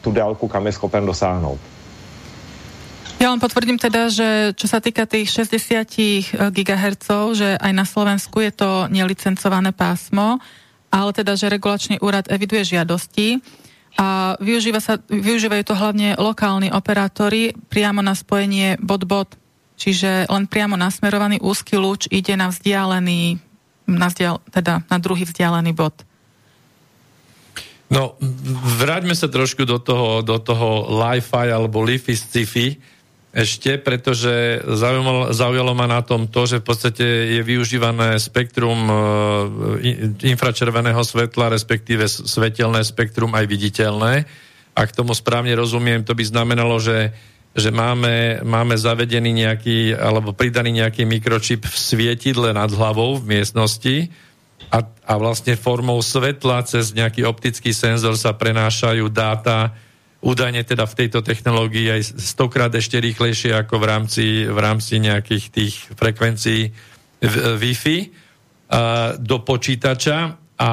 tu 0.00 0.10
délku, 0.10 0.48
kam 0.48 0.66
je 0.66 0.72
schopen 0.72 1.06
dosáhnout. 1.06 1.58
Ja 3.18 3.34
len 3.34 3.42
potvrdím 3.42 3.82
teda, 3.82 4.06
že 4.06 4.54
čo 4.54 4.70
sa 4.70 4.78
týka 4.78 5.02
tých 5.02 5.26
60 5.34 6.54
GHz, 6.54 7.10
že 7.34 7.58
aj 7.58 7.72
na 7.74 7.82
Slovensku 7.82 8.38
je 8.38 8.54
to 8.54 8.86
nelicencované 8.86 9.74
pásmo, 9.74 10.38
ale 10.94 11.10
teda, 11.10 11.34
že 11.34 11.50
regulačný 11.50 11.98
úrad 11.98 12.30
eviduje 12.30 12.78
žiadosti 12.78 13.42
a 13.98 14.38
využívajú 15.10 15.62
to 15.66 15.74
hlavne 15.74 16.14
lokálni 16.14 16.70
operátori 16.70 17.50
priamo 17.66 17.98
na 18.06 18.14
spojenie 18.14 18.78
bod-bod, 18.78 19.34
čiže 19.78 20.26
len 20.26 20.50
priamo 20.50 20.74
nasmerovaný 20.74 21.38
úzky 21.38 21.78
lúč 21.78 22.10
ide 22.10 22.34
na 22.34 22.50
vzdialený, 22.50 23.38
na, 23.86 24.10
vzdial, 24.10 24.42
teda 24.50 24.82
na 24.90 24.98
druhý 24.98 25.22
vzdialený 25.22 25.72
bod. 25.72 25.94
No, 27.88 28.20
vráťme 28.82 29.16
sa 29.16 29.32
trošku 29.32 29.64
do 29.64 29.80
toho, 29.80 30.20
do 30.20 30.36
toho 30.36 30.92
Li-Fi 30.92 31.48
alebo 31.48 31.80
Li-Fi 31.80 32.12
sci-fi 32.12 32.76
ešte, 33.28 33.76
pretože 33.76 34.64
zaujalo, 34.64 35.36
zaujalo 35.36 35.72
ma 35.76 35.84
na 35.84 36.00
tom 36.00 36.26
to, 36.26 36.48
že 36.48 36.60
v 36.60 36.64
podstate 36.64 37.06
je 37.38 37.40
využívané 37.44 38.16
spektrum 38.16 38.88
uh, 38.88 38.96
infračerveného 40.24 41.00
svetla, 41.04 41.52
respektíve 41.52 42.08
svetelné 42.08 42.80
spektrum 42.82 43.36
aj 43.36 43.44
viditeľné. 43.44 44.24
Ak 44.72 44.96
tomu 44.96 45.12
správne 45.12 45.52
rozumiem, 45.54 46.02
to 46.08 46.16
by 46.16 46.24
znamenalo, 46.24 46.80
že, 46.80 47.12
že 47.56 47.70
máme, 47.74 48.44
máme 48.44 48.76
zavedený 48.76 49.46
nejaký, 49.46 49.96
alebo 49.96 50.36
pridaný 50.36 50.84
nejaký 50.84 51.08
mikročip 51.08 51.64
v 51.64 51.76
svietidle 51.76 52.54
nad 52.54 52.70
hlavou 52.70 53.18
v 53.18 53.38
miestnosti 53.38 54.12
a, 54.68 54.84
a 54.84 55.12
vlastne 55.16 55.56
formou 55.56 55.98
svetla 56.04 56.62
cez 56.68 56.92
nejaký 56.92 57.24
optický 57.24 57.72
senzor 57.72 58.14
sa 58.14 58.36
prenášajú 58.36 59.08
dáta 59.08 59.74
údajne 60.18 60.66
teda 60.66 60.82
v 60.86 60.96
tejto 61.04 61.22
technológii 61.22 61.94
aj 61.94 62.02
stokrát 62.18 62.72
ešte 62.74 62.98
rýchlejšie 62.98 63.54
ako 63.54 63.78
v 63.78 63.84
rámci, 63.86 64.24
v 64.50 64.58
rámci 64.58 64.98
nejakých 64.98 65.44
tých 65.54 65.74
frekvencií 65.94 66.74
Wi-Fi 67.58 67.98
do 69.22 69.36
počítača 69.46 70.18
a 70.58 70.72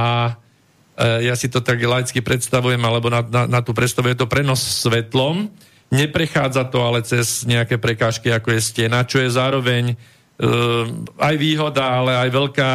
ja 0.97 1.35
si 1.35 1.47
to 1.51 1.59
tak 1.59 1.77
laicky 1.83 2.23
predstavujem, 2.23 2.79
alebo 2.79 3.11
na, 3.11 3.21
na, 3.21 3.43
na 3.45 3.59
tú 3.59 3.75
predstavu 3.75 4.15
je 4.15 4.17
to 4.17 4.31
prenos 4.31 4.63
svetlom, 4.63 5.51
neprechádza 5.93 6.65
to 6.69 6.81
ale 6.81 7.05
cez 7.05 7.45
nejaké 7.45 7.77
prekážky, 7.77 8.33
ako 8.33 8.55
je 8.55 8.61
stena, 8.61 9.05
čo 9.05 9.21
je 9.21 9.29
zároveň 9.29 9.93
uh, 9.93 10.85
aj 11.21 11.35
výhoda, 11.37 12.01
ale 12.01 12.17
aj 12.25 12.29
veľká, 12.29 12.71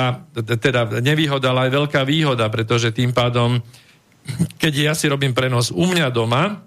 teda 0.60 1.02
nevýhoda, 1.02 1.50
ale 1.50 1.68
aj 1.68 1.72
veľká 1.74 2.00
výhoda, 2.06 2.46
pretože 2.52 2.94
tým 2.94 3.10
pádom 3.10 3.58
keď 4.60 4.72
ja 4.74 4.92
si 4.96 5.08
robím 5.08 5.32
prenos 5.32 5.72
u 5.72 5.84
mňa 5.88 6.12
doma, 6.12 6.62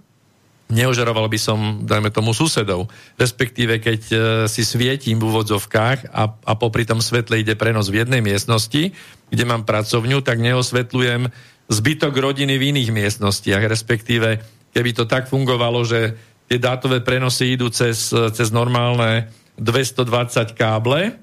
neožaroval 0.74 1.30
by 1.30 1.40
som, 1.40 1.60
dajme 1.86 2.10
tomu, 2.10 2.34
susedov. 2.34 2.90
Respektíve, 3.20 3.78
keď 3.78 4.02
e, 4.10 4.18
si 4.50 4.66
svietim 4.66 5.22
v 5.22 5.28
úvodzovkách 5.30 6.10
a, 6.10 6.24
a 6.34 6.54
popri 6.58 6.88
tom 6.88 7.04
svetle 7.04 7.38
ide 7.38 7.54
prenos 7.54 7.94
v 7.94 8.02
jednej 8.02 8.24
miestnosti, 8.24 8.96
kde 9.30 9.44
mám 9.46 9.68
pracovňu, 9.68 10.24
tak 10.26 10.42
neosvetľujem 10.42 11.30
zbytok 11.70 12.14
rodiny 12.16 12.58
v 12.58 12.74
iných 12.74 12.90
miestnostiach. 12.90 13.62
Respektíve, 13.70 14.42
keby 14.74 14.92
to 14.98 15.06
tak 15.06 15.30
fungovalo, 15.30 15.86
že 15.86 16.18
tie 16.48 16.60
dátové 16.60 17.00
prenosy 17.00 17.56
idú 17.56 17.72
cez, 17.72 18.12
cez 18.12 18.50
normálne 18.54 19.32
220 19.58 20.54
káble, 20.58 21.16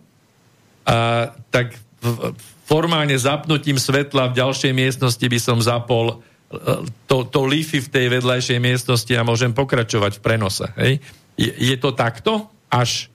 a, 0.87 1.31
tak 1.51 1.77
v, 2.01 2.33
formálne 2.65 3.19
zapnutím 3.19 3.77
svetla 3.77 4.31
v 4.31 4.39
ďalšej 4.39 4.73
miestnosti 4.73 5.27
by 5.27 5.39
som 5.43 5.59
zapol 5.59 6.07
e, 6.15 6.17
to, 7.11 7.27
to 7.27 7.41
lify 7.43 7.83
v 7.83 7.91
tej 7.91 8.07
vedľajšej 8.21 8.59
miestnosti 8.63 9.13
a 9.19 9.27
môžem 9.27 9.51
pokračovať 9.51 10.19
v 10.19 10.23
prenose. 10.23 10.67
Hej? 10.79 11.03
Je, 11.35 11.51
je 11.51 11.77
to 11.77 11.91
takto? 11.91 12.47
Až 12.71 13.11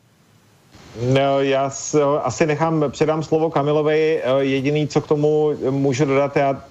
No, 1.01 1.41
já 1.41 1.69
s, 1.69 2.19
asi 2.23 2.45
nechám, 2.45 2.85
předám 2.89 3.23
slovo 3.23 3.49
Kamilovi. 3.49 4.21
E, 4.23 4.43
jediný, 4.43 4.87
co 4.87 5.01
k 5.01 5.07
tomu 5.07 5.51
můžu 5.69 6.05
dodat, 6.05 6.37
já, 6.37 6.63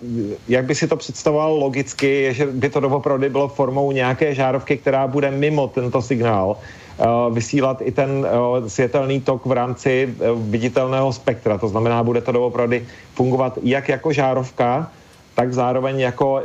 jak 0.49 0.65
by 0.65 0.75
si 0.75 0.89
to 0.89 0.97
představoval 0.97 1.55
logicky, 1.55 2.07
je, 2.07 2.35
že 2.35 2.47
by 2.47 2.71
to 2.71 2.81
doopravdy 2.81 3.29
bylo 3.29 3.49
formou 3.49 3.93
nějaké 3.93 4.35
žárovky, 4.35 4.77
která 4.77 5.07
bude 5.07 5.31
mimo 5.31 5.69
tento 5.69 6.03
signál 6.03 6.57
Eh, 6.95 7.07
vysílat 7.31 7.83
i 7.83 7.91
ten 7.91 8.27
eh, 8.27 8.71
světelný 8.71 9.21
tok 9.21 9.47
v 9.47 9.53
rámci 9.53 10.15
eh, 10.15 10.27
viditelného 10.35 11.13
spektra. 11.13 11.59
To 11.59 11.69
znamená, 11.69 12.03
bude 12.03 12.21
to 12.21 12.33
doopravdy 12.33 12.87
fungovat 13.15 13.59
jak 13.63 13.89
jako 13.89 14.13
žárovka, 14.13 14.91
tak 15.35 15.55
zároveň 15.55 16.01
jako 16.01 16.43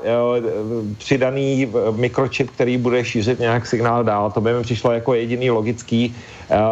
přidaný 0.97 1.71
mikročip, 1.95 2.51
který 2.51 2.77
bude 2.77 3.05
šířit 3.05 3.39
nějak 3.39 3.67
signál 3.67 4.03
dál. 4.03 4.31
To 4.31 4.41
by 4.41 4.53
mi 4.53 4.63
přišlo 4.63 4.91
jako 4.91 5.13
jediný 5.13 5.51
logický, 5.51 6.15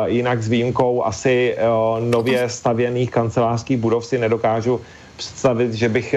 jinak 0.05 0.43
s 0.43 0.47
výjimkou 0.47 1.03
asi 1.05 1.55
nově 1.99 2.49
stavěných 2.49 3.11
kancelářských 3.11 3.77
budov 3.77 4.05
si 4.05 4.17
nedokážu 4.17 4.81
představit, 5.17 5.73
že 5.73 5.89
bych 5.89 6.15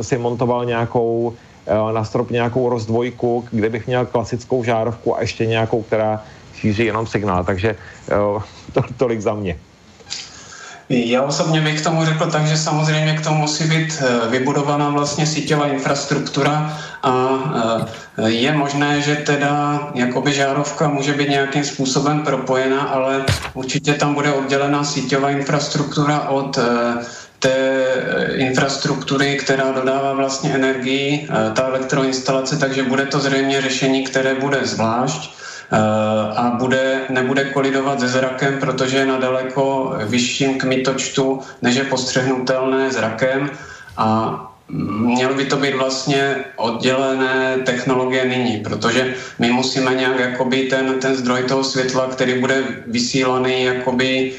si 0.00 0.18
montoval 0.18 0.64
nějakou 0.64 1.34
na 1.92 2.04
strop 2.04 2.30
nějakou 2.30 2.68
rozdvojku, 2.68 3.44
kde 3.50 3.68
bych 3.68 3.86
měl 3.86 4.06
klasickou 4.06 4.64
žárovku 4.64 5.16
a 5.16 5.20
ještě 5.20 5.46
nějakou, 5.46 5.82
která 5.82 6.22
šíří 6.54 6.84
jenom 6.84 7.06
signál, 7.06 7.44
takže 7.44 7.76
to, 8.72 8.82
tolik 8.96 9.20
za 9.20 9.34
mě. 9.34 9.58
Já 10.88 11.22
osobně 11.22 11.60
bych 11.60 11.80
k 11.80 11.84
tomu 11.84 12.04
řekl 12.04 12.30
tak, 12.30 12.46
že 12.46 12.56
samozřejmě 12.56 13.16
k 13.16 13.24
tomu 13.24 13.38
musí 13.38 13.64
být 13.64 14.02
eh, 14.02 14.28
vybudovaná 14.28 14.90
vlastně 14.90 15.26
síťová 15.26 15.66
infrastruktura 15.66 16.78
a 17.02 17.38
eh, 18.18 18.30
je 18.30 18.52
možné, 18.52 19.00
že 19.00 19.16
teda 19.16 19.80
jakoby 19.94 20.32
žárovka 20.32 20.88
může 20.88 21.12
být 21.12 21.28
nějakým 21.28 21.64
způsobem 21.64 22.22
propojená, 22.22 22.80
ale 22.80 23.24
určitě 23.54 23.94
tam 23.94 24.14
bude 24.14 24.32
oddělená 24.32 24.84
síťová 24.84 25.30
infrastruktura 25.30 26.20
od 26.28 26.58
eh, 26.58 27.04
té 27.38 27.86
infrastruktury, 28.34 29.36
která 29.36 29.72
dodává 29.72 30.12
vlastně 30.12 30.50
energii, 30.50 31.28
ta 31.54 31.62
elektroinstalace, 31.62 32.56
takže 32.56 32.82
bude 32.82 33.06
to 33.06 33.20
zřejmě 33.20 33.60
řešení, 33.60 34.04
které 34.04 34.34
bude 34.34 34.60
zvlášť 34.66 35.30
a 36.36 36.56
bude, 36.58 37.00
nebude 37.08 37.44
kolidovat 37.44 38.00
se 38.00 38.08
zrakem, 38.08 38.58
protože 38.60 38.96
je 38.96 39.06
na 39.06 39.18
daleko 39.18 39.94
vyšším 40.04 40.58
kmitočtu, 40.58 41.40
než 41.62 41.74
je 41.74 41.84
postřehnutelné 41.84 42.92
zrakem 42.92 43.50
a 43.96 44.40
Mělo 44.68 45.34
by 45.34 45.44
to 45.44 45.56
být 45.56 45.74
vlastně 45.74 46.44
oddělené 46.56 47.56
technologie 47.66 48.24
nyní, 48.24 48.58
protože 48.58 49.14
my 49.38 49.52
musíme 49.52 49.94
nějak 49.94 50.18
jakoby 50.18 50.62
ten, 50.62 50.98
ten 51.00 51.14
zdroj 51.16 51.42
toho 51.42 51.64
světla, 51.64 52.06
který 52.06 52.40
bude 52.40 52.62
vysílaný 52.86 53.64
jakoby 53.64 54.32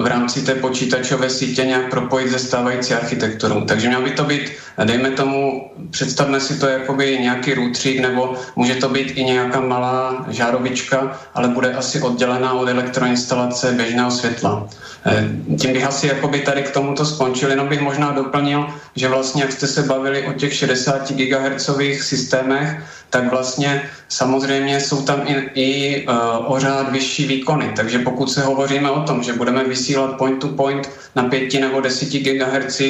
v 0.00 0.06
rámci 0.06 0.42
té 0.42 0.54
počítačové 0.54 1.30
sítě 1.30 1.64
nějak 1.64 1.90
propojit 1.90 2.30
ze 2.30 2.38
stávající 2.38 2.94
architekturou. 2.94 3.60
Takže 3.60 3.88
mělo 3.88 4.02
by 4.02 4.10
to 4.10 4.24
být, 4.24 4.52
dejme 4.84 5.10
tomu, 5.10 5.70
představme 5.90 6.40
si 6.40 6.58
to 6.58 6.66
jakoby 6.66 7.18
nějaký 7.18 7.54
růtřík, 7.54 8.00
nebo 8.00 8.34
může 8.56 8.74
to 8.74 8.88
být 8.88 9.12
i 9.16 9.24
nějaká 9.24 9.60
malá 9.60 10.26
žárovička, 10.28 11.20
ale 11.34 11.48
bude 11.48 11.72
asi 11.72 12.00
oddělená 12.00 12.52
od 12.52 12.68
elektroinstalace 12.68 13.72
běžného 13.72 14.10
světla. 14.10 14.68
Eh, 15.06 15.28
tím 15.60 15.72
bych 15.72 15.86
asi 15.86 16.06
jakoby 16.06 16.40
tady 16.40 16.62
k 16.62 16.70
tomuto 16.70 17.04
skončil, 17.04 17.50
jenom 17.50 17.68
bych 17.68 17.80
možná 17.80 18.12
doplnil, 18.12 18.66
že 18.96 19.08
vlastně, 19.08 19.42
jak 19.42 19.52
jste 19.52 19.66
se 19.66 19.82
bavili 19.82 20.26
o 20.26 20.32
těch 20.32 20.54
60 20.54 21.12
GHz 21.12 21.70
systémech, 22.00 22.82
tak 23.10 23.30
vlastně 23.30 23.90
samozřejmě 24.08 24.80
jsou 24.80 25.02
tam 25.02 25.20
i, 25.26 25.34
i 25.54 26.06
uh, 26.06 26.52
o 26.52 26.60
řád 26.60 26.92
vyšší 26.92 27.26
výkony. 27.26 27.72
Takže 27.76 27.98
pokud 27.98 28.30
se 28.30 28.42
hovoříme 28.42 28.90
o 28.90 29.02
tom, 29.02 29.22
že 29.22 29.32
budeme 29.38 29.64
vysílat 29.64 30.18
point 30.18 30.40
to 30.40 30.48
point 30.48 30.90
na 31.16 31.28
5 31.28 31.54
nebo 31.60 31.80
10 31.80 32.08
GHz 32.22 32.80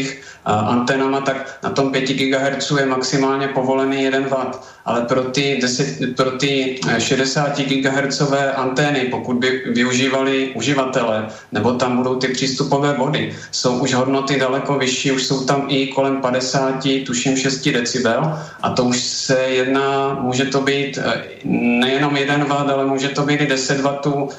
antenama, 0.44 1.20
tak 1.20 1.59
na 1.62 1.70
tom 1.70 1.93
5 1.93 2.05
GHz 2.05 2.70
je 2.78 2.86
maximálně 2.86 3.48
povolený 3.48 4.02
1 4.02 4.20
W. 4.20 4.59
Ale 4.85 5.01
pro 5.01 5.23
ty, 5.23 5.59
10, 5.60 6.16
pro 6.16 6.31
ty 6.31 6.81
60 6.98 7.60
GHz 7.60 8.23
antény, 8.56 9.01
pokud 9.01 9.36
by 9.36 9.62
využívali 9.66 10.51
uživatele, 10.55 11.28
nebo 11.52 11.73
tam 11.73 11.97
budou 11.97 12.15
ty 12.16 12.28
přístupové 12.28 12.94
body, 12.94 13.36
jsou 13.51 13.78
už 13.78 13.94
hodnoty 13.94 14.39
daleko 14.40 14.78
vyšší, 14.78 15.12
už 15.12 15.27
jsou 15.27 15.44
tam 15.44 15.65
i 15.69 15.86
kolem 15.86 16.20
50, 16.20 16.89
tuším 17.06 17.36
6 17.36 17.69
decibel 17.69 18.39
a 18.62 18.70
to 18.70 18.85
už 18.85 19.01
se 19.01 19.39
jedná 19.40 20.19
může 20.20 20.44
to 20.44 20.60
být 20.60 20.98
eh, 20.98 21.24
nejenom 21.44 22.16
1 22.16 22.36
W, 22.36 22.52
ale 22.52 22.86
může 22.86 23.09
to 23.09 23.23
být 23.23 23.40
i 23.40 23.47
10 23.47 23.81
W, 23.81 23.89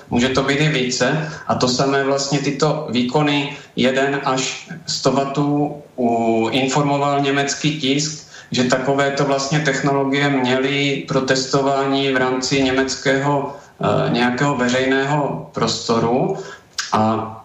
může 0.09 0.29
to 0.29 0.43
být 0.43 0.59
i 0.59 0.69
více. 0.69 1.29
A 1.47 1.55
to 1.55 1.67
samé 1.67 2.03
vlastně 2.03 2.39
tyto 2.39 2.87
výkony 2.89 3.57
1 3.79 4.19
až 4.25 4.69
100 4.87 5.11
W 5.11 6.49
informoval 6.51 7.21
německý 7.21 7.79
tisk, 7.79 8.27
že 8.51 8.63
takovéto 8.63 9.25
vlastně 9.25 9.59
technologie 9.59 10.29
měly 10.29 11.05
pro 11.07 11.21
testování 11.21 12.11
v 12.11 12.17
rámci 12.17 12.63
německého 12.63 13.55
nějakého 14.11 14.55
veřejného 14.55 15.49
prostoru. 15.53 16.37
A 16.91 17.35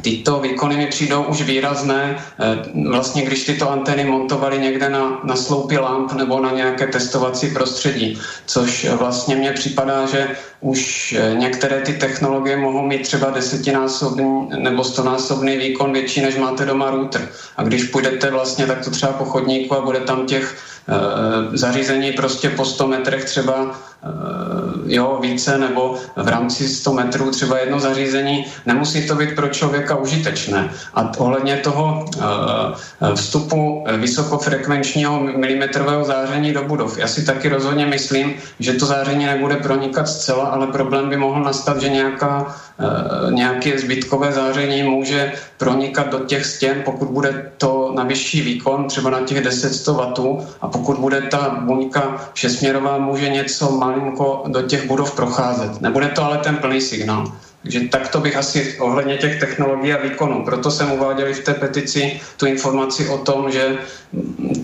Tyto 0.00 0.40
výkony 0.40 0.76
mi 0.76 0.86
přijdou 0.86 1.22
už 1.22 1.42
výrazné, 1.42 2.16
eh, 2.16 2.88
vlastně 2.88 3.22
když 3.22 3.44
tyto 3.44 3.70
antény 3.70 4.04
montovali 4.04 4.58
někde 4.58 4.88
na, 4.88 5.20
na 5.24 5.36
sloupy 5.36 5.78
lamp 5.78 6.12
nebo 6.12 6.40
na 6.40 6.50
nějaké 6.50 6.86
testovací 6.86 7.50
prostředí, 7.50 8.18
což 8.46 8.86
vlastně 8.96 9.36
mně 9.36 9.52
připadá, 9.52 10.06
že 10.06 10.36
už 10.62 11.12
eh, 11.18 11.34
některé 11.34 11.80
ty 11.80 11.92
technologie 11.92 12.56
mohou 12.56 12.86
mít 12.86 13.02
třeba 13.02 13.30
desetinásobný 13.30 14.48
nebo 14.58 14.84
stonásobný 14.84 15.56
výkon 15.56 15.92
větší, 15.92 16.20
než 16.20 16.36
máte 16.36 16.64
doma 16.64 16.90
router. 16.90 17.28
A 17.56 17.62
když 17.62 17.84
půjdete 17.84 18.30
vlastně 18.30 18.66
takto 18.66 18.90
třeba 18.90 19.12
po 19.12 19.24
chodníku 19.24 19.74
a 19.74 19.80
bude 19.80 20.00
tam 20.00 20.26
těch 20.26 20.56
e, 20.88 21.56
zařízení 21.58 22.12
prostě 22.12 22.50
po 22.50 22.64
100 22.64 22.86
metrech 22.86 23.24
třeba 23.24 23.54
e, 23.60 24.94
jo, 24.94 25.18
více 25.22 25.58
nebo 25.58 25.96
v 26.16 26.28
rámci 26.28 26.68
100 26.68 26.92
metrů 26.92 27.30
třeba 27.30 27.58
jedno 27.58 27.80
zařízení, 27.80 28.44
nemusí 28.66 29.06
to 29.06 29.14
být 29.14 29.34
pro 29.34 29.48
člověka 29.48 29.96
užitečné. 29.96 30.70
A 30.94 31.10
ohledně 31.18 31.56
toho 31.56 32.04
e, 32.04 33.14
vstupu 33.14 33.84
vysokofrekvenčního 33.96 35.20
milimetrového 35.20 36.04
záření 36.04 36.52
do 36.52 36.62
budov, 36.62 36.98
já 36.98 37.08
si 37.08 37.24
taky 37.26 37.48
rozhodně 37.48 37.86
myslím, 37.86 38.34
že 38.60 38.72
to 38.72 38.86
záření 38.86 39.26
nebude 39.26 39.56
pronikat 39.56 40.08
zcela, 40.08 40.44
ale 40.52 40.66
problém 40.66 41.08
by 41.08 41.16
mohl 41.16 41.40
nastat, 41.42 41.80
že 41.80 41.88
nějaká, 41.88 42.54
eh, 42.78 43.32
nějaké 43.32 43.78
zbytkové 43.78 44.32
záření 44.32 44.82
může 44.82 45.32
pronikat 45.58 46.08
do 46.12 46.18
těch 46.18 46.44
stěn, 46.46 46.82
pokud 46.84 47.08
bude 47.08 47.52
to 47.58 47.92
na 47.96 48.04
vyšší 48.04 48.40
výkon, 48.42 48.86
třeba 48.88 49.10
na 49.10 49.20
těch 49.20 49.40
10-100 49.40 49.94
W, 49.94 50.46
a 50.60 50.68
pokud 50.68 50.98
bude 50.98 51.20
ta 51.20 51.64
buňka 51.64 52.30
všesměrová, 52.32 52.98
může 52.98 53.28
něco 53.28 53.70
malinko 53.72 54.44
do 54.46 54.62
těch 54.62 54.86
budov 54.86 55.16
procházet. 55.16 55.80
Nebude 55.80 56.08
to 56.08 56.24
ale 56.24 56.38
ten 56.38 56.56
plný 56.56 56.80
signál. 56.80 57.32
Takže 57.62 57.80
takto 57.80 58.20
bych 58.20 58.36
asi 58.36 58.76
ohledně 58.78 59.16
těch 59.16 59.40
technologií 59.40 59.92
a 59.92 60.02
výkonů. 60.02 60.44
Proto 60.44 60.70
jsem 60.70 60.92
uváděl 60.92 61.34
v 61.34 61.40
té 61.40 61.54
petici 61.54 62.20
tu 62.36 62.46
informaci 62.46 63.08
o 63.08 63.18
tom, 63.18 63.50
že 63.50 63.78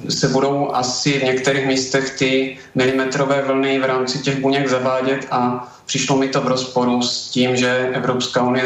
se 0.09 0.29
budou 0.29 0.75
asi 0.75 1.19
v 1.19 1.23
některých 1.23 1.67
místech 1.67 2.19
ty 2.19 2.59
milimetrové 2.75 3.43
vlny 3.43 3.79
v 3.79 3.85
rámci 3.85 4.19
těch 4.19 4.39
buněk 4.39 4.69
zavádět 4.69 5.27
a 5.31 5.73
přišlo 5.87 6.17
mi 6.17 6.29
to 6.29 6.41
v 6.41 6.47
rozporu 6.49 7.03
s 7.03 7.29
tím, 7.29 7.57
že 7.57 7.91
Evropská 7.93 8.43
unie 8.43 8.65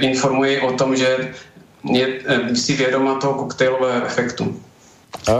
informuje 0.00 0.60
o 0.60 0.72
tom, 0.72 0.96
že 0.96 1.34
je 1.92 2.20
eh, 2.26 2.56
si 2.56 2.72
vědoma 2.72 3.14
toho 3.14 3.34
koktejlového 3.34 4.06
efektu. 4.06 4.60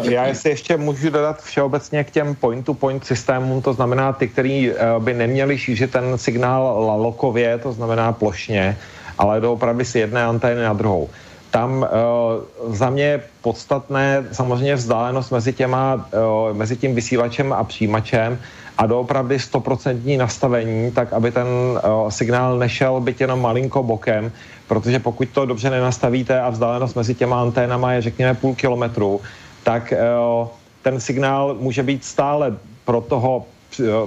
Já 0.02 0.26
jestli 0.26 0.50
ještě 0.50 0.76
můžu 0.76 1.10
dodat 1.10 1.42
všeobecně 1.42 2.04
k 2.04 2.10
těm 2.10 2.34
point-to-point 2.34 3.04
systémům, 3.04 3.62
to 3.62 3.72
znamená 3.72 4.12
ty, 4.12 4.28
který 4.28 4.70
eh, 4.70 4.74
by 4.98 5.14
neměli 5.14 5.58
šířit 5.58 5.90
ten 5.90 6.18
signál 6.18 6.84
lalokově, 6.86 7.58
to 7.58 7.72
znamená 7.72 8.12
plošně, 8.12 8.78
ale 9.18 9.40
doopravdy 9.40 9.84
si 9.84 9.98
jedné 9.98 10.24
antény 10.24 10.62
na 10.62 10.72
druhou. 10.72 11.10
Tam 11.52 11.84
uh, 11.84 12.74
za 12.74 12.90
mě 12.90 13.20
podstatné 13.42 14.24
samozřejmě 14.32 14.74
vzdálenost 14.74 15.30
mezi, 15.30 15.52
těma, 15.52 15.94
uh, 15.94 16.56
mezi 16.56 16.76
tím 16.76 16.94
vysílačem 16.94 17.52
a 17.52 17.64
přijímačem 17.64 18.38
a 18.78 18.86
doopravdy 18.86 19.38
stoprocentní 19.38 20.16
nastavení, 20.16 20.90
tak 20.90 21.12
aby 21.12 21.30
ten 21.30 21.46
uh, 21.46 22.08
signál 22.08 22.58
nešel 22.58 23.00
byt 23.00 23.20
jenom 23.20 23.40
malinko 23.40 23.82
bokem, 23.82 24.32
protože 24.68 24.98
pokud 24.98 25.28
to 25.28 25.46
dobře 25.46 25.70
nenastavíte 25.70 26.40
a 26.40 26.50
vzdálenost 26.50 26.96
mezi 26.96 27.14
těma 27.14 27.40
anténama 27.40 27.92
je 27.92 28.02
řekněme 28.02 28.34
půl 28.34 28.54
kilometru, 28.54 29.20
tak 29.62 29.92
uh, 29.92 30.48
ten 30.82 31.00
signál 31.00 31.56
může 31.60 31.82
být 31.82 32.04
stále 32.04 32.56
pro 32.84 33.00
toho 33.00 33.46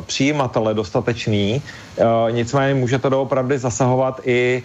přijímatele 0.05 0.73
dostatečný, 0.73 1.61
uh, 1.97 2.05
nicméně 2.31 2.73
může 2.73 2.99
to 2.99 3.09
doopravdy 3.09 3.57
zasahovat 3.57 4.21
i 4.23 4.63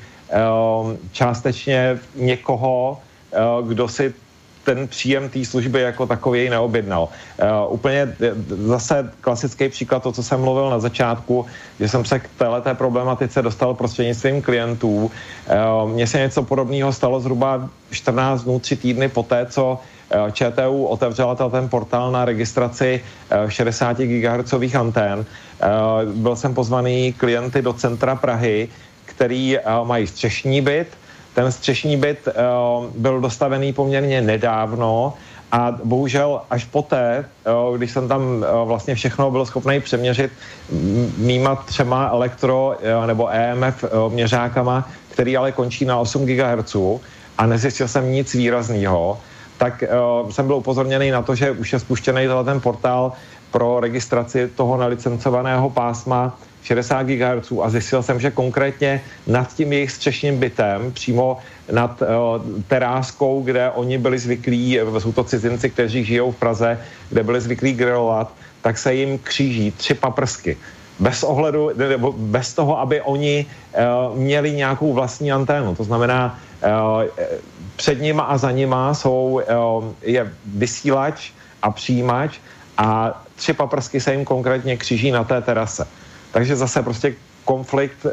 částečně 1.12 1.98
někoho, 2.14 2.98
kdo 3.62 3.88
si 3.88 4.14
ten 4.64 4.88
příjem 4.88 5.28
té 5.28 5.44
služby 5.44 5.80
jako 5.80 6.06
takový 6.06 6.50
neobjednal. 6.50 7.08
Uh, 7.08 7.74
úplně 7.74 8.16
zase 8.48 9.10
klasický 9.20 9.68
příklad, 9.68 10.02
to, 10.02 10.12
co 10.12 10.22
jsem 10.22 10.40
mluvil 10.40 10.70
na 10.70 10.78
začátku, 10.78 11.46
že 11.80 11.88
jsem 11.88 12.04
se 12.04 12.18
k 12.18 12.28
této 12.38 12.74
problematice 12.74 13.42
dostal 13.42 13.74
prostřednictvím 13.74 14.42
klientů. 14.42 15.10
Uh, 15.10 15.90
Mně 15.90 16.06
se 16.06 16.18
něco 16.18 16.42
podobného 16.42 16.92
stalo 16.92 17.20
zhruba 17.20 17.68
14 17.90 18.42
dnů, 18.42 18.58
3 18.58 18.76
týdny 18.76 19.08
poté, 19.08 19.46
co 19.46 19.72
uh, 19.72 19.78
ČTU 20.32 20.84
otevřela 20.84 21.34
ten 21.34 21.68
portál 21.68 22.12
na 22.12 22.24
registraci 22.24 23.00
60 23.48 23.98
GHz 23.98 24.74
antén. 24.74 25.24
Byl 26.14 26.36
jsem 26.36 26.54
pozvaný 26.54 27.12
klienty 27.12 27.62
do 27.62 27.72
centra 27.72 28.14
Prahy, 28.16 28.68
který 29.04 29.58
mají 29.84 30.06
střešní 30.06 30.60
byt, 30.60 30.88
ten 31.34 31.52
střešní 31.52 31.96
byt 31.96 32.28
byl 32.96 33.20
dostavený 33.20 33.72
poměrně 33.72 34.22
nedávno 34.22 35.14
a 35.52 35.78
bohužel 35.84 36.40
až 36.50 36.64
poté, 36.64 37.24
když 37.76 37.90
jsem 37.90 38.08
tam 38.08 38.44
vlastně 38.64 38.94
všechno 38.94 39.30
byl 39.30 39.46
schopný 39.46 39.80
přeměřit 39.80 40.32
mýma 41.16 41.56
třema 41.56 42.08
elektro 42.08 42.76
nebo 43.06 43.28
EMF 43.30 43.84
měřákama, 44.08 44.88
který 45.08 45.36
ale 45.36 45.52
končí 45.52 45.84
na 45.84 45.98
8 45.98 46.26
GHz 46.26 46.76
a 47.38 47.46
nezjistil 47.46 47.88
jsem 47.88 48.12
nic 48.12 48.34
výrazného, 48.34 49.18
tak 49.60 49.84
uh, 49.84 50.30
jsem 50.30 50.46
byl 50.46 50.56
upozorněný 50.56 51.10
na 51.10 51.22
to, 51.22 51.34
že 51.36 51.50
už 51.50 51.72
je 51.72 51.78
spuštěný 51.78 52.24
ten 52.44 52.60
portál 52.60 53.12
pro 53.52 53.80
registraci 53.80 54.48
toho 54.56 54.76
nalicencovaného 54.76 55.70
pásma 55.70 56.32
60 56.64 57.02
GHz 57.02 57.52
a 57.62 57.68
zjistil 57.68 58.02
jsem, 58.02 58.20
že 58.20 58.30
konkrétně 58.30 59.04
nad 59.26 59.52
tím 59.52 59.72
jejich 59.72 59.90
střešním 59.90 60.40
bytem, 60.40 60.92
přímo 60.92 61.38
nad 61.72 61.92
uh, 62.00 62.08
teráskou, 62.68 63.42
kde 63.44 63.70
oni 63.70 63.98
byli 63.98 64.18
zvyklí, 64.18 64.80
jsou 64.98 65.12
to 65.12 65.24
cizinci, 65.24 65.70
kteří 65.70 66.04
žijou 66.04 66.32
v 66.32 66.40
Praze, 66.40 66.80
kde 67.12 67.22
byli 67.22 67.40
zvyklí 67.40 67.72
grilovat, 67.72 68.32
tak 68.64 68.78
se 68.78 68.94
jim 68.94 69.18
kříží 69.18 69.76
tři 69.76 69.94
paprsky. 69.94 70.56
Bez 71.00 71.24
ohledu, 71.24 71.70
nebo 71.76 72.12
bez 72.16 72.56
toho, 72.56 72.80
aby 72.80 73.00
oni 73.00 73.44
uh, 73.44 74.16
měli 74.16 74.52
nějakou 74.52 74.92
vlastní 74.92 75.32
anténu. 75.32 75.76
To 75.76 75.84
znamená, 75.84 76.40
před 77.80 78.00
nima 78.00 78.22
a 78.22 78.36
za 78.36 78.50
nima 78.50 78.94
jsou, 78.94 79.40
uh, 79.40 79.84
je 80.02 80.28
vysílač 80.44 81.32
a 81.62 81.70
přijímač 81.70 82.38
a 82.76 83.16
tři 83.36 83.52
paprsky 83.52 84.00
se 84.00 84.12
jim 84.12 84.24
konkrétně 84.24 84.76
kříží 84.76 85.10
na 85.10 85.24
té 85.24 85.40
terase. 85.40 85.88
Takže 86.32 86.56
zase 86.56 86.82
prostě 86.82 87.14
konflikt, 87.44 88.06
eh, 88.06 88.12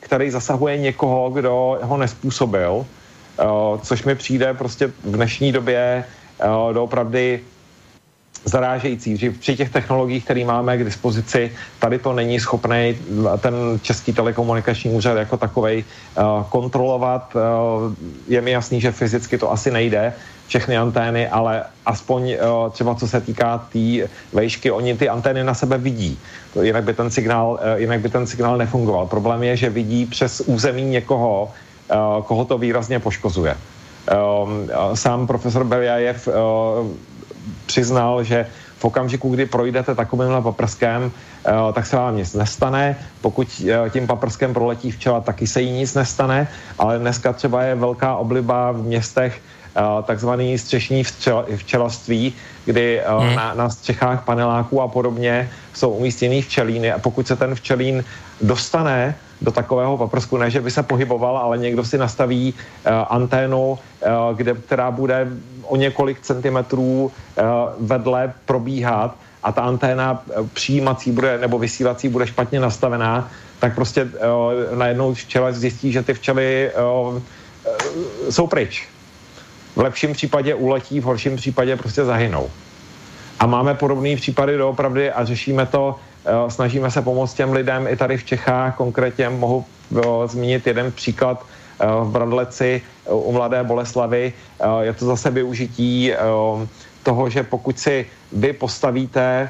který 0.00 0.30
zasahuje 0.30 0.78
někoho, 0.78 1.30
kdo 1.30 1.78
ho 1.82 1.96
nespůsobil, 1.96 2.86
eh, 2.86 3.44
což 3.82 4.04
mi 4.04 4.14
přijde 4.14 4.54
prostě 4.54 4.86
v 4.86 5.18
dnešní 5.18 5.52
době 5.52 6.04
eh, 6.06 6.72
doopravdy 6.72 7.40
zarážející, 8.44 9.16
že 9.16 9.30
při 9.30 9.56
těch 9.56 9.70
technologiích, 9.70 10.24
které 10.24 10.44
máme 10.44 10.78
k 10.78 10.84
dispozici, 10.84 11.52
tady 11.78 11.98
to 11.98 12.12
není 12.12 12.40
schopný 12.40 12.96
ten 13.38 13.54
Český 13.82 14.12
telekomunikační 14.12 14.90
úřad 14.90 15.16
jako 15.16 15.36
takový 15.36 15.84
kontrolovat. 16.48 17.36
Je 18.28 18.40
mi 18.40 18.50
jasný, 18.50 18.80
že 18.80 18.92
fyzicky 18.92 19.38
to 19.38 19.52
asi 19.52 19.70
nejde, 19.70 20.12
všechny 20.46 20.76
antény, 20.76 21.28
ale 21.28 21.64
aspoň 21.86 22.30
eh, 22.30 22.38
třeba 22.70 22.94
co 22.94 23.08
se 23.08 23.20
týká 23.20 23.58
té 23.58 23.72
tý 23.72 24.02
vejšky, 24.32 24.70
oni 24.70 24.96
ty 24.96 25.08
antény 25.08 25.44
na 25.44 25.54
sebe 25.54 25.78
vidí. 25.78 26.18
Jinak 26.62 26.84
by 26.84 26.94
ten 26.94 27.10
signál, 27.10 27.58
eh, 27.62 27.80
jinak 27.80 28.00
by 28.00 28.08
ten 28.08 28.26
signál 28.26 28.56
nefungoval. 28.58 29.06
Problém 29.06 29.42
je, 29.42 29.56
že 29.56 29.70
vidí 29.70 30.06
přes 30.06 30.40
území 30.40 30.82
někoho, 30.82 31.50
eh, 31.90 31.94
koho 32.24 32.44
to 32.44 32.58
výrazně 32.58 33.00
poškozuje. 33.00 33.56
Sám 34.94 35.26
profesor 35.26 35.64
Beliajev 35.64 36.28
přiznal, 37.66 38.24
že 38.24 38.46
v 38.78 38.84
okamžiku, 38.84 39.28
kdy 39.30 39.46
projdete 39.46 39.94
takovýmhle 39.94 40.42
paprskem, 40.42 41.12
tak 41.72 41.86
se 41.86 41.96
vám 41.96 42.16
nic 42.16 42.34
nestane. 42.34 42.96
Pokud 43.20 43.48
tím 43.90 44.06
paprskem 44.06 44.54
proletí 44.54 44.90
včela, 44.90 45.20
taky 45.20 45.46
se 45.46 45.60
jí 45.62 45.72
nic 45.72 45.94
nestane, 45.94 46.48
ale 46.78 46.98
dneska 46.98 47.32
třeba 47.32 47.62
je 47.62 47.74
velká 47.74 48.16
obliba 48.16 48.72
v 48.72 48.82
městech 48.82 49.40
takzvaný 50.02 50.58
střešní 50.58 51.04
včel, 51.04 51.46
včelaství, 51.56 52.34
kdy 52.64 53.02
hmm. 53.06 53.34
na, 53.34 53.54
na 53.54 53.70
střechách 53.70 54.24
paneláků 54.24 54.82
a 54.82 54.88
podobně 54.88 55.50
jsou 55.74 55.90
umístěný 55.90 56.42
včelíny 56.42 56.92
a 56.92 56.98
pokud 56.98 57.26
se 57.26 57.36
ten 57.36 57.54
včelín 57.54 58.04
dostane 58.40 59.14
do 59.42 59.52
takového 59.52 59.98
paprsku, 59.98 60.36
ne, 60.36 60.50
že 60.50 60.60
by 60.60 60.70
se 60.70 60.82
pohyboval, 60.82 61.38
ale 61.38 61.58
někdo 61.58 61.84
si 61.84 61.98
nastaví 61.98 62.54
uh, 62.54 62.92
anténu, 63.08 63.70
uh, 63.70 63.78
kde, 64.36 64.54
která 64.54 64.90
bude 64.90 65.28
o 65.66 65.76
několik 65.76 66.20
centimetrů 66.20 67.04
uh, 67.04 67.44
vedle 67.78 68.32
probíhat 68.44 69.16
a 69.42 69.52
ta 69.52 69.62
anténa 69.62 70.22
přijímací 70.52 71.10
bude, 71.10 71.38
nebo 71.38 71.58
vysílací 71.58 72.08
bude 72.08 72.26
špatně 72.26 72.60
nastavená, 72.60 73.30
tak 73.58 73.74
prostě 73.74 74.04
uh, 74.04 74.10
najednou 74.78 75.14
včela 75.14 75.52
zjistí, 75.52 75.92
že 75.92 76.02
ty 76.02 76.14
včely 76.14 76.70
jsou 78.30 78.46
pryč 78.46 78.88
v 79.76 79.80
lepším 79.80 80.12
případě 80.12 80.54
uletí, 80.54 81.00
v 81.00 81.04
horším 81.04 81.36
případě 81.36 81.76
prostě 81.76 82.04
zahynou. 82.04 82.50
A 83.40 83.46
máme 83.46 83.74
podobné 83.74 84.16
případy 84.16 84.56
doopravdy 84.56 85.10
a 85.10 85.24
řešíme 85.24 85.66
to, 85.66 85.96
snažíme 86.48 86.90
se 86.90 87.02
pomoct 87.02 87.34
těm 87.34 87.52
lidem 87.52 87.86
i 87.86 87.96
tady 87.96 88.16
v 88.16 88.24
Čechách. 88.24 88.76
Konkrétně 88.76 89.28
mohu 89.28 89.64
zmínit 90.26 90.66
jeden 90.66 90.92
příklad 90.92 91.46
v 91.80 92.08
Bradleci 92.10 92.82
u 93.10 93.32
Mladé 93.32 93.64
Boleslavy. 93.64 94.32
Je 94.80 94.92
to 94.92 95.06
zase 95.06 95.30
využití 95.30 96.12
toho, 97.02 97.30
že 97.30 97.42
pokud 97.42 97.78
si 97.78 98.06
vy 98.32 98.52
postavíte 98.52 99.48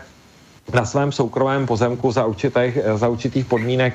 na 0.75 0.85
svém 0.85 1.13
soukromém 1.13 1.67
pozemku 1.67 2.13
za 2.13 2.25
určitých, 2.25 2.79
za 2.95 3.09
určitých 3.09 3.45
podmínek 3.45 3.95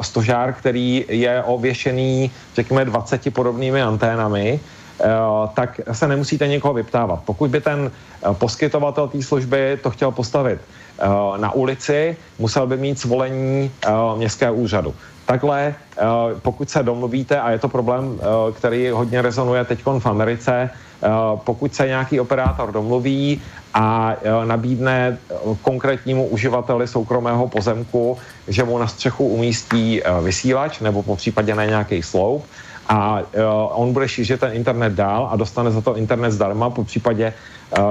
stožár, 0.00 0.52
který 0.52 1.04
je 1.08 1.42
ověšený, 1.42 2.30
řekněme, 2.54 2.84
20 2.84 3.34
podobnými 3.34 3.82
anténami, 3.82 4.60
tak 5.54 5.80
se 5.92 6.08
nemusíte 6.08 6.48
někoho 6.48 6.74
vyptávat. 6.74 7.20
Pokud 7.24 7.50
by 7.50 7.60
ten 7.60 7.90
poskytovatel 8.32 9.08
té 9.08 9.22
služby 9.22 9.78
to 9.82 9.90
chtěl 9.90 10.10
postavit 10.10 10.60
na 11.36 11.52
ulici, 11.52 12.16
musel 12.38 12.66
by 12.66 12.76
mít 12.76 12.98
svolení 12.98 13.70
městského 14.16 14.54
úřadu. 14.54 14.94
Takhle, 15.28 15.74
pokud 16.42 16.70
se 16.70 16.82
domluvíte, 16.82 17.40
a 17.40 17.50
je 17.50 17.58
to 17.58 17.68
problém, 17.68 18.20
který 18.56 18.90
hodně 18.90 19.22
rezonuje 19.22 19.64
teď 19.64 19.84
v 19.98 20.06
Americe, 20.06 20.70
pokud 21.44 21.74
se 21.74 21.86
nějaký 21.86 22.20
operátor 22.20 22.72
domluví 22.72 23.42
a 23.74 24.16
nabídne 24.44 25.18
konkrétnímu 25.62 26.26
uživateli 26.26 26.88
soukromého 26.88 27.48
pozemku, 27.48 28.18
že 28.48 28.64
mu 28.64 28.78
na 28.78 28.86
střechu 28.86 29.26
umístí 29.28 30.02
vysílač 30.22 30.80
nebo 30.80 31.02
po 31.02 31.16
případě 31.16 31.54
na 31.54 31.64
nějaký 31.64 32.02
sloup 32.02 32.44
a 32.88 33.20
on 33.70 33.92
bude 33.92 34.08
šířit 34.08 34.40
ten 34.40 34.52
internet 34.52 34.92
dál 34.92 35.28
a 35.32 35.36
dostane 35.36 35.70
za 35.70 35.80
to 35.80 35.96
internet 35.96 36.30
zdarma, 36.30 36.70
po 36.70 36.84
případě 36.84 37.32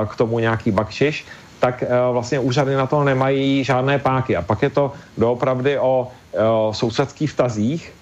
k 0.09 0.15
tomu 0.15 0.39
nějaký 0.39 0.71
bakšiš, 0.71 1.25
tak 1.59 1.83
vlastně 2.11 2.39
úřady 2.39 2.75
na 2.75 2.87
to 2.87 3.03
nemají 3.03 3.63
žádné 3.63 3.99
páky. 3.99 4.35
A 4.35 4.41
pak 4.41 4.61
je 4.61 4.69
to 4.69 4.91
doopravdy 5.17 5.79
o 5.79 6.07
sousedských 6.71 7.29
vztazích, 7.29 7.93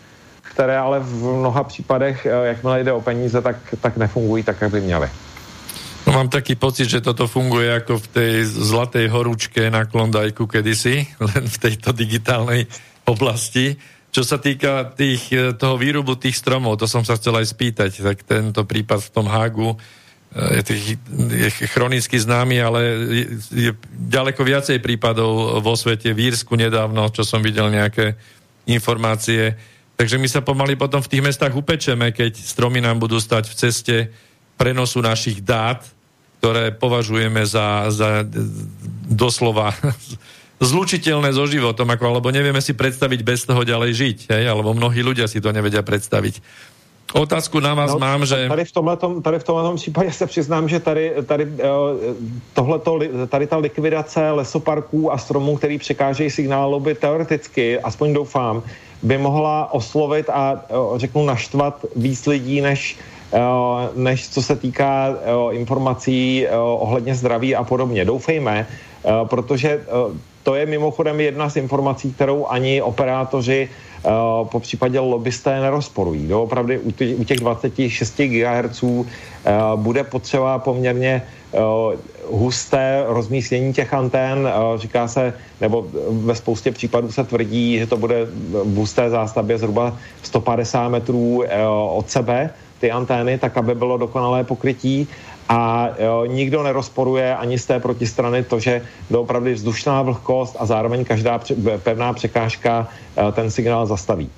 které 0.41 0.77
ale 0.77 0.99
v 0.99 1.23
mnoha 1.23 1.63
případech, 1.63 2.27
jakmile 2.43 2.83
jde 2.83 2.91
o 2.93 3.01
peníze, 3.01 3.41
tak, 3.41 3.55
tak 3.81 3.97
nefungují 3.97 4.43
tak, 4.43 4.61
jak 4.61 4.71
by 4.71 4.81
měly. 4.81 5.09
No 6.05 6.13
mám 6.13 6.29
taký 6.29 6.55
pocit, 6.55 6.85
že 6.85 7.01
toto 7.01 7.25
funguje 7.25 7.65
ako 7.81 7.97
v 7.97 8.07
tej 8.07 8.33
zlatej 8.45 9.09
horúčke 9.09 9.73
na 9.73 9.89
Klondajku 9.89 10.45
kedysi, 10.45 11.09
len 11.33 11.43
v 11.49 11.57
tejto 11.57 11.97
digitálnej 11.97 12.69
oblasti. 13.09 13.73
Čo 14.13 14.21
sa 14.21 14.37
týka 14.37 14.93
tých, 14.93 15.33
e, 15.33 15.57
toho 15.57 15.75
výrubu 15.81 16.15
tých 16.15 16.37
stromov, 16.37 16.77
to 16.77 16.85
som 16.85 17.01
sa 17.01 17.17
chcel 17.17 17.41
aj 17.41 17.51
spýtať, 17.51 17.91
tak 18.05 18.21
tento 18.23 18.63
prípad 18.63 19.01
v 19.01 19.11
tom 19.11 19.25
Hagu 19.25 19.73
e, 19.73 19.77
je, 20.35 20.61
tých, 20.67 20.83
je 21.31 21.49
chronicky 21.71 22.19
známy, 22.19 22.59
ale 22.59 22.79
je, 23.07 23.23
je 23.55 23.71
ďaleko 24.11 24.43
viacej 24.43 24.83
prípadov 24.83 25.63
vo 25.63 25.73
svete, 25.79 26.11
v 26.11 26.27
Írsku 26.31 26.59
nedávno, 26.59 27.07
čo 27.15 27.23
som 27.23 27.39
videl 27.39 27.71
nejaké 27.71 28.19
informácie. 28.67 29.55
Takže 29.95 30.19
my 30.19 30.27
sa 30.27 30.43
pomaly 30.43 30.75
potom 30.75 30.99
v 30.99 31.07
tých 31.07 31.23
mestách 31.23 31.55
upečeme, 31.55 32.11
keď 32.11 32.35
stromy 32.35 32.83
nám 32.83 32.99
budú 32.99 33.15
stať 33.15 33.47
v 33.47 33.55
ceste 33.55 33.95
prenosu 34.59 34.99
našich 34.99 35.39
dát 35.39 35.87
ktoré 36.45 36.77
považujeme 36.77 37.41
za, 37.41 37.89
za 37.89 38.21
doslova 39.09 39.73
zlučiteľné 40.61 41.33
so 41.33 41.49
životom, 41.49 41.89
ako, 41.89 42.05
alebo 42.05 42.29
nevieme 42.29 42.61
si 42.61 42.77
predstaviť 42.77 43.19
bez 43.25 43.49
toho 43.49 43.65
ďalej 43.65 43.91
žiť, 43.97 44.17
hej? 44.29 44.43
alebo 44.45 44.77
mnohí 44.77 45.01
ľudia 45.01 45.25
si 45.25 45.41
to 45.41 45.49
nevedia 45.49 45.81
představit. 45.81 46.37
Otázku 47.15 47.59
na 47.59 47.73
vás 47.73 47.91
no, 47.91 47.99
mám, 47.99 48.25
že... 48.25 48.47
Tady 48.49 48.65
v 48.65 48.71
tomhletom, 48.71 49.21
tady 49.21 49.39
v 49.39 49.43
tomhletom 49.43 49.75
případě 49.75 50.11
se 50.11 50.27
přiznám, 50.27 50.69
že 50.69 50.79
tady, 50.79 51.13
tady, 51.25 51.47
eh, 51.59 51.65
tohleto, 52.53 52.99
tady 53.27 53.47
ta 53.47 53.57
likvidace 53.57 54.31
lesoparků 54.31 55.11
a 55.13 55.17
stromů, 55.17 55.57
který 55.57 55.77
překážejí 55.77 56.29
signálu, 56.29 56.79
by 56.79 56.95
teoreticky, 56.95 57.79
aspoň 57.79 58.13
doufám, 58.13 58.63
by 59.03 59.17
mohla 59.17 59.73
oslovit 59.73 60.29
a 60.29 60.53
eh, 60.53 60.99
řeknu 60.99 61.25
naštvat 61.25 61.85
víc 61.95 62.27
lidí, 62.27 62.61
než 62.61 62.97
Eh, 63.33 63.89
než 63.95 64.29
co 64.29 64.41
se 64.41 64.55
týká 64.55 65.17
informací 65.51 66.47
ohledně 66.55 67.15
zdraví 67.15 67.55
a 67.55 67.63
podobně. 67.63 68.05
Doufejme, 68.05 68.67
protože 69.23 69.81
to 70.43 70.55
je 70.55 70.65
mimochodem 70.65 71.19
jedna 71.21 71.49
z 71.49 71.55
informací, 71.57 72.13
kterou 72.13 72.45
ani 72.47 72.81
operátoři 72.81 73.69
po 74.43 74.59
případě 74.59 74.99
lobbysté 74.99 75.61
nerozporují. 75.61 76.33
Opravdu 76.33 76.73
u 77.17 77.23
těch 77.23 77.39
26 77.39 78.21
GHz 78.21 78.83
bude 79.75 80.03
potřeba 80.03 80.59
poměrně 80.59 81.21
husté 82.31 83.03
rozmístění 83.07 83.73
těch 83.73 83.93
antén. 83.93 84.49
Říká 84.75 85.07
se, 85.07 85.33
nebo 85.61 85.85
ve 86.09 86.35
spoustě 86.35 86.71
případů 86.71 87.11
se 87.11 87.23
tvrdí, 87.23 87.79
že 87.79 87.87
to 87.87 87.97
bude 87.97 88.25
v 88.63 88.75
husté 88.75 89.09
zástavbě 89.09 89.57
zhruba 89.57 89.97
150 90.23 90.89
metrů 90.89 91.43
od 91.89 92.09
sebe 92.09 92.49
ty 92.79 92.91
antény, 92.91 93.37
tak 93.37 93.57
aby 93.57 93.75
bylo 93.75 93.97
dokonalé 93.97 94.43
pokrytí 94.43 95.07
a 95.49 95.89
jo, 95.99 96.25
nikdo 96.25 96.63
nerozporuje 96.63 97.35
ani 97.35 97.59
z 97.59 97.65
té 97.65 97.75
protistrany 97.79 98.43
to, 98.43 98.59
že 98.59 98.81
doopravdy 99.09 99.53
vzdušná 99.53 100.01
vlhkost 100.01 100.57
a 100.59 100.65
zároveň 100.65 101.05
každá 101.05 101.39
pevná 101.83 102.13
překážka 102.13 102.89
e, 103.13 103.31
ten 103.31 103.51
signál 103.51 103.85
zastaví. 103.85 104.29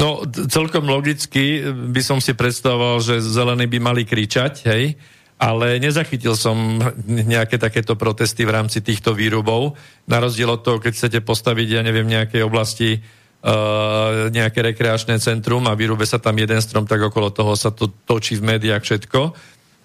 No, 0.00 0.24
celkom 0.48 0.88
logicky 0.88 1.62
by 1.70 2.02
som 2.02 2.18
si 2.18 2.34
predstavoval, 2.34 2.98
že 3.04 3.22
zelení 3.22 3.70
by 3.70 3.78
mali 3.78 4.02
kričať, 4.02 4.66
hej, 4.66 4.98
ale 5.38 5.78
nezachytil 5.78 6.34
som 6.34 6.80
nejaké 7.06 7.58
takéto 7.58 7.94
protesty 7.94 8.42
v 8.42 8.54
rámci 8.54 8.82
týchto 8.82 9.14
výrobov. 9.14 9.78
Na 10.06 10.18
rozdiel 10.18 10.50
od 10.50 10.62
toho, 10.62 10.82
keď 10.82 10.92
chcete 10.94 11.18
postaviť, 11.22 11.68
ja 11.70 11.82
neviem, 11.82 12.06
nejakej 12.06 12.42
oblasti 12.46 12.98
uh, 12.98 14.30
nejaké 14.30 14.62
rekreačné 14.62 15.18
centrum 15.18 15.66
a 15.66 15.74
vyrúbe 15.74 16.06
sa 16.06 16.22
tam 16.22 16.38
jeden 16.38 16.62
strom, 16.62 16.86
tak 16.86 17.02
okolo 17.02 17.34
toho 17.34 17.58
sa 17.58 17.74
to 17.74 17.90
točí 18.06 18.38
v 18.38 18.54
médiách 18.54 18.82
všetko. 18.86 19.20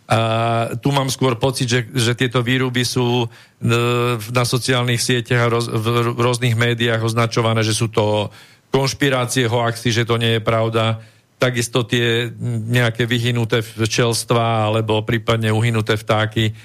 A 0.07 0.19
tu 0.79 0.95
mám 0.95 1.11
skôr 1.11 1.35
pocit, 1.35 1.67
že, 1.67 1.83
že 1.91 2.15
tieto 2.15 2.39
výruby 2.39 2.87
sú 2.87 3.27
uh, 3.27 3.29
na 4.31 4.43
sociálnych 4.47 5.03
sieťach 5.03 5.41
a 5.43 5.51
roz, 5.51 5.67
v 5.67 6.15
rôznych 6.15 6.55
médiách 6.55 7.03
označované, 7.03 7.59
že 7.59 7.75
sú 7.75 7.91
to 7.91 8.31
konšpirácie, 8.71 9.51
hoaxy, 9.51 9.91
že 9.91 10.07
to 10.07 10.15
nie 10.15 10.39
je 10.39 10.41
pravda. 10.41 11.03
Takisto 11.35 11.83
tie 11.83 12.31
nejaké 12.71 13.03
vyhynuté 13.03 13.59
včelstva 13.59 14.71
alebo 14.71 15.03
prípadne 15.03 15.51
uhynuté 15.51 15.99
vtáky. 15.99 16.55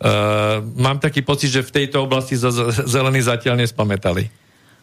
Uh, 0.00 0.60
mám 0.76 1.00
taký 1.00 1.24
pocit, 1.24 1.48
že 1.48 1.64
v 1.64 1.84
tejto 1.84 2.04
oblasti 2.04 2.36
zelení 2.84 3.24
zatiaľ 3.24 3.64
nespamätali. 3.64 4.28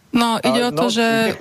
No, 0.10 0.42
ide 0.42 0.62
o 0.66 0.72
to, 0.74 0.90
no, 0.90 0.94
že 0.94 1.38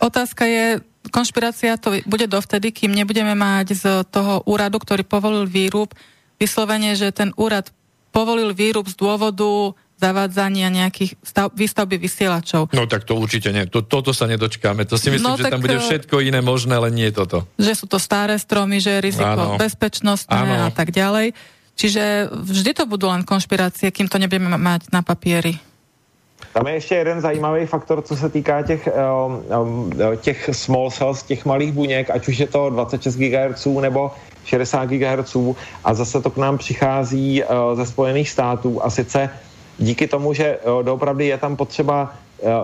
otázka 0.00 0.48
je, 0.48 0.80
konšpirácia 1.08 1.76
to 1.80 2.00
bude 2.04 2.26
dovtedy, 2.28 2.70
kým 2.74 2.92
nebudeme 2.92 3.32
mať 3.32 3.66
z 3.76 3.84
toho 4.08 4.44
úradu, 4.44 4.78
ktorý 4.80 5.02
povolil 5.02 5.48
výrub, 5.48 5.90
vyslovene, 6.36 6.92
že 6.94 7.12
ten 7.12 7.32
úrad 7.34 7.72
povolil 8.12 8.56
výrub 8.56 8.88
z 8.88 8.96
dôvodu 8.96 9.76
zavádzania 9.96 10.68
nejakých 10.68 11.16
stav, 11.24 11.48
výstavby 11.56 11.96
vysielačov. 11.96 12.68
No 12.76 12.84
tak 12.84 13.08
to 13.08 13.16
určite 13.16 13.48
nie. 13.48 13.64
To, 13.72 13.80
toto 13.80 14.12
sa 14.12 14.28
nedočkáme. 14.28 14.84
To 14.84 15.00
si 15.00 15.08
myslím, 15.08 15.36
no, 15.36 15.40
že 15.40 15.48
tam 15.48 15.64
bude 15.64 15.80
eh, 15.80 15.84
všetko 15.84 16.20
iné 16.20 16.44
možné, 16.44 16.76
ale 16.76 16.92
nie 16.92 17.08
toto. 17.08 17.48
Že 17.56 17.72
sú 17.72 17.86
to 17.88 17.96
staré 17.96 18.36
stromy, 18.36 18.76
že 18.76 19.00
je 19.00 19.04
riziko 19.12 19.56
bezpečnostné 19.56 20.68
a 20.68 20.70
tak 20.72 20.92
ďalej. 20.92 21.32
Čiže 21.76 22.32
vždy 22.32 22.72
to 22.72 22.84
budú 22.88 23.08
len 23.08 23.24
konšpirácie, 23.24 23.92
kým 23.92 24.08
to 24.08 24.16
nebudeme 24.16 24.48
mať 24.56 24.92
na 24.92 25.04
papieri. 25.04 25.60
Tam 26.56 26.66
je 26.66 26.74
ještě 26.74 26.94
jeden 26.94 27.20
zajímavý 27.20 27.66
faktor, 27.66 28.02
co 28.02 28.16
se 28.16 28.28
týká 28.28 28.62
těch, 28.62 28.88
um, 29.62 29.92
těch 30.16 30.50
small 30.52 30.90
cells, 30.90 31.22
těch 31.22 31.44
malých 31.44 31.72
buněk, 31.72 32.10
ať 32.10 32.28
už 32.28 32.38
je 32.38 32.46
to 32.46 32.70
26 32.70 33.16
GHz 33.16 33.66
nebo 33.80 34.10
60 34.44 34.86
GHz 34.86 35.36
a 35.84 35.94
zase 35.94 36.22
to 36.22 36.30
k 36.30 36.36
nám 36.36 36.58
přichází 36.58 37.42
ze 37.74 37.86
Spojených 37.86 38.30
států. 38.30 38.84
A 38.84 38.90
sice 38.90 39.30
díky 39.78 40.06
tomu, 40.08 40.32
že 40.32 40.58
doopravdy 40.82 41.26
je 41.26 41.38
tam 41.38 41.56
potřeba 41.56 42.12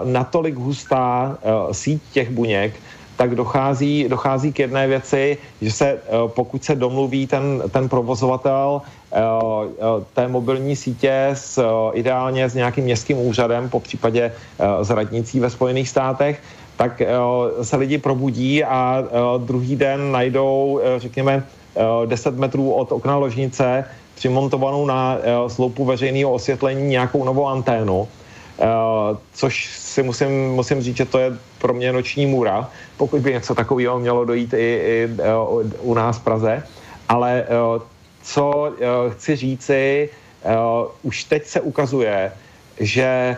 natolik 0.05 0.55
hustá 0.55 1.39
síť 1.73 2.03
těch 2.13 2.31
buněk, 2.31 2.75
tak 3.17 3.35
dochází, 3.35 4.09
dochází 4.09 4.53
k 4.53 4.59
jedné 4.59 4.89
věci, 4.89 5.39
že 5.61 5.71
se, 5.71 5.87
eh, 5.87 5.99
pokud 6.27 6.65
se 6.65 6.75
domluví 6.75 7.27
ten, 7.27 7.63
ten 7.71 7.89
provozovatel 7.89 8.83
eh, 8.83 8.89
eh, 8.89 9.02
té 10.15 10.29
mobilní 10.29 10.77
sítě 10.77 11.31
s, 11.35 11.65
ideálně 11.93 12.49
s 12.49 12.55
nějakým 12.55 12.85
městským 12.85 13.19
úřadem, 13.19 13.69
po 13.69 13.81
případě 13.81 14.33
s 14.83 14.91
radnicí 14.91 15.41
ve 15.41 15.51
Spojených 15.51 15.89
státech, 15.89 16.43
tak 16.77 17.03
se 17.63 17.77
lidi 17.77 17.99
probudí 17.99 18.65
a 18.65 19.05
druhý 19.39 19.77
den 19.77 20.13
najdou, 20.13 20.81
řekněme, 20.97 21.45
10 22.07 22.37
metrů 22.39 22.73
od 22.73 22.93
okna 22.93 23.17
ložnice 23.17 23.85
přimontovanou 24.15 24.87
na 24.87 25.19
sloupu 25.49 25.85
veřejného 25.85 26.33
osvětlení 26.33 26.89
nějakou 26.89 27.25
novou 27.25 27.47
anténu, 27.47 28.09
což 29.35 29.71
si 29.79 30.03
musím, 30.03 30.51
musím 30.51 30.83
říct, 30.83 30.97
že 30.97 31.05
to 31.05 31.19
je 31.19 31.33
pro 31.59 31.75
mě 31.75 31.93
noční 31.93 32.27
můra, 32.27 32.69
pokud 32.97 33.21
by 33.21 33.33
něco 33.33 33.55
takového 33.55 33.99
mělo 33.99 34.25
dojít 34.25 34.55
i, 34.55 34.57
i 34.57 35.09
u 35.81 35.95
nás 35.95 36.19
v 36.19 36.25
Praze. 36.25 36.63
Ale 37.09 37.45
co 38.23 38.73
chci 39.13 39.37
říci, 39.37 40.11
už 41.03 41.25
teď 41.25 41.47
se 41.47 41.61
ukazuje, 41.61 42.33
že 42.81 43.37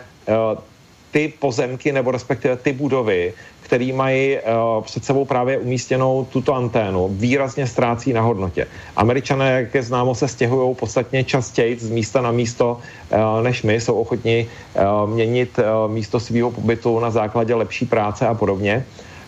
ty 1.11 1.33
pozemky 1.39 1.91
nebo 1.91 2.11
respektive 2.11 2.55
ty 2.55 2.73
budovy, 2.73 3.33
který 3.61 3.91
mají 3.91 4.37
uh, 4.37 4.83
před 4.83 5.05
sebou 5.05 5.25
právě 5.25 5.57
umístěnou 5.57 6.27
tuto 6.29 6.53
anténu, 6.53 7.07
výrazně 7.07 7.67
ztrácí 7.67 8.13
na 8.13 8.21
hodnotě. 8.21 8.67
Američané, 8.95 9.51
jak 9.51 9.73
je 9.75 9.83
známo, 9.83 10.15
se 10.15 10.27
stěhují 10.27 10.75
podstatně 10.75 11.23
častěji 11.23 11.79
z 11.79 11.89
místa 11.89 12.21
na 12.21 12.31
místo 12.31 12.77
uh, 12.77 13.43
než 13.43 13.63
my, 13.63 13.81
jsou 13.81 13.95
ochotni 13.95 14.47
uh, 14.75 15.09
měnit 15.09 15.59
místo 15.87 16.19
svého 16.19 16.51
pobytu 16.51 16.99
na 16.99 17.09
základě 17.09 17.55
lepší 17.55 17.85
práce 17.85 18.27
a 18.27 18.33
podobně. 18.33 18.85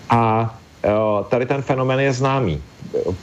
A 0.10 0.54
tady 1.30 1.46
ten 1.46 1.62
fenomén 1.62 2.00
je 2.00 2.14
známý. 2.14 2.62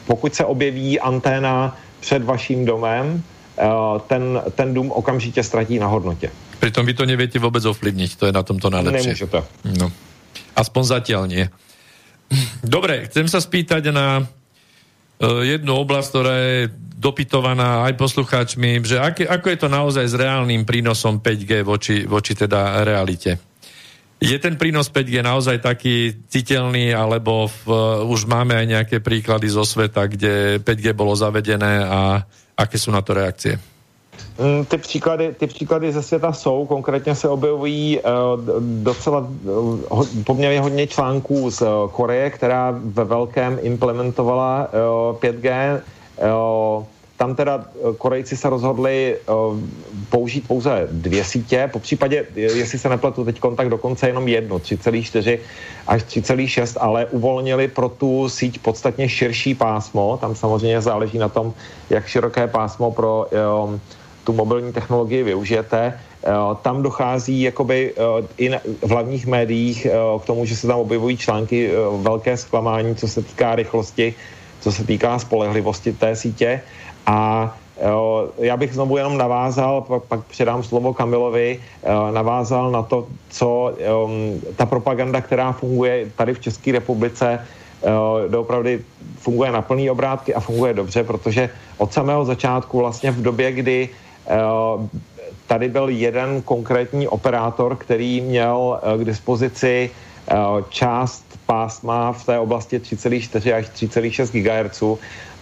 Pokud 0.06 0.34
se 0.34 0.44
objeví 0.44 1.00
anténa 1.00 1.76
před 2.04 2.20
vaším 2.24 2.68
domem, 2.68 3.16
uh, 3.16 3.98
ten, 4.04 4.42
ten 4.52 4.74
dům 4.74 4.92
okamžitě 4.92 5.40
ztratí 5.42 5.78
na 5.80 5.88
hodnotě. 5.88 6.28
Pritom 6.60 6.84
vy 6.84 6.94
to 6.96 7.04
neviete 7.04 7.36
vôbec 7.40 7.64
ovplyvniť, 7.64 8.10
to 8.16 8.24
je 8.28 8.32
na 8.32 8.40
tomto 8.40 8.72
najlepšie. 8.72 9.16
Nemôžete. 9.16 9.40
No. 9.76 9.92
Aspoň 10.56 10.82
zatiaľ 10.84 11.22
nie. 11.28 11.44
Dobre, 12.64 13.04
chcem 13.08 13.28
sa 13.28 13.40
spýtať 13.40 13.92
na 13.92 14.24
uh, 14.24 15.44
jednu 15.44 15.76
oblasť, 15.76 16.08
ktorá 16.08 16.34
je 16.40 16.60
dopytovaná 16.96 17.84
aj 17.84 18.00
poslucháčmi, 18.00 18.80
že 18.80 18.96
aké, 18.96 19.28
ako 19.28 19.46
je 19.52 19.58
to 19.60 19.68
naozaj 19.68 20.04
s 20.08 20.16
reálnym 20.16 20.64
prínosom 20.64 21.20
5G 21.20 21.60
voči, 21.60 21.96
voči 22.08 22.32
teda 22.32 22.80
realite. 22.80 23.36
Je 24.24 24.38
ten 24.40 24.56
prínos 24.56 24.88
5G 24.88 25.20
naozaj 25.20 25.60
taký 25.60 26.16
citeľný, 26.32 26.96
alebo 26.96 27.44
v, 27.44 27.60
už 28.08 28.24
máme 28.24 28.56
aj 28.56 28.66
nejaké 28.66 28.96
príklady 29.04 29.52
zo 29.52 29.68
sveta, 29.68 30.08
kde 30.08 30.64
5G 30.64 30.96
bolo 30.96 31.12
zavedené 31.12 31.84
a 31.84 32.24
aké 32.56 32.80
sú 32.80 32.88
na 32.88 33.04
to 33.04 33.12
reakcie? 33.12 33.60
Mm, 34.38 34.64
ty 34.64 34.78
příklady, 34.78 35.34
ty 35.38 35.46
příklady 35.46 35.92
ze 35.92 36.02
světa 36.02 36.32
jsou, 36.32 36.66
konkrétně 36.66 37.14
se 37.14 37.28
objevují 37.28 38.00
uh, 38.00 38.10
docela 38.82 39.28
uh, 39.44 40.06
poměrně 40.24 40.60
hodně 40.60 40.86
článků 40.86 41.50
z 41.50 41.62
uh, 41.62 41.68
Koreje, 41.90 42.30
která 42.30 42.74
ve 42.84 43.04
velkém 43.04 43.58
implementovala 43.62 44.68
uh, 44.72 45.16
5G. 45.16 45.80
Tam 47.16 47.34
teda 47.34 47.64
Korejci 47.98 48.36
se 48.36 48.50
rozhodli 48.50 49.16
uh, 49.28 49.58
použít 50.08 50.48
pouze 50.48 50.88
dvě 50.92 51.24
sítě, 51.24 51.70
po 51.72 51.78
případě, 51.78 52.26
jestli 52.34 52.78
se 52.78 52.88
nepletu 52.88 53.24
teď 53.24 53.40
kontakt 53.40 53.68
dokonce 53.68 54.06
jenom 54.06 54.28
jednu, 54.28 54.58
3,4 54.58 55.38
až 55.86 56.02
3,6, 56.02 56.76
ale 56.80 57.06
uvolnili 57.06 57.68
pro 57.68 57.88
tu 57.88 58.28
síť 58.28 58.58
podstatně 58.58 59.08
širší 59.08 59.54
pásmo, 59.54 60.16
tam 60.20 60.34
samozřejmě 60.34 60.80
záleží 60.80 61.18
na 61.18 61.28
tom, 61.28 61.54
jak 61.90 62.06
široké 62.06 62.46
pásmo 62.46 62.90
pro 62.90 63.26
uh, 63.64 63.78
tu 64.24 64.32
mobilní 64.32 64.72
technologii 64.72 65.22
využijete. 65.22 65.78
Eh, 66.24 66.30
tam 66.62 66.82
dochází 66.82 67.42
jakoby 67.42 67.92
eh, 67.92 68.26
i 68.36 68.48
v 68.82 68.90
hlavních 68.90 69.26
médiích 69.26 69.86
eh, 69.86 69.92
k 70.20 70.24
tomu, 70.24 70.44
že 70.44 70.56
se 70.56 70.66
tam 70.66 70.78
objevují 70.78 71.16
články 71.16 71.70
velké 72.02 72.36
zklamání, 72.36 72.96
co 72.96 73.08
se 73.08 73.22
týká 73.22 73.54
rychlosti, 73.54 74.14
co 74.60 74.72
se 74.72 74.84
týká 74.84 75.18
spolehlivosti 75.18 75.92
té 75.92 76.16
sítě. 76.16 76.60
A 77.06 77.56
já 78.38 78.56
bych 78.56 78.74
znovu 78.74 78.96
jenom 78.96 79.18
navázal, 79.18 79.80
pak, 79.80 80.02
pak 80.02 80.24
předám 80.24 80.62
slovo 80.62 80.94
Kamilovi, 80.94 81.60
navázal 82.12 82.70
na 82.70 82.82
to, 82.82 83.06
co 83.30 83.74
ta 84.56 84.66
propaganda, 84.66 85.20
která 85.20 85.52
funguje 85.52 86.10
tady 86.16 86.34
v 86.34 86.40
České 86.40 86.72
republice, 86.72 87.46
doopravdy 88.28 88.80
funguje 89.18 89.52
na 89.52 89.62
plný 89.62 89.90
obrátky 89.90 90.34
a 90.34 90.40
funguje 90.40 90.74
dobře, 90.74 91.04
protože 91.04 91.50
od 91.78 91.92
samého 91.92 92.24
začátku 92.24 92.78
vlastně 92.78 93.10
v 93.10 93.22
době, 93.22 93.52
kdy 93.52 93.88
tady 95.46 95.68
byl 95.68 95.88
jeden 95.88 96.42
konkrétní 96.42 97.08
operátor, 97.08 97.76
který 97.76 98.20
měl 98.20 98.80
k 98.98 99.04
dispozici 99.04 99.90
část 100.68 101.24
pásma 101.46 102.12
v 102.12 102.26
té 102.26 102.38
oblasti 102.38 102.78
3,4 102.78 103.56
až 103.56 103.66
3,6 103.66 104.42
GHz, 104.42 104.82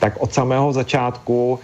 tak 0.03 0.19
od 0.19 0.35
samého 0.35 0.73
začátku, 0.73 1.59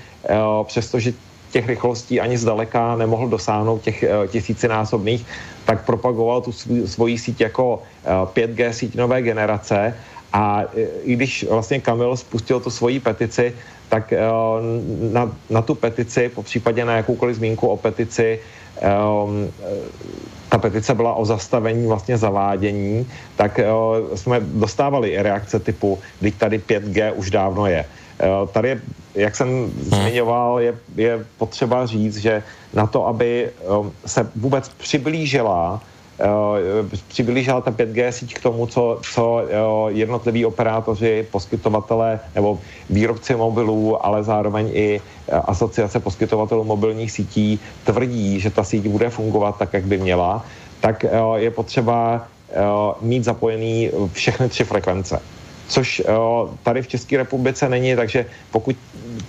přestože 0.64 1.12
těch 1.50 1.66
rychlostí 1.66 2.20
ani 2.20 2.38
zdaleka 2.38 2.96
nemohl 2.96 3.26
dosáhnout 3.28 3.82
těch 3.82 4.04
tisícinásobných, 4.30 5.26
tak 5.66 5.82
propagoval 5.82 6.46
tu 6.46 6.54
svoji 6.86 7.18
síť 7.18 7.50
jako 7.50 7.82
5G 8.06 8.70
síť 8.70 8.94
nové 8.94 9.22
generace 9.26 9.94
a 10.32 10.62
i 11.02 11.18
když 11.18 11.50
vlastně 11.50 11.80
Kamil 11.80 12.16
spustil 12.16 12.60
tu 12.60 12.70
svoji 12.70 13.00
petici, 13.00 13.54
tak 13.88 14.12
eh, 14.12 14.22
na, 15.10 15.32
na 15.50 15.62
tu 15.62 15.74
petici, 15.74 16.28
po 16.28 16.42
případě 16.42 16.84
na 16.84 16.96
jakoukoliv 17.02 17.36
zmínku 17.36 17.66
o 17.66 17.76
petici, 17.76 18.38
ta 20.48 20.58
petice 20.58 20.94
byla 20.94 21.14
o 21.14 21.24
zastavení 21.24 21.86
vlastně 21.86 22.18
zavádění, 22.18 23.06
tak 23.36 23.60
jsme 24.14 24.40
dostávali 24.40 25.22
reakce 25.22 25.58
typu, 25.58 25.98
teď 26.20 26.34
tady 26.34 26.58
5G 26.58 27.12
už 27.16 27.30
dávno 27.30 27.66
je. 27.66 27.84
Uh, 28.18 28.48
tady, 28.48 28.68
je, 28.68 28.80
jak 29.14 29.36
jsem 29.36 29.48
hmm. 29.48 29.70
zmiňoval, 29.84 30.60
je, 30.60 30.74
je 30.96 31.26
potřeba 31.38 31.86
říct, 31.86 32.16
že 32.16 32.42
na 32.74 32.86
to, 32.86 33.06
aby 33.06 33.50
um, 33.68 33.92
se 34.06 34.30
vůbec 34.36 34.68
přiblížila 34.68 35.80
Eh, 36.20 36.96
přiblížila 37.08 37.60
ta 37.60 37.70
5G 37.70 38.08
síť 38.08 38.34
k 38.34 38.42
tomu, 38.42 38.66
co, 38.66 39.00
co 39.12 39.42
eh, 39.42 39.92
jednotliví 39.92 40.46
operátoři, 40.46 41.26
poskytovatelé 41.30 42.20
nebo 42.34 42.58
výrobci 42.90 43.36
mobilů, 43.36 44.06
ale 44.06 44.24
zároveň 44.24 44.70
i 44.72 45.00
eh, 45.00 45.32
asociace 45.34 46.00
poskytovatelů 46.00 46.64
mobilních 46.64 47.12
sítí 47.12 47.60
tvrdí, 47.84 48.40
že 48.40 48.50
ta 48.50 48.64
síť 48.64 48.88
bude 48.88 49.10
fungovat 49.10 49.58
tak, 49.58 49.72
jak 49.72 49.84
by 49.84 49.98
měla, 49.98 50.44
tak 50.80 51.04
je 51.36 51.50
potřeba 51.50 52.26
mít 53.00 53.24
zapojený 53.24 53.90
všechny 54.12 54.48
tři 54.48 54.64
frekvence 54.64 55.20
což 55.68 56.00
uh, 56.00 56.50
tady 56.62 56.82
v 56.82 56.88
České 56.88 57.16
republice 57.16 57.68
není, 57.68 57.96
takže 57.96 58.26
pokud 58.50 58.76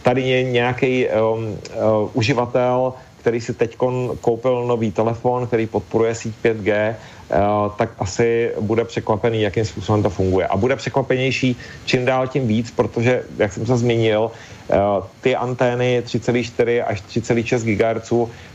tady 0.02 0.22
je 0.22 0.44
nějaký 0.44 1.08
um, 1.08 1.46
uh, 1.46 1.58
uživatel, 2.14 2.94
který 3.20 3.42
si 3.42 3.54
teď 3.54 3.78
koupil 4.22 4.66
nový 4.68 4.92
telefon, 4.92 5.48
který 5.48 5.68
podporuje 5.68 6.16
síť 6.16 6.36
5G, 6.44 6.72
eh, 6.72 6.96
tak 7.78 7.90
asi 8.00 8.52
bude 8.62 8.86
překvapený, 8.86 9.42
jakým 9.42 9.66
způsobem 9.66 10.04
to 10.04 10.10
funguje. 10.10 10.48
A 10.48 10.58
bude 10.58 10.76
překvapenější 10.76 11.56
čím 11.86 12.06
dál 12.06 12.28
tím 12.28 12.48
víc, 12.48 12.72
protože, 12.72 13.24
jak 13.38 13.54
jsem 13.54 13.66
se 13.66 13.78
zmínil, 13.78 14.32
eh, 14.32 14.76
ty 15.22 15.36
antény 15.36 16.02
3,4 16.02 16.84
až 16.84 17.02
3,6 17.02 17.64
GHz 17.64 18.14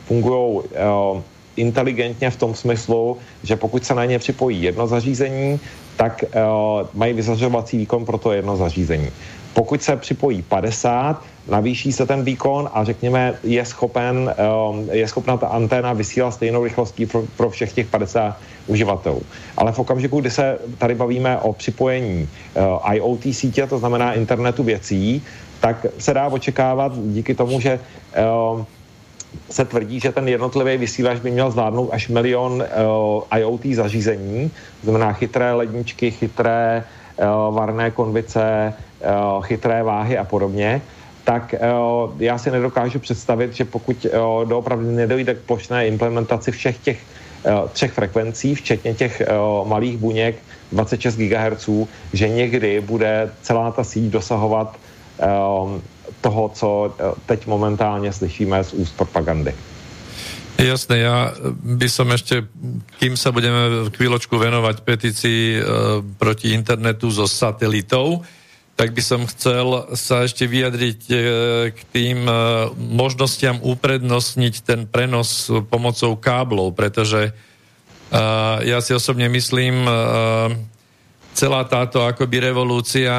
fungují 0.08 0.60
eh, 0.74 1.22
inteligentně 1.56 2.30
v 2.30 2.36
tom 2.36 2.54
smyslu, 2.54 3.18
že 3.42 3.56
pokud 3.56 3.84
se 3.84 3.94
na 3.94 4.04
ně 4.04 4.18
připojí 4.18 4.62
jedno 4.62 4.86
zařízení, 4.86 5.60
tak 5.96 6.24
mají 6.94 7.12
vyzařovací 7.12 7.78
výkon 7.78 8.04
pro 8.04 8.18
to 8.18 8.32
jedno 8.32 8.56
zařízení. 8.56 9.10
Pokud 9.54 9.82
se 9.82 9.96
připojí 9.96 10.42
50, 10.42 11.22
navýší 11.48 11.92
se 11.92 12.06
ten 12.06 12.24
výkon 12.24 12.70
a 12.72 12.84
řekněme, 12.84 13.34
je, 13.42 13.64
schopen, 13.64 14.34
um, 14.70 14.88
je 14.92 15.08
schopna 15.08 15.36
ta 15.36 15.46
anténa 15.46 15.92
vysílat 15.92 16.34
stejnou 16.34 16.64
rychlostí 16.64 17.06
pro, 17.06 17.22
pro 17.36 17.50
všech 17.50 17.72
těch 17.72 17.86
50 17.86 18.36
uživatelů. 18.66 19.22
Ale 19.56 19.72
v 19.72 19.78
okamžiku, 19.78 20.20
kdy 20.20 20.30
se 20.30 20.58
tady 20.78 20.94
bavíme 20.94 21.38
o 21.38 21.52
připojení 21.52 22.28
uh, 22.54 22.94
IoT 22.94 23.22
sítě, 23.34 23.66
to 23.66 23.78
znamená 23.78 24.12
internetu 24.12 24.62
věcí, 24.62 25.22
tak 25.60 25.86
se 25.98 26.14
dá 26.14 26.26
očekávat 26.26 26.92
díky 26.96 27.34
tomu, 27.34 27.60
že 27.60 27.80
uh, 28.52 28.64
se 29.50 29.64
tvrdí, 29.64 30.00
že 30.00 30.12
ten 30.12 30.28
jednotlivý 30.28 30.76
vysílač 30.76 31.18
by 31.18 31.30
měl 31.30 31.50
zvládnout 31.50 31.90
až 31.92 32.08
milion 32.08 32.52
uh, 32.62 33.38
IoT 33.38 33.66
zařízení, 33.74 34.50
znamená 34.82 35.12
chytré 35.12 35.52
ledničky, 35.52 36.10
chytré 36.10 36.84
uh, 37.16 37.54
varné 37.54 37.90
konvice, 37.90 38.74
uh, 39.36 39.42
chytré 39.42 39.82
váhy 39.82 40.18
a 40.18 40.24
podobně 40.24 40.82
tak 41.24 41.54
uh, 41.54 42.12
já 42.22 42.38
si 42.38 42.50
nedokážu 42.50 42.98
představit, 42.98 43.52
že 43.52 43.64
pokud 43.64 44.06
uh, 44.06 44.48
doopravdy 44.48 44.86
nedojde 44.92 45.34
k 45.34 45.38
plošné 45.38 45.86
implementaci 45.86 46.52
všech 46.52 46.78
těch 46.78 46.98
uh, 47.44 47.68
třech 47.68 47.92
frekvencí, 47.92 48.54
včetně 48.54 48.94
těch 48.94 49.22
uh, 49.24 49.68
malých 49.68 49.96
buněk 49.96 50.36
26 50.72 51.16
GHz, 51.16 51.68
že 52.12 52.28
někdy 52.28 52.80
bude 52.80 53.30
celá 53.42 53.70
ta 53.70 53.84
síť 53.84 54.04
dosahovat 54.04 54.76
toho, 56.24 56.48
co 56.48 56.68
uh, 56.88 57.12
teď 57.28 57.46
momentálně 57.46 58.12
slyšíme 58.12 58.64
z 58.64 58.72
úst 58.72 58.96
propagandy. 58.96 59.52
Jasné, 60.54 61.02
ja 61.02 61.34
by 61.60 61.88
som 61.90 62.06
ešte, 62.14 62.46
kým 63.02 63.18
sa 63.18 63.34
budeme 63.34 63.90
chvíľočku 63.90 64.38
venovať 64.38 64.86
petícii 64.86 65.42
e, 65.50 65.60
proti 66.14 66.54
internetu 66.54 67.10
zo 67.10 67.26
satelitov, 67.26 68.22
tak 68.78 68.94
by 68.94 69.02
som 69.02 69.26
chcel 69.26 69.90
sa 69.98 70.22
ešte 70.22 70.46
vyjadriť 70.46 71.00
e, 71.10 71.14
k 71.74 71.80
tým 71.90 72.26
e, 72.26 72.34
možnostiam 72.74 73.58
uprednostniť 73.62 74.54
ten 74.62 74.86
prenos 74.86 75.50
pomocou 75.70 76.14
káblov, 76.14 76.78
pretože 76.78 77.30
e, 77.30 77.32
ja 78.66 78.78
si 78.78 78.94
osobne 78.94 79.26
myslím, 79.30 79.90
celá 81.34 81.66
táto 81.66 82.06
akoby 82.06 82.48
revolúcia 82.48 83.10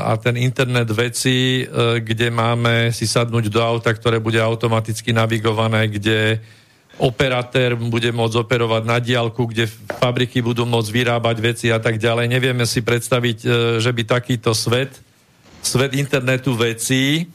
a 0.00 0.16
ten 0.16 0.40
internet 0.40 0.88
veci, 0.90 1.68
kde 2.00 2.32
máme 2.32 2.88
si 2.90 3.04
sadnúť 3.04 3.52
do 3.52 3.60
auta, 3.60 3.92
ktoré 3.92 4.16
bude 4.16 4.40
automaticky 4.40 5.12
navigované, 5.12 5.92
kde 5.92 6.40
operatér 7.00 7.76
bude 7.76 8.12
môcť 8.12 8.36
operovať 8.44 8.82
na 8.84 8.96
diálku, 9.00 9.48
kde 9.48 9.68
fabriky 10.00 10.40
budú 10.44 10.68
môcť 10.68 10.90
vyrábať 10.92 11.36
veci 11.40 11.66
a 11.72 11.80
tak 11.80 12.00
ďalej. 12.00 12.28
Nevieme 12.28 12.64
si 12.64 12.84
predstaviť, 12.84 13.38
že 13.80 13.90
by 13.92 14.02
takýto 14.04 14.52
svet, 14.56 14.96
svet 15.60 15.96
internetu 15.96 16.56
vecí, 16.56 17.28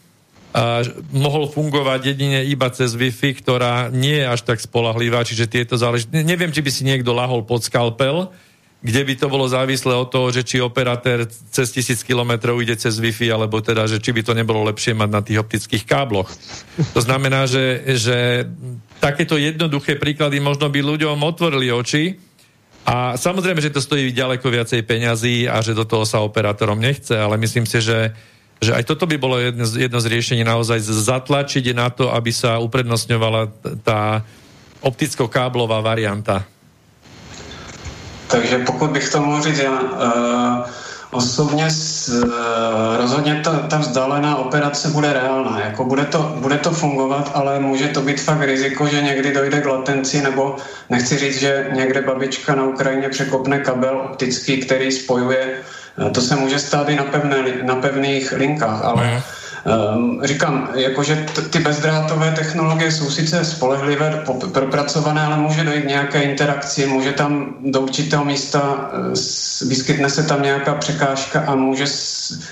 mohol 1.11 1.51
fungovať 1.51 2.15
jedine 2.15 2.45
iba 2.47 2.71
cez 2.71 2.95
Wi-Fi, 2.95 3.43
ktorá 3.43 3.91
nie 3.91 4.23
je 4.23 4.29
až 4.29 4.41
tak 4.47 4.61
spolahlivá, 4.61 5.25
čiže 5.25 5.51
tieto 5.51 5.75
záleží. 5.75 6.07
Neviem, 6.13 6.53
či 6.53 6.63
by 6.63 6.71
si 6.71 6.87
niekto 6.87 7.11
lahol 7.11 7.43
pod 7.43 7.65
skalpel, 7.65 8.31
kde 8.81 9.01
by 9.01 9.13
to 9.17 9.27
bolo 9.31 9.49
závislé 9.49 9.93
od 9.95 10.11
toho, 10.11 10.29
že 10.29 10.45
či 10.45 10.61
operatér 10.61 11.25
cez 11.27 11.71
tisíc 11.73 12.03
kilometrov 12.05 12.59
ide 12.61 12.77
cez 12.77 12.99
Wi-Fi, 13.01 13.33
alebo 13.33 13.63
teda, 13.63 13.89
že 13.89 13.97
či 13.97 14.13
by 14.13 14.21
to 14.21 14.37
nebolo 14.37 14.65
lepšie 14.67 14.93
mať 14.93 15.09
na 15.09 15.21
tých 15.23 15.41
optických 15.41 15.83
kábloch. 15.87 16.29
To 16.93 17.01
znamená, 17.01 17.49
že, 17.49 17.81
že 17.97 18.45
takéto 19.01 19.39
jednoduché 19.39 19.97
príklady 19.97 20.37
možno 20.37 20.69
by 20.69 20.79
ľuďom 20.81 21.17
otvorili 21.21 21.73
oči, 21.73 22.19
a 22.85 23.17
samozrejme, 23.17 23.65
že 23.65 23.73
to 23.73 23.81
stojí 23.81 24.13
ďaleko 24.13 24.45
viacej 24.45 24.85
peňazí 24.85 25.49
a 25.49 25.57
že 25.65 25.73
do 25.73 25.89
toho 25.89 26.05
sa 26.05 26.21
operátorom 26.21 26.77
nechce, 26.77 27.17
ale 27.17 27.33
myslím 27.41 27.65
si, 27.65 27.81
že 27.81 28.13
že 28.55 28.71
aj 28.71 28.87
toto 28.87 29.03
by 29.03 29.19
bolo 29.19 29.35
jedno, 29.35 29.67
jedno 29.67 29.99
z 29.99 30.07
riešení 30.15 30.43
naozaj 30.47 30.79
zatlačiť 30.79 31.75
na 31.75 31.91
to, 31.91 32.07
aby 32.07 32.31
sa 32.31 32.63
uprednostňovala 32.63 33.51
tá 33.83 34.23
opticko-káblová 34.79 35.83
varianta. 35.83 36.47
Takže 38.35 38.57
pokud 38.57 38.91
bych 38.91 39.09
to 39.09 39.21
mohl 39.21 39.41
říct, 39.41 39.59
já 39.59 39.79
uh, 39.79 40.63
osobně 41.11 41.69
s, 41.69 42.09
uh, 42.09 42.97
rozhodně 42.97 43.41
ta, 43.43 43.59
ta 43.59 43.77
vzdálená 43.77 44.35
operace 44.35 44.89
bude 44.89 45.13
reálná. 45.13 45.59
Jako 45.59 45.85
bude, 45.85 46.05
to, 46.05 46.35
bude 46.35 46.57
to 46.57 46.71
fungovat, 46.71 47.31
ale 47.33 47.59
může 47.59 47.87
to 47.87 48.01
být 48.01 48.21
fakt 48.21 48.41
riziko, 48.41 48.87
že 48.87 49.01
někdy 49.01 49.33
dojde 49.33 49.61
k 49.61 49.65
latenci, 49.65 50.21
nebo 50.21 50.55
nechci 50.89 51.17
říct, 51.17 51.39
že 51.39 51.67
někde 51.73 52.01
babička 52.01 52.55
na 52.55 52.63
Ukrajině 52.63 53.09
překopne 53.09 53.59
kabel 53.59 54.01
optický, 54.11 54.57
který 54.57 54.91
spojuje 54.91 55.63
Eh, 55.97 56.09
to 56.09 56.21
se 56.21 56.35
může 56.35 56.59
stát 56.59 56.89
i 56.89 56.95
na, 56.95 57.03
pevné, 57.03 57.37
na 57.63 57.75
pevných 57.75 58.31
linkách, 58.31 58.83
ale 58.83 59.23
Um, 59.65 60.19
říkám, 60.23 60.69
jakože 60.75 61.25
ty 61.49 61.59
bezdrátové 61.59 62.31
technologie 62.31 62.91
jsou 62.91 63.09
sice 63.09 63.45
spolehlivé, 63.45 64.23
propracované, 64.51 65.21
ale 65.21 65.37
může 65.37 65.63
dojít 65.63 65.87
nějaké 65.87 66.21
interakci, 66.21 66.87
může 66.87 67.11
tam 67.11 67.55
do 67.59 67.81
určitého 67.81 68.25
místa, 68.25 68.91
uh, 68.93 69.13
vyskytne 69.67 70.09
se 70.09 70.23
tam 70.23 70.41
nějaká 70.41 70.75
překážka 70.75 71.39
a 71.39 71.55
může, 71.55 71.85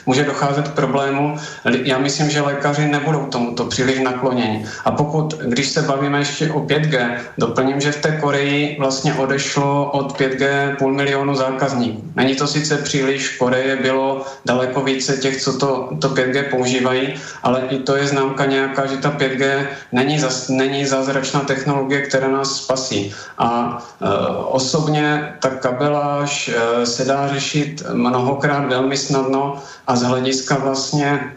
může 0.05 0.23
docházet 0.23 0.67
k 0.67 0.73
problému. 0.73 1.37
Já 1.83 1.97
myslím, 1.97 2.29
že 2.29 2.41
lékaři 2.41 2.87
nebudou 2.87 3.25
tomuto 3.25 3.65
příliš 3.65 3.99
nakloněni. 3.99 4.65
A 4.85 4.91
pokud, 4.91 5.33
když 5.41 5.69
se 5.69 5.81
bavíme 5.81 6.19
ještě 6.19 6.51
o 6.51 6.59
5G, 6.59 7.17
doplním, 7.37 7.81
že 7.81 7.91
v 7.91 8.01
té 8.01 8.11
Koreji 8.11 8.77
vlastně 8.79 9.13
odešlo 9.13 9.91
od 9.91 10.19
5G 10.19 10.75
půl 10.75 10.93
milionu 10.93 11.35
zákazníků. 11.35 12.03
Není 12.15 12.35
to 12.35 12.47
sice 12.47 12.77
příliš, 12.77 13.29
v 13.29 13.37
Koreji 13.37 13.75
bylo 13.75 14.25
daleko 14.45 14.81
více 14.81 15.17
těch, 15.17 15.41
co 15.41 15.57
to, 15.57 15.89
to 16.01 16.09
5G 16.09 16.43
používají, 16.49 17.13
ale 17.43 17.61
i 17.69 17.79
to 17.79 17.95
je 17.95 18.07
známka 18.07 18.45
nějaká, 18.45 18.85
že 18.85 18.97
ta 18.97 19.11
5G 19.11 19.67
není, 19.91 20.19
zas, 20.19 20.49
není 20.49 20.85
zázračná 20.85 21.39
technologie, 21.39 22.01
která 22.01 22.27
nás 22.27 22.55
spasí. 22.55 23.13
A 23.37 23.77
e, 24.01 24.07
osobně 24.45 25.33
ta 25.41 25.49
kabeláž 25.49 26.49
e, 26.49 26.85
se 26.85 27.05
dá 27.05 27.27
řešit 27.27 27.83
mnohokrát 27.93 28.65
velmi 28.65 28.97
snadno 28.97 29.62
a 29.87 29.95
z 29.95 30.03
hlediska 30.03 30.57
vlastně 30.57 31.33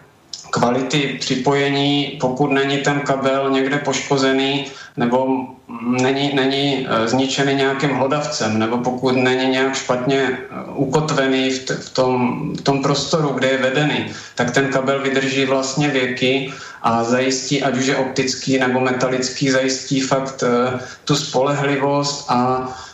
kvality 0.50 1.16
připojení, 1.20 2.18
pokud 2.20 2.52
není 2.52 2.78
ten 2.78 3.00
kabel 3.00 3.50
někde 3.50 3.78
poškozený 3.78 4.66
nebo 4.96 5.46
není, 5.80 6.34
není 6.34 6.86
eh, 6.88 7.08
zničený 7.08 7.54
nějakým 7.54 7.90
hlodavcem, 7.90 8.58
nebo 8.58 8.78
pokud 8.78 9.16
není 9.16 9.50
nějak 9.50 9.74
špatně 9.74 10.16
eh, 10.16 10.38
ukotvený 10.74 11.50
v, 11.50 11.64
t- 11.64 11.74
v, 11.74 11.90
tom, 11.90 12.52
v 12.56 12.60
tom 12.60 12.82
prostoru, 12.82 13.28
kde 13.28 13.48
je 13.48 13.58
vedený, 13.58 14.06
tak 14.34 14.50
ten 14.50 14.68
kabel 14.72 15.02
vydrží 15.02 15.44
vlastně 15.44 15.88
věky 15.88 16.52
a 16.82 17.04
zajistí, 17.04 17.62
ať 17.62 17.76
už 17.76 17.86
je 17.86 17.96
optický 17.96 18.58
nebo 18.58 18.80
metalický, 18.80 19.50
zajistí 19.50 20.00
fakt 20.00 20.42
uh, 20.42 20.80
tu 21.04 21.16
spolehlivost 21.16 22.30
a 22.30 22.68
Eh, 22.68 22.85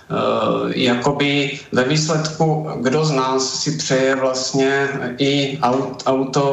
jakoby 0.75 1.59
ve 1.73 1.85
výsledku, 1.85 2.69
kdo 2.81 3.05
z 3.05 3.11
nás 3.11 3.63
si 3.63 3.71
přeje 3.73 4.15
vlastně 4.15 4.89
i 5.19 5.59
auto 6.07 6.45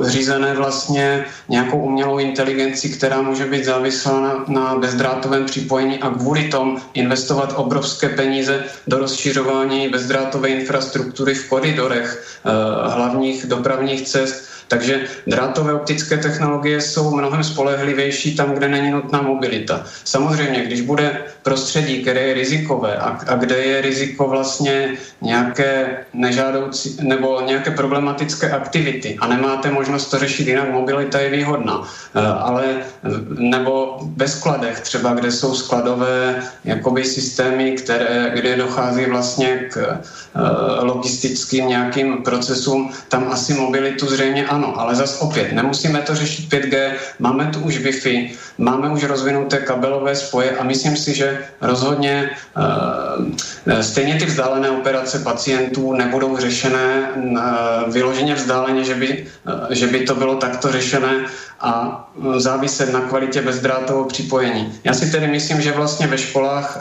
eh, 0.00 0.04
zřízené 0.04 0.54
vlastně 0.54 1.24
nějakou 1.48 1.78
umělou 1.78 2.18
inteligenci, 2.18 2.88
která 2.88 3.22
může 3.22 3.46
být 3.46 3.64
závislá 3.64 4.20
na, 4.20 4.44
na 4.48 4.74
bezdrátovém 4.74 5.44
připojení 5.44 5.98
a 5.98 6.10
kvůli 6.10 6.48
tomu 6.48 6.78
investovat 6.94 7.52
obrovské 7.56 8.08
peníze 8.08 8.64
do 8.86 8.98
rozšiřování 8.98 9.88
bezdrátové 9.88 10.48
infrastruktury 10.48 11.34
v 11.34 11.48
koridorech 11.48 12.26
eh, 12.44 12.50
hlavních 12.90 13.46
dopravních 13.46 14.02
cest, 14.02 14.53
takže 14.68 15.00
drátové 15.26 15.74
optické 15.74 16.16
technologie 16.16 16.80
jsou 16.80 17.14
mnohem 17.16 17.44
spolehlivější 17.44 18.36
tam, 18.36 18.50
kde 18.50 18.68
není 18.68 18.90
nutná 18.90 19.22
mobilita. 19.22 19.84
Samozřejmě, 20.04 20.64
když 20.64 20.80
bude 20.80 21.22
prostředí, 21.42 22.02
které 22.02 22.20
je 22.20 22.34
rizikové 22.34 22.96
a, 22.96 23.18
a 23.26 23.34
kde 23.36 23.56
je 23.56 23.80
riziko 23.80 24.28
vlastně 24.28 24.92
nějaké 25.22 25.96
nežádoucí 26.12 26.96
nebo 27.00 27.40
nějaké 27.40 27.70
problematické 27.70 28.50
aktivity 28.50 29.16
a 29.20 29.26
nemáte 29.26 29.70
možnost 29.70 30.06
to 30.06 30.18
řešit 30.18 30.48
jinak, 30.48 30.72
mobilita 30.72 31.20
je 31.20 31.30
výhodná. 31.30 31.82
Eh, 32.14 32.20
ale 32.20 32.64
nebo 33.28 33.98
ve 34.16 34.28
skladech 34.28 34.80
třeba, 34.80 35.14
kde 35.14 35.30
jsou 35.32 35.54
skladové 35.54 36.42
jakoby 36.64 37.04
systémy, 37.04 37.72
které, 37.72 38.30
kde 38.34 38.56
dochází 38.56 39.04
vlastně 39.04 39.68
k 39.70 39.76
eh, 39.76 40.84
logistickým 40.84 41.68
nějakým 41.68 42.22
procesům, 42.22 42.90
tam 43.08 43.28
asi 43.30 43.54
mobilitu 43.54 44.06
zřejmě 44.06 44.46
ano, 44.54 44.80
ale 44.80 44.94
zas 44.94 45.20
opět, 45.20 45.52
nemusíme 45.52 46.00
to 46.00 46.14
řešit 46.14 46.52
5G, 46.52 46.92
máme 47.18 47.46
tu 47.46 47.60
už 47.60 47.78
Wi-Fi, 47.78 48.30
máme 48.58 48.88
už 48.88 49.04
rozvinuté 49.04 49.58
kabelové 49.58 50.14
spoje 50.16 50.56
a 50.56 50.64
myslím 50.64 50.96
si, 50.96 51.14
že 51.14 51.38
rozhodně 51.60 52.30
uh, 52.56 53.80
stejně 53.80 54.14
ty 54.14 54.24
vzdálené 54.24 54.70
operace 54.70 55.18
pacientů 55.18 55.92
nebudou 55.92 56.36
řešené 56.38 57.10
uh, 57.16 57.92
vyloženě 57.92 58.34
vzdáleně, 58.34 58.84
že 58.84 58.94
by, 58.94 59.26
uh, 59.46 59.66
že 59.70 59.86
by 59.86 60.00
to 60.06 60.14
bylo 60.14 60.36
takto 60.36 60.72
řešené 60.72 61.26
a 61.60 62.04
záviset 62.36 62.92
na 62.92 63.00
kvalitě 63.00 63.42
bezdrátového 63.42 64.04
připojení. 64.04 64.80
Já 64.84 64.94
si 64.94 65.10
tedy 65.10 65.26
myslím, 65.26 65.60
že 65.60 65.72
vlastně 65.72 66.06
ve 66.06 66.18
školách 66.18 66.78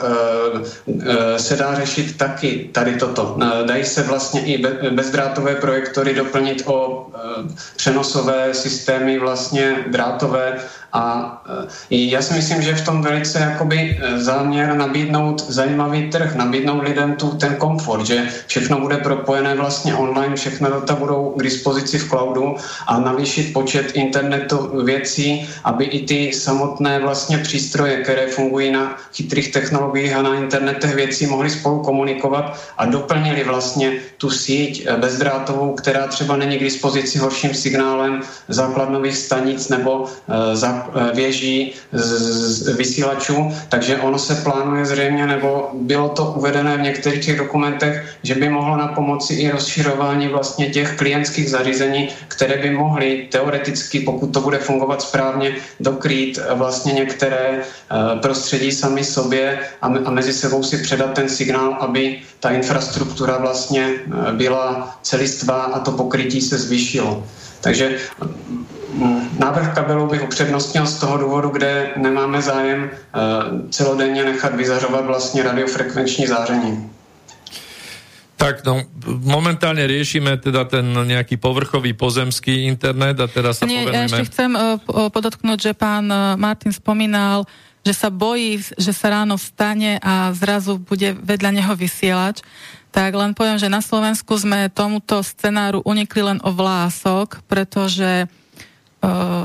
se 1.38 1.56
dá 1.56 1.76
řešit 1.76 2.18
taky 2.18 2.70
tady 2.72 2.96
toto. 2.96 3.38
Dají 3.66 3.86
se 3.86 4.04
vlastně 4.04 4.46
i 4.46 4.64
bezdrátové 4.90 5.56
projektory 5.56 6.14
doplnit 6.14 6.64
o 6.66 7.08
přenosové 7.76 8.54
systémy 8.54 9.20
vlastně 9.20 9.86
drátové 9.88 10.60
a 10.94 11.42
e, 11.92 11.96
já 11.96 12.22
si 12.22 12.34
myslím, 12.34 12.62
že 12.62 12.76
v 12.76 12.86
tom 12.86 13.02
velice 13.02 13.40
jakoby 13.40 13.98
e, 14.02 14.20
záměr 14.20 14.74
nabídnout 14.74 15.50
zajímavý 15.50 16.10
trh, 16.10 16.36
nabídnout 16.36 16.84
lidem 16.84 17.16
tu 17.16 17.30
ten 17.30 17.56
komfort, 17.56 18.06
že 18.06 18.28
všechno 18.48 18.80
bude 18.80 18.98
propojené 18.98 19.56
vlastně 19.56 19.96
online, 19.96 20.36
všechno 20.36 20.70
data 20.70 20.96
budou 20.96 21.34
k 21.38 21.44
dispozici 21.44 22.00
v 22.00 22.10
cloudu 22.10 22.56
a 22.88 23.00
navýšit 23.00 23.54
počet 23.54 23.92
internetu 23.94 24.84
věcí, 24.84 25.50
aby 25.64 25.86
i 25.86 26.06
ty 26.06 26.34
samotné 26.34 27.00
vlastně 27.00 27.38
přístroje, 27.38 27.98
které 27.98 28.28
fungují 28.28 28.72
na 28.72 28.98
chytrých 29.14 29.52
technologiích 29.52 30.16
a 30.16 30.22
na 30.22 30.36
internetech 30.36 30.96
věcí, 30.96 31.26
mohly 31.26 31.50
spolu 31.50 31.80
komunikovat 31.80 32.60
a 32.78 32.86
doplnili 32.86 33.44
vlastně 33.44 33.92
tu 34.18 34.30
síť 34.30 34.86
e, 34.86 34.98
bezdrátovou, 34.98 35.74
která 35.74 36.08
třeba 36.08 36.38
není 36.38 36.58
k 36.58 36.64
dispozici 36.64 37.18
horším 37.18 37.54
signálem 37.54 38.22
základnových 38.48 39.18
stanic 39.18 39.70
nebo 39.70 40.04
Eh, 40.30 40.56
věží 41.14 41.74
z 41.92 42.68
vysílačů, 42.78 43.52
takže 43.70 43.98
ono 43.98 44.20
se 44.20 44.36
plánuje 44.36 44.86
zřejmě, 44.86 45.28
nebo 45.28 45.70
bylo 45.74 46.10
to 46.10 46.34
uvedené 46.38 46.78
v 46.78 46.82
některých 46.82 47.26
těch 47.26 47.38
dokumentech, 47.38 48.18
že 48.24 48.36
by 48.36 48.50
mohlo 48.50 48.78
na 48.78 48.88
pomoci 48.88 49.34
i 49.34 49.52
rozširování 49.52 50.28
vlastně 50.28 50.70
těch 50.70 50.96
klientských 50.98 51.50
zařízení, 51.50 52.10
které 52.28 52.62
by 52.62 52.70
mohly 52.72 53.28
teoreticky, 53.32 54.00
pokud 54.00 54.34
to 54.34 54.42
bude 54.42 54.58
fungovat 54.58 55.02
správně, 55.02 55.56
dokrýt 55.80 56.40
vlastně 56.54 56.94
některé 56.94 57.60
eh, 57.60 58.20
prostředí 58.22 58.72
sami 58.72 59.04
sobě 59.04 59.60
a, 59.82 59.90
mezi 59.90 60.34
sebou 60.34 60.64
si 60.64 60.78
předat 60.78 61.14
ten 61.14 61.30
signál, 61.30 61.78
aby 61.80 62.20
ta 62.40 62.50
infrastruktura 62.50 63.38
vlastně 63.38 63.88
eh, 63.88 64.34
byla 64.34 64.98
celistvá 65.02 65.62
a 65.64 65.80
to 65.80 65.92
pokrytí 65.92 66.42
se 66.42 66.58
zvýšilo. 66.58 67.24
Takže 67.62 67.98
Návrh 69.40 69.74
kabelu 69.74 70.08
bych 70.08 70.24
upřednostnil 70.24 70.86
z 70.86 71.00
toho 71.00 71.18
důvodu, 71.18 71.50
kde 71.50 71.92
nemáme 71.98 72.42
zájem 72.42 72.90
eh, 72.92 73.20
celodenně 73.70 74.24
nechat 74.24 74.56
vyzařovat 74.56 75.06
vlastně 75.06 75.44
radiofrekvenční 75.44 76.28
záření. 76.28 76.90
Tak, 78.44 78.60
no, 78.68 78.84
momentálne 79.24 79.88
riešime 79.88 80.36
teda 80.36 80.68
ten 80.68 80.84
nejaký 80.84 81.40
povrchový 81.40 81.96
pozemský 81.96 82.68
internet 82.68 83.16
a 83.24 83.32
teraz 83.32 83.64
sa 83.64 83.64
Nie, 83.64 83.88
povenujeme... 83.88 84.04
ešte 84.04 84.28
chcem 84.28 84.52
uh, 84.52 84.76
podotknúť, 85.08 85.72
že 85.72 85.72
pán 85.72 86.12
uh, 86.12 86.36
Martin 86.36 86.76
spomínal, 86.76 87.48
že 87.88 87.96
sa 87.96 88.12
bojí, 88.12 88.60
že 88.60 88.92
sa 88.92 89.16
ráno 89.16 89.40
vstane 89.40 89.96
a 90.04 90.36
zrazu 90.36 90.76
bude 90.76 91.16
vedľa 91.24 91.56
neho 91.56 91.72
vysielač. 91.72 92.44
Tak 92.92 93.16
len 93.16 93.32
poviem, 93.32 93.56
že 93.56 93.72
na 93.72 93.80
Slovensku 93.80 94.36
sme 94.36 94.68
tomuto 94.68 95.24
scenáru 95.24 95.80
unikli 95.88 96.20
len 96.20 96.44
o 96.44 96.52
vlások, 96.52 97.48
pretože 97.48 98.28
uh, 98.28 98.43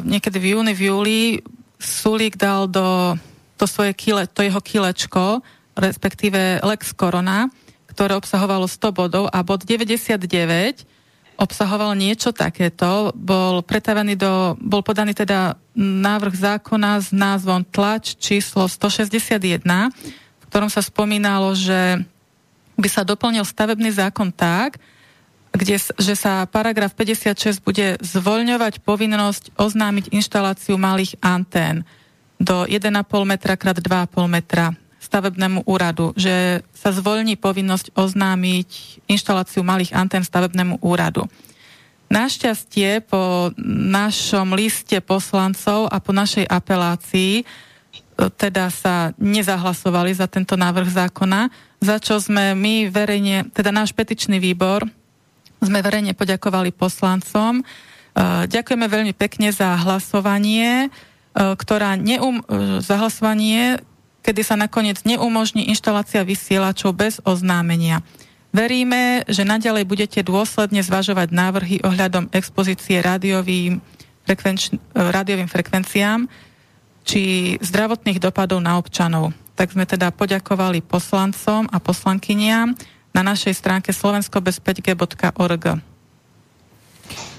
niekedy 0.06 0.38
v 0.38 0.46
júni, 0.54 0.72
v 0.74 0.82
júli 0.90 1.20
Sulík 1.78 2.34
dal 2.34 2.66
do 2.66 3.14
to 3.58 3.66
svoje 3.66 3.90
kile, 3.94 4.30
to 4.30 4.46
jeho 4.46 4.62
kilečko, 4.62 5.42
respektíve 5.74 6.62
Lex 6.62 6.94
Corona, 6.94 7.50
ktoré 7.90 8.14
obsahovalo 8.14 8.70
100 8.70 8.94
bodov 8.94 9.24
a 9.30 9.42
bod 9.42 9.66
99 9.66 10.86
obsahoval 11.38 11.94
niečo 11.94 12.34
takéto, 12.34 13.14
bol 13.14 13.62
pretavený 13.62 14.18
do, 14.18 14.58
bol 14.58 14.82
podaný 14.82 15.14
teda 15.14 15.54
návrh 15.78 16.34
zákona 16.34 16.98
s 16.98 17.14
názvom 17.14 17.62
Tlač 17.62 18.18
číslo 18.18 18.66
161, 18.66 19.62
v 19.62 20.44
ktorom 20.50 20.66
sa 20.66 20.82
spomínalo, 20.82 21.54
že 21.54 22.02
by 22.74 22.88
sa 22.90 23.06
doplnil 23.06 23.46
stavebný 23.46 23.94
zákon 23.94 24.34
tak, 24.34 24.82
kde, 25.58 25.76
že 25.82 26.14
sa 26.14 26.46
paragraf 26.46 26.94
56 26.94 27.66
bude 27.66 27.98
zvoľňovať 27.98 28.80
povinnosť 28.86 29.58
oznámiť 29.58 30.14
inštaláciu 30.14 30.78
malých 30.78 31.18
antén 31.18 31.82
do 32.38 32.62
1,5 32.70 32.94
metra 33.26 33.58
krát 33.58 33.74
2,5 33.74 34.30
metra 34.30 34.78
stavebnému 34.98 35.66
úradu, 35.66 36.14
že 36.14 36.62
sa 36.70 36.94
zvoľní 36.94 37.40
povinnosť 37.40 37.94
oznámiť 37.94 39.02
inštaláciu 39.10 39.66
malých 39.66 39.94
antén 39.94 40.22
stavebnému 40.22 40.84
úradu. 40.84 41.26
Našťastie 42.08 43.04
po 43.04 43.52
našom 43.68 44.56
liste 44.56 44.96
poslancov 45.04 45.92
a 45.92 46.00
po 46.00 46.16
našej 46.16 46.48
apelácii 46.48 47.32
e, 47.40 47.44
teda 48.32 48.72
sa 48.72 49.12
nezahlasovali 49.20 50.16
za 50.16 50.24
tento 50.24 50.56
návrh 50.56 50.88
zákona, 50.88 51.52
za 51.84 51.96
čo 52.00 52.16
sme 52.16 52.56
my 52.56 52.88
verejne, 52.88 53.52
teda 53.52 53.68
náš 53.68 53.92
petičný 53.92 54.40
výbor, 54.40 54.88
sme 55.62 55.82
verejne 55.82 56.14
poďakovali 56.14 56.70
poslancom. 56.74 57.60
E, 57.60 57.62
ďakujeme 58.46 58.86
veľmi 58.86 59.12
pekne 59.14 59.50
za 59.50 59.74
hlasovanie, 59.78 60.86
e, 60.86 60.88
ktorá 61.34 61.98
neum, 61.98 62.42
za 62.78 62.98
hlasovanie, 62.98 63.82
kedy 64.22 64.42
sa 64.44 64.60
nakoniec 64.60 65.02
neumožní 65.08 65.70
inštalácia 65.72 66.20
vysielačov 66.26 66.92
bez 66.92 67.22
oznámenia. 67.24 68.04
Veríme, 68.48 69.28
že 69.28 69.44
naďalej 69.44 69.84
budete 69.84 70.20
dôsledne 70.24 70.80
zvažovať 70.80 71.28
návrhy 71.32 71.76
ohľadom 71.84 72.32
expozície 72.32 73.04
rádiovým, 73.04 73.84
frekvenč, 74.24 74.72
rádiovým 74.96 75.48
frekvenciám 75.48 76.28
či 77.04 77.56
zdravotných 77.60 78.20
dopadov 78.20 78.60
na 78.60 78.76
občanov. 78.76 79.32
Tak 79.56 79.72
sme 79.72 79.88
teda 79.88 80.12
poďakovali 80.12 80.84
poslancom 80.84 81.68
a 81.72 81.76
poslankyniam 81.80 82.76
na 83.18 83.34
našej 83.34 83.50
stránke 83.58 83.90
slovenskobez5g.org. 83.90 85.64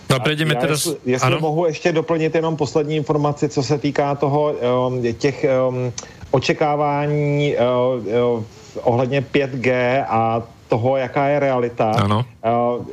No 0.10 0.16
a 0.16 0.20
prejdeme 0.20 0.54
Já 0.54 0.60
teraz... 0.60 0.86
Jestli, 0.86 1.12
jestli 1.12 1.40
mohu 1.40 1.66
ještě 1.66 1.92
doplnit 1.92 2.36
jenom 2.36 2.58
poslední 2.58 2.96
informaci, 2.96 3.50
co 3.50 3.64
se 3.64 3.78
týká 3.78 4.16
toho 4.16 4.52
um, 4.52 5.14
těch 5.14 5.46
um, 5.48 5.94
očekávání 6.32 7.56
uh, 7.56 8.36
uh, 8.36 8.44
ohledně 8.84 9.22
5G 9.22 9.72
a 10.10 10.44
toho, 10.68 10.98
jaká 10.98 11.28
je 11.28 11.40
realita. 11.40 11.92
Ano. 11.92 12.26
Uh, 12.46 12.86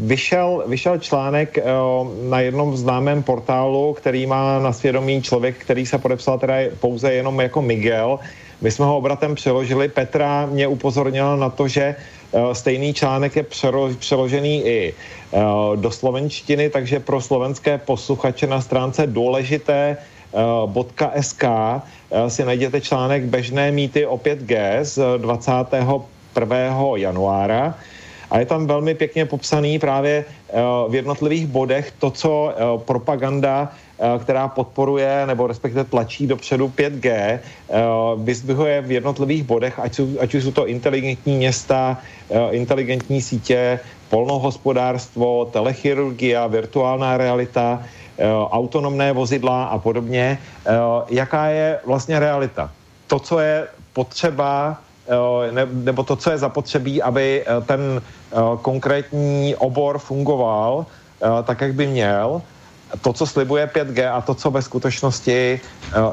vyšel, 0.00 0.64
vyšel 0.66 0.98
článek 0.98 1.58
uh, 1.58 2.08
na 2.30 2.40
jednom 2.40 2.76
známém 2.76 3.22
portálu, 3.22 3.92
který 3.92 4.26
má 4.26 4.58
na 4.58 4.72
svědomí 4.72 5.22
člověk, 5.22 5.58
který 5.58 5.86
se 5.86 5.98
podepsal 5.98 6.38
teda 6.38 6.54
pouze 6.80 7.12
jenom 7.12 7.40
jako 7.40 7.62
Miguel. 7.62 8.18
My 8.60 8.70
jsme 8.70 8.84
ho 8.84 8.96
obratem 8.96 9.34
přeložili. 9.34 9.88
Petra 9.88 10.46
mě 10.46 10.66
upozornila 10.66 11.36
na 11.36 11.50
to, 11.50 11.68
že 11.68 11.94
uh, 11.98 12.19
stejný 12.52 12.94
článek 12.94 13.36
je 13.36 13.44
přeložený 13.98 14.66
i 14.66 14.94
uh, 15.30 15.76
do 15.76 15.90
slovenštiny, 15.90 16.70
takže 16.70 17.00
pro 17.00 17.20
slovenské 17.20 17.78
posluchače 17.78 18.46
na 18.46 18.60
stránce 18.60 19.06
důležité 19.06 19.96
.sk 21.20 21.44
si 22.28 22.44
najděte 22.44 22.80
článek 22.80 23.24
Bežné 23.24 23.72
mýty 23.72 24.06
o 24.06 24.16
5G 24.16 24.82
z 24.82 25.18
21. 25.18 26.04
januára 26.96 27.74
a 28.30 28.38
je 28.38 28.46
tam 28.46 28.66
velmi 28.66 28.94
pěkně 28.94 29.26
popsaný 29.26 29.78
právě 29.78 30.24
v 30.88 30.94
jednotlivých 30.94 31.46
bodech 31.46 31.92
to, 31.98 32.10
co 32.10 32.54
propaganda 32.84 33.72
která 34.18 34.48
podporuje 34.48 35.26
nebo 35.26 35.46
respektive 35.46 35.84
tlačí 35.84 36.26
dopředu 36.26 36.72
5G, 36.76 37.38
vyzdvihuje 38.16 38.80
v 38.80 38.90
jednotlivých 38.90 39.42
bodech, 39.42 39.78
ať, 39.78 40.34
už 40.34 40.44
jsou 40.44 40.52
to 40.52 40.66
inteligentní 40.66 41.36
města, 41.36 41.98
inteligentní 42.50 43.22
sítě, 43.22 43.80
polnohospodárstvo, 44.08 45.44
telechirurgia, 45.44 46.46
virtuální 46.46 47.18
realita, 47.18 47.82
Eh, 48.20 48.28
autonomné 48.28 49.12
vozidla 49.12 49.64
a 49.72 49.78
podobně. 49.78 50.38
Eh, 50.66 50.70
jaká 51.08 51.46
je 51.46 51.80
vlastně 51.86 52.18
realita? 52.20 52.70
To, 53.06 53.18
co 53.18 53.38
je 53.38 53.68
potřeba 53.92 54.76
eh, 55.08 55.66
nebo 55.72 56.02
to, 56.02 56.16
co 56.16 56.30
je 56.30 56.38
zapotřebí, 56.38 57.02
aby 57.02 57.44
ten 57.66 58.02
konkrétní 58.62 59.56
obor 59.58 59.98
fungoval 59.98 60.86
tak, 61.44 61.60
jak 61.60 61.74
by 61.74 61.86
měl, 61.86 62.42
to, 63.00 63.12
co 63.12 63.26
slibuje 63.26 63.66
5G 63.66 64.14
a 64.14 64.20
to, 64.20 64.34
co 64.34 64.50
ve 64.50 64.62
skutečnosti 64.62 65.60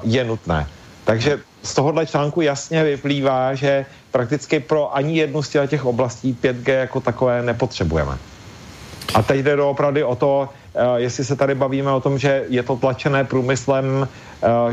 je 0.04 0.24
nutné. 0.24 0.68
Takže 1.04 1.40
z 1.64 1.74
tohohle 1.74 2.06
článku 2.06 2.41
jasně 2.41 2.84
vyplývá, 2.84 3.54
že 3.54 3.86
prakticky 4.12 4.60
pro 4.60 4.95
ani 4.95 5.18
jednu 5.18 5.44
z 5.44 5.49
těch 5.68 5.86
oblastí 5.86 6.38
5G 6.44 6.74
jako 6.80 6.99
takové 6.99 7.41
nepotřebujeme. 7.41 8.18
A 9.14 9.22
teď 9.22 9.40
jde 9.40 9.62
opravdu 9.62 10.08
o 10.08 10.16
to, 10.16 10.49
Eh, 10.78 11.02
jestli 11.02 11.26
se 11.26 11.36
tady 11.36 11.56
bavíme 11.56 11.91
o 11.91 11.99
tom, 11.99 12.18
že 12.18 12.45
je 12.49 12.64
to 12.64 12.76
tlačené 12.76 13.24
průmyslem 13.24 14.08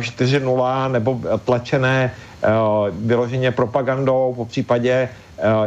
4.0 0.00 0.86
eh, 0.86 0.92
nebo 0.92 1.20
tlačené 1.44 2.12
eh, 2.42 2.48
vyloženě 2.92 3.52
propagandou, 3.52 4.34
po 4.36 4.44
případě 4.44 5.08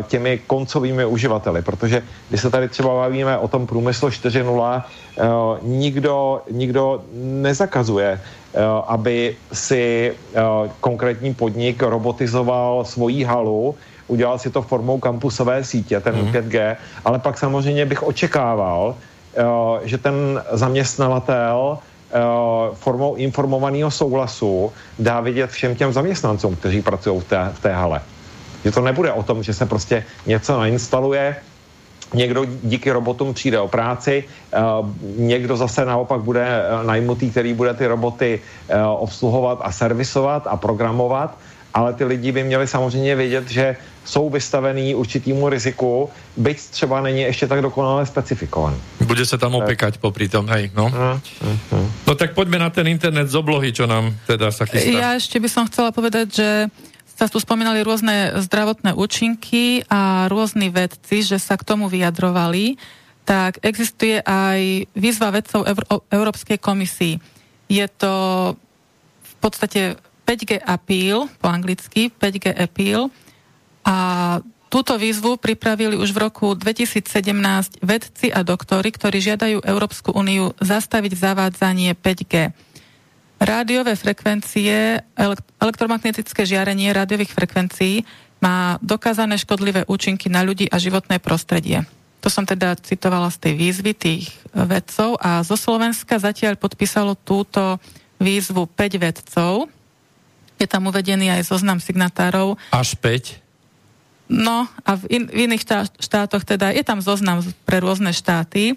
těmi 0.07 0.39
koncovými 0.47 1.05
uživateli, 1.05 1.61
protože 1.61 2.03
když 2.29 2.41
se 2.41 2.49
tady 2.49 2.69
třeba 2.69 2.89
bavíme 2.89 3.37
o 3.37 3.47
tom 3.47 3.67
průmyslu 3.67 4.09
4.0, 4.09 4.83
nikdo, 5.61 6.41
nikdo 6.51 7.03
nezakazuje, 7.13 8.21
aby 8.87 9.35
si 9.53 10.13
konkrétní 10.79 11.33
podnik 11.33 11.83
robotizoval 11.83 12.85
svoji 12.85 13.23
halu, 13.23 13.75
udělal 14.07 14.39
si 14.39 14.49
to 14.49 14.61
formou 14.61 14.99
kampusové 14.99 15.63
sítě, 15.63 15.99
ten 15.99 16.15
mm. 16.15 16.31
5G, 16.31 16.75
ale 17.05 17.19
pak 17.19 17.37
samozřejmě 17.37 17.85
bych 17.85 18.03
očekával, 18.03 18.95
Eh, 19.37 19.87
že 19.87 19.97
ten 19.97 20.43
zaměstnavatel 20.51 21.77
eh, 21.77 22.19
formou 22.73 23.15
informovaného 23.15 23.91
souhlasu 23.91 24.73
dá 24.99 25.21
vidět 25.21 25.49
všem 25.49 25.75
těm 25.75 25.93
zaměstnancům, 25.93 26.55
kteří 26.55 26.81
pracují 26.81 27.19
v 27.19 27.23
té, 27.23 27.51
v 27.53 27.59
té 27.59 27.73
hale. 27.73 28.01
Že 28.67 28.75
to 28.75 28.83
nebude 28.83 29.11
o 29.15 29.23
tom, 29.23 29.39
že 29.43 29.55
se 29.55 29.63
prostě 29.63 30.03
něco 30.27 30.59
nainstaluje, 30.59 31.35
někdo 32.13 32.45
díky 32.63 32.91
robotům 32.91 33.33
přijde 33.33 33.59
o 33.59 33.67
práci, 33.67 34.23
eh, 34.27 34.59
někdo 35.15 35.57
zase 35.57 35.87
naopak 35.87 36.19
bude 36.21 36.43
najmutý, 36.83 37.31
který 37.31 37.55
bude 37.55 37.73
ty 37.73 37.87
roboty 37.87 38.43
obsluhovat 38.99 39.63
a 39.63 39.71
servisovat 39.71 40.47
a 40.47 40.59
programovat, 40.59 41.31
ale 41.73 41.93
ty 41.93 42.03
lidi 42.03 42.31
by 42.31 42.43
měli 42.43 42.67
samozřejmě 42.67 43.15
vědět, 43.15 43.45
že 43.49 43.75
jsou 44.05 44.29
vystavený 44.29 44.95
určitýmu 44.95 45.49
riziku, 45.49 46.09
byť 46.37 46.57
třeba 46.57 47.01
není 47.01 47.21
ještě 47.21 47.47
tak 47.47 47.61
dokonale 47.61 48.05
specifikovaný. 48.05 48.77
Bude 49.05 49.25
se 49.25 49.37
tam 49.37 49.55
opekať 49.55 49.97
popri 49.97 50.29
tom, 50.29 50.47
hej, 50.49 50.71
no. 50.75 50.85
Uh, 50.87 51.19
uh. 51.71 51.87
No 52.07 52.15
tak 52.15 52.33
poďme 52.33 52.59
na 52.59 52.69
ten 52.69 52.87
internet 52.87 53.29
z 53.29 53.35
oblohy, 53.35 53.75
čo 53.75 53.83
nám 53.83 54.15
teda 54.25 54.47
sa 54.51 54.63
chystá. 54.65 54.89
Ja 54.89 55.09
ešte 55.19 55.37
by 55.43 55.49
som 55.51 55.67
chcela 55.67 55.91
povedať, 55.91 56.27
že 56.39 56.49
sa 57.17 57.25
tu 57.25 57.41
spomínali 57.41 57.81
rôzne 57.81 58.37
zdravotné 58.45 58.93
účinky 58.93 59.81
a 59.89 60.29
rôzni 60.29 60.69
vedci, 60.69 61.25
že 61.25 61.41
sa 61.41 61.57
k 61.57 61.65
tomu 61.65 61.89
vyjadrovali, 61.89 62.77
tak 63.25 63.57
existuje 63.65 64.21
aj 64.21 64.85
výzva 64.93 65.33
vedcov 65.33 65.65
Euró- 65.65 66.05
Európskej 66.13 66.61
komisii. 66.61 67.17
Je 67.67 67.85
to 67.89 68.13
v 69.19 69.33
podstate 69.41 69.97
5G 70.29 70.61
appeal, 70.61 71.25
po 71.41 71.49
anglicky 71.49 72.13
5G 72.13 72.53
appeal, 72.53 73.09
a 73.87 73.95
túto 74.67 74.99
výzvu 74.99 75.39
pripravili 75.39 75.95
už 75.95 76.11
v 76.11 76.27
roku 76.27 76.51
2017 76.53 77.07
vedci 77.79 78.27
a 78.29 78.43
doktory, 78.43 78.91
ktorí 78.91 79.23
žiadajú 79.23 79.63
Európsku 79.63 80.11
úniu 80.11 80.51
zastaviť 80.59 81.15
zavádzanie 81.15 81.95
5G. 81.95 82.51
Rádiové 83.37 83.93
frekvencie, 83.93 85.05
elektromagnetické 85.61 86.41
žiarenie 86.41 86.89
rádiových 86.89 87.37
frekvencií 87.37 88.01
má 88.41 88.81
dokázané 88.81 89.37
škodlivé 89.37 89.85
účinky 89.85 90.25
na 90.29 90.41
ľudí 90.41 90.65
a 90.69 90.81
životné 90.81 91.21
prostredie. 91.21 91.85
To 92.25 92.33
som 92.33 92.49
teda 92.49 92.73
citovala 92.81 93.29
z 93.29 93.37
tej 93.37 93.53
výzvy 93.53 93.91
tých 93.93 94.33
vedcov 94.51 95.21
a 95.21 95.45
zo 95.45 95.53
Slovenska 95.53 96.17
zatiaľ 96.17 96.57
podpísalo 96.57 97.13
túto 97.13 97.77
výzvu 98.17 98.65
5 98.65 98.97
vedcov. 98.97 99.69
Je 100.57 100.65
tam 100.65 100.89
uvedený 100.89 101.29
aj 101.37 101.53
zoznam 101.53 101.77
signatárov. 101.77 102.57
Až 102.73 102.97
5? 102.97 103.37
No 104.27 104.67
a 104.83 104.97
v, 104.97 105.01
in, 105.13 105.23
v 105.29 105.45
iných 105.47 105.63
štátoch 106.01 106.43
teda 106.43 106.73
je 106.73 106.83
tam 106.83 106.99
zoznam 106.99 107.45
pre 107.63 107.79
rôzne 107.79 108.09
štáty. 108.11 108.75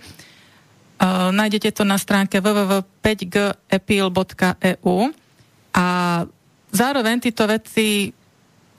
Uh, 1.00 1.32
nájdete 1.32 1.72
to 1.72 1.88
na 1.88 1.96
stránke 1.96 2.44
www.5gepil.eu 2.44 4.96
a 5.72 5.86
zároveň 6.68 7.16
títo 7.24 7.48
veci 7.48 8.12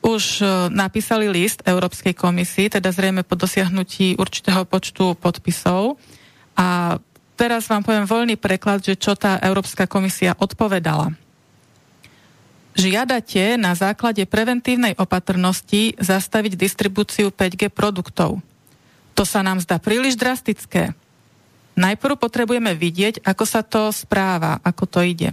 už 0.05 0.45
uh, 0.45 0.69
napísali 0.69 1.25
list 1.33 1.65
Európskej 1.65 2.13
komisii, 2.13 2.77
teda 2.77 2.93
zrejme 2.93 3.25
po 3.25 3.33
dosiahnutí 3.33 4.21
určitého 4.21 4.69
počtu 4.69 5.17
podpisov. 5.17 5.97
A 6.53 7.01
teraz 7.33 7.65
vám 7.65 7.81
poviem 7.81 8.05
voľný 8.05 8.37
preklad, 8.37 8.85
že 8.85 9.01
čo 9.01 9.17
tá 9.17 9.41
Európska 9.41 9.89
komisia 9.89 10.37
odpovedala. 10.37 11.17
Žiadate 12.77 13.57
na 13.57 13.73
základe 13.73 14.29
preventívnej 14.29 14.93
opatrnosti 14.93 15.97
zastaviť 15.97 16.53
distribúciu 16.53 17.33
5G 17.33 17.73
produktov. 17.73 18.45
To 19.17 19.25
sa 19.25 19.41
nám 19.41 19.57
zdá 19.57 19.81
príliš 19.81 20.13
drastické. 20.15 20.93
Najprv 21.79 22.19
potrebujeme 22.19 22.75
vidieť, 22.75 23.23
ako 23.23 23.43
sa 23.47 23.63
to 23.63 23.89
správa, 23.95 24.59
ako 24.61 24.83
to 24.87 24.99
ide. 25.03 25.31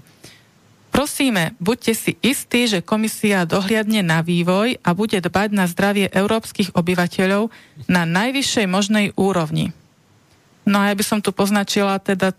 Prosíme, 0.88 1.52
buďte 1.60 1.92
si 1.94 2.12
istí, 2.24 2.66
že 2.66 2.82
komisia 2.82 3.44
dohliadne 3.44 4.00
na 4.00 4.24
vývoj 4.24 4.80
a 4.80 4.90
bude 4.96 5.20
dbať 5.20 5.48
na 5.52 5.68
zdravie 5.68 6.08
európskych 6.10 6.74
obyvateľov 6.74 7.52
na 7.86 8.02
najvyššej 8.08 8.66
možnej 8.66 9.06
úrovni. 9.14 9.70
No 10.64 10.82
a 10.82 10.90
ja 10.90 10.94
by 10.96 11.04
som 11.04 11.20
tu 11.20 11.30
poznačila 11.30 12.00
teda 12.02 12.32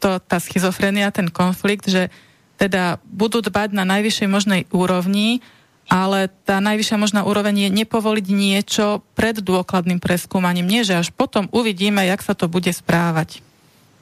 to, 0.00 0.18
tá 0.22 0.38
schizofrenia, 0.40 1.12
ten 1.12 1.28
konflikt, 1.28 1.86
že 1.86 2.08
teda 2.56 2.98
budú 3.04 3.44
dbať 3.44 3.76
na 3.76 3.84
najvyššej 3.84 4.28
možnej 4.32 4.62
úrovni, 4.72 5.44
ale 5.86 6.26
tá 6.48 6.58
najvyššia 6.58 6.98
možná 6.98 7.20
úroveň 7.22 7.68
je 7.68 7.84
nepovoliť 7.84 8.26
niečo 8.32 9.06
pred 9.14 9.38
dôkladným 9.38 10.02
preskúmaním. 10.02 10.66
Nie, 10.66 10.82
že 10.82 10.98
až 10.98 11.14
potom 11.14 11.46
uvidíme, 11.54 12.02
jak 12.02 12.26
sa 12.26 12.34
to 12.34 12.50
bude 12.50 12.70
správať. 12.74 13.45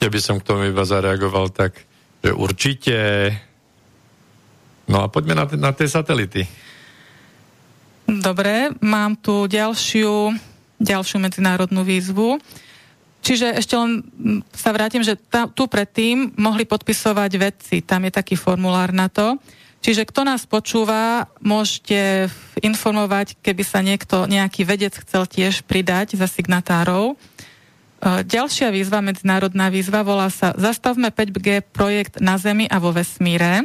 Ja 0.03 0.09
by 0.11 0.21
som 0.21 0.37
k 0.41 0.47
tomu 0.47 0.69
iba 0.69 0.83
zareagoval 0.83 1.53
tak, 1.55 1.79
že 2.25 2.33
určite. 2.33 2.97
No 4.89 5.05
a 5.05 5.09
poďme 5.09 5.39
na, 5.39 5.45
na 5.59 5.71
tie 5.73 5.89
satelity. 5.89 6.45
Dobre, 8.05 8.73
mám 8.85 9.16
tu 9.16 9.49
ďalšiu, 9.49 10.37
ďalšiu 10.77 11.16
medzinárodnú 11.25 11.81
výzvu. 11.85 12.37
Čiže 13.25 13.57
ešte 13.57 13.73
len 13.81 14.05
sa 14.53 14.77
vrátim, 14.77 15.01
že 15.01 15.16
tá, 15.16 15.49
tu 15.49 15.65
predtým 15.65 16.37
mohli 16.37 16.69
podpisovať 16.69 17.31
vedci, 17.41 17.77
tam 17.81 18.05
je 18.05 18.12
taký 18.12 18.37
formulár 18.37 18.93
na 18.93 19.09
to. 19.09 19.41
Čiže 19.81 20.09
kto 20.09 20.29
nás 20.29 20.45
počúva, 20.45 21.29
môžete 21.41 22.29
informovať, 22.61 23.41
keby 23.41 23.65
sa 23.65 23.81
niekto, 23.81 24.29
nejaký 24.29 24.69
vedec 24.69 24.93
chcel 24.97 25.25
tiež 25.25 25.65
pridať 25.65 26.21
za 26.21 26.29
signatárov. 26.29 27.16
Ďalšia 28.05 28.68
výzva, 28.68 29.01
medzinárodná 29.01 29.72
výzva, 29.72 30.05
volá 30.05 30.28
sa 30.28 30.52
Zastavme 30.60 31.09
5G 31.09 31.64
projekt 31.64 32.20
na 32.20 32.36
Zemi 32.36 32.68
a 32.68 32.76
vo 32.76 32.93
vesmíre. 32.93 33.64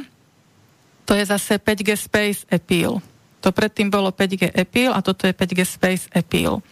To 1.03 1.11
je 1.11 1.27
zase 1.27 1.59
5G 1.59 1.99
Space 1.99 2.47
Appeal. 2.47 3.03
To 3.43 3.51
predtým 3.51 3.91
bolo 3.91 4.15
5G 4.15 4.55
Appeal 4.55 4.95
a 4.95 5.03
toto 5.03 5.27
je 5.27 5.35
5G 5.35 5.67
Space 5.67 6.07
Appeal. 6.15 6.63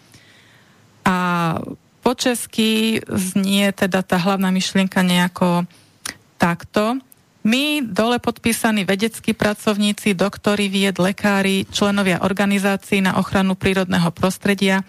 A 1.04 1.16
po 2.00 2.16
česky 2.16 3.04
znie 3.04 3.76
teda 3.76 4.00
tá 4.00 4.16
hlavná 4.16 4.48
myšlienka 4.48 5.04
nejako 5.04 5.68
takto. 6.40 7.04
My, 7.44 7.84
dole 7.84 8.20
podpísaní 8.24 8.88
vedeckí 8.88 9.36
pracovníci, 9.36 10.16
doktori, 10.16 10.72
vied, 10.72 10.96
lekári, 11.00 11.68
členovia 11.68 12.24
organizácií 12.24 13.04
na 13.04 13.20
ochranu 13.20 13.60
prírodného 13.60 14.08
prostredia, 14.16 14.88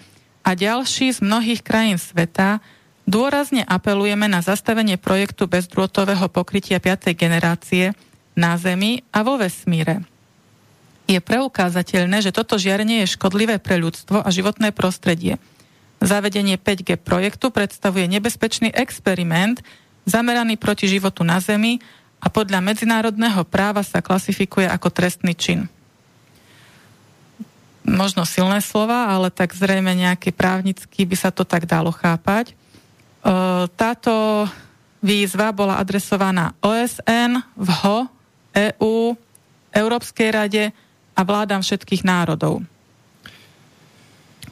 a 0.48 0.56
ďalší 0.56 1.12
z 1.12 1.20
mnohých 1.20 1.60
krajín 1.60 2.00
sveta 2.00 2.64
dôrazne 3.04 3.68
apelujeme 3.68 4.32
na 4.32 4.40
zastavenie 4.40 4.96
projektu 4.96 5.44
bezdrôtového 5.44 6.24
pokrytia 6.32 6.80
5. 6.80 7.12
generácie 7.12 7.92
na 8.32 8.56
Zemi 8.56 9.04
a 9.12 9.20
vo 9.20 9.36
vesmíre. 9.36 10.08
Je 11.04 11.20
preukázateľné, 11.20 12.24
že 12.24 12.32
toto 12.32 12.56
žiarenie 12.56 13.04
je 13.04 13.12
škodlivé 13.12 13.60
pre 13.60 13.76
ľudstvo 13.76 14.24
a 14.24 14.28
životné 14.32 14.72
prostredie. 14.72 15.36
Zavedenie 16.00 16.56
5G 16.56 16.96
projektu 16.96 17.52
predstavuje 17.52 18.08
nebezpečný 18.08 18.72
experiment 18.72 19.60
zameraný 20.08 20.56
proti 20.56 20.88
životu 20.88 21.28
na 21.28 21.44
Zemi 21.44 21.76
a 22.24 22.32
podľa 22.32 22.64
medzinárodného 22.64 23.44
práva 23.44 23.84
sa 23.84 24.00
klasifikuje 24.00 24.64
ako 24.64 24.88
trestný 24.88 25.36
čin 25.36 25.68
možno 27.86 28.26
silné 28.28 28.62
slova, 28.62 29.10
ale 29.10 29.30
tak 29.30 29.54
zrejme 29.54 29.92
nejaký 29.94 30.34
právnický 30.34 31.06
by 31.06 31.16
sa 31.16 31.30
to 31.30 31.42
tak 31.42 31.64
dalo 31.64 31.94
chápať. 31.94 32.52
E, 32.52 32.54
táto 33.74 34.44
výzva 34.98 35.54
bola 35.54 35.78
adresovaná 35.78 36.54
OSN, 36.62 37.42
VHO, 37.54 38.10
EU, 38.54 39.14
Európskej 39.70 40.28
rade 40.34 40.64
a 41.14 41.20
vládam 41.22 41.62
všetkých 41.62 42.02
národov. 42.02 42.62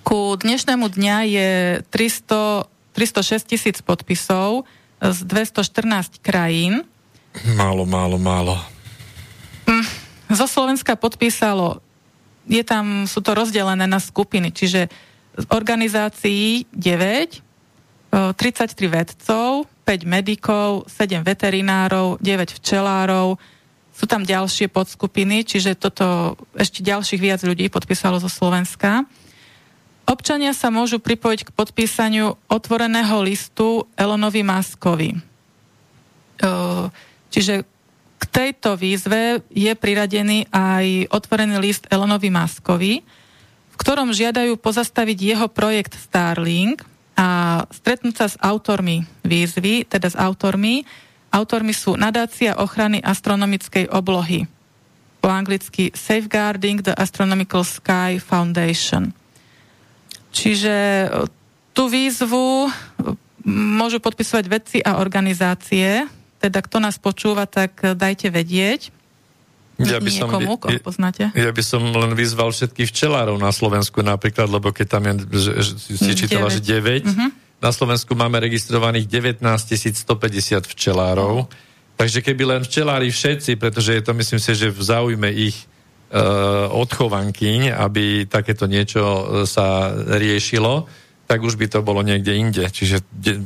Ku 0.06 0.38
dnešnému 0.38 0.86
dňa 0.86 1.16
je 1.26 1.50
300, 1.90 2.70
306 2.94 3.50
tisíc 3.50 3.76
podpisov 3.82 4.62
z 5.02 5.18
214 5.26 6.22
krajín. 6.22 6.86
Málo, 7.58 7.82
málo, 7.84 8.16
málo. 8.16 8.54
Hm, 9.66 9.86
zo 10.30 10.46
Slovenska 10.46 10.94
podpísalo 10.94 11.82
je 12.46 12.62
tam, 12.62 13.10
sú 13.10 13.20
to 13.20 13.34
rozdelené 13.34 13.90
na 13.90 13.98
skupiny, 13.98 14.54
čiže 14.54 14.88
z 15.36 15.44
organizácií 15.52 16.64
9, 16.72 17.42
33 18.10 18.88
vedcov, 18.88 19.68
5 19.84 20.06
medikov, 20.08 20.88
7 20.88 21.20
veterinárov, 21.20 22.16
9 22.22 22.56
včelárov, 22.56 23.36
sú 23.96 24.04
tam 24.04 24.24
ďalšie 24.24 24.68
podskupiny, 24.72 25.44
čiže 25.44 25.76
toto 25.76 26.36
ešte 26.56 26.84
ďalších 26.84 27.20
viac 27.20 27.40
ľudí 27.44 27.72
podpísalo 27.72 28.20
zo 28.20 28.28
Slovenska. 28.28 29.08
Občania 30.06 30.54
sa 30.54 30.70
môžu 30.70 31.02
pripojiť 31.02 31.48
k 31.48 31.54
podpísaniu 31.56 32.38
otvoreného 32.46 33.20
listu 33.24 33.90
Elonovi 33.98 34.44
Maskovi. 34.46 35.10
Čiže 37.32 37.66
k 38.16 38.24
tejto 38.32 38.80
výzve 38.80 39.44
je 39.52 39.72
priradený 39.76 40.48
aj 40.48 41.12
otvorený 41.12 41.60
list 41.60 41.84
Elonovi 41.92 42.32
Maskovi, 42.32 42.94
v 43.72 43.76
ktorom 43.76 44.16
žiadajú 44.16 44.56
pozastaviť 44.56 45.18
jeho 45.20 45.46
projekt 45.52 46.00
Starlink 46.00 46.80
a 47.16 47.62
stretnúť 47.68 48.14
sa 48.16 48.26
s 48.32 48.36
autormi 48.40 49.04
výzvy, 49.24 49.84
teda 49.84 50.12
s 50.12 50.16
autormi. 50.16 50.84
Autormi 51.28 51.76
sú 51.76 51.96
Nadácia 52.00 52.56
ochrany 52.56 53.04
astronomickej 53.04 53.92
oblohy, 53.92 54.48
po 55.20 55.28
anglicky 55.28 55.90
Safeguarding 55.90 56.86
the 56.86 56.94
Astronomical 56.94 57.66
Sky 57.66 58.22
Foundation. 58.22 59.10
Čiže 60.30 60.76
e, 60.76 61.06
tú 61.74 61.90
výzvu 61.90 62.70
môžu 63.48 63.98
podpisovať 63.98 64.44
vedci 64.46 64.78
a 64.86 65.02
organizácie, 65.02 66.06
teda 66.46 66.62
kto 66.62 66.78
nás 66.78 66.96
počúva, 67.02 67.50
tak 67.50 67.82
eh, 67.82 67.98
dajte 67.98 68.30
vedieť. 68.30 68.94
Ja 69.76 70.00
by 70.00 70.08
som, 70.08 70.32
Niekomu, 70.32 70.56
koho 70.56 70.80
poznáte? 70.80 71.28
Ja 71.36 71.52
by 71.52 71.60
som 71.60 71.84
len 71.92 72.16
vyzval 72.16 72.48
všetkých 72.48 72.88
včelárov 72.88 73.36
na 73.36 73.52
Slovensku 73.52 74.00
napríklad, 74.00 74.48
lebo 74.48 74.72
keď 74.72 74.86
tam 74.88 75.04
je, 75.04 75.12
že, 75.36 75.52
že 75.60 75.72
si 76.00 76.12
čítala, 76.16 76.48
9. 76.48 76.56
že 76.56 76.60
9, 76.64 77.04
uh-huh. 77.04 77.28
na 77.60 77.70
Slovensku 77.76 78.16
máme 78.16 78.40
registrovaných 78.40 79.04
19 79.04 79.44
150 79.44 80.64
včelárov, 80.64 81.44
uh-huh. 81.44 81.92
takže 82.00 82.24
keby 82.24 82.56
len 82.56 82.60
včelári 82.64 83.12
všetci, 83.12 83.60
pretože 83.60 83.92
je 83.92 84.00
to 84.00 84.16
myslím 84.16 84.40
si, 84.40 84.56
že 84.56 84.72
v 84.72 84.80
záujme 84.80 85.28
ich 85.28 85.68
uh, 86.08 86.72
odchovankyň, 86.72 87.76
aby 87.76 88.24
takéto 88.24 88.64
niečo 88.64 89.04
uh, 89.04 89.20
sa 89.44 89.92
riešilo, 89.92 90.88
tak 91.26 91.42
už 91.42 91.58
by 91.58 91.66
to 91.66 91.82
bolo 91.82 92.06
niekde 92.06 92.38
inde. 92.38 92.64
Čiže 92.70 93.02
de, 93.10 93.42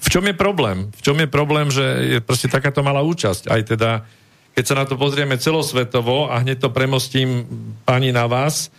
v 0.00 0.08
čom 0.08 0.24
je 0.24 0.32
problém? 0.32 0.88
V 0.96 1.00
čom 1.04 1.16
je 1.20 1.28
problém, 1.28 1.68
že 1.68 1.84
je 2.16 2.18
proste 2.24 2.48
takáto 2.48 2.80
malá 2.80 3.04
účasť? 3.04 3.52
Aj 3.52 3.60
teda, 3.60 4.08
keď 4.56 4.64
sa 4.64 4.74
na 4.80 4.84
to 4.88 4.96
pozrieme 4.96 5.36
celosvetovo 5.36 6.32
a 6.32 6.40
hneď 6.40 6.64
to 6.64 6.72
premostím 6.72 7.44
pani 7.84 8.10
na 8.10 8.24
vás, 8.24 8.72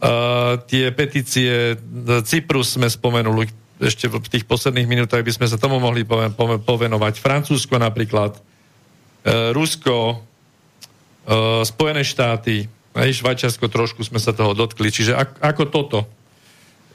uh, 0.00 0.56
tie 0.64 0.88
petície, 0.90 1.76
Cyprus 2.24 2.80
sme 2.80 2.88
spomenuli, 2.88 3.52
ešte 3.76 4.08
v 4.08 4.24
tých 4.24 4.48
posledných 4.48 4.88
minútach 4.88 5.20
by 5.20 5.32
sme 5.32 5.46
sa 5.46 5.60
tomu 5.60 5.76
mohli 5.76 6.08
povenovať. 6.64 7.20
Francúzsko 7.20 7.76
napríklad, 7.76 8.40
uh, 8.40 9.52
Rusko, 9.52 10.16
uh, 10.16 11.60
Spojené 11.62 12.02
štáty, 12.02 12.72
Aj 12.92 13.08
Švajčiarsko 13.08 13.68
trošku 13.68 14.04
jsme 14.04 14.20
se 14.20 14.32
toho 14.32 14.52
dotkli. 14.52 14.92
Čiže 14.92 15.16
ak, 15.16 15.40
ako 15.40 15.64
toto 15.64 15.98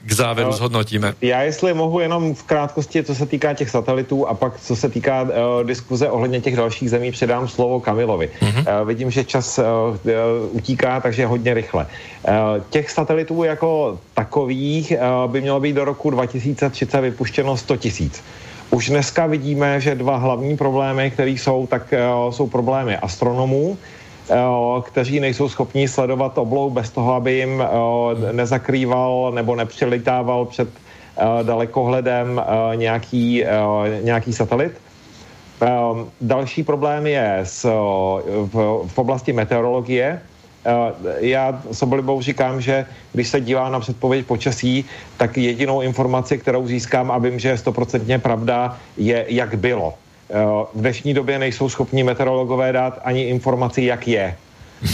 k 0.06 0.12
závěru 0.12 0.52
zhodnotíme. 0.52 1.14
Já 1.20 1.42
jestli 1.42 1.74
mohu 1.74 2.00
jenom 2.00 2.34
v 2.34 2.42
krátkosti, 2.42 3.04
co 3.04 3.14
se 3.14 3.26
týká 3.26 3.54
těch 3.54 3.70
satelitů 3.70 4.26
a 4.26 4.34
pak 4.34 4.60
co 4.60 4.76
se 4.76 4.88
týká 4.88 5.22
uh, 5.22 5.28
diskuze 5.66 6.10
ohledně 6.10 6.40
těch 6.40 6.56
dalších 6.56 6.90
zemí, 6.90 7.12
předám 7.12 7.48
slovo 7.48 7.80
Kamilovi. 7.80 8.30
Uh-huh. 8.40 8.80
Uh, 8.80 8.88
vidím, 8.88 9.10
že 9.10 9.24
čas 9.24 9.58
uh, 9.58 9.64
utíká, 10.50 11.00
takže 11.00 11.26
hodně 11.26 11.54
rychle. 11.54 11.86
Uh, 11.86 12.32
těch 12.70 12.90
satelitů 12.90 13.44
jako 13.44 13.98
takových 14.14 14.92
uh, 15.24 15.32
by 15.32 15.40
mělo 15.40 15.60
být 15.60 15.72
do 15.72 15.84
roku 15.84 16.10
2030 16.10 17.00
vypuštěno 17.00 17.56
100 17.56 17.76
tisíc. 17.76 18.22
Už 18.70 18.88
dneska 18.90 19.26
vidíme, 19.26 19.80
že 19.80 19.94
dva 19.94 20.16
hlavní 20.16 20.56
problémy, 20.56 21.10
které 21.10 21.30
jsou, 21.30 21.66
tak 21.66 21.94
uh, 22.24 22.32
jsou 22.32 22.46
problémy 22.46 22.96
astronomů, 22.96 23.78
kteří 24.82 25.20
nejsou 25.20 25.48
schopni 25.48 25.88
sledovat 25.88 26.38
oblou 26.38 26.70
bez 26.70 26.90
toho, 26.90 27.14
aby 27.14 27.32
jim 27.32 27.62
nezakrýval 28.32 29.32
nebo 29.34 29.56
nepřilitával 29.56 30.44
před 30.44 30.68
dalekohledem 31.42 32.42
nějaký, 32.74 33.44
nějaký 34.02 34.32
satelit. 34.32 34.72
Další 36.20 36.62
problém 36.62 37.06
je 37.06 37.38
s, 37.44 37.64
v, 38.28 38.84
v 38.86 38.98
oblasti 38.98 39.32
meteorologie. 39.32 40.20
Já 41.18 41.62
s 41.70 41.82
oblibou 41.82 42.22
říkám, 42.22 42.60
že 42.60 42.86
když 43.12 43.28
se 43.28 43.40
dívám 43.40 43.72
na 43.72 43.80
předpověď 43.80 44.26
počasí, 44.26 44.84
tak 45.16 45.36
jedinou 45.36 45.80
informaci, 45.80 46.38
kterou 46.38 46.66
získám 46.66 47.10
a 47.10 47.18
vím, 47.18 47.38
že 47.38 47.48
je 47.48 47.58
stoprocentně 47.58 48.18
pravda, 48.18 48.78
je 48.96 49.24
jak 49.28 49.54
bylo 49.54 49.94
v 50.74 50.80
dnešní 50.80 51.14
době 51.14 51.38
nejsou 51.38 51.68
schopni 51.68 52.02
meteorologové 52.02 52.72
dát 52.72 53.00
ani 53.04 53.22
informaci, 53.22 53.82
jak 53.82 54.08
je 54.08 54.36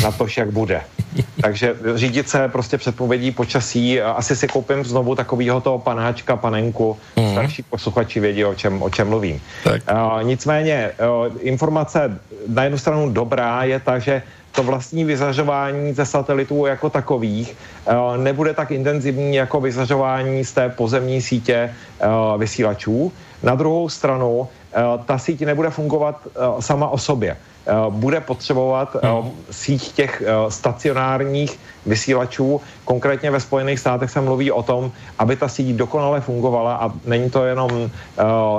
na 0.02 0.12
to, 0.12 0.26
jak 0.36 0.50
bude. 0.50 0.80
Takže 1.42 1.74
řídit 1.94 2.28
se 2.28 2.48
prostě 2.48 2.78
předpovědí 2.78 3.30
počasí, 3.30 4.00
asi 4.00 4.36
si 4.36 4.48
koupím 4.48 4.84
znovu 4.84 5.14
takovýho 5.14 5.60
toho 5.60 5.78
panáčka, 5.78 6.36
panenku, 6.36 6.96
mm. 7.16 7.32
starší 7.32 7.62
posluchači 7.62 8.20
vědí, 8.20 8.44
o 8.44 8.54
čem, 8.54 8.82
o 8.82 8.90
čem 8.90 9.08
mluvím. 9.08 9.40
Tak. 9.64 9.82
Uh, 9.92 10.22
nicméně, 10.22 10.90
uh, 11.26 11.32
informace 11.40 12.18
na 12.48 12.64
jednu 12.64 12.78
stranu 12.78 13.10
dobrá 13.10 13.64
je 13.64 13.80
ta, 13.80 13.98
že 13.98 14.22
to 14.52 14.62
vlastní 14.62 15.04
vyzařování 15.04 15.92
ze 15.92 16.06
satelitů 16.06 16.66
jako 16.66 16.90
takových 16.90 17.56
uh, 17.86 18.16
nebude 18.16 18.54
tak 18.54 18.70
intenzivní 18.70 19.34
jako 19.34 19.60
vyzařování 19.60 20.44
z 20.44 20.52
té 20.52 20.68
pozemní 20.68 21.22
sítě 21.22 21.74
uh, 22.00 22.40
vysílačů. 22.40 23.12
Na 23.42 23.54
druhou 23.54 23.88
stranu 23.88 24.48
Eh, 24.63 24.63
ta 25.06 25.18
síť 25.18 25.46
nebude 25.46 25.70
fungovat 25.70 26.18
eh, 26.26 26.62
sama 26.62 26.88
o 26.88 26.98
sobě. 26.98 27.36
Eh, 27.36 27.72
bude 27.90 28.20
potřebovat 28.20 28.96
hmm. 29.02 29.30
síť 29.50 29.92
těch 29.92 30.22
stacionárních 30.48 31.58
vysílačů. 31.86 32.60
Konkrétně 32.84 33.30
ve 33.30 33.40
Spojených 33.40 33.78
státech 33.78 34.10
se 34.10 34.20
mluví 34.20 34.52
o 34.52 34.62
tom, 34.62 34.92
aby 35.18 35.36
ta 35.36 35.48
síť 35.48 35.76
dokonale 35.76 36.20
fungovala 36.20 36.76
a 36.76 36.92
není 37.04 37.30
to 37.30 37.44
jenom 37.44 37.90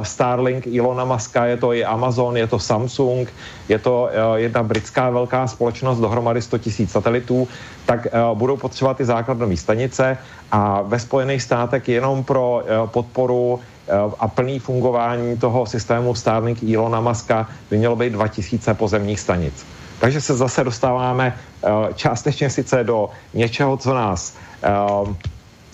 Starlink 0.01 0.67
Ilona 0.67 1.05
Muska, 1.05 1.45
je 1.45 1.57
to 1.57 1.73
i 1.73 1.85
Amazon, 1.85 2.37
je 2.37 2.47
to 2.47 2.59
Samsung, 2.59 3.29
je 3.69 3.79
to 3.79 4.09
jedna 4.35 4.63
britská 4.63 5.09
velká 5.09 5.47
společnost, 5.47 5.99
dohromady 5.99 6.41
100 6.41 6.57
000 6.57 6.89
satelitů, 6.89 7.47
tak 7.85 8.07
budou 8.33 8.57
potřebovat 8.57 8.97
ty 8.97 9.05
základnové 9.05 9.57
stanice 9.57 10.17
a 10.51 10.81
ve 10.81 10.99
Spojených 10.99 11.41
státech 11.41 11.89
jenom 11.89 12.23
pro 12.23 12.63
podporu 12.85 13.59
Eh, 13.59 13.74
a 14.19 14.27
plný 14.27 14.59
fungování 14.59 15.37
toho 15.37 15.65
systému 15.65 16.15
Starlink 16.15 16.63
Ilona 16.63 17.01
Muska 17.01 17.49
by 17.69 17.77
mělo 17.77 17.95
být 17.95 18.13
2000 18.13 18.73
pozemních 18.73 19.19
stanic. 19.19 19.65
Takže 19.99 20.21
se 20.21 20.33
zase 20.35 20.63
dostáváme 20.63 21.33
eh, 21.33 21.69
částečně 21.93 22.49
sice 22.49 22.83
do 22.83 23.09
něčeho, 23.33 23.77
co 23.77 23.93
nás 23.93 24.37
eh, 24.63 24.69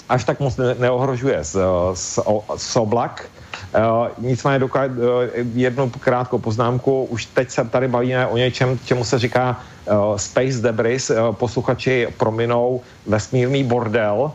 až 0.09 0.23
tak 0.23 0.39
moc 0.39 0.59
neohrožuje 0.79 1.43
z, 1.43 1.57
z, 1.93 2.19
z 2.55 2.75
oblak, 2.75 3.29
nicméně 4.17 4.65
jednu 5.55 5.89
krátkou 5.89 6.37
poznámku, 6.37 7.03
už 7.03 7.25
teď 7.25 7.49
se 7.49 7.65
tady 7.65 7.87
bavíme 7.87 8.27
o 8.27 8.37
něčem, 8.37 8.79
čemu 8.85 9.03
se 9.03 9.19
říká 9.19 9.59
space 10.15 10.61
debris, 10.61 11.11
posluchači 11.31 12.07
prominou 12.17 12.81
vesmírný 13.07 13.63
bordel, 13.63 14.31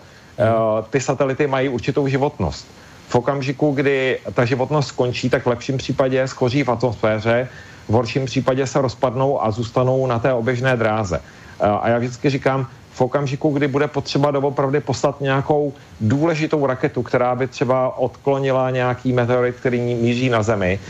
ty 0.90 1.00
satelity 1.00 1.46
mají 1.46 1.68
určitou 1.68 2.08
životnost 2.08 2.66
v 3.08 3.14
okamžiku, 3.14 3.70
kdy 3.70 4.18
ta 4.34 4.44
životnost 4.44 4.88
skončí, 4.88 5.30
tak 5.30 5.46
v 5.46 5.48
lepším 5.48 5.76
případě 5.76 6.28
skoří 6.28 6.62
v 6.62 6.68
atmosféře, 6.68 7.48
v 7.88 7.92
horším 7.92 8.26
případě 8.26 8.66
se 8.66 8.80
rozpadnou 8.80 9.44
a 9.44 9.50
zůstanou 9.50 10.06
na 10.06 10.18
té 10.18 10.32
oběžné 10.32 10.76
dráze. 10.76 11.20
A 11.60 11.88
já 11.88 11.98
vždycky 11.98 12.30
říkám, 12.30 12.66
v 12.96 13.00
okamžiku, 13.00 13.50
kdy 13.50 13.68
bude 13.68 13.88
potřeba 13.88 14.30
doopravdy 14.30 14.80
poslat 14.80 15.20
nějakou 15.20 15.72
důležitou 16.00 16.66
raketu, 16.66 17.02
která 17.02 17.34
by 17.34 17.46
třeba 17.46 17.98
odklonila 17.98 18.70
nějaký 18.70 19.12
meteorit, 19.12 19.56
který 19.56 19.80
míří 19.80 20.28
na 20.28 20.42
Zemi, 20.42 20.80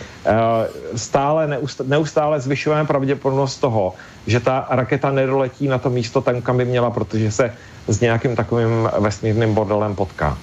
stále 0.97 1.59
neustále 1.84 2.40
zvyšujeme 2.40 2.84
pravděpodobnost 2.84 3.56
toho, 3.56 3.94
že 4.26 4.40
ta 4.40 4.66
raketa 4.70 5.10
nedoletí 5.10 5.68
na 5.68 5.78
to 5.78 5.90
místo 5.90 6.20
tam, 6.20 6.43
kam 6.43 6.56
by 6.56 6.64
měla, 6.64 6.90
protože 6.90 7.32
se 7.32 7.55
s 7.88 8.01
nějakým 8.01 8.36
takovým 8.36 8.90
vesmírným 8.98 9.55
bordelem 9.55 9.94
potká. 9.94 10.38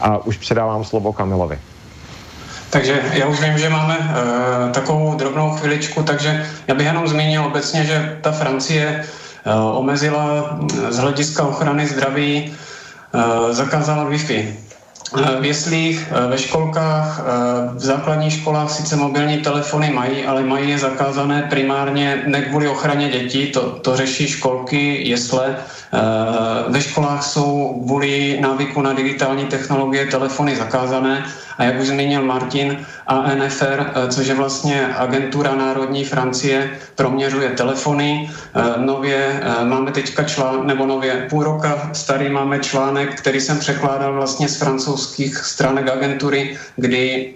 A 0.00 0.18
už 0.26 0.36
předávám 0.36 0.84
slovo 0.84 1.12
Kamilovi. 1.12 1.58
Takže 2.70 3.02
já 3.12 3.26
už 3.26 3.40
vím, 3.40 3.58
že 3.58 3.68
máme 3.68 3.98
uh, 3.98 4.72
takovou 4.72 5.14
drobnou 5.14 5.50
chviličku, 5.50 6.02
takže 6.02 6.46
já 6.66 6.74
bych 6.74 6.86
jenom 6.86 7.08
zmínil 7.08 7.44
obecně, 7.44 7.84
že 7.84 8.18
ta 8.20 8.32
Francie 8.32 9.04
uh, 9.46 9.78
omezila 9.78 10.58
z 10.88 10.98
hlediska 10.98 11.42
ochrany 11.42 11.86
zdraví, 11.86 12.52
uh, 13.14 13.52
zakázala 13.52 14.10
Wi-Fi. 14.10 14.65
V 15.40 15.44
jeslích, 15.44 16.12
ve 16.28 16.38
školkách, 16.38 17.20
v 17.74 17.80
základních 17.84 18.32
školách 18.32 18.70
sice 18.70 18.96
mobilní 18.96 19.38
telefony 19.38 19.90
mají, 19.90 20.24
ale 20.24 20.42
mají 20.42 20.70
je 20.70 20.78
zakázané 20.78 21.46
primárně 21.50 22.22
ne 22.26 22.42
kvůli 22.42 22.68
ochraně 22.68 23.08
dětí, 23.08 23.46
to, 23.46 23.60
to 23.60 23.96
řeší 23.96 24.28
školky, 24.28 25.08
jesle, 25.08 25.56
Eh, 25.92 26.70
ve 26.72 26.80
školách 26.82 27.24
jsou 27.24 27.82
kvůli 27.86 28.38
návyku 28.40 28.82
na 28.82 28.92
digitální 28.92 29.44
technologie 29.44 30.06
telefony 30.06 30.56
zakázané 30.56 31.26
a 31.58 31.64
jak 31.64 31.80
už 31.80 31.86
zmínil 31.86 32.22
Martin, 32.22 32.86
ANFR, 33.06 33.80
eh, 33.80 34.08
což 34.08 34.26
je 34.26 34.34
vlastně 34.34 34.86
agentura 34.96 35.54
Národní 35.54 36.04
Francie, 36.04 36.70
proměřuje 36.94 37.50
telefony. 37.50 38.30
Eh, 38.30 38.62
nově 38.76 39.40
máme 39.64 39.92
teďka 39.92 40.22
článek, 40.24 40.64
nebo 40.64 40.86
nově 40.86 41.26
půl 41.30 41.44
roka 41.44 41.90
starý 41.92 42.28
máme 42.28 42.58
článek, 42.58 43.20
který 43.20 43.40
jsem 43.40 43.58
překládal 43.58 44.14
vlastně 44.14 44.48
z 44.48 44.58
francouzských 44.58 45.36
stránek 45.36 45.88
agentury, 45.88 46.58
kdy 46.76 47.34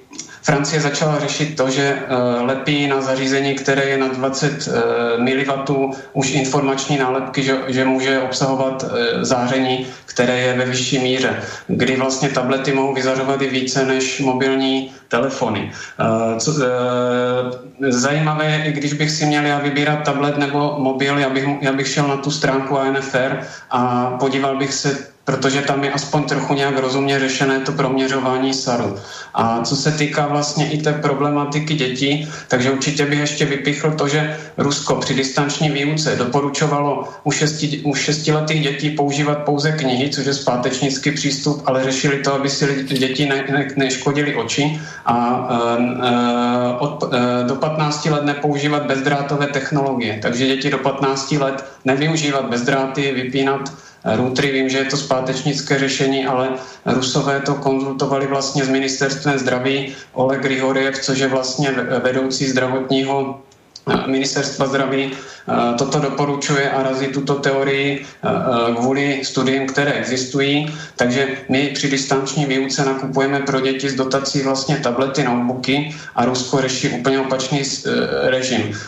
Francie 0.50 0.80
začala 0.80 1.18
řešit 1.18 1.56
to, 1.56 1.70
že 1.70 1.94
uh, 1.94 2.46
lepí 2.46 2.86
na 2.86 3.00
zařízení, 3.00 3.54
které 3.54 3.84
je 3.84 3.98
na 3.98 4.08
20 4.08 4.68
uh, 4.68 4.74
mW, 5.22 5.94
už 6.12 6.30
informační 6.30 6.98
nálepky, 6.98 7.42
že, 7.42 7.56
že 7.66 7.84
může 7.84 8.20
obsahovat 8.20 8.82
uh, 8.82 8.90
záření, 9.22 9.86
které 10.06 10.38
je 10.38 10.58
ve 10.58 10.64
vyšší 10.64 10.98
míře, 10.98 11.42
kdy 11.66 11.96
vlastně 11.96 12.28
tablety 12.28 12.72
mohou 12.72 12.94
vyzařovat 12.94 13.42
i 13.42 13.48
více 13.48 13.84
než 13.84 14.20
mobilní 14.20 14.92
telefony. 15.08 15.72
Co, 16.38 16.52
zajímavé 17.88 18.44
je, 18.44 18.64
i 18.64 18.72
když 18.72 18.92
bych 18.92 19.10
si 19.10 19.26
měl 19.26 19.46
já 19.46 19.58
vybírat 19.58 20.04
tablet 20.04 20.38
nebo 20.38 20.76
mobil, 20.78 21.18
já 21.18 21.30
bych, 21.30 21.44
já 21.60 21.72
bych 21.72 21.88
šel 21.88 22.08
na 22.08 22.16
tu 22.16 22.30
stránku 22.30 22.78
ANFR 22.78 23.36
a 23.70 24.10
podíval 24.20 24.56
bych 24.58 24.74
se 24.74 25.10
protože 25.30 25.62
tam 25.62 25.84
je 25.84 25.92
aspoň 25.92 26.22
trochu 26.24 26.54
nějak 26.54 26.78
rozumně 26.78 27.20
řešené 27.20 27.60
to 27.60 27.72
proměřování 27.72 28.54
SARu. 28.54 28.96
A 29.34 29.62
co 29.62 29.76
se 29.76 29.92
týká 29.92 30.26
vlastně 30.26 30.70
i 30.70 30.82
té 30.82 30.92
problematiky 30.92 31.74
dětí, 31.74 32.28
takže 32.48 32.70
určitě 32.70 33.06
bych 33.06 33.18
ještě 33.18 33.44
vypichl 33.44 33.90
to, 33.90 34.08
že 34.08 34.36
Rusko 34.58 34.94
při 34.94 35.14
distanční 35.14 35.70
výuce 35.70 36.16
doporučovalo 36.16 37.08
u, 37.24 37.30
šesti, 37.30 37.78
u 37.84 37.94
šestiletých 37.94 38.62
dětí 38.62 38.90
používat 38.90 39.38
pouze 39.46 39.72
knihy, 39.72 40.10
což 40.10 40.26
je 40.26 40.34
zpátečnický 40.34 41.10
přístup, 41.10 41.62
ale 41.66 41.84
řešili 41.84 42.18
to, 42.18 42.34
aby 42.34 42.50
si 42.50 42.84
děti 42.84 43.26
ne, 43.28 43.44
ne, 43.50 43.68
neškodili 43.76 44.34
oči 44.34 44.80
a 45.06 45.14
uh, 45.50 46.82
od, 46.82 47.02
uh, 47.02 47.10
do 47.46 47.54
15 47.54 48.06
let 48.06 48.24
nepoužívat 48.24 48.86
bezdrátové 48.86 49.46
technologie. 49.46 50.18
Takže 50.22 50.46
děti 50.46 50.70
do 50.70 50.78
15 50.78 51.32
let 51.32 51.64
nevyužívat 51.84 52.50
bezdráty, 52.50 53.12
vypínat 53.12 53.70
routery. 54.04 54.52
Vím, 54.52 54.68
že 54.68 54.78
je 54.78 54.84
to 54.84 54.96
zpátečnické 54.96 55.78
řešení, 55.78 56.26
ale 56.26 56.48
Rusové 56.86 57.40
to 57.40 57.54
konzultovali 57.54 58.26
vlastně 58.26 58.64
s 58.64 58.68
ministerstvem 58.68 59.38
zdraví 59.38 59.94
Oleg 60.12 60.40
Grigoriev, 60.40 60.98
což 60.98 61.18
je 61.18 61.28
vlastně 61.28 61.70
vedoucí 62.02 62.46
zdravotního 62.48 63.42
ministerstva 64.06 64.66
zdraví 64.66 65.12
Eh, 65.50 65.74
toto 65.78 65.98
doporučuje 66.00 66.70
a 66.70 66.82
razí 66.82 67.06
tuto 67.06 67.34
teorii 67.42 67.98
eh, 67.98 68.28
eh, 68.28 68.74
kvůli 68.74 69.24
studiím, 69.24 69.66
které 69.66 69.92
existují. 69.92 70.74
Takže 70.96 71.28
my 71.48 71.70
při 71.74 71.90
distanční 71.90 72.46
výuce 72.46 72.84
nakupujeme 72.84 73.40
pro 73.40 73.60
děti 73.60 73.90
z 73.90 73.94
dotací 73.94 74.42
vlastně 74.42 74.76
tablety, 74.76 75.24
notebooky 75.24 75.94
a 76.14 76.24
Rusko 76.24 76.60
řeší 76.60 76.88
úplně 76.88 77.20
opačný 77.20 77.62
režim. 78.22 78.78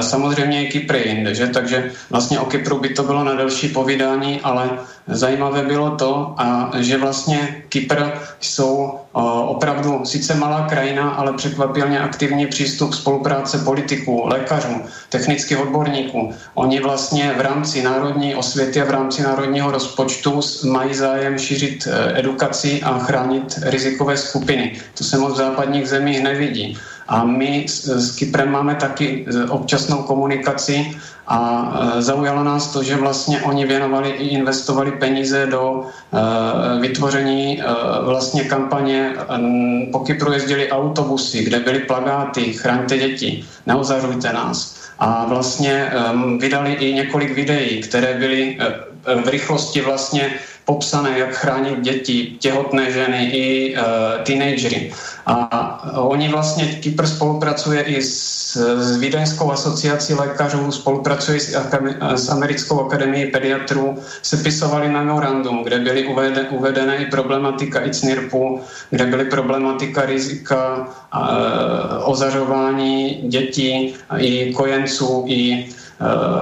Samozřejmě 0.00 0.66
i 0.66 0.70
Kypr 0.72 0.96
jinde, 0.96 1.34
že? 1.34 1.46
takže 1.46 1.90
vlastně 2.10 2.38
o 2.38 2.44
Kypru 2.44 2.78
by 2.78 2.88
to 2.88 3.02
bylo 3.02 3.24
na 3.24 3.34
delší 3.34 3.68
povídání, 3.68 4.40
ale 4.42 4.70
zajímavé 5.06 5.62
bylo 5.62 5.96
to, 5.96 6.34
a 6.36 6.70
že 6.78 6.98
vlastně 6.98 7.62
Kypr 7.68 8.02
jsou 8.40 8.98
opravdu 9.46 10.04
sice 10.04 10.34
malá 10.34 10.66
krajina, 10.68 11.10
ale 11.10 11.32
překvapilně 11.32 12.00
aktivní 12.00 12.46
přístup 12.46 12.94
spolupráce 12.94 13.58
politiků, 13.58 14.22
lékařů, 14.26 14.82
technických 15.08 15.58
odborníků. 15.58 16.34
Oni 16.54 16.80
vlastně 16.80 17.34
v 17.36 17.40
rámci 17.40 17.82
národní 17.82 18.34
osvěty 18.34 18.80
a 18.80 18.84
v 18.84 18.90
rámci 18.90 19.22
národního 19.22 19.70
rozpočtu 19.70 20.40
mají 20.64 20.94
zájem 20.94 21.38
šířit 21.38 21.86
e, 21.86 22.18
edukaci 22.18 22.82
a 22.82 22.98
chránit 22.98 23.58
rizikové 23.62 24.16
skupiny. 24.16 24.80
To 24.98 25.04
se 25.04 25.18
moc 25.18 25.32
v 25.32 25.36
západních 25.36 25.88
zemích 25.88 26.22
nevidí. 26.22 26.78
A 27.08 27.24
my 27.24 27.68
s, 27.68 27.88
s 27.88 28.16
Kyprem 28.16 28.50
máme 28.50 28.74
taky 28.74 29.26
e, 29.28 29.44
občasnou 29.44 30.02
komunikaci 30.02 30.96
a 31.28 31.38
e, 31.98 32.02
zaujalo 32.02 32.44
nás 32.44 32.72
to, 32.72 32.82
že 32.82 32.96
vlastně 32.96 33.40
oni 33.40 33.66
věnovali 33.66 34.10
i 34.10 34.28
investovali 34.28 34.92
peníze 34.92 35.46
do 35.46 35.84
e, 35.84 36.80
vytvoření 36.80 37.62
vlastně 38.04 38.44
kampaně. 38.44 39.12
Po 39.92 39.98
Kypru 39.98 40.32
jezdili 40.32 40.70
autobusy, 40.70 41.44
kde 41.44 41.60
byly 41.60 41.78
plagáty 41.78 42.52
Chraňte 42.52 42.98
děti, 42.98 43.44
neozařujte 43.66 44.32
nás. 44.32 44.84
A 44.98 45.24
vlastně 45.24 45.90
vydali 46.38 46.72
i 46.72 46.94
několik 46.94 47.34
videí, 47.34 47.80
které 47.80 48.14
byly 48.14 48.58
v 49.24 49.28
rychlosti 49.28 49.80
vlastně 49.80 50.34
popsané, 50.64 51.18
jak 51.18 51.32
chránit 51.34 51.80
děti, 51.80 52.36
těhotné 52.38 52.92
ženy 52.92 53.24
i 53.24 53.76
uh, 53.76 53.82
teenagery. 54.24 54.92
A 55.26 56.00
oni 56.00 56.28
vlastně, 56.28 56.64
Kypr 56.64 57.06
spolupracuje 57.06 57.82
i 57.82 58.02
s, 58.02 58.56
s 58.56 58.96
Vídeňskou 58.96 59.52
asociací 59.52 60.14
lékařů, 60.14 60.72
spolupracuje 60.72 61.40
s, 61.40 61.56
s 62.14 62.28
Americkou 62.28 62.86
akademií 62.86 63.26
pediatrů, 63.26 63.98
sepisovali 64.22 64.88
memorandum, 64.88 65.64
kde 65.64 65.78
byly 65.78 66.06
uvedené, 66.06 66.48
uvedené 66.48 66.96
i 66.96 67.06
problematika 67.06 67.80
ICNIRPu, 67.80 68.60
kde 68.90 69.06
byly 69.06 69.24
problematika 69.24 70.06
rizika 70.06 70.76
uh, 70.76 72.10
ozařování 72.10 73.20
dětí, 73.28 73.94
i 74.18 74.52
kojenců, 74.52 75.24
i 75.28 75.68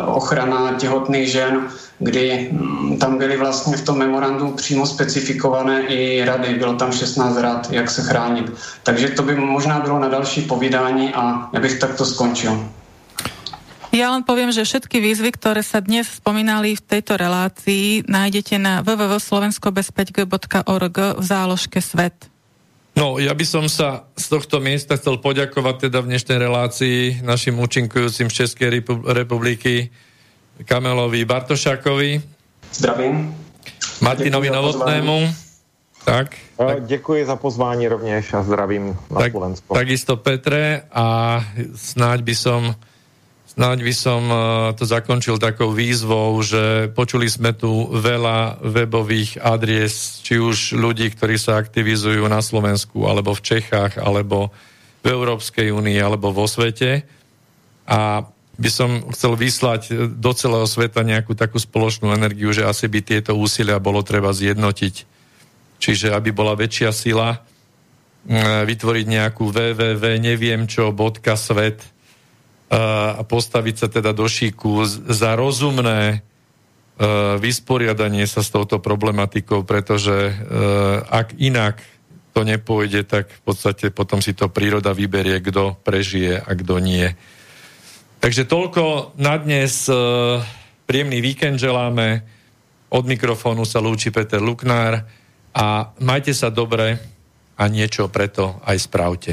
ochrana 0.06 0.78
těhotných 0.78 1.28
žen 1.28 1.68
kdy 2.02 2.50
mm, 2.52 2.98
tam 2.98 3.18
byly 3.18 3.36
vlastně 3.36 3.76
v 3.76 3.84
tom 3.84 3.98
memorandu 3.98 4.50
přímo 4.50 4.86
specifikované 4.86 5.86
i 5.86 6.24
rady. 6.24 6.54
Bylo 6.54 6.74
tam 6.74 6.92
16 6.92 7.36
rad, 7.36 7.72
jak 7.72 7.90
se 7.90 8.02
chránit. 8.02 8.52
Takže 8.82 9.08
to 9.08 9.22
by 9.22 9.34
možná 9.34 9.80
bylo 9.80 9.98
na 9.98 10.08
další 10.08 10.42
povídání 10.42 11.14
a 11.14 11.48
já 11.52 11.60
bych 11.60 11.78
takto 11.78 12.04
skončil. 12.04 12.68
Ja 13.92 14.08
len 14.08 14.24
poviem, 14.24 14.48
že 14.48 14.64
všetky 14.64 15.04
výzvy, 15.04 15.36
ktoré 15.36 15.60
sa 15.60 15.84
dnes 15.84 16.08
spomínali 16.08 16.72
v 16.72 16.80
tejto 16.80 17.12
relácii, 17.12 18.08
nájdete 18.08 18.56
na 18.56 18.80
www.slovenskobezpeťg.org 18.80 20.96
v 21.20 21.24
záložke 21.28 21.84
Svet. 21.84 22.31
No, 22.92 23.16
ja 23.16 23.32
by 23.32 23.44
som 23.48 23.64
sa 23.72 24.04
z 24.20 24.36
tohto 24.36 24.60
miesta 24.60 25.00
chcel 25.00 25.16
poďakovať 25.16 25.88
teda 25.88 26.04
v 26.04 26.12
dnešnej 26.12 26.38
relácii 26.38 26.98
našim 27.24 27.56
účinkujúcim 27.56 28.28
z 28.28 28.44
Českej 28.44 28.84
republiky 29.08 29.88
Kamelovi 30.68 31.24
Bartošákovi. 31.24 32.20
Zdravím. 32.72 33.32
Martinovi 34.04 34.48
Novotnému. 34.52 35.18
Tak, 36.04 36.36
tak. 36.56 36.86
Děkuji 36.86 37.26
za 37.26 37.36
pozvání 37.36 37.88
rovněž 37.88 38.34
a 38.34 38.42
zdravím 38.42 38.96
na 39.10 39.20
tak, 39.20 39.32
Slovensku. 39.32 39.74
Takisto 39.74 40.16
Petre 40.16 40.82
a 40.92 41.38
snáď 41.74 42.20
by 42.20 42.34
som 42.34 42.74
snáď 43.52 43.84
by 43.84 43.94
som 43.94 44.22
uh, 44.32 44.40
to 44.72 44.88
zakončil 44.88 45.36
takou 45.36 45.76
výzvou, 45.76 46.40
že 46.40 46.88
počuli 46.96 47.28
sme 47.28 47.52
tu 47.52 47.92
veľa 47.92 48.64
webových 48.64 49.44
adries, 49.44 50.24
či 50.24 50.40
už 50.40 50.72
ľudí, 50.80 51.12
ktorí 51.12 51.36
sa 51.36 51.60
aktivizujú 51.60 52.24
na 52.32 52.40
Slovensku, 52.40 53.04
alebo 53.04 53.36
v 53.36 53.44
Čechách, 53.44 54.00
alebo 54.00 54.48
v 55.04 55.06
Európskej 55.12 55.68
únii, 55.68 56.00
alebo 56.00 56.32
vo 56.32 56.48
svete. 56.48 57.04
A 57.84 58.24
by 58.56 58.70
som 58.70 59.04
chcel 59.12 59.36
vyslať 59.36 60.12
do 60.16 60.32
celého 60.32 60.64
sveta 60.68 61.04
nejakú 61.04 61.36
takú 61.36 61.60
spoločnú 61.60 62.12
energiu, 62.12 62.52
že 62.52 62.64
asi 62.68 62.88
by 62.88 63.00
tieto 63.04 63.36
úsilia 63.36 63.82
bolo 63.82 64.00
treba 64.04 64.32
zjednotiť. 64.32 64.94
Čiže 65.82 66.14
aby 66.14 66.30
bola 66.30 66.54
väčšia 66.54 66.94
sila, 66.94 67.42
vytvoriť 68.62 69.06
nejakú 69.08 69.50
www 69.50 70.04
neviem 70.22 70.70
čo, 70.70 70.94
bodka 70.94 71.34
svet 71.34 71.91
a 72.72 73.20
postaviť 73.20 73.74
sa 73.76 73.88
teda 73.92 74.16
do 74.16 74.24
šíku 74.24 74.88
za 74.88 75.36
rozumné 75.36 76.24
vysporiadanie 77.36 78.24
sa 78.24 78.40
s 78.40 78.48
touto 78.48 78.80
problematikou, 78.80 79.60
pretože 79.68 80.32
ak 81.12 81.36
inak 81.36 81.84
to 82.32 82.48
nepôjde, 82.48 83.04
tak 83.04 83.28
v 83.28 83.40
podstate 83.44 83.92
potom 83.92 84.24
si 84.24 84.32
to 84.32 84.48
príroda 84.48 84.96
vyberie, 84.96 85.44
kto 85.44 85.76
prežije 85.84 86.40
a 86.40 86.50
kto 86.56 86.80
nie. 86.80 87.12
Takže 88.24 88.48
toľko 88.48 89.12
na 89.20 89.36
dnes. 89.36 89.84
Príjemný 90.88 91.20
víkend 91.20 91.60
želáme. 91.60 92.24
Od 92.92 93.04
mikrofónu 93.04 93.68
sa 93.68 93.84
lúči 93.84 94.08
Peter 94.08 94.40
Luknár 94.40 95.04
a 95.52 95.92
majte 96.00 96.32
sa 96.32 96.48
dobre 96.48 96.96
a 97.56 97.64
niečo 97.68 98.08
preto 98.08 98.60
aj 98.64 98.76
spravte. 98.80 99.32